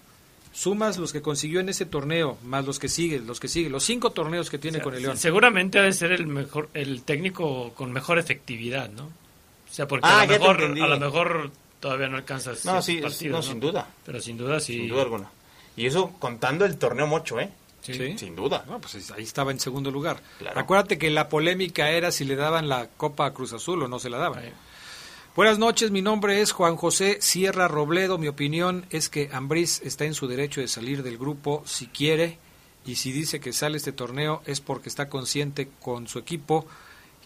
sumas 0.53 0.99
los 0.99 1.13
que 1.13 1.23
consiguió 1.23 1.61
en 1.61 1.69
ese 1.69 1.87
torneo, 1.87 2.37
más 2.43 2.67
los 2.67 2.79
que 2.79 2.89
siguen, 2.89 3.27
los 3.27 3.39
que 3.41 3.47
siguen, 3.49 3.71
los 3.73 3.85
cinco 3.85 4.11
torneos 4.11 4.51
que 4.51 4.59
tiene 4.59 4.81
con 4.81 4.95
el 4.95 5.03
León. 5.03 5.17
Seguramente 5.17 5.79
ha 5.79 5.83
de 5.83 5.93
ser 5.93 6.11
el 6.13 6.27
mejor, 6.27 6.69
el 6.75 7.03
técnico 7.05 7.73
con 7.75 7.93
mejor 7.93 8.19
efectividad, 8.19 8.91
¿no? 8.91 9.05
O 9.05 9.73
sea, 9.73 9.87
porque 9.87 10.07
Ah, 10.09 10.23
a, 10.23 10.27
lo 10.27 10.33
mejor, 10.33 10.61
a 10.63 10.87
lo 10.89 10.99
mejor 10.99 11.51
todavía 11.81 12.09
no 12.09 12.17
alcanza 12.17 12.53
No, 12.65 12.83
sí, 12.83 12.99
partidos, 12.99 13.47
no, 13.47 13.53
sin 13.53 13.61
duda. 13.61 13.89
Pero 14.05 14.21
sin 14.21 14.37
duda 14.37 14.61
sí. 14.61 14.75
Sin 14.75 14.89
duda 14.89 15.03
alguna. 15.03 15.31
Y 15.77 15.87
eso 15.87 16.13
contando 16.19 16.65
el 16.65 16.77
torneo 16.77 17.07
mocho, 17.07 17.39
¿eh? 17.39 17.51
Sí. 17.81 17.95
Sí. 17.95 18.19
Sin 18.19 18.37
duda. 18.37 18.65
No, 18.69 18.81
pues 18.81 19.11
ahí 19.13 19.23
estaba 19.23 19.51
en 19.51 19.61
segundo 19.61 19.91
lugar. 19.91 20.21
Claro. 20.39 20.59
Acuérdate 20.59 20.99
que 20.99 21.11
la 21.11 21.29
polémica 21.29 21.91
era 21.91 22.11
si 22.11 22.25
le 22.25 22.37
daban 22.37 22.69
la 22.69 22.89
Copa 22.89 23.27
a 23.27 23.33
Cruz 23.33 23.53
Azul 23.53 23.83
o 23.83 23.89
no 23.89 23.99
se 23.99 24.11
la 24.11 24.19
daban. 24.19 24.41
Ahí. 24.41 24.53
Buenas 25.39 25.61
noches, 25.61 25.93
mi 25.93 26.03
nombre 26.03 26.41
es 26.41 26.51
Juan 26.51 26.75
José 26.75 27.19
Sierra 27.21 27.69
Robledo. 27.69 28.19
Mi 28.19 28.27
opinión 28.27 28.87
es 28.91 29.09
que 29.09 29.31
Ambriz 29.33 29.81
está 29.85 30.05
en 30.05 30.15
su 30.15 30.27
derecho 30.27 30.61
de 30.61 30.67
salir 30.67 31.05
del 31.05 31.17
grupo 31.17 31.63
si 31.65 31.87
quiere 31.87 32.39
y 32.85 32.97
si 32.97 33.13
dice 33.13 33.39
que 33.39 33.53
sale 33.53 33.77
este 33.77 33.93
torneo 33.93 34.43
es 34.47 34.61
porque 34.61 34.89
está 34.89 35.09
consciente 35.09 35.69
con 35.81 36.09
su 36.09 36.19
equipo 36.19 36.67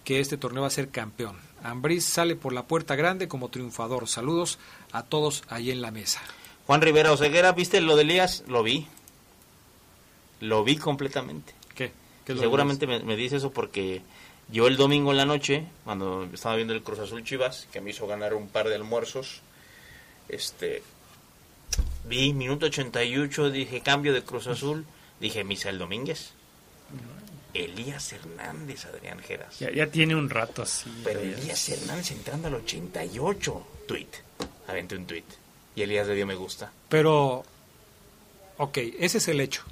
que 0.04 0.20
este 0.20 0.36
torneo 0.36 0.60
va 0.60 0.68
a 0.68 0.70
ser 0.70 0.90
campeón. 0.90 1.38
Ambriz 1.62 2.04
sale 2.04 2.36
por 2.36 2.52
la 2.52 2.64
puerta 2.64 2.96
grande 2.96 3.28
como 3.28 3.48
triunfador. 3.48 4.08
Saludos 4.08 4.58
a 4.92 5.02
todos 5.04 5.44
ahí 5.48 5.70
en 5.70 5.82
la 5.82 5.90
mesa. 5.90 6.20
Juan 6.66 6.80
Rivera 6.80 7.12
Oseguera, 7.12 7.52
¿viste 7.52 7.80
lo 7.80 7.96
de 7.96 8.02
Elías? 8.02 8.44
Lo 8.46 8.62
vi. 8.62 8.86
Lo 10.40 10.64
vi 10.64 10.76
completamente. 10.76 11.54
¿Qué? 11.74 11.92
¿Qué 12.24 12.32
es 12.32 12.36
lo 12.36 12.42
Seguramente 12.42 12.86
me, 12.86 13.00
me 13.00 13.16
dice 13.16 13.36
eso 13.36 13.52
porque 13.52 14.02
yo 14.48 14.66
el 14.66 14.76
domingo 14.76 15.12
en 15.12 15.16
la 15.16 15.24
noche, 15.24 15.66
cuando 15.84 16.28
estaba 16.32 16.56
viendo 16.56 16.74
el 16.74 16.82
Cruz 16.82 16.98
Azul 16.98 17.24
Chivas, 17.24 17.68
que 17.72 17.80
me 17.80 17.90
hizo 17.90 18.06
ganar 18.06 18.34
un 18.34 18.48
par 18.48 18.68
de 18.68 18.74
almuerzos, 18.74 19.40
este 20.28 20.82
vi 22.04 22.32
minuto 22.32 22.66
88, 22.66 23.50
dije 23.50 23.80
cambio 23.80 24.12
de 24.12 24.22
Cruz 24.22 24.46
Azul, 24.46 24.84
dije 25.20 25.44
Misael 25.44 25.78
Domínguez. 25.78 26.32
Elías 27.54 28.12
Hernández, 28.12 28.84
Adrián 28.86 29.18
Geras. 29.20 29.58
Ya, 29.58 29.70
ya 29.70 29.86
tiene 29.86 30.14
un 30.16 30.30
rato 30.30 30.62
así. 30.62 30.90
Pero. 31.04 31.20
Elías 31.20 31.68
Hernández 31.68 32.10
entrando 32.10 32.48
al 32.48 32.54
88. 32.54 33.66
Tweet. 33.86 34.06
Aventé 34.68 34.96
un 34.96 35.06
tweet. 35.06 35.24
Y 35.74 35.82
Elías 35.82 36.06
le 36.06 36.14
dio 36.14 36.26
me 36.26 36.34
gusta. 36.34 36.72
Pero, 36.88 37.44
ok, 38.58 38.78
ese 38.98 39.18
es 39.18 39.28
el 39.28 39.40
hecho. 39.40 39.62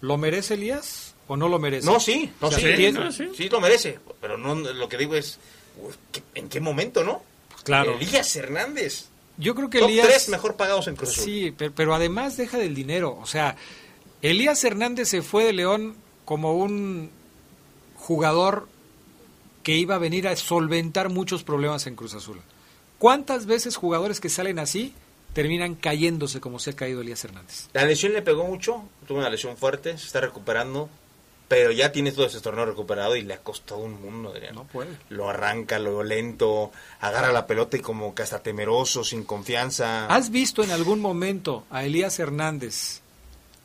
¿Lo 0.00 0.16
merece 0.18 0.54
Elías 0.54 1.14
o 1.28 1.36
no 1.36 1.48
lo 1.48 1.58
merece? 1.58 1.86
No, 1.86 1.98
sí, 2.00 2.30
no, 2.40 2.48
O 2.48 2.50
sea, 2.50 2.60
sí, 2.60 2.66
sí, 2.76 2.86
sí, 2.86 2.92
no, 2.92 3.12
sí. 3.12 3.28
sí 3.36 3.48
lo 3.48 3.60
merece. 3.60 3.98
Pero 4.20 4.36
no 4.38 4.54
lo 4.54 4.88
que 4.88 4.96
digo 4.98 5.14
es, 5.14 5.38
uy, 5.78 5.94
¿qué- 6.12 6.22
¿en 6.34 6.48
qué 6.48 6.60
momento, 6.60 7.02
no? 7.04 7.22
Claro. 7.64 7.96
Elías 7.98 8.34
Hernández. 8.36 9.06
Yo 9.38 9.54
creo 9.54 9.68
que 9.68 9.80
Top 9.80 9.88
Elías... 9.88 10.06
tres 10.06 10.28
mejor 10.28 10.56
pagados 10.56 10.86
en 10.88 10.96
Cruz 10.96 11.10
Azul. 11.12 11.24
Sí, 11.24 11.54
pero, 11.56 11.72
pero 11.74 11.94
además 11.94 12.36
deja 12.36 12.58
del 12.58 12.74
dinero. 12.74 13.18
O 13.20 13.26
sea, 13.26 13.56
Elías 14.22 14.62
Hernández 14.64 15.08
se 15.08 15.22
fue 15.22 15.44
de 15.44 15.52
León 15.52 15.96
como 16.26 16.52
un 16.54 17.10
jugador 17.94 18.68
que 19.62 19.76
iba 19.76 19.94
a 19.94 19.98
venir 19.98 20.28
a 20.28 20.36
solventar 20.36 21.08
muchos 21.08 21.42
problemas 21.42 21.86
en 21.86 21.96
Cruz 21.96 22.12
Azul. 22.14 22.42
¿Cuántas 22.98 23.46
veces 23.46 23.76
jugadores 23.76 24.20
que 24.20 24.28
salen 24.28 24.58
así 24.58 24.92
terminan 25.32 25.74
cayéndose 25.74 26.40
como 26.40 26.58
se 26.58 26.70
ha 26.70 26.76
caído 26.76 27.00
Elías 27.00 27.24
Hernández? 27.24 27.68
La 27.72 27.84
lesión 27.84 28.12
le 28.12 28.22
pegó 28.22 28.44
mucho, 28.44 28.82
tuvo 29.06 29.18
una 29.18 29.30
lesión 29.30 29.56
fuerte, 29.56 29.96
se 29.98 30.06
está 30.06 30.20
recuperando, 30.20 30.88
pero 31.48 31.70
ya 31.70 31.92
tiene 31.92 32.10
todo 32.10 32.26
ese 32.26 32.40
torneo 32.40 32.66
recuperado 32.66 33.16
y 33.16 33.22
le 33.22 33.34
ha 33.34 33.38
costado 33.38 33.80
un 33.80 34.00
mundo, 34.00 34.30
Adrián. 34.30 34.54
No 34.54 34.64
puede. 34.64 34.96
Lo 35.10 35.28
arranca, 35.28 35.78
lo 35.78 36.02
lento, 36.02 36.72
agarra 37.00 37.32
la 37.32 37.46
pelota 37.46 37.76
y 37.76 37.80
como 37.80 38.14
que 38.14 38.22
hasta 38.22 38.42
temeroso, 38.42 39.04
sin 39.04 39.24
confianza. 39.24 40.06
¿Has 40.06 40.30
visto 40.30 40.64
en 40.64 40.72
algún 40.72 41.00
momento 41.00 41.64
a 41.70 41.84
Elías 41.84 42.18
Hernández 42.18 43.02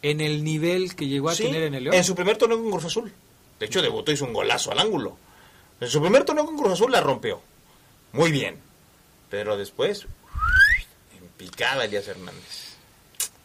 en 0.01 0.21
el 0.21 0.43
nivel 0.43 0.95
que 0.95 1.07
llegó 1.07 1.29
a 1.29 1.35
Sí, 1.35 1.43
tener 1.43 1.63
en 1.63 1.75
el 1.75 1.83
León? 1.85 1.95
En 1.95 2.03
su 2.03 2.15
primer 2.15 2.37
torneo 2.37 2.59
con 2.61 2.71
Cruz 2.71 2.85
Azul. 2.85 3.11
De 3.59 3.65
hecho, 3.65 3.81
debutó 3.81 4.11
y 4.11 4.15
hizo 4.15 4.25
un 4.25 4.33
golazo 4.33 4.71
al 4.71 4.79
ángulo. 4.79 5.17
En 5.79 5.87
su 5.89 6.01
primer 6.01 6.23
torneo 6.23 6.45
con 6.45 6.57
Cruz 6.57 6.73
Azul 6.73 6.91
la 6.91 7.01
rompió. 7.01 7.41
Muy 8.13 8.31
bien. 8.31 8.57
Pero 9.29 9.57
después, 9.57 10.05
en 11.17 11.27
picada 11.37 11.85
Elías 11.85 12.07
Hernández. 12.07 12.75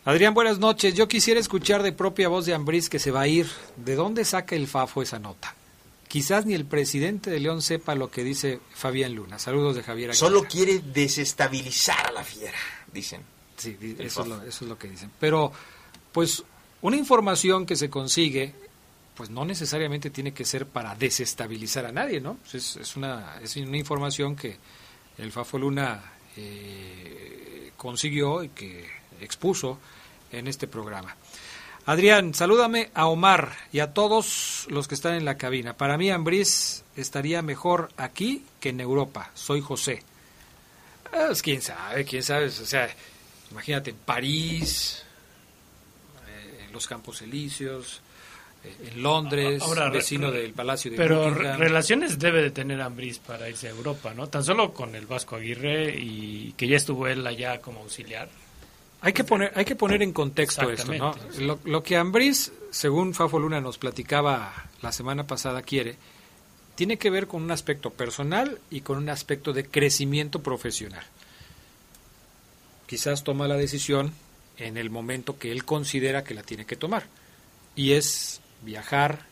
Adrián, 0.05 0.35
buenas 0.35 0.59
noches. 0.59 0.95
Yo 0.95 1.09
quisiera 1.09 1.41
escuchar 1.41 1.83
de 1.83 1.93
propia 1.93 2.29
voz 2.29 2.47
de 2.47 2.55
Ambriz 2.55 2.89
que 2.89 2.99
se 2.99 3.11
va 3.11 3.23
a 3.23 3.27
ir. 3.27 3.49
¿De 3.77 3.95
dónde 3.97 4.25
saca 4.25 4.55
el 4.55 4.69
Fafo 4.69 5.03
esa 5.03 5.19
nota? 5.19 5.55
Quizás 6.09 6.47
ni 6.47 6.55
el 6.55 6.65
presidente 6.65 7.31
de 7.31 7.41
León 7.41 7.61
sepa 7.61 7.95
lo 7.97 8.11
que 8.11 8.23
dice 8.23 8.61
Fabián 8.73 9.15
Luna. 9.15 9.39
Saludos 9.39 9.75
de 9.75 9.83
Javier 9.83 10.11
Aguilar. 10.11 10.17
Solo 10.17 10.45
quiere 10.45 10.79
desestabilizar 10.79 12.07
a 12.07 12.13
la 12.13 12.23
fiera, 12.23 12.57
dicen. 12.93 13.23
Sí, 13.57 13.77
es, 13.99 14.17
lo, 14.17 14.43
eso 14.43 14.65
es 14.65 14.69
lo 14.69 14.79
que 14.79 14.89
dicen. 14.89 15.11
Pero, 15.19 15.53
pues, 16.17 16.43
una 16.81 16.97
información 16.97 17.67
que 17.67 17.77
se 17.77 17.91
consigue, 17.91 18.55
pues 19.15 19.29
no 19.29 19.45
necesariamente 19.45 20.09
tiene 20.09 20.33
que 20.33 20.47
ser 20.47 20.65
para 20.65 20.95
desestabilizar 20.95 21.85
a 21.85 21.93
nadie, 21.93 22.23
¿no? 22.23 22.39
Pues 22.51 22.77
Es, 22.77 22.97
una, 22.97 23.39
es 23.43 23.55
una 23.57 23.77
información 23.77 24.35
que 24.35 24.57
el 25.19 25.31
Fafo 25.31 25.59
Luna 25.59 26.03
eh, 26.39 27.71
consiguió 27.77 28.43
y 28.43 28.49
que 28.49 28.89
expuso 29.21 29.79
en 30.33 30.49
este 30.49 30.67
programa. 30.67 31.15
Adrián, 31.85 32.33
salúdame 32.33 32.91
a 32.95 33.09
Omar 33.09 33.53
y 33.71 33.81
a 33.81 33.93
todos 33.93 34.67
los 34.71 34.89
que 34.89 34.95
están 34.95 35.17
en 35.17 35.27
la 35.27 35.37
cabina. 35.37 35.77
Para 35.77 35.99
mí, 35.99 36.11
Ambriz 36.11 36.83
estaría 36.97 37.43
mejor 37.43 37.91
aquí 37.99 38.43
que 38.59 38.71
en 38.71 38.81
Europa. 38.81 39.33
Soy 39.35 39.61
José. 39.61 40.03
Ah, 41.13 41.25
Pues 41.27 41.43
quién 41.43 41.61
sabe, 41.61 42.07
quién 42.07 42.23
sabe. 42.23 42.47
O 42.47 42.51
sea, 42.51 42.89
imagínate 43.51 43.91
en 43.91 43.97
París, 43.97 45.03
los 46.77 46.87
Campos 46.87 47.21
Elíseos, 47.23 48.01
eh, 48.65 48.91
en 48.93 49.03
Londres, 49.03 49.63
Ahora, 49.63 49.91
vecino 49.91 50.31
re- 50.31 50.43
del 50.43 50.53
Palacio 50.53 50.91
de 50.91 50.97
Pero 50.97 51.29
Buckingham. 51.31 51.59
relaciones 51.59 52.19
debe 52.19 52.43
de 52.43 52.51
tener 52.51 52.81
Ambriz 52.81 53.19
para 53.19 53.49
irse 53.49 53.67
a 53.67 53.71
Europa, 53.71 54.15
¿no? 54.15 54.29
Tan 54.29 54.45
solo 54.45 54.73
con 54.73 54.95
el 54.95 55.07
Vasco 55.07 55.37
Aguirre 55.37 55.97
y 55.99 56.53
que 56.57 56.69
ya 56.69 56.77
estuvo 56.77 57.07
él 57.09 57.27
allá 57.27 57.61
como 57.61 57.81
auxiliar. 57.81 58.29
Hay 59.03 59.13
que 59.13 59.25
poner, 59.25 59.53
hay 59.55 59.65
que 59.65 59.77
poner 59.77 60.03
en 60.03 60.13
contexto 60.13 60.71
esto, 60.71 60.93
¿no? 60.95 61.15
Lo, 61.39 61.59
lo 61.65 61.83
que 61.83 61.97
Ambriz, 61.97 62.53
según 62.71 63.13
Fafo 63.15 63.39
Luna 63.39 63.61
nos 63.61 63.77
platicaba 63.79 64.53
la 64.83 64.91
semana 64.91 65.27
pasada, 65.27 65.63
quiere, 65.63 65.97
tiene 66.75 66.97
que 66.97 67.11
ver 67.11 67.27
con 67.27 67.43
un 67.43 67.51
aspecto 67.51 67.91
personal 67.91 68.59
y 68.71 68.81
con 68.81 68.99
un 68.99 69.09
aspecto 69.11 69.53
de 69.53 69.67
crecimiento 69.67 70.43
profesional. 70.43 71.05
Quizás 72.87 73.23
toma 73.25 73.49
la 73.49 73.57
decisión 73.57 74.13
en 74.59 74.77
el 74.77 74.91
momento 74.91 75.39
que 75.39 75.53
él 75.53 75.65
considera 75.65 76.25
que 76.25 76.35
la 76.35 76.43
tiene 76.43 76.67
que 76.67 76.77
tomar. 76.77 77.07
Y 77.75 77.93
es 77.93 78.41
viajar, 78.63 79.27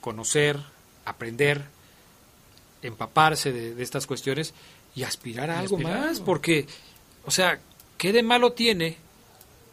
conocer, 0.00 0.58
aprender, 1.04 1.62
empaparse 2.82 3.52
de, 3.52 3.74
de 3.74 3.82
estas 3.82 4.06
cuestiones 4.06 4.54
y 4.94 5.02
aspirar 5.04 5.50
a 5.50 5.56
Y 5.56 5.58
algo 5.60 5.76
aspirar 5.76 6.00
más, 6.00 6.20
porque, 6.20 6.66
o 7.24 7.30
sea, 7.30 7.60
¿qué 7.98 8.12
de 8.12 8.22
malo 8.22 8.52
tiene 8.52 8.96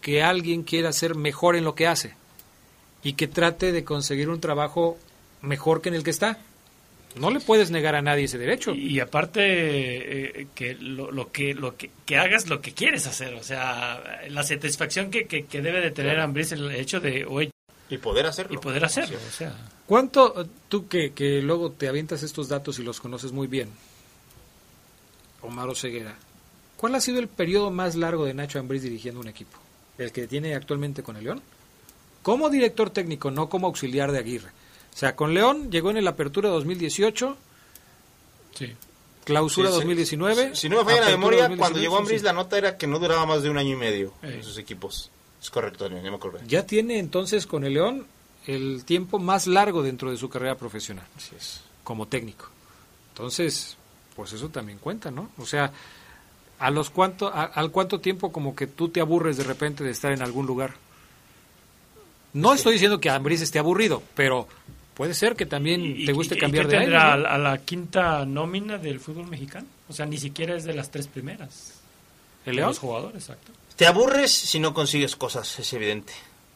que 0.01 0.23
alguien 0.23 0.63
quiera 0.63 0.93
ser 0.93 1.15
mejor 1.15 1.55
en 1.55 1.63
lo 1.63 1.75
que 1.75 1.87
hace 1.87 2.13
y 3.03 3.13
que 3.13 3.27
trate 3.27 3.71
de 3.71 3.83
conseguir 3.83 4.29
un 4.29 4.39
trabajo 4.39 4.97
mejor 5.41 5.81
que 5.81 5.89
en 5.89 5.95
el 5.95 6.03
que 6.03 6.11
está? 6.11 6.39
No 7.15 7.31
le 7.31 7.39
puedes 7.39 7.71
negar 7.71 7.95
a 7.95 8.01
nadie 8.01 8.25
ese 8.25 8.37
derecho. 8.37 8.71
Y, 8.71 8.95
y 8.95 8.99
aparte 8.99 9.41
eh, 10.41 10.47
que 10.53 10.75
lo, 10.75 11.11
lo 11.11 11.31
que 11.31 11.53
lo 11.53 11.75
que, 11.75 11.89
que 12.05 12.17
hagas 12.17 12.47
lo 12.47 12.61
que 12.61 12.73
quieres 12.73 13.07
hacer, 13.07 13.33
o 13.33 13.43
sea, 13.43 14.01
la 14.29 14.43
satisfacción 14.43 15.09
que, 15.09 15.25
que, 15.25 15.45
que 15.45 15.61
debe 15.61 15.81
de 15.81 15.91
tener 15.91 16.19
Ambriz 16.19 16.51
el 16.51 16.69
hecho 16.71 16.99
de 16.99 17.25
oye, 17.25 17.51
Y 17.89 17.97
poder 17.97 18.27
hacerlo. 18.27 18.53
y 18.53 18.57
poder 18.57 18.85
hacerlo, 18.85 19.17
o 19.27 19.31
sea, 19.31 19.55
¿Cuánto, 19.87 20.47
tú 20.67 20.87
que, 20.87 21.13
que 21.13 21.41
luego 21.41 21.71
te 21.71 21.87
avientas 21.87 22.21
estos 22.21 22.47
datos 22.47 22.77
y 22.77 22.83
los 22.83 22.99
conoces 23.01 23.31
muy 23.31 23.47
bien, 23.47 23.69
Omar 25.41 25.75
Ceguera, 25.75 26.15
cuál 26.77 26.95
ha 26.95 27.01
sido 27.01 27.19
el 27.19 27.27
periodo 27.27 27.71
más 27.71 27.95
largo 27.95 28.25
de 28.25 28.33
Nacho 28.35 28.59
Ambriz 28.59 28.83
dirigiendo 28.83 29.19
un 29.19 29.27
equipo? 29.27 29.57
¿El 29.97 30.11
que 30.11 30.27
tiene 30.27 30.53
actualmente 30.55 31.01
con 31.01 31.17
el 31.17 31.23
León? 31.23 31.41
Como 32.21 32.49
director 32.49 32.89
técnico, 32.89 33.31
no 33.31 33.49
como 33.49 33.67
auxiliar 33.67 34.11
de 34.11 34.19
Aguirre. 34.19 34.49
O 34.93 34.97
sea, 34.97 35.15
con 35.15 35.33
León 35.33 35.71
llegó 35.71 35.91
en 35.91 36.03
la 36.03 36.11
apertura 36.11 36.49
2018, 36.49 37.37
sí. 38.55 38.75
clausura 39.23 39.69
Sí, 39.69 39.73
sí. 39.75 39.79
2019. 39.79 40.55
Si 40.55 40.69
no 40.69 40.77
me 40.77 40.83
falla 40.85 41.01
la 41.05 41.07
memoria, 41.11 41.39
2019, 41.47 41.57
cuando 41.59 41.79
llegó 41.79 41.97
Ambris 41.97 42.19
sí. 42.19 42.25
la 42.25 42.33
nota 42.33 42.57
era 42.57 42.77
que 42.77 42.87
no 42.87 42.99
duraba 42.99 43.25
más 43.25 43.41
de 43.43 43.49
un 43.49 43.57
año 43.57 43.71
y 43.73 43.75
medio 43.77 44.13
en 44.21 44.43
sus 44.43 44.57
equipos. 44.57 45.09
Es 45.41 45.49
correcto, 45.49 45.87
ya 45.87 46.01
me 46.01 46.15
acordé. 46.15 46.39
Ya 46.47 46.65
tiene 46.65 46.99
entonces 46.99 47.47
con 47.47 47.63
el 47.63 47.73
León 47.75 48.07
el 48.45 48.83
tiempo 48.83 49.19
más 49.19 49.47
largo 49.47 49.83
dentro 49.83 50.11
de 50.11 50.17
su 50.17 50.29
carrera 50.29 50.55
profesional. 50.55 51.05
Así 51.15 51.35
es. 51.37 51.61
como 51.83 52.07
técnico. 52.07 52.45
Entonces, 53.13 53.77
pues 54.15 54.33
eso 54.33 54.49
también 54.49 54.79
cuenta, 54.79 55.11
¿no? 55.11 55.29
O 55.37 55.45
sea, 55.45 55.71
a 56.59 56.69
los 56.71 56.89
cuánto, 56.89 57.27
a- 57.29 57.45
al 57.45 57.71
cuánto 57.71 57.99
tiempo 58.01 58.31
como 58.33 58.55
que 58.55 58.67
tú 58.67 58.89
te 58.89 58.99
aburres 59.01 59.37
de 59.37 59.43
repente 59.45 59.83
de 59.83 59.91
estar 59.91 60.11
en 60.11 60.21
algún 60.21 60.45
lugar. 60.45 60.75
No 62.33 62.53
estoy 62.53 62.73
diciendo 62.73 62.99
que 62.99 63.09
Ambriz 63.09 63.41
esté 63.41 63.59
aburrido, 63.59 64.03
pero 64.15 64.47
puede 64.99 65.13
ser 65.13 65.37
que 65.37 65.45
también 65.45 65.79
Y- 65.81 66.05
te 66.05 66.11
guste 66.11 66.35
y- 66.35 66.37
y 66.37 66.41
cambiar 66.41 66.65
qué 66.65 66.71
de 66.71 66.77
aire. 66.79 66.91
tendrá 66.91 67.07
¿no? 67.07 67.13
a, 67.13 67.17
la- 67.17 67.29
a 67.29 67.37
la 67.37 67.57
quinta 67.59 68.25
nómina 68.25 68.77
del 68.77 68.99
fútbol 68.99 69.27
mexicano? 69.27 69.65
O 69.87 69.93
sea, 69.93 70.05
ni 70.05 70.17
siquiera 70.17 70.55
es 70.57 70.65
de 70.65 70.73
las 70.73 70.91
tres 70.91 71.07
primeras. 71.07 71.75
¿El 72.45 72.57
León? 72.57 72.67
Los 72.67 72.79
jugadores, 72.79 73.23
exacto. 73.23 73.53
Te 73.77 73.87
aburres 73.87 74.29
si 74.31 74.59
no 74.59 74.73
consigues 74.73 75.15
cosas, 75.15 75.57
es 75.57 75.71
evidente. 75.71 76.11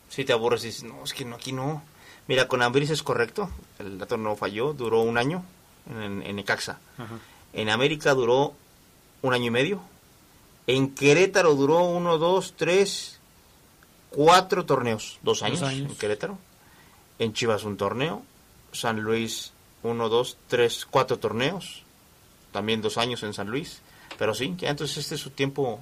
Si 0.09 0.25
te 0.25 0.33
aburres 0.33 0.63
y 0.63 0.67
dices, 0.67 0.83
no, 0.83 1.03
es 1.05 1.13
que 1.13 1.23
no, 1.23 1.37
aquí 1.37 1.53
no. 1.53 1.83
Mira, 2.27 2.49
con 2.49 2.61
Ambris 2.61 2.89
es 2.89 3.01
correcto, 3.01 3.49
el 3.79 3.97
dato 3.97 4.17
no 4.17 4.35
falló, 4.35 4.73
duró 4.73 5.01
un 5.01 5.17
año 5.17 5.43
en, 5.89 6.21
en 6.21 6.35
Necaxa. 6.35 6.79
Ajá. 6.97 7.17
En 7.53 7.69
América 7.69 8.13
duró 8.13 8.53
un 9.21 9.33
año 9.33 9.45
y 9.45 9.51
medio. 9.51 9.81
En 10.67 10.93
Querétaro 10.93 11.55
duró 11.55 11.83
uno, 11.83 12.17
dos, 12.17 12.55
tres, 12.57 13.19
cuatro 14.09 14.65
torneos. 14.65 15.17
Dos 15.21 15.43
años, 15.43 15.61
años. 15.63 15.91
en 15.91 15.97
Querétaro. 15.97 16.37
En 17.19 17.31
Chivas 17.33 17.63
un 17.63 17.77
torneo. 17.77 18.23
San 18.73 19.01
Luis 19.01 19.51
uno, 19.83 20.09
dos, 20.09 20.37
tres, 20.47 20.85
cuatro 20.89 21.19
torneos. 21.19 21.83
También 22.51 22.81
dos 22.81 22.97
años 22.97 23.23
en 23.23 23.33
San 23.33 23.47
Luis. 23.49 23.81
Pero 24.17 24.33
sí, 24.33 24.53
ya 24.57 24.69
entonces 24.69 24.97
este 24.97 25.15
es 25.15 25.21
su 25.21 25.31
tiempo 25.31 25.79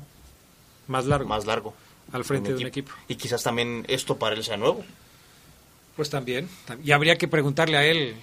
Más 0.88 1.06
largo. 1.06 1.28
más 1.28 1.46
largo. 1.46 1.74
Al 2.12 2.24
frente 2.26 2.50
en 2.52 2.56
de 2.58 2.62
un 2.64 2.68
equipo. 2.68 2.92
Y 3.08 3.16
quizás 3.16 3.44
también 3.44 3.86
esto 3.88 4.18
para 4.18 4.36
él 4.36 4.44
sea 4.44 4.58
nuevo. 4.58 4.84
Pues 5.96 6.10
también. 6.10 6.50
Y 6.84 6.92
habría 6.92 7.18
que 7.18 7.28
preguntarle 7.28 7.78
a 7.78 7.86
él 7.86 8.16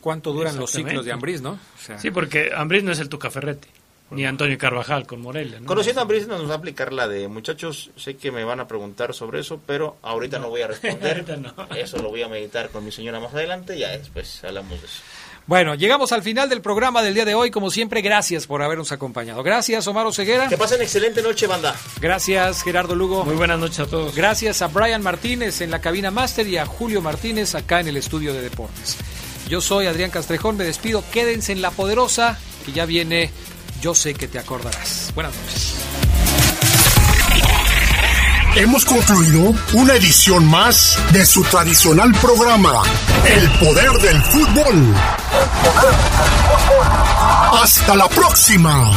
cuánto 0.00 0.32
duran 0.32 0.56
los 0.58 0.70
ciclos 0.70 1.04
de 1.04 1.12
Ambriz, 1.12 1.40
¿no? 1.40 1.52
O 1.52 1.58
sea, 1.84 1.98
Sí, 1.98 2.10
porque 2.10 2.50
Ambriz 2.54 2.82
no 2.84 2.92
es 2.92 2.98
el 2.98 3.08
Tuca 3.08 3.30
Ferretti, 3.30 3.68
ni 4.10 4.24
Antonio 4.24 4.56
Carvajal 4.58 5.06
con 5.06 5.20
Morelia. 5.20 5.60
¿no? 5.60 5.66
Conociendo 5.66 6.00
a 6.00 6.04
Brice 6.04 6.26
nos 6.26 6.48
va 6.48 6.54
a 6.54 6.56
aplicar 6.56 6.92
la 6.92 7.08
de 7.08 7.28
muchachos, 7.28 7.90
sé 7.96 8.16
que 8.16 8.30
me 8.30 8.44
van 8.44 8.60
a 8.60 8.68
preguntar 8.68 9.14
sobre 9.14 9.40
eso, 9.40 9.60
pero 9.66 9.96
ahorita 10.02 10.38
no, 10.38 10.48
voy 10.48 10.62
a 10.62 10.68
responder. 10.68 11.16
Ahorita 11.28 11.36
no. 11.36 11.76
Eso 11.76 11.98
lo 11.98 12.08
voy 12.08 12.22
a 12.22 12.28
meditar 12.28 12.70
con 12.70 12.84
mi 12.84 12.92
señora 12.92 13.20
más 13.20 13.34
adelante, 13.34 13.78
ya 13.78 13.90
después 13.90 14.42
hablamos 14.44 14.80
de 14.80 14.86
eso. 14.86 15.02
Bueno, 15.48 15.74
llegamos 15.74 16.12
al 16.12 16.22
final 16.22 16.50
del 16.50 16.60
programa 16.60 17.02
del 17.02 17.14
día 17.14 17.24
de 17.24 17.34
hoy. 17.34 17.50
Como 17.50 17.70
siempre, 17.70 18.02
gracias 18.02 18.46
por 18.46 18.62
habernos 18.62 18.92
acompañado. 18.92 19.42
Gracias, 19.42 19.86
Omar 19.86 20.12
Ceguera. 20.12 20.46
Que 20.46 20.58
pasen 20.58 20.82
excelente 20.82 21.22
noche, 21.22 21.46
banda. 21.46 21.74
Gracias, 22.02 22.62
Gerardo 22.62 22.94
Lugo. 22.94 23.24
Muy 23.24 23.34
buenas 23.34 23.58
noches 23.58 23.80
a 23.80 23.86
todos. 23.86 24.14
Gracias 24.14 24.60
a 24.60 24.66
Brian 24.66 25.02
Martínez 25.02 25.62
en 25.62 25.70
la 25.70 25.80
cabina 25.80 26.10
máster 26.10 26.46
y 26.46 26.58
a 26.58 26.66
Julio 26.66 27.00
Martínez 27.00 27.54
acá 27.54 27.80
en 27.80 27.88
el 27.88 27.96
estudio 27.96 28.34
de 28.34 28.42
deportes. 28.42 28.98
Yo 29.48 29.62
soy 29.62 29.86
Adrián 29.86 30.10
Castrejón, 30.10 30.58
me 30.58 30.64
despido. 30.64 31.02
Quédense 31.10 31.52
en 31.52 31.62
La 31.62 31.70
Poderosa, 31.70 32.38
que 32.66 32.72
ya 32.72 32.84
viene 32.84 33.30
Yo 33.80 33.94
sé 33.94 34.14
que 34.14 34.26
te 34.26 34.38
acordarás. 34.38 35.12
Buenas 35.14 35.32
noches. 35.34 35.74
Hemos 38.56 38.84
concluido 38.84 39.54
una 39.74 39.94
edición 39.94 40.44
más 40.46 40.98
de 41.12 41.24
su 41.24 41.44
tradicional 41.44 42.12
programa, 42.20 42.82
El 43.24 43.48
Poder 43.60 43.92
del 44.00 44.20
Fútbol. 44.22 44.94
Hasta 47.62 47.94
la 47.94 48.08
próxima. 48.08 48.90